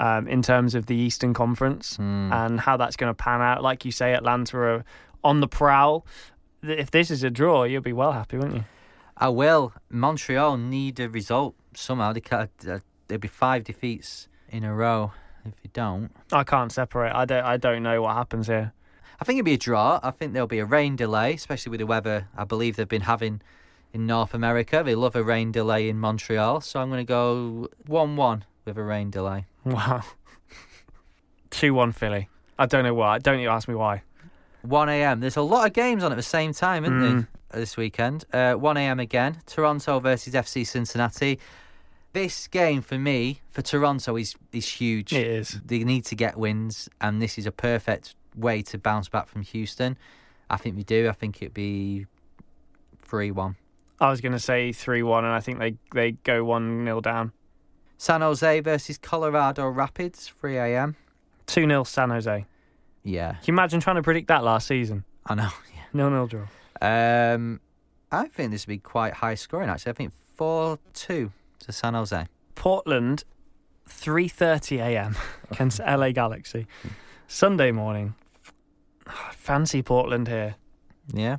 um, 0.00 0.26
in 0.26 0.42
terms 0.42 0.74
of 0.74 0.86
the 0.86 0.96
Eastern 0.96 1.32
Conference 1.32 1.96
and 1.98 2.60
how 2.60 2.76
that's 2.76 2.96
going 2.96 3.10
to 3.10 3.14
pan 3.14 3.40
out. 3.40 3.62
Like 3.62 3.84
you 3.84 3.92
say, 3.92 4.14
Atlanta 4.14 4.58
are 4.58 4.84
on 5.22 5.40
the 5.40 5.48
prowl. 5.48 6.06
If 6.68 6.90
this 6.90 7.10
is 7.10 7.22
a 7.22 7.30
draw, 7.30 7.64
you'll 7.64 7.82
be 7.82 7.92
well 7.92 8.12
happy, 8.12 8.38
won't 8.38 8.54
you? 8.54 8.64
I 9.16 9.28
will. 9.28 9.72
Montreal 9.88 10.56
need 10.56 11.00
a 11.00 11.08
result 11.08 11.54
somehow. 11.74 12.12
They 12.12 12.20
can't, 12.20 12.50
uh, 12.68 12.80
there'll 13.08 13.20
be 13.20 13.28
five 13.28 13.64
defeats 13.64 14.28
in 14.50 14.64
a 14.64 14.74
row 14.74 15.12
if 15.44 15.54
you 15.62 15.70
don't. 15.72 16.10
I 16.32 16.44
can't 16.44 16.72
separate. 16.72 17.14
I 17.14 17.24
don't. 17.24 17.44
I 17.44 17.56
don't 17.56 17.82
know 17.82 18.02
what 18.02 18.14
happens 18.14 18.46
here. 18.48 18.72
I 19.20 19.24
think 19.24 19.38
it'll 19.38 19.46
be 19.46 19.54
a 19.54 19.58
draw. 19.58 20.00
I 20.02 20.10
think 20.10 20.32
there'll 20.32 20.46
be 20.46 20.58
a 20.58 20.66
rain 20.66 20.96
delay, 20.96 21.34
especially 21.34 21.70
with 21.70 21.80
the 21.80 21.86
weather 21.86 22.28
I 22.36 22.44
believe 22.44 22.76
they've 22.76 22.86
been 22.86 23.02
having 23.02 23.40
in 23.92 24.06
North 24.06 24.34
America. 24.34 24.82
They 24.84 24.94
love 24.94 25.16
a 25.16 25.22
rain 25.22 25.52
delay 25.52 25.88
in 25.88 25.98
Montreal, 25.98 26.60
so 26.60 26.80
I'm 26.80 26.90
going 26.90 27.04
to 27.04 27.08
go 27.08 27.68
1 27.86 28.16
1 28.16 28.44
with 28.66 28.76
a 28.76 28.82
rain 28.82 29.10
delay. 29.10 29.46
Wow. 29.64 30.02
Two 31.50 31.72
one 31.72 31.92
Philly. 31.92 32.28
I 32.58 32.66
don't 32.66 32.84
know 32.84 32.94
why. 32.94 33.18
Don't 33.18 33.40
you 33.40 33.48
ask 33.48 33.68
me 33.68 33.74
why. 33.74 34.02
1 34.66 34.88
a.m. 34.88 35.20
There's 35.20 35.36
a 35.36 35.42
lot 35.42 35.66
of 35.66 35.72
games 35.72 36.02
on 36.04 36.12
at 36.12 36.16
the 36.16 36.22
same 36.22 36.52
time, 36.52 36.84
isn't 36.84 37.00
Mm. 37.00 37.26
there, 37.50 37.60
this 37.60 37.76
weekend? 37.76 38.24
Uh, 38.32 38.54
1 38.54 38.76
a.m. 38.76 39.00
again. 39.00 39.38
Toronto 39.46 40.00
versus 40.00 40.34
FC 40.34 40.64
Cincinnati. 40.66 41.38
This 42.12 42.48
game 42.48 42.80
for 42.82 42.98
me, 42.98 43.40
for 43.50 43.62
Toronto, 43.62 44.16
is 44.16 44.34
is 44.52 44.66
huge. 44.68 45.12
It 45.12 45.26
is. 45.26 45.60
They 45.64 45.84
need 45.84 46.04
to 46.06 46.14
get 46.14 46.36
wins, 46.38 46.88
and 47.00 47.20
this 47.20 47.36
is 47.38 47.46
a 47.46 47.52
perfect 47.52 48.14
way 48.34 48.62
to 48.62 48.78
bounce 48.78 49.08
back 49.08 49.28
from 49.28 49.42
Houston. 49.42 49.96
I 50.48 50.56
think 50.56 50.76
we 50.76 50.82
do. 50.84 51.08
I 51.08 51.12
think 51.12 51.42
it'd 51.42 51.52
be 51.54 52.06
3 53.02 53.30
1. 53.30 53.56
I 54.00 54.10
was 54.10 54.20
going 54.20 54.32
to 54.32 54.38
say 54.38 54.72
three 54.72 55.02
one, 55.02 55.24
and 55.24 55.32
I 55.32 55.40
think 55.40 55.58
they 55.58 55.76
they 55.94 56.12
go 56.12 56.44
one 56.44 56.84
0 56.84 57.00
down. 57.00 57.32
San 57.98 58.20
Jose 58.20 58.60
versus 58.60 58.98
Colorado 58.98 59.66
Rapids, 59.68 60.32
3 60.40 60.56
a.m. 60.58 60.96
Two 61.46 61.66
0 61.66 61.84
San 61.84 62.10
Jose. 62.10 62.44
Yeah, 63.06 63.34
Can 63.34 63.40
you 63.46 63.54
imagine 63.54 63.78
trying 63.78 63.96
to 63.96 64.02
predict 64.02 64.26
that 64.28 64.42
last 64.42 64.66
season? 64.66 65.04
I 65.24 65.36
know. 65.36 65.48
no 65.92 66.08
nil 66.08 66.26
draw. 66.26 66.46
Um, 66.82 67.60
I 68.10 68.26
think 68.26 68.50
this 68.50 68.66
would 68.66 68.72
be 68.72 68.78
quite 68.78 69.14
high 69.14 69.36
scoring, 69.36 69.70
actually. 69.70 69.90
I 69.90 69.94
think 69.94 70.12
4 70.34 70.78
2 70.92 71.30
to 71.60 71.72
San 71.72 71.94
Jose. 71.94 72.26
Portland, 72.56 73.22
three 73.86 74.26
thirty 74.26 74.78
a.m. 74.78 75.14
against 75.52 75.78
LA 75.78 76.10
Galaxy. 76.10 76.66
Sunday 77.28 77.70
morning. 77.70 78.14
Fancy 79.32 79.82
Portland 79.82 80.26
here. 80.26 80.56
Yeah, 81.12 81.36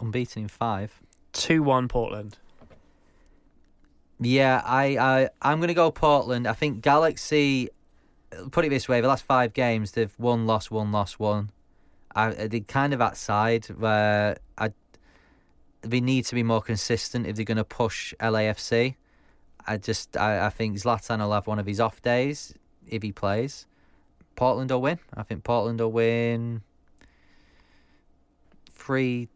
unbeaten 0.00 0.42
in 0.42 0.48
five. 0.48 1.00
Two 1.32 1.64
one 1.64 1.88
Portland. 1.88 2.38
Yeah, 4.20 4.62
I, 4.64 4.96
I 4.98 5.28
I'm 5.40 5.58
going 5.58 5.68
to 5.68 5.74
go 5.74 5.90
Portland. 5.90 6.46
I 6.46 6.52
think 6.52 6.80
Galaxy. 6.80 7.70
Put 8.50 8.64
it 8.64 8.70
this 8.70 8.88
way: 8.88 9.00
the 9.00 9.08
last 9.08 9.24
five 9.24 9.52
games, 9.52 9.92
they've 9.92 10.14
won, 10.18 10.46
lost, 10.46 10.70
won, 10.70 10.92
lost, 10.92 11.20
won. 11.20 11.50
I, 12.14 12.30
they 12.30 12.60
kind 12.60 12.92
of 12.92 13.00
outside 13.00 13.66
where 13.66 14.38
I. 14.58 14.72
They 15.82 16.00
need 16.00 16.26
to 16.26 16.34
be 16.34 16.42
more 16.42 16.62
consistent 16.62 17.26
if 17.26 17.36
they're 17.36 17.44
going 17.44 17.56
to 17.56 17.64
push 17.64 18.14
LAFC. 18.20 18.94
I 19.66 19.76
just 19.76 20.16
I, 20.16 20.46
I 20.46 20.50
think 20.50 20.76
Zlatan 20.76 21.18
will 21.18 21.32
have 21.32 21.46
one 21.46 21.58
of 21.58 21.66
his 21.66 21.80
off 21.80 22.00
days 22.02 22.54
if 22.86 23.02
he 23.02 23.12
plays. 23.12 23.66
Portland 24.36 24.70
will 24.70 24.82
win. 24.82 24.98
I 25.14 25.22
think 25.22 25.44
Portland 25.44 25.80
will 25.80 25.92
win. 25.92 26.62
Three, 28.70 29.28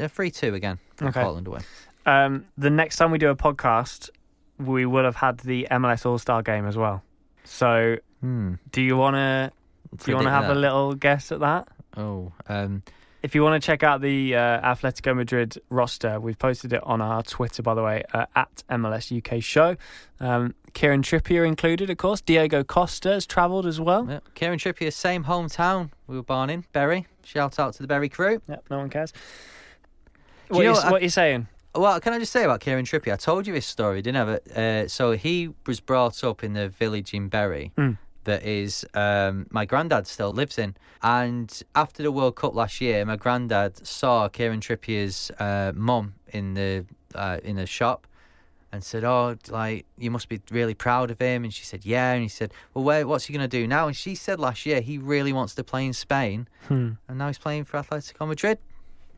uh, 0.00 0.08
three 0.08 0.30
two 0.30 0.54
again. 0.54 0.78
Okay. 1.00 1.20
Portland 1.20 1.46
will 1.46 1.54
win. 1.54 1.64
Um, 2.06 2.44
the 2.56 2.70
next 2.70 2.96
time 2.96 3.10
we 3.10 3.18
do 3.18 3.28
a 3.28 3.36
podcast, 3.36 4.10
we 4.58 4.86
will 4.86 5.04
have 5.04 5.16
had 5.16 5.38
the 5.40 5.68
MLS 5.70 6.06
All 6.06 6.18
Star 6.18 6.42
game 6.42 6.66
as 6.66 6.76
well. 6.76 7.02
So, 7.44 7.96
Hmm. 8.20 8.54
do 8.70 8.82
you 8.82 8.96
want 8.96 9.16
to? 9.16 9.52
Do 9.96 10.10
you 10.10 10.14
want 10.16 10.26
to 10.26 10.30
Predict 10.30 10.48
have 10.48 10.56
a 10.56 10.58
little 10.60 10.94
guess 10.94 11.32
at 11.32 11.40
that? 11.40 11.68
Oh, 11.96 12.32
um, 12.48 12.82
If 13.22 13.34
you 13.34 13.42
want 13.42 13.60
to 13.60 13.66
check 13.66 13.82
out 13.82 14.00
the 14.00 14.36
uh, 14.36 14.74
Atletico 14.74 15.16
Madrid 15.16 15.60
roster, 15.68 16.20
we've 16.20 16.38
posted 16.38 16.72
it 16.72 16.82
on 16.84 17.00
our 17.00 17.22
Twitter, 17.24 17.62
by 17.62 17.74
the 17.74 17.82
way, 17.82 18.04
uh, 18.14 18.26
at 18.36 18.62
MLS 18.70 19.10
UK 19.10 19.42
Show. 19.42 19.76
Um, 20.20 20.54
Kieran 20.74 21.02
Trippier 21.02 21.44
included, 21.46 21.90
of 21.90 21.96
course. 21.96 22.20
Diego 22.20 22.62
Costa 22.62 23.08
has 23.10 23.26
travelled 23.26 23.66
as 23.66 23.80
well. 23.80 24.06
yeah. 24.08 24.20
Kieran 24.34 24.58
Trippier, 24.60 24.92
same 24.92 25.24
hometown 25.24 25.90
we 26.06 26.14
were 26.16 26.22
born 26.22 26.48
in, 26.50 26.64
Bury. 26.72 27.06
Shout 27.24 27.58
out 27.58 27.74
to 27.74 27.82
the 27.82 27.88
Bury 27.88 28.08
crew. 28.08 28.40
Yep, 28.48 28.64
no 28.70 28.78
one 28.78 28.90
cares. 28.90 29.12
Do 29.12 29.18
What, 30.54 30.58
you 30.58 30.64
know 30.64 30.70
you, 30.70 30.74
what 30.76 30.84
I- 30.84 30.90
what 30.92 31.02
you 31.02 31.08
saying? 31.10 31.48
Well, 31.74 32.00
can 32.00 32.12
I 32.12 32.18
just 32.18 32.32
say 32.32 32.44
about 32.44 32.60
Kieran 32.60 32.84
Trippier? 32.84 33.12
I 33.12 33.16
told 33.16 33.46
you 33.46 33.54
his 33.54 33.64
story, 33.66 34.02
didn't 34.02 34.20
I? 34.22 34.24
But, 34.24 34.56
Uh, 34.56 34.88
so 34.88 35.12
he 35.12 35.50
was 35.66 35.78
brought 35.80 36.22
up 36.24 36.42
in 36.44 36.52
the 36.54 36.68
village 36.68 37.12
in 37.14 37.28
Bury. 37.28 37.70
Mm. 37.76 37.96
That 38.24 38.44
is 38.44 38.84
um, 38.94 39.46
my 39.50 39.64
granddad 39.64 40.06
still 40.06 40.32
lives 40.32 40.58
in. 40.58 40.76
And 41.02 41.62
after 41.74 42.02
the 42.02 42.12
World 42.12 42.36
Cup 42.36 42.54
last 42.54 42.80
year, 42.80 43.04
my 43.04 43.16
granddad 43.16 43.86
saw 43.86 44.28
Kieran 44.28 44.60
Trippier's 44.60 45.30
uh, 45.38 45.72
mum 45.74 46.14
in 46.28 46.54
the 46.54 46.84
uh, 47.14 47.38
in 47.42 47.58
a 47.58 47.66
shop 47.66 48.06
and 48.72 48.84
said, 48.84 49.02
"Oh, 49.04 49.36
like 49.48 49.86
you 49.98 50.10
must 50.10 50.28
be 50.28 50.40
really 50.50 50.74
proud 50.74 51.10
of 51.10 51.18
him." 51.18 51.42
And 51.44 51.52
she 51.52 51.64
said, 51.64 51.84
"Yeah." 51.84 52.12
And 52.12 52.22
he 52.22 52.28
said, 52.28 52.52
"Well, 52.74 52.84
where, 52.84 53.06
what's 53.06 53.24
he 53.24 53.32
going 53.32 53.48
to 53.48 53.56
do 53.60 53.66
now?" 53.66 53.86
And 53.86 53.96
she 53.96 54.14
said 54.14 54.38
last 54.38 54.64
year 54.66 54.80
he 54.80 54.98
really 54.98 55.32
wants 55.32 55.54
to 55.56 55.64
play 55.64 55.86
in 55.86 55.92
Spain, 55.92 56.46
Hmm. 56.68 56.90
and 57.08 57.18
now 57.18 57.26
he's 57.28 57.38
playing 57.38 57.64
for 57.64 57.80
Atletico 57.82 58.28
Madrid. 58.28 58.58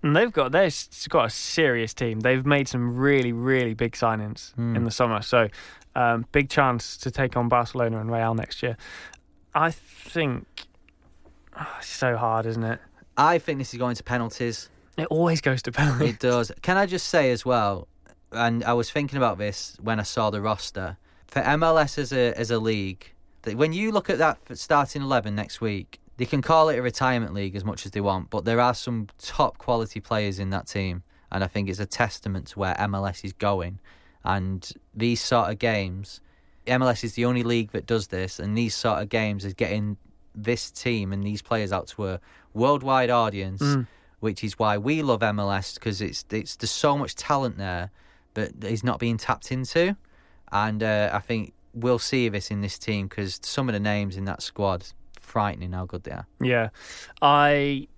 And 0.04 0.16
they've 0.16 0.32
got 0.32 0.52
they've 0.52 0.74
got 1.10 1.26
a 1.26 1.30
serious 1.30 1.92
team. 1.94 2.20
They've 2.20 2.44
made 2.46 2.66
some 2.66 2.96
really 2.96 3.32
really 3.32 3.74
big 3.74 3.92
signings 3.92 4.52
Hmm. 4.54 4.74
in 4.76 4.84
the 4.84 4.90
summer, 4.90 5.20
so 5.22 5.48
um, 5.94 6.26
big 6.32 6.48
chance 6.48 6.96
to 6.98 7.10
take 7.10 7.36
on 7.36 7.48
Barcelona 7.48 8.00
and 8.00 8.10
Real 8.10 8.34
next 8.34 8.62
year. 8.62 8.76
I 9.54 9.70
think 9.70 10.66
oh, 11.58 11.74
it's 11.78 11.88
so 11.88 12.16
hard, 12.16 12.46
isn't 12.46 12.64
it? 12.64 12.80
I 13.16 13.38
think 13.38 13.58
this 13.58 13.72
is 13.74 13.78
going 13.78 13.96
to 13.96 14.02
penalties. 14.02 14.70
It 14.96 15.06
always 15.06 15.40
goes 15.40 15.62
to 15.62 15.72
penalties. 15.72 16.10
It 16.10 16.18
does. 16.18 16.52
Can 16.62 16.76
I 16.76 16.86
just 16.86 17.08
say 17.08 17.30
as 17.30 17.44
well, 17.44 17.88
and 18.30 18.64
I 18.64 18.72
was 18.72 18.90
thinking 18.90 19.16
about 19.16 19.38
this 19.38 19.76
when 19.80 20.00
I 20.00 20.04
saw 20.04 20.30
the 20.30 20.40
roster 20.40 20.96
for 21.26 21.42
MLS 21.42 21.98
as 21.98 22.12
a 22.12 22.38
as 22.38 22.50
a 22.50 22.58
league. 22.58 23.12
That 23.42 23.56
when 23.56 23.72
you 23.72 23.90
look 23.90 24.08
at 24.08 24.18
that 24.18 24.38
starting 24.54 25.02
eleven 25.02 25.34
next 25.34 25.60
week, 25.60 25.98
they 26.16 26.26
can 26.26 26.42
call 26.42 26.68
it 26.68 26.78
a 26.78 26.82
retirement 26.82 27.34
league 27.34 27.56
as 27.56 27.64
much 27.64 27.84
as 27.84 27.92
they 27.92 28.00
want, 28.00 28.30
but 28.30 28.44
there 28.44 28.60
are 28.60 28.74
some 28.74 29.08
top 29.18 29.58
quality 29.58 30.00
players 30.00 30.38
in 30.38 30.50
that 30.50 30.66
team, 30.66 31.02
and 31.30 31.42
I 31.42 31.46
think 31.46 31.68
it's 31.68 31.80
a 31.80 31.86
testament 31.86 32.48
to 32.48 32.58
where 32.58 32.74
MLS 32.74 33.24
is 33.24 33.32
going. 33.32 33.80
And 34.24 34.70
these 34.94 35.20
sort 35.20 35.50
of 35.50 35.58
games, 35.58 36.20
MLS 36.66 37.02
is 37.04 37.14
the 37.14 37.24
only 37.24 37.42
league 37.42 37.72
that 37.72 37.86
does 37.86 38.08
this, 38.08 38.38
and 38.38 38.56
these 38.56 38.74
sort 38.74 39.02
of 39.02 39.08
games 39.08 39.44
is 39.44 39.54
getting 39.54 39.96
this 40.34 40.70
team 40.70 41.12
and 41.12 41.22
these 41.24 41.42
players 41.42 41.72
out 41.72 41.86
to 41.88 42.08
a 42.08 42.20
worldwide 42.54 43.10
audience 43.10 43.60
Mm. 43.62 43.86
which 44.20 44.42
is 44.44 44.58
why 44.58 44.78
we 44.78 45.02
love 45.02 45.20
MLS 45.20 45.74
because 45.74 46.00
it's 46.00 46.24
it's 46.30 46.56
there's 46.56 46.70
so 46.70 46.96
much 46.96 47.14
talent 47.16 47.58
there 47.58 47.90
that 48.34 48.64
is 48.64 48.82
not 48.82 48.98
being 48.98 49.18
tapped 49.18 49.52
into, 49.52 49.94
and 50.50 50.82
uh, 50.82 51.10
I 51.12 51.18
think 51.18 51.52
we'll 51.74 51.98
see 51.98 52.28
this 52.30 52.50
in 52.50 52.60
this 52.62 52.78
team 52.78 53.08
because 53.08 53.40
some 53.42 53.68
of 53.68 53.72
the 53.74 53.80
names 53.80 54.16
in 54.16 54.24
that 54.26 54.40
squad 54.42 54.86
frightening 55.20 55.72
how 55.72 55.84
good 55.86 56.04
they 56.04 56.12
are. 56.12 56.26
Yeah, 56.40 56.68
I 57.20 57.88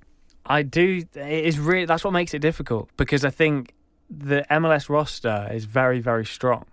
I 0.47 0.62
do. 0.62 1.05
It 1.14 1.45
is 1.45 1.59
really 1.59 1.85
that's 1.85 2.03
what 2.05 2.12
makes 2.12 2.35
it 2.35 2.41
difficult 2.41 2.89
because 2.97 3.25
I 3.25 3.31
think 3.31 3.75
the 4.11 4.44
MLS 4.50 4.88
roster 4.88 5.48
is 5.52 5.64
very 5.64 6.00
very 6.00 6.24
strong, 6.26 6.64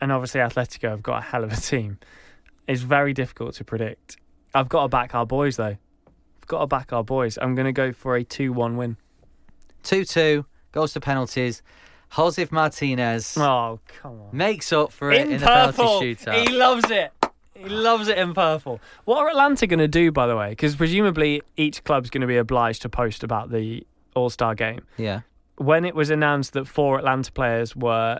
and 0.00 0.10
obviously 0.12 0.40
Atletico 0.40 0.90
have 0.90 1.02
got 1.02 1.18
a 1.18 1.22
hell 1.22 1.44
of 1.44 1.52
a 1.52 1.56
team. 1.56 1.98
It's 2.66 2.82
very 2.82 3.12
difficult 3.12 3.54
to 3.56 3.64
predict. 3.64 4.16
I've 4.54 4.68
got 4.68 4.82
to 4.82 4.88
back 4.88 5.14
our 5.14 5.26
boys 5.26 5.56
though. 5.56 5.76
I've 6.06 6.46
got 6.46 6.60
to 6.60 6.66
back 6.66 6.92
our 6.92 7.04
boys. 7.04 7.38
I'm 7.40 7.54
going 7.54 7.66
to 7.66 7.72
go 7.72 7.92
for 7.92 8.16
a 8.16 8.24
two-one 8.24 8.76
win. 8.76 8.96
Two 9.82 10.04
two 10.04 10.46
goes 10.72 10.92
to 10.94 11.00
penalties. 11.00 11.62
Josef 12.16 12.50
Martinez 12.50 13.36
Oh 13.38 13.78
come 14.00 14.20
on! 14.20 14.28
makes 14.32 14.72
up 14.72 14.90
for 14.90 15.12
it 15.12 15.26
in, 15.26 15.32
in 15.34 15.40
the 15.40 15.46
penalty 15.46 16.16
shootout. 16.16 16.48
he 16.48 16.52
loves 16.52 16.90
it. 16.90 17.12
He 17.54 17.68
loves 17.68 18.08
it 18.08 18.18
in 18.18 18.34
purple. 18.34 18.80
What 19.04 19.18
are 19.18 19.28
Atlanta 19.28 19.66
going 19.66 19.78
to 19.80 19.86
do, 19.88 20.10
by 20.10 20.26
the 20.26 20.34
way? 20.36 20.50
Because 20.50 20.74
presumably 20.74 21.42
each 21.56 21.84
club's 21.84 22.08
going 22.10 22.22
to 22.22 22.26
be 22.26 22.36
obliged 22.36 22.82
to 22.82 22.88
post 22.88 23.22
about 23.22 23.50
the 23.50 23.86
All 24.14 24.30
Star 24.30 24.54
game. 24.54 24.80
yeah, 24.96 25.20
when 25.60 25.84
it 25.84 25.94
was 25.94 26.08
announced 26.08 26.54
that 26.54 26.66
four 26.66 26.98
Atlanta 26.98 27.30
players 27.30 27.76
were 27.76 28.18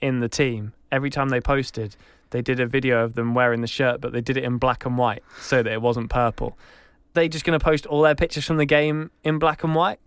in 0.00 0.20
the 0.20 0.28
team, 0.28 0.72
every 0.90 1.10
time 1.10 1.28
they 1.28 1.40
posted, 1.40 1.94
they 2.30 2.40
did 2.40 2.60
a 2.60 2.66
video 2.66 3.04
of 3.04 3.12
them 3.12 3.34
wearing 3.34 3.60
the 3.60 3.66
shirt, 3.66 4.00
but 4.00 4.12
they 4.12 4.22
did 4.22 4.38
it 4.38 4.44
in 4.44 4.56
black 4.56 4.86
and 4.86 4.96
white 4.96 5.22
so 5.38 5.62
that 5.62 5.70
it 5.70 5.82
wasn't 5.82 6.08
purple. 6.08 6.56
They 7.12 7.28
just 7.28 7.44
going 7.44 7.58
to 7.58 7.62
post 7.62 7.84
all 7.84 8.00
their 8.00 8.14
pictures 8.14 8.46
from 8.46 8.56
the 8.56 8.64
game 8.64 9.10
in 9.22 9.38
black 9.38 9.64
and 9.64 9.74
white? 9.74 10.00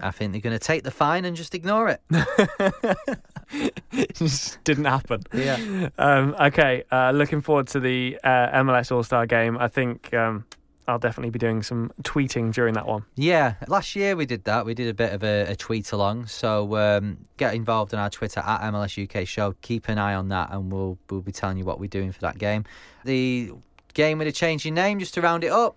I 0.00 0.12
think 0.12 0.30
they're 0.30 0.40
going 0.40 0.56
to 0.56 0.64
take 0.64 0.84
the 0.84 0.92
fine 0.92 1.24
and 1.24 1.36
just 1.36 1.56
ignore 1.56 1.88
it. 1.88 2.00
it 3.90 4.14
just 4.14 4.62
didn't 4.62 4.84
happen. 4.84 5.24
Yeah. 5.32 5.88
Um, 5.98 6.36
okay, 6.38 6.84
uh, 6.92 7.10
looking 7.10 7.40
forward 7.40 7.66
to 7.68 7.80
the 7.80 8.16
uh, 8.22 8.62
MLS 8.62 8.92
All 8.92 9.02
Star 9.02 9.26
game. 9.26 9.58
I 9.58 9.66
think 9.66 10.14
um, 10.14 10.44
I'll 10.88 10.98
definitely 10.98 11.30
be 11.30 11.38
doing 11.38 11.62
some 11.62 11.92
tweeting 12.02 12.52
during 12.52 12.74
that 12.74 12.86
one. 12.86 13.04
Yeah, 13.14 13.54
last 13.68 13.94
year 13.94 14.16
we 14.16 14.26
did 14.26 14.44
that. 14.44 14.66
We 14.66 14.74
did 14.74 14.88
a 14.88 14.94
bit 14.94 15.12
of 15.12 15.22
a, 15.22 15.52
a 15.52 15.56
tweet 15.56 15.92
along. 15.92 16.26
So 16.26 16.76
um, 16.76 17.18
get 17.36 17.54
involved 17.54 17.92
in 17.92 17.98
our 17.98 18.10
Twitter 18.10 18.40
at 18.40 18.60
MLS 18.72 19.02
UK 19.02 19.26
Show. 19.26 19.54
Keep 19.62 19.88
an 19.88 19.98
eye 19.98 20.14
on 20.14 20.28
that, 20.28 20.50
and 20.50 20.72
we'll 20.72 20.98
we'll 21.08 21.20
be 21.20 21.32
telling 21.32 21.56
you 21.56 21.64
what 21.64 21.78
we're 21.78 21.86
doing 21.86 22.10
for 22.10 22.20
that 22.20 22.38
game. 22.38 22.64
The 23.04 23.52
game 23.94 24.18
with 24.18 24.28
a 24.28 24.32
changing 24.32 24.74
name, 24.74 24.98
just 24.98 25.14
to 25.14 25.20
round 25.20 25.44
it 25.44 25.52
up. 25.52 25.76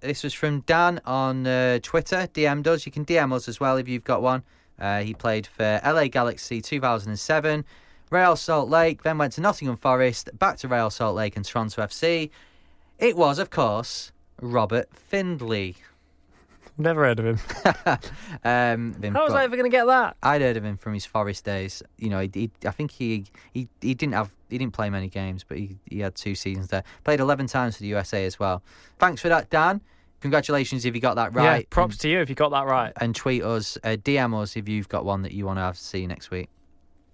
This 0.00 0.22
was 0.22 0.34
from 0.34 0.60
Dan 0.60 1.00
on 1.04 1.46
uh, 1.46 1.78
Twitter. 1.82 2.28
DM'd 2.32 2.68
us. 2.68 2.86
You 2.86 2.92
can 2.92 3.04
DM 3.04 3.32
us 3.32 3.48
as 3.48 3.60
well 3.60 3.76
if 3.76 3.88
you've 3.88 4.04
got 4.04 4.22
one. 4.22 4.42
Uh, 4.78 5.00
he 5.02 5.14
played 5.14 5.46
for 5.46 5.80
LA 5.84 6.08
Galaxy 6.08 6.60
2007, 6.60 7.64
Real 8.10 8.36
Salt 8.36 8.68
Lake, 8.68 9.02
then 9.02 9.18
went 9.18 9.32
to 9.34 9.40
Nottingham 9.40 9.76
Forest, 9.76 10.30
back 10.38 10.58
to 10.58 10.68
Real 10.68 10.90
Salt 10.90 11.14
Lake 11.14 11.36
and 11.36 11.44
Toronto 11.44 11.82
FC. 11.82 12.30
It 12.98 13.16
was, 13.16 13.38
of 13.38 13.50
course, 13.50 14.12
Robert 14.40 14.88
Findley. 14.92 15.76
Never 16.76 17.04
heard 17.04 17.20
of 17.20 17.26
him. 17.26 17.38
um, 18.44 18.92
been 18.92 19.14
How 19.14 19.24
was 19.24 19.32
I 19.34 19.44
ever 19.44 19.56
going 19.56 19.70
to 19.70 19.74
get 19.74 19.84
that? 19.84 20.16
I'd 20.22 20.40
heard 20.40 20.56
of 20.56 20.64
him 20.64 20.76
from 20.76 20.94
his 20.94 21.06
Forest 21.06 21.44
days. 21.44 21.82
You 21.98 22.10
know, 22.10 22.20
he, 22.20 22.30
he, 22.34 22.50
I 22.66 22.72
think 22.72 22.90
he, 22.90 23.26
he 23.52 23.68
he 23.80 23.94
didn't 23.94 24.14
have 24.14 24.32
he 24.50 24.58
didn't 24.58 24.72
play 24.72 24.90
many 24.90 25.08
games, 25.08 25.44
but 25.46 25.58
he, 25.58 25.78
he 25.88 26.00
had 26.00 26.16
two 26.16 26.34
seasons 26.34 26.68
there. 26.68 26.82
Played 27.04 27.20
eleven 27.20 27.46
times 27.46 27.76
for 27.76 27.82
the 27.82 27.88
USA 27.88 28.24
as 28.24 28.40
well. 28.40 28.62
Thanks 28.98 29.22
for 29.22 29.28
that, 29.28 29.50
Dan. 29.50 29.82
Congratulations 30.20 30.84
if 30.84 30.94
you 30.94 31.00
got 31.00 31.14
that 31.14 31.32
right. 31.34 31.60
Yeah, 31.60 31.66
props 31.70 31.98
to 31.98 32.08
you 32.08 32.20
if 32.20 32.28
you 32.28 32.34
got 32.34 32.50
that 32.50 32.66
right. 32.66 32.92
and, 32.96 33.02
and 33.02 33.14
tweet 33.14 33.44
us, 33.44 33.76
uh, 33.84 33.90
DM 33.90 34.40
us 34.40 34.56
if 34.56 34.68
you've 34.68 34.88
got 34.88 35.04
one 35.04 35.22
that 35.22 35.32
you 35.32 35.46
want 35.46 35.58
to 35.58 35.62
have 35.62 35.76
see 35.76 36.06
next 36.06 36.30
week. 36.30 36.48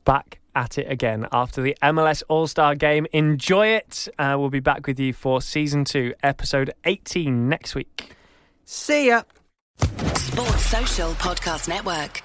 back 0.05 0.40
at 0.55 0.79
it 0.79 0.91
again 0.91 1.27
after 1.33 1.63
the 1.63 1.77
MLS 1.83 2.23
All 2.29 2.47
Star 2.47 2.75
game. 2.75 3.07
Enjoy 3.13 3.69
it. 3.69 4.09
Uh, 4.19 4.37
we'll 4.39 4.51
be 4.51 4.61
back 4.61 4.87
with 4.87 4.99
you 5.01 5.13
for 5.13 5.41
season 5.43 5.85
two, 5.85 6.15
episode 6.23 6.73
18 6.85 7.49
next 7.49 7.75
week. 7.75 8.15
See 8.65 9.09
ya. 9.09 9.23
Sports 9.79 10.67
Social 10.67 11.11
Podcast 11.13 11.69
Network. 11.69 12.23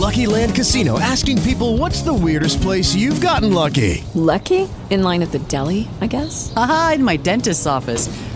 Lucky 0.00 0.26
Land 0.26 0.54
Casino 0.54 0.98
asking 0.98 1.42
people 1.42 1.76
what's 1.76 2.02
the 2.02 2.14
weirdest 2.14 2.62
place 2.62 2.94
you've 2.94 3.20
gotten 3.20 3.52
lucky? 3.52 4.04
Lucky? 4.14 4.68
In 4.88 5.02
line 5.02 5.22
at 5.22 5.30
the 5.32 5.40
deli, 5.40 5.88
I 6.00 6.06
guess? 6.06 6.52
Aha, 6.56 6.92
in 6.94 7.04
my 7.04 7.16
dentist's 7.16 7.66
office. 7.66 8.08